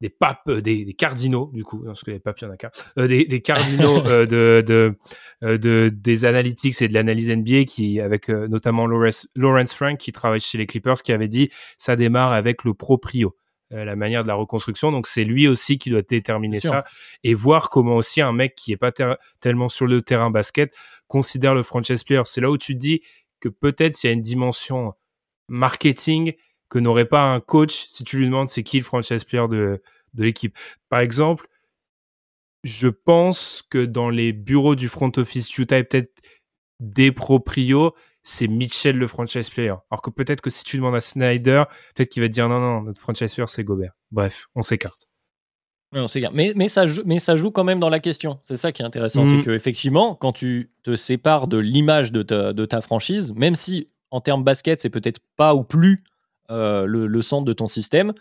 des 0.00 0.10
papes, 0.10 0.42
euh, 0.48 0.60
des, 0.60 0.84
des 0.84 0.94
cardinaux, 0.94 1.50
du 1.52 1.64
coup, 1.64 1.82
parce 1.84 2.02
que 2.02 2.10
les 2.10 2.20
papes, 2.20 2.38
il 2.40 2.44
y 2.44 2.48
en 2.48 2.50
a 2.50 2.56
qu'un, 2.56 2.70
euh, 2.98 3.08
des, 3.08 3.24
des 3.24 3.40
cardinaux 3.40 3.98
euh, 4.06 4.26
de, 4.26 4.62
de, 4.66 4.98
euh, 5.42 5.58
de, 5.58 5.90
des 5.94 6.24
analytics 6.24 6.80
et 6.82 6.88
de 6.88 6.94
l'analyse 6.94 7.30
NBA, 7.30 7.64
qui, 7.64 8.00
avec 8.00 8.28
notamment 8.28 8.86
Lawrence, 8.86 9.28
Lawrence 9.34 9.74
Frank, 9.74 9.98
qui 9.98 10.12
travaille 10.12 10.40
chez 10.40 10.58
les 10.58 10.66
Clippers, 10.66 11.02
qui 11.02 11.12
avait 11.12 11.28
dit 11.28 11.50
ça 11.78 11.96
démarre 11.96 12.32
avec 12.32 12.64
le 12.64 12.74
proprio, 12.74 13.36
la 13.70 13.96
manière 13.96 14.22
de 14.22 14.28
la 14.28 14.34
reconstruction. 14.34 14.92
Donc, 14.92 15.06
c'est 15.06 15.24
lui 15.24 15.48
aussi 15.48 15.78
qui 15.78 15.90
doit 15.90 16.02
déterminer 16.02 16.60
ça 16.60 16.84
et 17.24 17.34
voir 17.34 17.68
comment 17.68 17.96
aussi 17.96 18.20
un 18.20 18.32
mec 18.32 18.54
qui 18.54 18.72
est 18.72 18.76
pas 18.76 18.92
tellement 19.40 19.68
sur 19.68 19.86
le 19.86 20.02
terrain 20.02 20.30
basket 20.30 20.72
considère 21.08 21.54
le 21.54 21.62
franchise 21.62 22.04
player. 22.04 22.22
C'est 22.26 22.40
là 22.40 22.50
où 22.50 22.58
tu 22.58 22.74
te 22.74 22.78
dis 22.78 23.00
que 23.40 23.48
peut-être 23.48 23.94
s'il 23.94 24.08
y 24.08 24.12
a 24.12 24.14
une 24.14 24.22
dimension 24.22 24.94
marketing 25.48 26.34
que 26.68 26.78
n'aurait 26.78 27.06
pas 27.06 27.22
un 27.22 27.40
coach 27.40 27.86
si 27.88 28.04
tu 28.04 28.18
lui 28.18 28.26
demandes 28.26 28.48
c'est 28.48 28.62
qui 28.62 28.78
le 28.78 28.84
franchise 28.84 29.24
player 29.24 29.46
de, 29.48 29.82
de 30.14 30.24
l'équipe. 30.24 30.56
Par 30.88 31.00
exemple, 31.00 31.48
je 32.64 32.88
pense 32.88 33.62
que 33.62 33.84
dans 33.84 34.10
les 34.10 34.32
bureaux 34.32 34.74
du 34.74 34.88
front 34.88 35.12
office 35.16 35.56
Utah 35.56 35.78
et 35.78 35.84
peut-être 35.84 36.20
des 36.80 37.12
proprios, 37.12 37.94
c'est 38.24 38.48
Mitchell 38.48 38.98
le 38.98 39.06
franchise 39.06 39.50
player. 39.50 39.74
Alors 39.90 40.02
que 40.02 40.10
peut-être 40.10 40.40
que 40.40 40.50
si 40.50 40.64
tu 40.64 40.76
demandes 40.78 40.96
à 40.96 41.00
Snyder, 41.00 41.64
peut-être 41.94 42.10
qu'il 42.10 42.22
va 42.22 42.28
te 42.28 42.34
dire 42.34 42.48
non, 42.48 42.60
non, 42.60 42.82
notre 42.82 43.00
franchise 43.00 43.32
player 43.34 43.46
c'est 43.46 43.64
Gobert. 43.64 43.92
Bref, 44.10 44.48
on 44.54 44.62
s'écarte. 44.62 45.05
S'égare. 46.08 46.32
Mais, 46.34 46.52
mais, 46.56 46.68
ça 46.68 46.86
joue, 46.86 47.02
mais 47.06 47.18
ça 47.18 47.36
joue 47.36 47.50
quand 47.50 47.64
même 47.64 47.80
dans 47.80 47.88
la 47.88 48.00
question. 48.00 48.38
C'est 48.44 48.56
ça 48.56 48.70
qui 48.72 48.82
est 48.82 48.84
intéressant. 48.84 49.24
Mhm. 49.24 49.28
C'est 49.28 49.44
qu'effectivement, 49.44 50.14
quand 50.14 50.32
tu 50.32 50.70
te 50.82 50.94
sépares 50.94 51.46
de 51.46 51.56
l'image 51.56 52.12
de 52.12 52.22
ta, 52.22 52.52
de 52.52 52.66
ta 52.66 52.80
franchise, 52.80 53.32
même 53.34 53.54
si 53.54 53.86
en 54.10 54.20
termes 54.20 54.44
basket, 54.44 54.82
c'est 54.82 54.90
peut-être 54.90 55.20
pas 55.36 55.54
ou 55.54 55.62
plus 55.62 55.96
euh, 56.50 56.84
le, 56.86 57.06
le 57.06 57.22
centre 57.22 57.44
de 57.44 57.52
ton 57.52 57.66
système, 57.66 58.12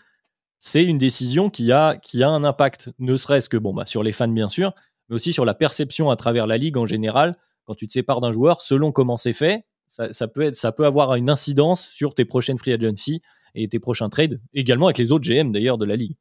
c'est 0.57 0.83
une 0.83 0.97
décision 0.97 1.49
qui 1.49 1.71
a, 1.71 1.97
qui 1.97 2.23
a 2.23 2.29
un 2.29 2.43
impact, 2.43 2.91
ne 2.99 3.15
serait-ce 3.17 3.49
que 3.49 3.57
bon, 3.57 3.73
bah, 3.73 3.85
sur 3.85 4.03
les 4.03 4.11
fans, 4.11 4.27
bien 4.27 4.47
sûr, 4.47 4.73
mais 5.09 5.15
aussi 5.15 5.33
sur 5.33 5.45
la 5.45 5.53
perception 5.53 6.09
à 6.09 6.15
travers 6.15 6.47
la 6.47 6.57
ligue 6.57 6.77
en 6.77 6.85
général. 6.85 7.35
Quand 7.65 7.75
tu 7.75 7.87
te 7.87 7.93
sépares 7.93 8.21
d'un 8.21 8.31
joueur, 8.31 8.61
selon 8.61 8.91
comment 8.91 9.17
c'est 9.17 9.33
fait, 9.33 9.65
ça, 9.87 10.13
ça 10.13 10.27
peut 10.27 10.41
être, 10.41 10.55
ça 10.55 10.71
peut 10.71 10.85
avoir 10.85 11.15
une 11.15 11.29
incidence 11.29 11.85
sur 11.87 12.15
tes 12.15 12.25
prochaines 12.25 12.57
free 12.57 12.73
agency 12.73 13.19
et 13.53 13.67
tes 13.67 13.79
prochains 13.79 14.09
trades, 14.09 14.41
également 14.53 14.87
avec 14.87 14.97
les 14.97 15.11
autres 15.11 15.25
GM 15.25 15.51
d'ailleurs 15.51 15.77
de 15.77 15.85
la 15.85 15.95
ligue. 15.95 16.15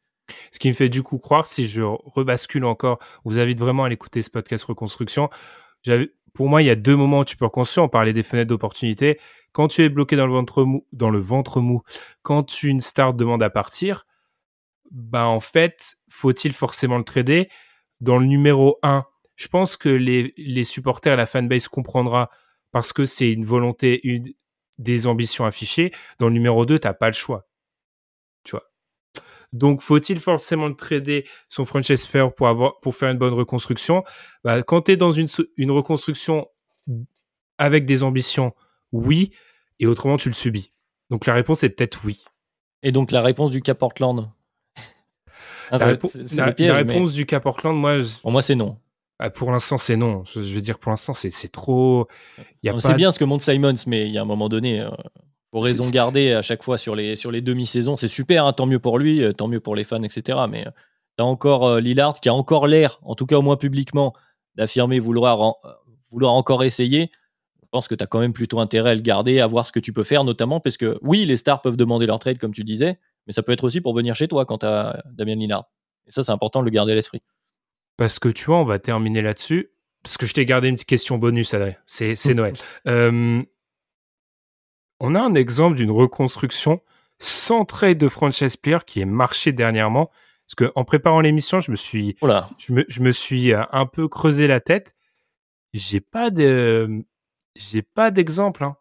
Ce 0.50 0.58
qui 0.58 0.68
me 0.68 0.74
fait 0.74 0.88
du 0.88 1.02
coup 1.02 1.18
croire, 1.18 1.46
si 1.46 1.66
je 1.66 1.82
rebascule 1.82 2.64
encore, 2.64 2.98
vous 3.24 3.38
invite 3.38 3.58
vraiment 3.58 3.84
à 3.84 3.88
l'écouter 3.88 4.22
ce 4.22 4.30
podcast 4.30 4.64
Reconstruction. 4.64 5.28
Pour 6.34 6.48
moi, 6.48 6.62
il 6.62 6.66
y 6.66 6.70
a 6.70 6.74
deux 6.74 6.96
moments 6.96 7.20
où 7.20 7.24
tu 7.24 7.36
peux 7.36 7.44
reconstruire. 7.44 7.84
On 7.84 7.88
parlait 7.88 8.12
des 8.12 8.22
fenêtres 8.22 8.48
d'opportunité. 8.48 9.20
Quand 9.52 9.68
tu 9.68 9.82
es 9.82 9.88
bloqué 9.88 10.16
dans 10.16 10.26
le 10.26 10.32
ventre 10.32 10.64
mou, 10.64 10.86
dans 10.92 11.10
le 11.10 11.20
ventre 11.20 11.60
mou, 11.60 11.82
quand 12.22 12.62
une 12.62 12.80
star 12.80 13.14
demande 13.14 13.42
à 13.42 13.50
partir, 13.50 14.06
bah 14.90 15.26
en 15.26 15.40
fait, 15.40 15.96
faut-il 16.08 16.52
forcément 16.52 16.98
le 16.98 17.04
trader? 17.04 17.48
Dans 18.00 18.18
le 18.18 18.26
numéro 18.26 18.78
1, 18.82 19.04
je 19.36 19.48
pense 19.48 19.76
que 19.76 19.88
les, 19.88 20.34
les 20.36 20.64
supporters, 20.64 21.16
la 21.16 21.26
fanbase 21.26 21.68
comprendra 21.68 22.30
parce 22.72 22.92
que 22.92 23.04
c'est 23.04 23.30
une 23.30 23.44
volonté, 23.44 24.00
une, 24.02 24.32
des 24.78 25.06
ambitions 25.06 25.44
affichées. 25.44 25.92
Dans 26.18 26.26
le 26.26 26.34
numéro 26.34 26.66
2, 26.66 26.78
t'as 26.78 26.94
pas 26.94 27.06
le 27.06 27.12
choix. 27.12 27.46
Donc, 29.54 29.80
faut-il 29.80 30.20
forcément 30.20 30.70
trader 30.74 31.26
son 31.48 31.64
franchise 31.64 32.04
fair 32.04 32.34
pour 32.34 32.48
avoir, 32.48 32.80
pour 32.80 32.94
faire 32.94 33.10
une 33.10 33.18
bonne 33.18 33.32
reconstruction? 33.34 34.04
Bah, 34.42 34.62
quand 34.62 34.82
tu 34.82 34.92
es 34.92 34.96
dans 34.96 35.12
une, 35.12 35.28
une 35.56 35.70
reconstruction 35.70 36.46
avec 37.56 37.86
des 37.86 38.02
ambitions, 38.02 38.52
oui, 38.92 39.30
et 39.80 39.86
autrement, 39.86 40.16
tu 40.16 40.28
le 40.28 40.34
subis. 40.34 40.72
Donc, 41.10 41.24
la 41.26 41.34
réponse 41.34 41.62
est 41.62 41.70
peut-être 41.70 42.04
oui. 42.04 42.24
Et 42.82 42.92
donc 42.92 43.12
la 43.12 43.22
réponse 43.22 43.50
du 43.52 43.62
cas 43.62 43.74
Portland? 43.74 44.28
La, 45.70 45.76
Ah, 45.76 45.78
ça- 45.78 45.92
répo- 45.92 46.08
c'est- 46.08 46.26
c'est 46.26 46.40
la- 46.40 46.46
le 46.48 46.54
piège, 46.54 46.68
la 46.72 46.84
mais- 46.84 46.92
réponse 46.92 47.12
du 47.14 47.24
cas 47.24 47.40
Portland, 47.40 47.74
moi, 47.76 47.98
je- 48.00 48.14
moi, 48.24 48.42
c'est 48.42 48.54
non. 48.54 48.78
ah, 49.18 49.30
pour 49.30 49.50
l'instant, 49.50 49.78
c'est 49.78 49.96
non. 49.96 50.24
Je, 50.24 50.40
veux 50.40 50.60
dire, 50.60 50.78
pour 50.78 50.90
l'instant, 50.90 51.14
c'est 51.14 51.30
trop. 51.52 52.06
Il 52.62 52.66
y 52.66 52.68
a 52.68 52.72
On 52.72 52.76
pas 52.76 52.80
sait 52.88 52.94
bien 52.94 53.10
ce 53.12 53.18
que 53.18 53.24
montre 53.24 53.42
Simons, 53.44 53.72
mais 53.86 54.06
il 54.06 54.12
y 54.12 54.18
a 54.18 54.22
un 54.22 54.26
moment 54.26 54.48
donné, 54.50 54.80
euh, 54.80 54.90
Pour 55.54 55.64
raison 55.64 55.88
gardée 55.88 56.32
à 56.32 56.42
chaque 56.42 56.64
fois 56.64 56.78
sur 56.78 56.96
les, 56.96 57.14
sur 57.14 57.30
les 57.30 57.40
demi-saisons, 57.40 57.96
c'est 57.96 58.08
super, 58.08 58.44
hein, 58.44 58.52
tant 58.52 58.66
mieux 58.66 58.80
pour 58.80 58.98
lui, 58.98 59.22
tant 59.36 59.46
mieux 59.46 59.60
pour 59.60 59.76
les 59.76 59.84
fans, 59.84 60.02
etc. 60.02 60.36
Mais 60.50 60.64
tu 61.16 61.22
as 61.22 61.24
encore 61.24 61.78
Lillard 61.78 62.14
qui 62.14 62.28
a 62.28 62.34
encore 62.34 62.66
l'air, 62.66 62.98
en 63.02 63.14
tout 63.14 63.24
cas 63.24 63.36
au 63.36 63.42
moins 63.42 63.56
publiquement, 63.56 64.14
d'affirmer 64.56 64.98
vouloir, 64.98 65.54
vouloir 66.10 66.32
encore 66.32 66.64
essayer. 66.64 67.08
Je 67.62 67.68
pense 67.70 67.86
que 67.86 67.94
tu 67.94 68.02
as 68.02 68.08
quand 68.08 68.18
même 68.18 68.32
plutôt 68.32 68.58
intérêt 68.58 68.90
à 68.90 68.94
le 68.96 69.00
garder, 69.00 69.38
à 69.38 69.46
voir 69.46 69.64
ce 69.64 69.70
que 69.70 69.78
tu 69.78 69.92
peux 69.92 70.02
faire, 70.02 70.24
notamment 70.24 70.58
parce 70.58 70.76
que 70.76 70.98
oui, 71.02 71.24
les 71.24 71.36
stars 71.36 71.62
peuvent 71.62 71.76
demander 71.76 72.06
leur 72.06 72.18
trade, 72.18 72.38
comme 72.38 72.52
tu 72.52 72.64
disais, 72.64 72.96
mais 73.28 73.32
ça 73.32 73.44
peut 73.44 73.52
être 73.52 73.62
aussi 73.62 73.80
pour 73.80 73.94
venir 73.94 74.16
chez 74.16 74.26
toi 74.26 74.46
quand 74.46 74.58
tu 74.58 74.66
as 74.66 75.04
Damien 75.12 75.36
Lillard. 75.36 75.70
Et 76.08 76.10
ça, 76.10 76.24
c'est 76.24 76.32
important 76.32 76.60
de 76.60 76.64
le 76.64 76.72
garder 76.72 76.90
à 76.90 76.94
l'esprit. 76.96 77.20
Parce 77.96 78.18
que 78.18 78.28
tu 78.28 78.46
vois, 78.46 78.56
on 78.56 78.64
va 78.64 78.80
terminer 78.80 79.22
là-dessus. 79.22 79.70
Parce 80.02 80.18
que 80.18 80.26
je 80.26 80.34
t'ai 80.34 80.44
gardé 80.44 80.66
une 80.66 80.74
petite 80.74 80.88
question 80.88 81.16
bonus, 81.16 81.54
Adrien. 81.54 81.76
C'est, 81.86 82.34
Noël. 82.34 82.54
Euh, 82.88 83.42
on 85.00 85.14
a 85.14 85.20
un 85.20 85.34
exemple 85.34 85.76
d'une 85.76 85.90
reconstruction 85.90 86.80
sans 87.18 87.64
trade 87.64 87.98
de 87.98 88.08
franchise 88.08 88.56
player 88.56 88.78
qui 88.86 89.00
est 89.00 89.06
marché 89.06 89.52
dernièrement. 89.52 90.10
Parce 90.46 90.54
que 90.56 90.72
en 90.74 90.84
préparant 90.84 91.20
l'émission, 91.20 91.60
je 91.60 91.70
me 91.70 91.76
suis, 91.76 92.16
je 92.58 93.02
me, 93.02 93.12
suis 93.12 93.52
euh, 93.52 93.62
un 93.72 93.86
peu 93.86 94.08
creusé 94.08 94.46
la 94.46 94.60
tête. 94.60 94.94
J'ai 95.72 96.00
pas 96.00 96.30
de, 96.30 97.04
j'ai 97.56 97.82
pas 97.82 98.10
d'exemple. 98.10 98.64
Hein. 98.64 98.76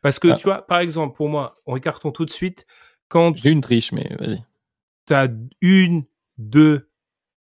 Parce 0.00 0.18
que 0.18 0.28
ah. 0.28 0.34
tu 0.34 0.44
vois, 0.44 0.66
par 0.66 0.80
exemple, 0.80 1.14
pour 1.14 1.28
moi, 1.28 1.58
on 1.66 1.76
écartons 1.76 2.10
tout 2.10 2.24
de 2.24 2.30
suite 2.30 2.66
quand. 3.08 3.36
J'ai 3.36 3.50
une 3.50 3.60
triche, 3.60 3.92
mais 3.92 4.08
vas-y. 4.18 4.42
Tu 5.06 5.14
as 5.14 5.28
une, 5.60 6.04
deux, 6.38 6.90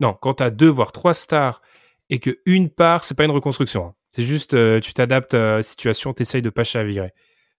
non, 0.01 0.15
quand 0.15 0.35
tu 0.35 0.43
as 0.43 0.51
deux 0.51 0.69
voire 0.69 0.93
trois 0.93 1.15
stars 1.15 1.63
et 2.11 2.19
que 2.19 2.39
une 2.47 2.71
part, 2.71 3.05
c'est 3.05 3.17
pas 3.17 3.25
une 3.25 3.31
reconstruction. 3.31 3.87
Hein. 3.87 3.95
C'est 4.11 4.23
juste, 4.23 4.55
euh, 4.55 4.81
tu 4.81 4.95
t'adaptes 4.95 5.35
à 5.35 5.57
la 5.57 5.63
situation, 5.63 6.15
tu 6.15 6.23
essayes 6.23 6.43
de 6.43 6.51
pas 6.51 6.65
chavirer. 6.65 7.13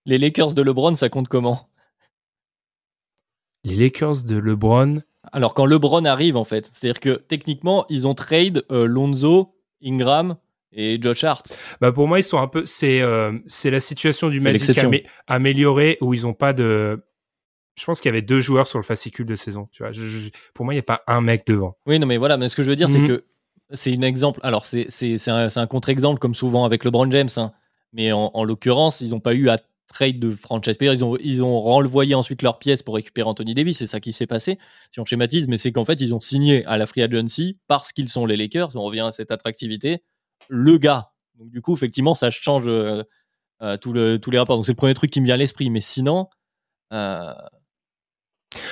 Les 0.08 0.18
Lakers 0.18 0.54
de 0.54 0.62
LeBron, 0.62 0.96
ça 0.96 1.10
compte 1.10 1.28
comment? 1.28 1.68
Les 3.66 3.76
Lakers 3.76 4.24
de 4.24 4.38
LeBron. 4.38 5.04
Alors, 5.34 5.54
quand 5.54 5.66
LeBron 5.66 6.06
arrive, 6.06 6.38
en 6.38 6.46
fait, 6.46 6.66
c'est-à-dire 6.72 7.02
que 7.02 7.22
techniquement, 7.28 7.86
ils 7.90 8.08
ont 8.08 8.16
trade 8.16 8.64
euh, 8.72 8.86
Lonzo, 8.86 9.54
Ingram 9.84 10.38
et 10.72 10.98
Josh 11.02 11.26
Hart. 11.26 11.54
Bah 11.82 11.92
pour 11.92 12.08
moi, 12.08 12.20
ils 12.20 12.24
sont 12.24 12.40
un 12.40 12.48
peu. 12.48 12.66
C'est 12.66 13.02
euh, 13.02 13.38
c'est 13.48 13.70
la 13.70 13.82
situation 13.82 14.30
du 14.30 14.40
Magic 14.40 14.80
améliorée 15.28 15.98
où 16.00 16.14
ils 16.14 16.26
ont 16.26 16.34
pas 16.34 16.54
de 16.54 17.04
je 17.78 17.84
pense 17.84 18.00
qu'il 18.00 18.08
y 18.08 18.14
avait 18.14 18.22
deux 18.22 18.40
joueurs 18.40 18.68
sur 18.68 18.80
le 18.80 18.84
fascicule 18.84 19.26
de 19.26 19.36
saison. 19.36 19.68
Tu 19.74 19.84
vois, 19.84 19.92
pour 20.54 20.64
moi, 20.64 20.74
il 20.74 20.78
n'y 20.78 20.82
a 20.82 20.84
pas 20.84 21.04
un 21.08 21.20
mec 21.20 21.46
devant. 21.46 21.76
Oui, 21.86 22.00
non, 22.00 22.08
mais 22.08 22.18
voilà. 22.18 22.38
Mais 22.38 22.48
ce 22.48 22.56
que 22.56 22.64
je 22.64 22.70
veux 22.70 22.78
dire, 22.78 22.90
c'est 22.90 23.00
mhm. 23.00 23.08
que 23.08 23.26
c'est 23.72 23.96
un 23.96 24.02
exemple. 24.04 24.40
Alors, 24.42 24.66
c'est 24.66 25.30
un, 25.30 25.50
un 25.54 25.68
contre-exemple, 25.68 26.20
comme 26.20 26.34
souvent 26.34 26.64
avec 26.64 26.86
LeBron 26.86 27.12
James. 27.12 27.30
Hein. 27.36 27.52
Mais 27.92 28.12
en, 28.12 28.44
l'occurrence, 28.44 29.02
ils 29.02 29.10
n'ont 29.10 29.20
pas 29.20 29.34
eu 29.34 29.50
à 29.50 29.58
trade 29.88 30.20
de 30.20 30.32
franchise 30.32 30.78
player. 30.78 30.94
Ils 30.94 31.04
ont, 31.04 31.18
ils 31.18 31.44
ont 31.44 31.60
renvoyé 31.62 32.16
ensuite 32.16 32.42
leurs 32.42 32.60
pièces 32.60 32.84
pour 32.84 32.96
récupérer 32.96 33.28
Anthony 33.28 33.54
Davis. 33.54 33.78
C'est 33.78 33.88
ça 33.88 34.00
qui 34.00 34.14
s'est 34.14 34.28
passé, 34.28 34.58
si 34.92 35.00
on 35.00 35.06
schématise. 35.06 35.48
Mais 35.48 35.58
c'est 35.58 35.72
qu'en 35.72 35.86
fait, 35.86 36.00
ils 36.02 36.14
ont 36.14 36.20
signé 36.20 36.66
à 36.66 36.78
la 36.78 36.86
free 36.86 37.02
agency 37.02 37.60
parce 37.68 37.94
qu'ils 37.94 38.10
sont 38.10 38.26
les 38.26 38.38
Lakers. 38.38 38.76
On 38.76 38.84
revient 38.84 39.02
à 39.02 39.12
cette 39.12 39.32
attractivité. 39.32 40.04
Le 40.50 40.78
gars. 40.78 41.12
Donc, 41.40 41.50
du 41.50 41.62
coup, 41.62 41.74
effectivement, 41.74 42.14
ça 42.14 42.32
change 42.32 42.68
euh, 42.68 43.04
euh, 43.62 43.78
tout 43.78 43.94
le, 43.94 44.18
tous 44.20 44.32
les 44.32 44.40
rapports. 44.40 44.58
Donc, 44.58 44.66
c'est 44.66 44.72
le 44.74 44.78
premier 44.78 44.94
truc 44.94 45.12
qui 45.12 45.22
me 45.22 45.26
vient 45.26 45.36
à 45.36 45.38
l'esprit. 45.38 45.70
Mais 45.70 45.82
sinon. 45.82 46.28
Euh, 46.94 47.34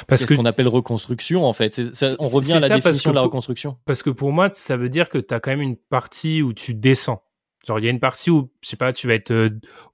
parce 0.08 0.26
que 0.26 0.36
ce 0.36 0.40
qu'on 0.40 0.46
appelle 0.46 0.70
reconstruction 0.70 1.46
en 1.46 1.52
fait? 1.52 1.82
on 2.20 2.30
revient 2.30 2.54
à 2.54 2.60
la 2.60 2.70
définition 2.70 3.10
de 3.10 3.16
la 3.16 3.22
reconstruction. 3.22 3.78
Parce 3.84 4.04
que 4.04 4.10
pour 4.10 4.32
moi, 4.32 4.50
ça 4.54 4.78
veut 4.78 4.88
dire 4.88 5.10
que 5.10 5.18
tu 5.18 5.34
as 5.34 5.42
quand 5.42 5.52
même 5.52 5.62
une 5.62 5.76
partie 5.76 6.42
où 6.42 6.54
tu 6.54 6.74
descends. 6.74 7.25
Genre, 7.66 7.80
il 7.80 7.86
y 7.86 7.88
a 7.88 7.92
une 7.92 8.00
partie 8.00 8.30
où, 8.30 8.52
je 8.62 8.70
sais 8.70 8.78
pas, 8.78 8.94
tu 8.94 9.08
vas 9.08 9.14
être 9.14 9.32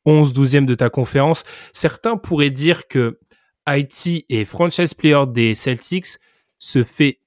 11, 0.05 0.31
euh, 0.31 0.33
12e 0.33 0.65
de 0.65 0.75
ta 0.75 0.89
conférence. 0.89 1.43
Certains 1.73 2.17
pourraient 2.17 2.49
dire 2.49 2.87
que 2.87 3.19
IT 3.67 4.25
et 4.29 4.45
franchise 4.45 4.93
player 4.93 5.23
des 5.27 5.55
Celtics 5.55 6.17
se 6.57 6.83
fait 6.83 7.19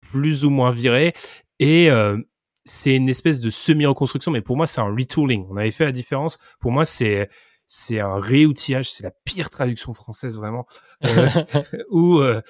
plus 0.00 0.44
ou 0.44 0.50
moins 0.50 0.70
virer 0.70 1.14
et 1.58 1.90
euh, 1.90 2.18
c'est 2.64 2.94
une 2.94 3.08
espèce 3.08 3.40
de 3.40 3.50
semi-reconstruction. 3.50 4.30
Mais 4.30 4.40
pour 4.40 4.56
moi, 4.56 4.66
c'est 4.66 4.80
un 4.80 4.94
retooling. 4.94 5.46
On 5.50 5.56
avait 5.56 5.70
fait 5.70 5.84
la 5.84 5.92
différence. 5.92 6.38
Pour 6.60 6.72
moi, 6.72 6.84
c'est 6.84 7.28
c'est 7.72 8.00
un 8.00 8.18
réoutillage, 8.18 8.90
c'est 8.90 9.04
la 9.04 9.12
pire 9.24 9.48
traduction 9.48 9.94
française 9.94 10.36
vraiment, 10.36 10.66
euh, 11.04 11.28
euh, 11.94 12.40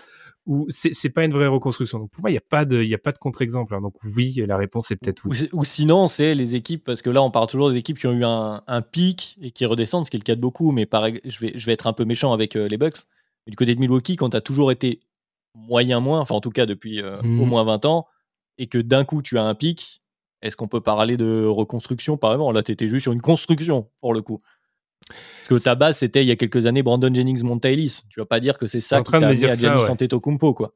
ou 0.47 0.66
c'est 0.70 1.11
pas 1.11 1.24
une 1.24 1.32
vraie 1.32 1.47
reconstruction. 1.47 1.99
Donc 1.99 2.11
pour 2.11 2.22
moi, 2.22 2.30
il 2.30 2.34
n'y 2.34 2.38
a 2.38 2.43
pas 2.49 2.64
de, 2.64 2.82
il 2.82 2.93
a 2.95 2.99
pas 2.99 3.12
de 3.12 3.18
contre-exemple. 3.18 3.74
Hein. 3.74 3.80
Donc 3.80 3.95
oui, 4.05 4.43
la 4.47 4.57
réponse 4.57 4.91
est 4.91 4.97
peut-être 4.97 5.22
oui. 5.26 5.49
Ou, 5.53 5.64
sinon, 5.64 6.09
c'est 6.09 6.34
les 6.34 6.55
équipes, 6.55 6.84
parce 6.84 7.03
que 7.03 7.11
là, 7.11 7.22
on 7.22 7.30
parle 7.30 7.47
toujours 7.47 7.70
des 7.70 7.76
équipes 7.76 7.99
qui 7.99 8.07
ont 8.07 8.12
eu 8.12 8.24
un, 8.24 8.62
un 8.66 8.82
pic 8.82 9.36
et 9.41 9.51
qui 9.51 9.66
redescendent, 9.66 10.07
ce 10.07 10.11
qui 10.11 10.16
est 10.16 10.20
le 10.20 10.24
cas 10.24 10.34
de 10.34 10.41
beaucoup. 10.41 10.72
Mais 10.72 10.86
pareil, 10.86 11.20
je 11.24 11.38
vais, 11.41 11.53
je 11.55 11.66
vais 11.66 11.72
être 11.72 11.86
un 11.86 11.93
peu 11.93 12.05
méchant 12.05 12.32
avec 12.32 12.57
euh, 12.57 12.68
les 12.68 12.78
Bucks. 12.78 13.03
du 13.47 13.57
côté 13.57 13.74
de 13.74 13.80
Milwaukee, 13.80 14.16
quand 14.16 14.30
tu 14.30 14.36
as 14.36 14.41
toujours 14.41 14.72
été 14.72 15.01
moyen 15.55 16.01
moins, 16.01 16.20
enfin 16.20 16.36
en 16.36 16.41
tout 16.41 16.51
cas 16.51 16.64
depuis 16.64 17.03
au 17.03 17.22
mmh. 17.22 17.47
moins 17.47 17.64
20 17.64 17.84
ans, 17.84 18.07
et 18.59 18.66
que 18.66 18.78
d'un 18.78 19.05
coup 19.05 19.20
tu 19.20 19.36
as 19.36 19.43
un 19.43 19.55
pic, 19.55 20.01
est-ce 20.43 20.57
qu'on 20.57 20.68
peut 20.68 20.80
parler 20.80 21.16
de 21.16 21.45
reconstruction 21.45 22.16
par 22.16 22.32
exemple? 22.32 22.55
Là, 22.55 22.62
tu 22.62 22.72
étais 22.72 22.88
juste 22.88 23.03
sur 23.03 23.12
une 23.12 23.20
construction 23.20 23.91
pour 24.01 24.14
le 24.14 24.22
coup. 24.22 24.38
Parce 25.09 25.61
que 25.61 25.65
ta 25.65 25.75
base, 25.75 25.99
c'était 25.99 26.23
il 26.23 26.29
y 26.29 26.31
a 26.31 26.37
quelques 26.37 26.67
années 26.67 26.83
Brandon 26.83 27.13
Jennings 27.13 27.43
Montaïlis. 27.43 28.03
Tu 28.09 28.21
vas 28.21 28.27
pas 28.27 28.41
dire 28.41 28.59
que 28.59 28.67
c'est 28.67 28.81
ça 28.81 29.03
qui 29.03 29.11
t'a 29.11 29.17
amené 29.19 29.49
à 29.49 29.55
Giannis 29.55 29.83
ouais. 29.83 29.91
Antetokounmpo, 29.91 30.55
quoi. 30.55 30.73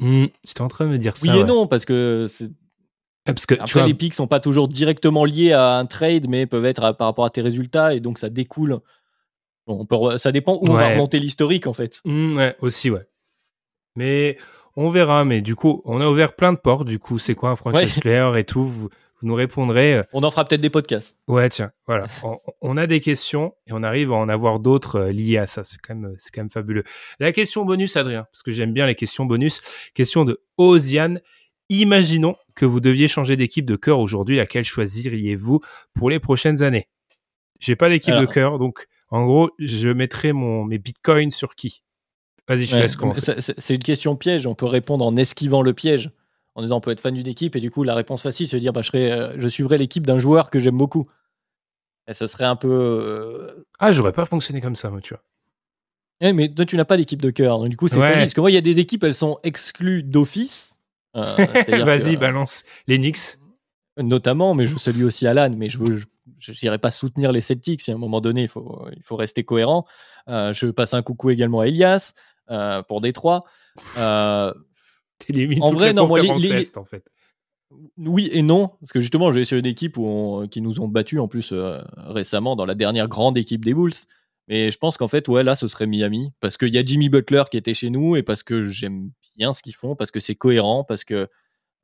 Mmh, 0.00 0.26
J'étais 0.46 0.60
en 0.62 0.68
train 0.68 0.86
de 0.86 0.90
me 0.90 0.98
dire 0.98 1.16
ça. 1.16 1.30
Oui 1.30 1.38
et 1.38 1.44
non, 1.44 1.66
parce 1.66 1.84
que, 1.84 2.26
ah, 3.26 3.34
parce 3.34 3.46
que 3.46 3.54
Après, 3.60 3.86
les 3.86 3.94
pics 3.94 4.14
sont 4.14 4.26
pas 4.26 4.40
toujours 4.40 4.68
directement 4.68 5.24
liés 5.24 5.52
à 5.52 5.76
un 5.76 5.86
trade, 5.86 6.28
mais 6.28 6.46
peuvent 6.46 6.64
être 6.64 6.92
par 6.92 7.06
rapport 7.08 7.24
à 7.24 7.30
tes 7.30 7.42
résultats, 7.42 7.94
et 7.94 8.00
donc 8.00 8.18
ça 8.18 8.30
découle. 8.30 8.78
on 9.66 9.84
peut... 9.84 10.16
Ça 10.16 10.32
dépend 10.32 10.54
où 10.54 10.68
on 10.68 10.72
va 10.72 10.90
remonter 10.90 11.18
l'historique, 11.18 11.66
en 11.66 11.72
fait. 11.72 12.00
Mmh, 12.04 12.36
ouais, 12.36 12.56
aussi, 12.60 12.90
ouais. 12.90 13.06
Mais 13.96 14.38
on 14.76 14.90
verra. 14.90 15.24
Mais 15.24 15.40
du 15.40 15.54
coup, 15.54 15.82
on 15.84 16.00
a 16.00 16.08
ouvert 16.08 16.34
plein 16.34 16.52
de 16.52 16.58
portes. 16.58 16.86
Du 16.86 16.98
coup, 16.98 17.18
c'est 17.18 17.34
quoi 17.34 17.50
un 17.50 17.56
franchise 17.56 17.98
player 18.00 18.30
et 18.36 18.44
tout 18.44 18.64
vous, 18.64 18.88
vous 19.20 19.28
nous 19.28 19.34
répondrez. 19.34 19.94
Euh, 19.98 20.02
on 20.12 20.22
en 20.22 20.30
fera 20.30 20.44
peut-être 20.44 20.60
des 20.60 20.70
podcasts. 20.70 21.18
Ouais, 21.28 21.48
tiens, 21.48 21.72
voilà. 21.86 22.06
on, 22.62 22.76
a 22.76 22.86
des 22.86 23.00
questions 23.00 23.54
et 23.66 23.72
on 23.72 23.82
arrive 23.82 24.12
à 24.12 24.16
en 24.16 24.28
avoir 24.28 24.60
d'autres 24.60 24.96
euh, 24.96 25.12
liées 25.12 25.38
à 25.38 25.46
ça. 25.46 25.64
C'est 25.64 25.78
quand 25.78 25.94
même, 25.94 26.14
c'est 26.18 26.30
quand 26.32 26.40
même 26.40 26.50
fabuleux. 26.50 26.84
La 27.18 27.32
question 27.32 27.64
bonus, 27.64 27.96
Adrien, 27.96 28.26
parce 28.32 28.42
que 28.42 28.50
j'aime 28.50 28.72
bien 28.72 28.86
les 28.86 28.94
questions 28.94 29.26
bonus. 29.26 29.60
Question 29.94 30.24
de 30.24 30.42
Oziane. 30.56 31.20
Imaginons 31.68 32.34
que 32.54 32.66
vous 32.66 32.80
deviez 32.80 33.06
changer 33.06 33.36
d'équipe 33.36 33.64
de 33.64 33.76
cœur 33.76 34.00
aujourd'hui. 34.00 34.36
Laquelle 34.36 34.64
choisiriez-vous 34.64 35.60
pour 35.94 36.10
les 36.10 36.18
prochaines 36.18 36.62
années? 36.62 36.88
J'ai 37.60 37.76
pas 37.76 37.88
d'équipe 37.88 38.14
de 38.14 38.26
cœur, 38.26 38.58
donc 38.58 38.86
en 39.10 39.24
gros, 39.24 39.50
je 39.58 39.90
mettrai 39.90 40.32
mon, 40.32 40.64
mes 40.64 40.78
bitcoins 40.78 41.30
sur 41.30 41.54
qui? 41.54 41.82
Vas-y, 42.48 42.66
je 42.66 42.76
laisse 42.76 42.96
commencer. 42.96 43.34
C'est 43.38 43.74
une 43.74 43.82
question 43.82 44.16
piège. 44.16 44.46
On 44.46 44.56
peut 44.56 44.66
répondre 44.66 45.04
en 45.04 45.16
esquivant 45.16 45.62
le 45.62 45.72
piège 45.72 46.10
en 46.54 46.62
disant 46.62 46.78
on 46.78 46.80
peut 46.80 46.90
être 46.90 47.00
fan 47.00 47.14
d'une 47.14 47.26
équipe 47.26 47.56
et 47.56 47.60
du 47.60 47.70
coup 47.70 47.84
la 47.84 47.94
réponse 47.94 48.22
facile 48.22 48.48
c'est 48.48 48.56
de 48.56 48.60
dire 48.60 48.72
bah, 48.72 48.82
je, 48.82 48.90
euh, 48.94 49.34
je 49.38 49.48
suivrai 49.48 49.78
l'équipe 49.78 50.06
d'un 50.06 50.18
joueur 50.18 50.50
que 50.50 50.58
j'aime 50.58 50.76
beaucoup. 50.76 51.06
Et 52.08 52.14
ce 52.14 52.26
serait 52.26 52.44
un 52.44 52.56
peu. 52.56 52.68
Euh, 52.68 53.66
ah, 53.78 53.92
j'aurais 53.92 54.12
pas 54.12 54.26
fonctionné 54.26 54.60
comme 54.60 54.74
ça, 54.74 54.90
moi, 54.90 55.00
tu 55.00 55.14
vois. 55.14 55.22
Eh, 56.20 56.32
mais 56.32 56.48
toi, 56.48 56.66
tu 56.66 56.76
n'as 56.76 56.84
pas 56.84 56.96
d'équipe 56.96 57.22
de 57.22 57.30
cœur, 57.30 57.60
donc 57.60 57.68
du 57.68 57.76
coup, 57.76 57.86
c'est 57.86 58.00
facile. 58.00 58.22
Parce 58.22 58.34
que 58.34 58.40
moi, 58.40 58.50
il 58.50 58.54
y 58.54 58.58
a 58.58 58.62
des 58.62 58.80
équipes, 58.80 59.04
elles 59.04 59.14
sont 59.14 59.38
exclues 59.44 60.02
d'office. 60.02 60.76
Euh, 61.16 61.36
Vas-y, 61.84 62.16
balance 62.16 62.64
les 62.88 62.98
Knicks. 62.98 63.38
Notamment, 63.96 64.54
mais 64.54 64.66
je 64.66 64.76
salue 64.76 65.04
aussi 65.04 65.26
Alan, 65.26 65.52
mais 65.56 65.66
je 65.66 65.78
veux. 65.78 66.02
Je 66.38 66.52
n'irai 66.62 66.78
pas 66.78 66.90
soutenir 66.90 67.32
les 67.32 67.40
Celtics. 67.40 67.88
À 67.88 67.92
un 67.92 67.98
moment 67.98 68.20
donné, 68.20 68.42
il 68.42 68.48
faut, 68.48 68.86
il 68.96 69.02
faut 69.02 69.16
rester 69.16 69.44
cohérent. 69.44 69.86
je 70.26 70.70
passe 70.70 70.94
un 70.94 71.02
coucou 71.02 71.30
également 71.30 71.60
à 71.60 71.66
Elias 71.66 72.14
pour 72.88 73.00
Détroit. 73.00 73.44
En 75.60 75.72
vrai, 75.72 75.92
non, 75.92 76.06
moi, 76.06 76.20
les, 76.20 76.76
en 76.76 76.84
fait. 76.84 77.04
Oui 77.98 78.28
et 78.32 78.42
non, 78.42 78.68
parce 78.80 78.92
que 78.92 79.00
justement, 79.00 79.30
j'ai 79.30 79.40
essayé 79.40 79.60
une 79.60 79.66
équipe 79.66 79.96
où 79.96 80.44
qui 80.50 80.60
nous 80.60 80.80
ont 80.80 80.88
battus 80.88 81.20
en 81.20 81.28
plus 81.28 81.50
euh, 81.52 81.80
récemment 81.96 82.56
dans 82.56 82.66
la 82.66 82.74
dernière 82.74 83.08
grande 83.08 83.38
équipe 83.38 83.64
des 83.64 83.74
Bulls. 83.74 83.92
Mais 84.48 84.72
je 84.72 84.78
pense 84.78 84.96
qu'en 84.96 85.06
fait, 85.06 85.28
ouais, 85.28 85.44
là, 85.44 85.54
ce 85.54 85.68
serait 85.68 85.86
Miami. 85.86 86.32
Parce 86.40 86.56
qu'il 86.56 86.74
y 86.74 86.78
a 86.78 86.84
Jimmy 86.84 87.08
Butler 87.08 87.44
qui 87.50 87.56
était 87.56 87.74
chez 87.74 87.90
nous 87.90 88.16
et 88.16 88.24
parce 88.24 88.42
que 88.42 88.62
j'aime 88.62 89.10
bien 89.36 89.52
ce 89.52 89.62
qu'ils 89.62 89.76
font, 89.76 89.94
parce 89.94 90.10
que 90.10 90.18
c'est 90.18 90.34
cohérent, 90.34 90.82
parce 90.82 91.04
que 91.04 91.28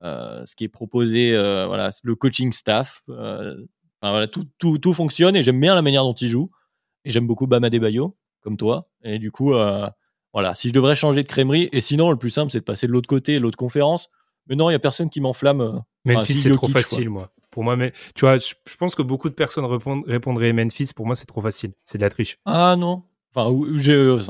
euh, 0.02 0.44
ce 0.44 0.56
qui 0.56 0.64
est 0.64 0.68
proposé, 0.68 1.32
euh, 1.34 1.66
voilà, 1.66 1.90
le 2.02 2.16
coaching 2.16 2.50
staff, 2.50 3.02
voilà, 3.06 4.26
tout, 4.26 4.44
tout, 4.58 4.78
tout, 4.78 4.92
fonctionne 4.92 5.36
et 5.36 5.42
j'aime 5.42 5.60
bien 5.60 5.74
la 5.74 5.82
manière 5.82 6.02
dont 6.02 6.14
ils 6.14 6.28
jouent. 6.28 6.50
Et 7.04 7.10
j'aime 7.10 7.28
beaucoup 7.28 7.46
Bama 7.46 7.70
Bayo, 7.70 8.16
comme 8.40 8.56
toi. 8.56 8.88
Et 9.04 9.20
du 9.20 9.30
coup, 9.30 9.52
voilà, 10.36 10.54
si 10.54 10.68
je 10.68 10.74
devrais 10.74 10.94
changer 10.94 11.22
de 11.22 11.28
crèmerie, 11.28 11.70
et 11.72 11.80
sinon, 11.80 12.10
le 12.10 12.16
plus 12.18 12.28
simple, 12.28 12.52
c'est 12.52 12.58
de 12.58 12.64
passer 12.64 12.86
de 12.86 12.92
l'autre 12.92 13.08
côté, 13.08 13.38
l'autre 13.38 13.56
conférence. 13.56 14.06
Mais 14.46 14.54
non, 14.54 14.68
il 14.68 14.72
n'y 14.72 14.76
a 14.76 14.78
personne 14.78 15.08
qui 15.08 15.22
m'enflamme. 15.22 15.62
Euh, 15.62 15.78
Memphis, 16.04 16.34
c'est 16.34 16.50
trop 16.50 16.68
facile, 16.68 17.08
moi. 17.08 17.32
Pour 17.50 17.64
moi, 17.64 17.74
mais, 17.74 17.94
tu 18.14 18.26
vois, 18.26 18.36
je, 18.36 18.52
pense 18.78 18.94
que 18.94 19.00
beaucoup 19.00 19.30
de 19.30 19.34
personnes 19.34 19.64
répondraient 19.64 20.52
Memphis. 20.52 20.90
Pour 20.94 21.06
moi, 21.06 21.16
c'est 21.16 21.24
trop 21.24 21.40
facile. 21.40 21.72
C'est 21.86 21.96
de 21.96 22.02
la 22.02 22.10
triche. 22.10 22.36
Ah 22.44 22.76
non. 22.76 23.04
Enfin, 23.34 23.50
euh, 23.50 24.20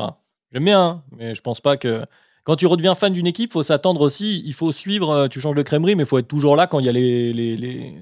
j'aime 0.53 0.65
bien, 0.65 0.81
hein, 0.81 1.03
mais 1.11 1.35
je 1.35 1.43
pense 1.43 1.61
pas 1.61 1.77
que. 1.77 2.05
Quand 2.45 2.55
tu 2.55 2.69
redeviens 2.69 2.95
fan 2.95 3.13
d'une 3.13 3.27
équipe, 3.27 3.53
faut 3.53 3.65
s'attendre 3.65 4.01
aussi. 4.01 4.45
Il 4.47 4.55
faut 4.55 4.71
suivre. 4.71 5.11
Euh, 5.11 5.27
tu 5.27 5.41
changes 5.41 5.57
de 5.57 5.63
crèmerie, 5.63 5.97
mais 5.97 6.05
il 6.05 6.07
faut 6.07 6.19
être 6.19 6.29
toujours 6.29 6.55
là 6.55 6.69
quand 6.69 6.79
il 6.79 6.87
y 6.87 6.89
a 6.89 6.93
les, 6.93 7.33
les, 7.33 7.57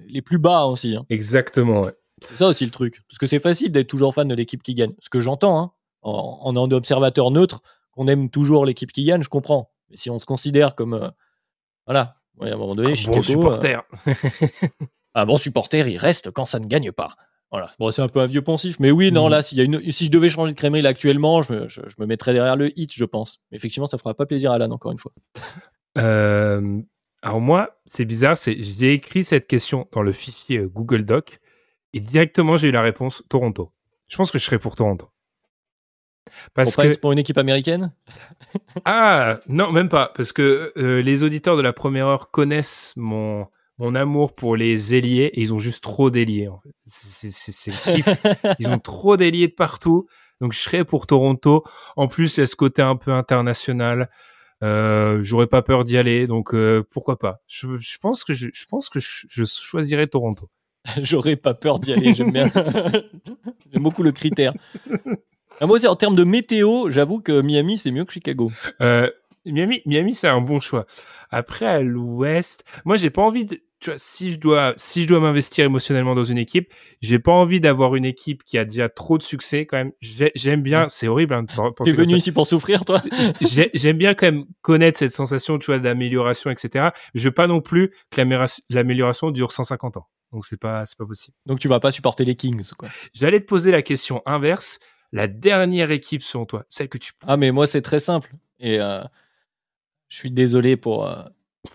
les, 0.07 0.20
plus 0.22 0.36
bas 0.36 0.66
aussi. 0.66 0.94
Hein. 0.94 1.07
Exactement, 1.09 1.80
ouais. 1.80 1.94
C'est 2.28 2.36
ça 2.36 2.48
aussi 2.48 2.66
le 2.66 2.70
truc. 2.70 3.00
Parce 3.09 3.16
que 3.16 3.26
c'est 3.26 3.38
facile 3.38 3.72
d'être 3.72 3.88
toujours 3.88 4.12
fan 4.12 4.28
de 4.28 4.34
l'équipe 4.34 4.62
qui 4.62 4.74
gagne. 4.74 4.92
Ce 4.98 5.09
que 5.09 5.20
j'entends, 5.20 5.59
hein, 5.59 5.72
en, 6.02 6.52
en 6.55 6.70
observateur 6.70 7.30
neutre, 7.30 7.62
qu'on 7.95 8.07
aime 8.09 8.28
toujours 8.30 8.64
l'équipe 8.66 8.92
qui 8.92 9.05
gagne, 9.05 9.22
je 9.22 9.28
comprends. 9.28 9.70
Mais 9.90 9.97
si 9.97 10.11
on 10.11 10.18
se 10.18 10.26
considère 10.26 10.74
comme. 10.74 10.95
euh, 10.95 11.09
voilà. 11.86 12.16
Ouais, 12.38 12.51
à 12.51 12.55
un 12.55 12.57
moment 12.57 12.74
donné, 12.74 12.92
Un 12.92 12.95
Chicago, 12.95 13.16
bon 13.16 13.22
supporter. 13.22 13.82
euh, 14.09 14.14
un 15.14 15.26
bon 15.26 15.36
supporter, 15.36 15.88
il 15.88 15.99
reste 15.99 16.30
quand 16.30 16.45
ça 16.47 16.59
ne 16.59 16.66
gagne 16.66 16.90
pas. 16.92 17.14
Voilà. 17.53 17.70
Bon, 17.78 17.92
c'est 17.92 18.03
un 18.03 18.09
peu 18.09 18.18
un 18.20 18.26
vieux 18.26 18.42
poncif. 18.42 18.80
Mais 18.80 18.90
oui, 18.90 19.12
non, 19.12 19.26
Mhm. 19.26 19.30
là, 19.30 19.42
s'il 19.42 19.59
y 19.59 19.61
a 19.61 19.64
une, 19.64 19.92
si 19.92 20.07
je 20.07 20.11
devais 20.11 20.28
changer 20.28 20.53
de 20.53 20.57
crémerie 20.59 20.82
là, 20.82 20.88
actuellement, 20.88 21.42
je 21.42 21.53
me, 21.53 21.68
je, 21.68 21.82
je 21.86 21.95
me 21.99 22.07
mettrais 22.07 22.32
derrière 22.32 22.57
le 22.57 22.76
hit, 22.76 22.92
je 22.92 23.05
pense. 23.05 23.40
Mais 23.53 23.57
effectivement, 23.59 23.86
ça 23.86 23.97
fera 23.99 24.14
pas 24.14 24.26
plaisir 24.26 24.51
à 24.51 24.57
Alan, 24.57 24.70
encore 24.70 24.90
une 24.92 24.99
fois. 24.99 25.12
Euh, 25.97 26.80
alors 27.22 27.40
moi, 27.40 27.78
c'est 27.86 28.05
bizarre, 28.05 28.36
c'est 28.36 28.61
j'ai 28.61 28.92
écrit 28.95 29.24
cette 29.24 29.47
question 29.47 29.86
dans 29.92 30.03
le 30.03 30.11
fichier 30.11 30.59
Google 30.66 31.05
Doc 31.05 31.38
et 31.92 32.01
directement 32.01 32.57
j'ai 32.57 32.68
eu 32.68 32.72
la 32.72 32.82
réponse 32.82 33.22
Toronto. 33.28 33.70
Je 34.09 34.16
pense 34.16 34.32
que 34.32 34.38
je 34.38 34.45
serais 34.45 34.59
pour 34.59 34.74
Toronto. 34.74 35.09
Parce 36.54 36.70
Pour, 36.70 36.76
pas 36.76 36.88
que 36.88 36.92
être 36.92 37.00
pour 37.00 37.12
une 37.12 37.18
équipe 37.18 37.38
américaine? 37.38 37.92
Ah 38.84 39.40
non 39.48 39.72
même 39.72 39.88
pas 39.88 40.12
parce 40.16 40.32
que 40.32 40.72
euh, 40.76 41.00
les 41.02 41.22
auditeurs 41.22 41.56
de 41.56 41.62
la 41.62 41.72
première 41.72 42.06
heure 42.06 42.30
connaissent 42.30 42.92
mon 42.96 43.46
mon 43.78 43.94
amour 43.94 44.34
pour 44.34 44.56
les 44.56 44.94
ailiers 44.94 45.24
et 45.34 45.40
ils 45.40 45.52
ont 45.52 45.58
juste 45.58 45.82
trop 45.82 46.10
d'ailiers. 46.10 46.48
en 46.48 46.60
fait. 46.60 46.70
C'est 46.86 47.72
kiff. 47.72 48.06
Ils 48.60 48.68
ont 48.68 48.78
trop 48.78 49.16
d'ailiers 49.16 49.48
de 49.48 49.52
partout. 49.54 50.06
Donc 50.40 50.52
je 50.52 50.60
serais 50.60 50.84
pour 50.84 51.06
Toronto. 51.06 51.64
En 51.96 52.06
plus, 52.06 52.36
il 52.36 52.40
y 52.40 52.42
a 52.44 52.46
ce 52.46 52.54
côté 52.56 52.82
un 52.82 52.94
peu 52.96 53.10
international. 53.12 54.10
Euh, 54.62 55.18
J'aurais 55.22 55.48
pas 55.48 55.62
peur 55.62 55.84
d'y 55.84 55.96
aller, 55.98 56.26
donc 56.28 56.54
euh, 56.54 56.84
pourquoi 56.88 57.18
pas? 57.18 57.38
Je, 57.48 57.76
je 57.78 57.98
pense 57.98 58.22
que 58.24 58.32
je, 58.32 58.48
je 58.52 58.64
pense 58.66 58.88
que 58.88 59.00
je, 59.00 59.26
je 59.28 59.44
choisirais 59.44 60.06
Toronto. 60.06 60.48
J'aurais 61.02 61.36
pas 61.36 61.54
peur 61.54 61.80
d'y 61.80 61.92
aller. 61.92 62.14
J'aime 62.14 62.30
bien. 62.32 62.50
J'aime 63.72 63.82
beaucoup 63.82 64.02
le 64.02 64.12
critère. 64.12 64.52
Ah, 65.61 65.66
moi 65.66 65.76
aussi, 65.76 65.86
en 65.86 65.96
termes 65.96 66.16
de 66.16 66.24
météo, 66.24 66.90
j'avoue 66.90 67.20
que 67.20 67.40
Miami, 67.40 67.78
c'est 67.78 67.90
mieux 67.90 68.05
que 68.05 68.12
Chicago. 68.12 68.50
Euh, 68.80 69.11
Miami, 69.46 69.82
Miami, 69.86 70.14
c'est 70.14 70.28
un 70.28 70.40
bon 70.40 70.59
choix. 70.61 70.86
Après 71.30 71.66
à 71.66 71.80
l'Ouest, 71.80 72.64
moi 72.84 72.96
j'ai 72.96 73.11
pas 73.11 73.22
envie 73.22 73.44
de. 73.44 73.61
Tu 73.80 73.90
vois, 73.90 73.98
si 73.98 74.32
je 74.32 74.38
dois, 74.40 74.72
si 74.76 75.02
je 75.02 75.09
dois 75.09 75.20
m'investir 75.20 75.66
émotionnellement 75.66 76.14
dans 76.14 76.24
une 76.24 76.38
équipe, 76.38 76.72
j'ai 77.02 77.18
pas 77.18 77.32
envie 77.32 77.61
d'avoir 77.61 77.94
une 77.96 78.07
équipe 78.07 78.42
qui 78.44 78.57
a 78.57 78.64
déjà 78.64 78.88
trop 78.88 79.18
de 79.18 79.22
succès 79.22 79.66
quand 79.66 79.76
même. 79.76 79.92
J'ai- 80.00 80.32
J'aime 80.34 80.62
bien, 80.62 80.88
c'est 80.88 81.07
horrible 81.09 81.34
hein, 81.34 81.42
de 81.42 81.48
T'es 81.84 81.90
venu 81.96 82.12
ici 82.16 82.32
pour 82.32 82.46
souffrir, 82.46 82.84
toi 82.86 83.02
J'ai- 83.42 83.70
J'aime 83.74 83.98
bien 83.98 84.14
quand 84.14 84.26
même 84.26 84.44
connaître 84.62 84.98
cette 84.98 85.12
sensation, 85.12 85.59
tu 85.59 85.66
vois, 85.66 85.78
d'amélioration, 85.78 86.50
etc. 86.50 86.86
Je 87.14 87.24
veux 87.24 87.32
pas 87.34 87.46
non 87.46 87.61
plus 87.61 87.90
que 88.11 88.16
l'amélioration- 88.22 88.62
l'amélioration 88.70 89.30
dure 89.30 89.52
150 89.52 89.98
ans. 89.98 90.07
Donc 90.32 90.46
c'est 90.46 90.59
pas, 90.59 90.86
c'est 90.86 90.96
pas 90.96 91.05
possible. 91.07 91.36
Donc 91.44 91.59
tu 91.59 91.68
vas 91.68 91.78
pas 91.80 91.90
supporter 91.90 92.24
les 92.24 92.36
Kings, 92.36 92.64
quoi. 92.78 92.88
J'allais 93.12 93.40
te 93.40 93.46
poser 93.46 93.70
la 93.70 93.82
question 93.82 94.22
inverse. 94.24 94.78
La 95.14 95.28
dernière 95.28 95.92
équipe 95.92 96.22
selon 96.24 96.44
toi, 96.44 96.64
celle 96.68 96.88
que 96.88 96.98
tu 96.98 97.12
Ah, 97.26 97.36
mais 97.36 97.52
moi, 97.52 97.68
c'est 97.68 97.82
très 97.82 98.00
simple. 98.00 98.32
Et 98.58 98.80
euh, 98.80 99.00
je 100.08 100.16
suis 100.16 100.32
désolé 100.32 100.76
pour 100.76 101.06
euh, 101.06 101.22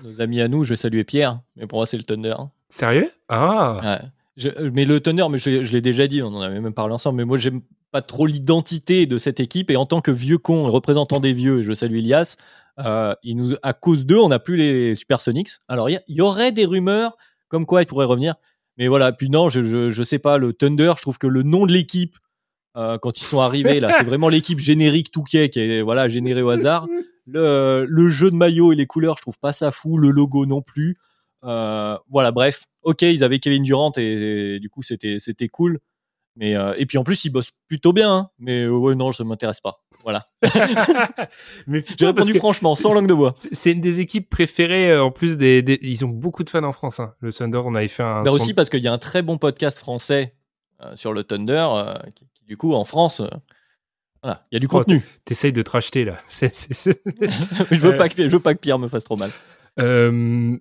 nos 0.03 0.19
amis 0.19 0.41
à 0.41 0.49
nous. 0.49 0.65
Je 0.65 0.71
vais 0.71 0.75
saluer 0.75 1.05
Pierre, 1.05 1.39
mais 1.55 1.65
pour 1.65 1.79
moi, 1.79 1.85
c'est 1.85 1.95
le 1.95 2.03
Thunder. 2.03 2.35
Sérieux? 2.67 3.09
Ah 3.29 3.79
Ouais. 3.81 4.07
Je- 4.35 4.69
mais 4.69 4.83
le 4.83 4.99
Thunder, 4.99 5.25
mais 5.29 5.37
je, 5.37 5.63
je 5.63 5.71
l'ai 5.71 5.79
déjà 5.81 6.07
dit, 6.07 6.21
on 6.21 6.27
en 6.27 6.41
avait 6.41 6.59
même 6.59 6.73
parlé 6.73 6.93
ensemble, 6.93 7.15
mais 7.17 7.25
moi, 7.25 7.37
j'aime 7.37 7.61
pas 7.91 8.01
trop 8.01 8.25
l'identité 8.25 9.05
de 9.05 9.17
cette 9.17 9.39
équipe. 9.39 9.71
Et 9.71 9.77
en 9.77 9.85
tant 9.85 10.01
que 10.01 10.11
vieux 10.11 10.37
con, 10.37 10.63
représentant 10.69 11.21
des 11.21 11.31
vieux, 11.31 11.61
je 11.61 11.71
salue 11.71 11.95
Elias, 11.97 12.35
euh, 12.79 13.15
il 13.23 13.37
nous, 13.37 13.55
à 13.63 13.71
cause 13.71 14.05
d'eux, 14.05 14.19
on 14.19 14.27
n'a 14.29 14.39
plus 14.39 14.57
les 14.57 14.95
Supersonics. 14.95 15.51
Alors, 15.69 15.89
il 15.89 16.01
y, 16.09 16.21
aurait 16.21 16.51
des 16.51 16.65
rumeurs 16.65 17.17
comme 17.47 17.65
quoi 17.65 17.83
ils 17.83 17.85
pourraient 17.85 18.05
revenir. 18.05 18.35
Mais 18.77 18.87
voilà, 18.87 19.13
puis 19.13 19.29
non, 19.29 19.47
je, 19.47 19.63
je, 19.63 19.89
je 19.89 20.03
sais 20.03 20.19
pas, 20.19 20.37
le 20.37 20.51
Thunder, 20.51 20.93
je 20.97 21.01
trouve 21.01 21.17
que 21.17 21.27
le 21.27 21.43
nom 21.43 21.65
de 21.65 21.71
l'équipe, 21.71 22.15
euh, 22.77 22.97
quand 22.97 23.19
ils 23.19 23.23
sont 23.23 23.39
arrivés, 23.39 23.79
là, 23.79 23.91
c'est 23.93 24.03
vraiment 24.03 24.29
l'équipe 24.29 24.59
générique 24.59 25.11
Touquet 25.11 25.49
qui 25.49 25.59
est 25.59 25.81
voilà, 25.81 26.07
générée 26.09 26.41
au 26.41 26.49
hasard. 26.49 26.87
Le, 27.25 27.85
le 27.87 28.09
jeu 28.09 28.31
de 28.31 28.35
maillot 28.35 28.71
et 28.73 28.75
les 28.75 28.85
couleurs, 28.87 29.15
je 29.17 29.21
trouve 29.21 29.37
pas 29.39 29.51
ça 29.53 29.71
fou. 29.71 29.97
Le 29.97 30.09
logo 30.11 30.45
non 30.45 30.61
plus. 30.61 30.95
Euh, 31.43 31.97
voilà, 32.09 32.31
bref. 32.31 32.65
Ok, 32.83 33.01
ils 33.03 33.23
avaient 33.23 33.39
Kevin 33.39 33.63
Durant 33.63 33.91
et, 33.97 34.55
et 34.55 34.59
du 34.59 34.69
coup, 34.69 34.81
c'était 34.83 35.17
c'était 35.19 35.47
cool. 35.47 35.79
Mais, 36.35 36.55
euh, 36.55 36.73
et 36.77 36.85
puis 36.85 36.97
en 36.97 37.03
plus, 37.03 37.25
ils 37.25 37.29
bossent 37.31 37.51
plutôt 37.67 37.91
bien. 37.91 38.11
hein. 38.15 38.29
mais 38.39 38.65
ouais, 38.65 38.95
non, 38.95 39.11
ça 39.11 39.23
m'intéresse 39.25 39.59
pas. 39.59 39.81
Voilà. 40.03 40.25
Mais 41.67 41.83
J'ai 41.97 42.05
répondu 42.05 42.33
franchement, 42.35 42.75
sans 42.75 42.93
langue 42.93 43.07
de 43.07 43.13
bois. 43.13 43.33
c'est 43.51 43.71
une 43.73 43.81
des 43.81 43.99
équipes 43.99 44.29
préférées 44.29 44.97
en 44.97 45.11
plus 45.11 45.37
des, 45.37 45.61
des- 45.61 45.79
Ils 45.81 46.05
ont 46.05 46.09
beaucoup 46.09 46.43
de 46.43 46.49
fans 46.49 46.63
en 46.63 46.71
France. 46.73 46.99
hein. 46.99 47.13
Le 47.19 47.33
Thunder, 47.33 47.61
on 47.65 47.75
avait 47.75 47.87
fait 47.87 48.03
un. 48.03 48.23
Son- 48.25 48.31
aussi 48.31 48.53
parce 48.53 48.69
qu'il 48.69 48.81
y 48.81 48.87
a 48.87 48.93
un 48.93 48.97
très 48.97 49.21
bon 49.21 49.37
podcast 49.37 49.77
français 49.79 50.35
sur 50.95 51.13
le 51.13 51.23
Thunder 51.23 51.67
euh, 51.73 51.93
qui, 52.15 52.27
qui, 52.33 52.45
du 52.45 52.57
coup, 52.57 52.73
en 52.73 52.83
France, 52.83 53.19
euh, 53.21 53.27
voilà, 54.23 54.43
il 54.51 54.55
y 54.55 54.57
a 54.57 54.59
du 54.59 54.65
Oh, 54.67 54.69
contenu. 54.79 55.03
T'essayes 55.25 55.53
de 55.53 55.61
te 55.61 55.69
racheter 55.71 56.05
là. 56.05 56.19
Je, 56.29 57.79
veux 57.79 57.93
euh, 57.93 57.97
pas 57.97 58.09
que, 58.09 58.27
je 58.27 58.31
veux 58.31 58.39
pas 58.41 58.53
que 58.53 58.59
Pierre 58.59 58.79
me 58.79 58.87
fasse 58.87 59.03
trop 59.03 59.15
mal. 59.17 59.31
Euh, 59.79 60.57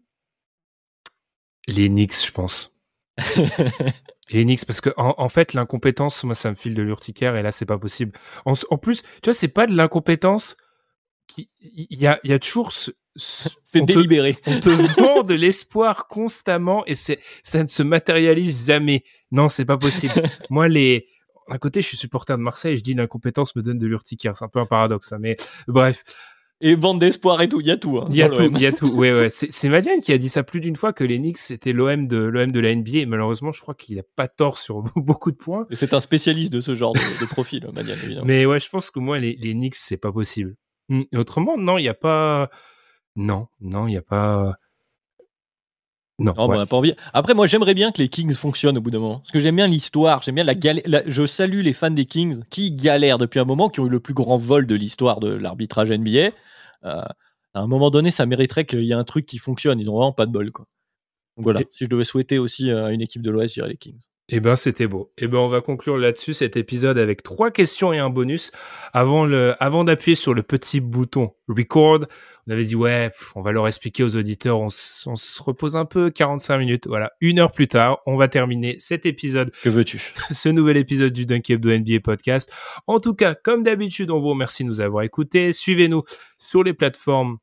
Les 1.66 1.89
Knicks, 1.89 2.25
je 2.27 2.33
pense. 2.33 2.75
Les 4.31 4.45
Knicks, 4.45 4.64
parce 4.66 4.81
que 4.81 4.91
en, 4.97 5.14
en 5.19 5.29
fait, 5.29 5.55
l'incompétence, 5.55 6.23
moi, 6.25 6.35
ça 6.35 6.51
me 6.51 6.55
file 6.55 6.75
de 6.75 6.83
l'urticaire 6.83 7.37
et 7.37 7.43
là, 7.43 7.51
c'est 7.53 7.66
pas 7.66 7.79
possible. 7.79 8.12
En, 8.45 8.53
en 8.71 8.79
plus, 8.79 9.03
tu 9.03 9.09
vois, 9.25 9.35
c'est 9.35 9.49
pas 9.49 9.66
de 9.66 9.75
l'incompétence. 9.75 10.57
qui- 11.27 11.51
Il 11.61 11.99
y 11.99 12.07
a, 12.07 12.21
il 12.25 12.31
y 12.31 12.35
a 12.35 12.39
toujours 12.39 12.73
ce. 12.73 12.91
Ce- 13.19 13.49
C'est 13.64 13.81
te- 13.81 13.85
délibéré. 13.93 14.37
on 14.47 14.59
te 14.61 14.71
vend 15.01 15.23
de 15.23 15.35
l'espoir 15.35 16.09
constamment 16.09 16.85
et 16.87 16.95
c'est 16.95 17.19
ça 17.43 17.62
ne 17.62 17.69
se 17.69 17.83
matérialise 17.83 18.57
jamais. 18.66 19.05
Non, 19.31 19.49
c'est 19.51 19.66
pas 19.66 19.77
possible. 19.77 20.14
Moi, 20.51 20.69
les 20.69 21.07
d'un 21.51 21.59
côté, 21.59 21.81
je 21.81 21.87
suis 21.89 21.97
supporter 21.97 22.37
de 22.37 22.43
Marseille, 22.43 22.77
je 22.77 22.83
dis 22.83 22.95
l'incompétence 22.95 23.57
me 23.57 23.62
donne 23.62 23.79
de 23.79 23.87
l'urticaire. 23.87 24.37
C'est 24.37 24.45
un 24.45 24.49
peu 24.49 24.59
un 24.61 24.66
paradoxe, 24.66 25.12
hein, 25.12 25.19
mais 25.19 25.37
bref, 25.66 26.03
Et 26.61 26.75
vente 26.75 26.99
d'espoir 26.99 27.41
et 27.41 27.49
tout, 27.49 27.61
il 27.62 27.66
y 27.69 27.71
a 27.71 27.79
tout. 27.79 27.97
hein, 27.99 28.07
il 28.11 28.16
y 28.16 28.23
a 28.23 28.29
tout, 28.29 28.43
il 28.55 28.61
y 28.61 28.66
a 28.66 28.73
tout. 28.73 28.89
Ouais, 28.95 29.12
ouais. 29.14 29.31
C'est 29.31 29.69
Madiane 29.71 30.01
qui 30.03 30.12
a 30.12 30.19
dit 30.19 30.29
ça 30.29 30.43
plus 30.43 30.61
d'une 30.61 30.77
fois 30.77 30.93
que 30.93 31.05
les 31.05 31.16
Knicks 31.19 31.39
c'était 31.39 31.73
l'OM 31.73 32.07
de 32.07 32.19
l'OM 32.19 32.53
de 32.53 32.61
la 32.61 32.75
NBA. 32.75 32.99
Et 32.99 33.07
malheureusement, 33.07 33.53
je 33.53 33.61
crois 33.62 33.75
qu'il 33.75 33.99
a 33.99 34.03
pas 34.14 34.29
tort 34.29 34.59
sur 34.59 34.83
beaucoup 34.97 35.31
de 35.31 35.37
points. 35.37 35.66
Et 35.71 35.77
c'est 35.77 35.95
un 35.95 36.01
spécialiste 36.01 36.53
de 36.53 36.61
ce 36.61 36.75
genre 36.75 36.93
de, 36.93 36.99
de 37.21 37.27
profil, 37.27 37.66
Madiane, 37.73 37.99
évidemment. 38.05 38.27
Mais 38.27 38.45
ouais, 38.45 38.61
je 38.61 38.69
pense 38.69 38.91
que 38.91 38.99
moi, 38.99 39.19
les, 39.19 39.35
les 39.41 39.53
Knicks, 39.55 39.77
c'est 39.77 39.97
pas 39.97 40.12
possible. 40.12 40.55
Hmm, 40.91 41.03
et 41.12 41.16
Autrement, 41.16 41.57
non, 41.57 41.79
il 41.79 41.85
y 41.85 41.89
a 41.89 41.95
pas. 41.95 42.51
Non, 43.17 43.49
non, 43.61 43.89
il 43.89 43.95
y 43.95 43.97
a 43.97 44.03
pas. 44.03 44.55
Non. 46.21 46.35
Non, 46.37 46.49
ouais. 46.49 46.55
on 46.57 46.59
n'a 46.59 46.67
pas 46.67 46.77
envie. 46.77 46.95
Après, 47.13 47.33
moi, 47.35 47.47
j'aimerais 47.47 47.75
bien 47.75 47.93
que 47.93 48.03
les 48.03 48.09
Kings 48.09 48.33
fonctionnent 48.35 48.77
au 48.77 48.81
bout 48.81 48.91
d'un 48.91 48.99
moment. 48.99 49.19
Parce 49.21 49.31
que 49.31 49.39
j'aime 49.39 49.55
bien 49.57 49.69
l'histoire, 49.69 50.21
j'aime 50.23 50.35
bien 50.35 50.43
la 50.45 50.55
galère. 50.55 51.03
Je 51.07 51.27
salue 51.27 51.61
les 51.61 51.73
fans 51.73 51.93
des 51.93 52.07
Kings 52.07 52.43
qui 52.51 52.73
galèrent 52.73 53.19
depuis 53.19 53.39
un 53.39 53.45
moment, 53.45 53.69
qui 53.69 53.79
ont 53.81 53.87
eu 53.87 53.91
le 53.91 54.01
plus 54.01 54.15
grand 54.15 54.37
vol 54.37 54.67
de 54.67 54.75
l'histoire 54.75 55.21
de 55.21 55.29
l'arbitrage 55.29 55.91
NBA. 55.93 56.31
Euh, 56.85 57.03
à 57.55 57.61
un 57.61 57.67
moment 57.69 57.91
donné, 57.91 58.11
ça 58.11 58.27
mériterait 58.27 58.65
qu'il 58.67 58.83
y 58.85 58.91
ait 58.91 58.95
un 58.95 59.05
truc 59.05 59.27
qui 59.27 59.39
fonctionne. 59.39 59.79
Ils 59.79 59.89
ont 59.91 59.97
vraiment 59.97 60.13
pas 60.13 60.27
de 60.27 60.33
bol, 60.33 60.51
quoi. 60.51 60.67
Donc 61.37 61.45
voilà. 61.45 61.61
Et- 61.61 61.69
Si 61.71 61.85
je 61.85 61.89
devais 61.89 62.03
souhaiter 62.05 62.39
aussi 62.39 62.71
à 62.73 62.91
une 62.91 63.01
équipe 63.01 63.23
de 63.23 63.31
l'Ouest, 63.31 63.55
j'irais 63.55 63.69
les 63.69 63.77
Kings. 63.77 64.03
Eh 64.31 64.41
ben, 64.41 64.57
c'était 64.57 64.87
beau. 64.87 65.11
Eh 65.16 65.26
ben, 65.26 65.39
on 65.39 65.49
va 65.49 65.62
conclure 65.62 65.97
là-dessus 65.97 66.35
cet 66.35 66.59
épisode 66.59 66.99
avec 66.99 67.22
trois 67.22 67.51
questions 67.51 67.95
et 67.95 67.99
un 67.99 68.11
bonus. 68.11 68.53
Avant 68.93 69.24
le, 69.24 69.55
avant 69.59 69.85
d'appuyer 69.85 70.16
sur 70.16 70.35
le 70.35 70.43
petit 70.43 70.81
bouton 70.81 71.35
record, 71.49 72.01
on 72.47 72.53
avait 72.53 72.64
dit, 72.64 72.76
ouais, 72.76 73.11
on 73.37 73.41
va 73.41 73.53
leur 73.53 73.66
expliquer 73.66 74.05
aux 74.05 74.16
auditeurs, 74.16 74.61
on 74.61 74.68
se 74.68 75.43
repose 75.43 75.76
un 75.76 75.87
peu, 75.87 76.11
45 76.11 76.59
minutes. 76.59 76.87
Voilà. 76.87 77.12
Une 77.22 77.39
heure 77.39 77.53
plus 77.53 77.68
tard, 77.68 78.01
on 78.05 78.18
va 78.18 78.29
terminer 78.29 78.76
cet 78.79 79.07
épisode, 79.07 79.51
Que 79.62 79.70
veux-tu? 79.70 80.12
Ce 80.31 80.51
nouvel 80.51 80.76
épisode 80.76 81.14
du 81.14 81.24
Dunk 81.24 81.49
Hebdo 81.49 81.70
NBA 81.70 82.01
podcast. 82.01 82.53
En 82.87 83.01
tout 83.01 83.14
cas, 83.14 83.35
comme 83.35 83.62
d'habitude, 83.62 84.11
on 84.11 84.20
vous 84.20 84.29
remercie 84.29 84.62
de 84.62 84.68
nous 84.68 84.83
avoir 84.83 85.05
écoutés. 85.05 85.55
Suivez-nous 85.55 86.03
sur 86.37 86.62
les 86.62 86.74
plateformes 86.74 87.39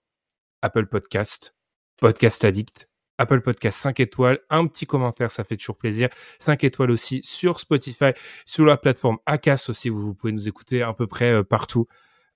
Apple 0.62 0.86
Podcast, 0.86 1.56
Podcast 2.00 2.46
Addict, 2.46 2.88
Apple 3.18 3.42
Podcast 3.42 3.80
5 3.80 4.00
étoiles, 4.00 4.40
un 4.50 4.68
petit 4.68 4.86
commentaire, 4.86 5.32
ça 5.32 5.44
fait 5.44 5.58
toujours 5.58 5.78
plaisir. 5.78 6.10
5 6.40 6.64
étoiles 6.64 6.92
aussi 6.92 7.22
sur 7.24 7.60
Spotify, 7.60 8.12
sur 8.46 8.66
la 8.66 8.78
plateforme 8.78 9.18
Acast 9.26 9.70
aussi, 9.70 9.90
vous, 9.90 10.02
vous 10.02 10.14
pouvez 10.14 10.34
nous 10.34 10.48
écouter 10.48 10.82
à 10.82 10.94
peu 10.94 11.08
près 11.08 11.32
euh, 11.32 11.44
partout. 11.44 11.88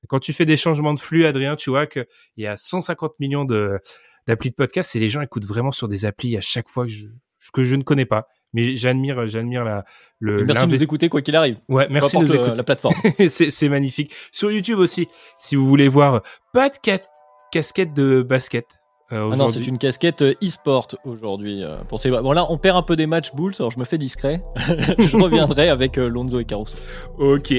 Quand 0.08 0.20
tu 0.20 0.32
fais 0.32 0.46
des 0.46 0.58
changements 0.58 0.94
de 0.94 1.00
flux, 1.00 1.26
Adrien, 1.26 1.56
tu 1.56 1.70
vois 1.70 1.86
qu'il 1.86 2.06
y 2.38 2.48
a 2.48 2.56
150 2.56 3.20
millions 3.20 3.44
de, 3.44 3.80
d'applis 4.28 4.50
de 4.52 4.56
podcast 4.56 4.96
et 4.96 5.00
les 5.00 5.10
gens 5.10 5.22
écoutent 5.22 5.46
vraiment 5.46 5.72
sur 5.72 5.88
des 5.88 6.06
applis 6.06 6.38
à 6.38 6.42
chaque 6.42 6.70
fois 6.70 6.86
que 6.86 6.92
je, 6.92 7.06
que 7.54 7.64
je 7.64 7.76
ne 7.76 7.84
connais 7.84 8.06
pas. 8.06 8.28
Mais 8.54 8.76
j'admire, 8.76 9.28
j'admire 9.28 9.64
la, 9.64 9.86
le, 10.18 10.44
Merci 10.44 10.66
de 10.66 10.72
nous 10.72 10.84
écouter 10.84 11.10
quoi 11.10 11.22
qu'il 11.22 11.36
arrive. 11.36 11.58
Ouais, 11.68 11.88
merci 11.92 12.18
de 12.18 12.24
nous 12.24 12.32
euh, 12.32 12.36
écouter. 12.36 12.56
la 12.56 12.64
plateforme. 12.64 12.96
c'est, 13.30 13.70
magnifique. 13.70 14.12
Sur 14.32 14.52
YouTube 14.52 14.80
aussi, 14.80 15.08
si 15.38 15.56
vous 15.56 15.68
voulez 15.68 15.88
voir 15.88 16.16
euh, 16.16 16.20
pas 16.52 16.70
de 16.70 16.76
ca- 16.84 17.02
casquette 17.52 17.94
de 17.94 18.24
basket. 18.24 18.66
Euh, 19.12 19.30
Ah 19.32 19.36
non, 19.36 19.48
c'est 19.50 19.68
une 19.68 19.78
casquette 19.78 20.22
euh, 20.22 20.34
e-sport 20.44 20.88
aujourd'hui. 21.06 21.64
euh, 21.64 21.78
pour 21.88 22.00
ces... 22.00 22.12
Bon 22.12 22.32
là, 22.32 22.46
on 22.50 22.58
perd 22.58 22.78
un 22.78 22.82
peu 22.82 22.96
des 22.96 23.08
matchs 23.08 23.34
Bulls, 23.34 23.54
alors 23.60 23.72
je 23.72 23.80
me 23.80 23.86
fais 23.86 23.98
discret. 23.98 24.44
je 25.00 25.18
reviendrai 25.18 25.70
avec 25.70 25.98
euh, 25.98 26.08
Lonzo 26.10 26.40
et 26.40 26.46
Caruso. 26.46 26.76
Ok. 27.18 27.54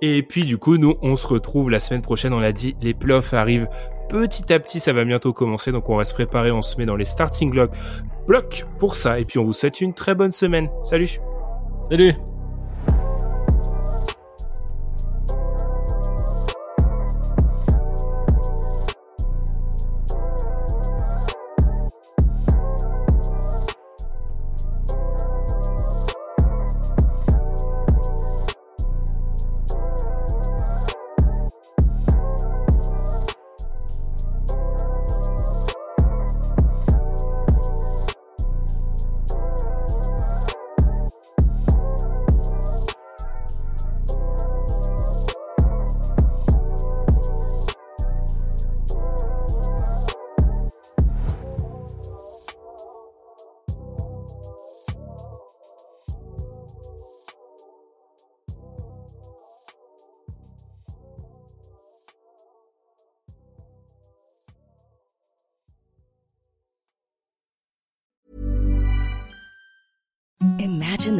Et 0.00 0.22
puis 0.22 0.44
du 0.44 0.58
coup, 0.58 0.76
nous, 0.78 0.96
on 1.02 1.16
se 1.16 1.26
retrouve 1.26 1.70
la 1.70 1.80
semaine 1.80 2.02
prochaine. 2.02 2.32
On 2.32 2.40
l'a 2.40 2.52
dit, 2.52 2.76
les 2.82 2.94
playoffs 2.94 3.34
arrivent 3.34 3.68
petit 4.08 4.52
à 4.52 4.58
petit. 4.58 4.80
Ça 4.80 4.92
va 4.92 5.04
bientôt 5.04 5.32
commencer, 5.32 5.70
donc 5.72 5.88
on 5.88 5.96
reste 5.96 6.14
préparé. 6.14 6.50
On 6.50 6.62
se 6.62 6.76
met 6.76 6.86
dans 6.86 6.96
les 6.96 7.04
starting 7.04 7.50
blocks, 7.50 7.74
blocs 8.26 8.66
pour 8.78 8.94
ça. 8.94 9.20
Et 9.20 9.24
puis 9.24 9.38
on 9.38 9.44
vous 9.44 9.52
souhaite 9.52 9.80
une 9.80 9.94
très 9.94 10.14
bonne 10.14 10.32
semaine. 10.32 10.68
Salut. 10.82 11.20
Salut 11.90 12.14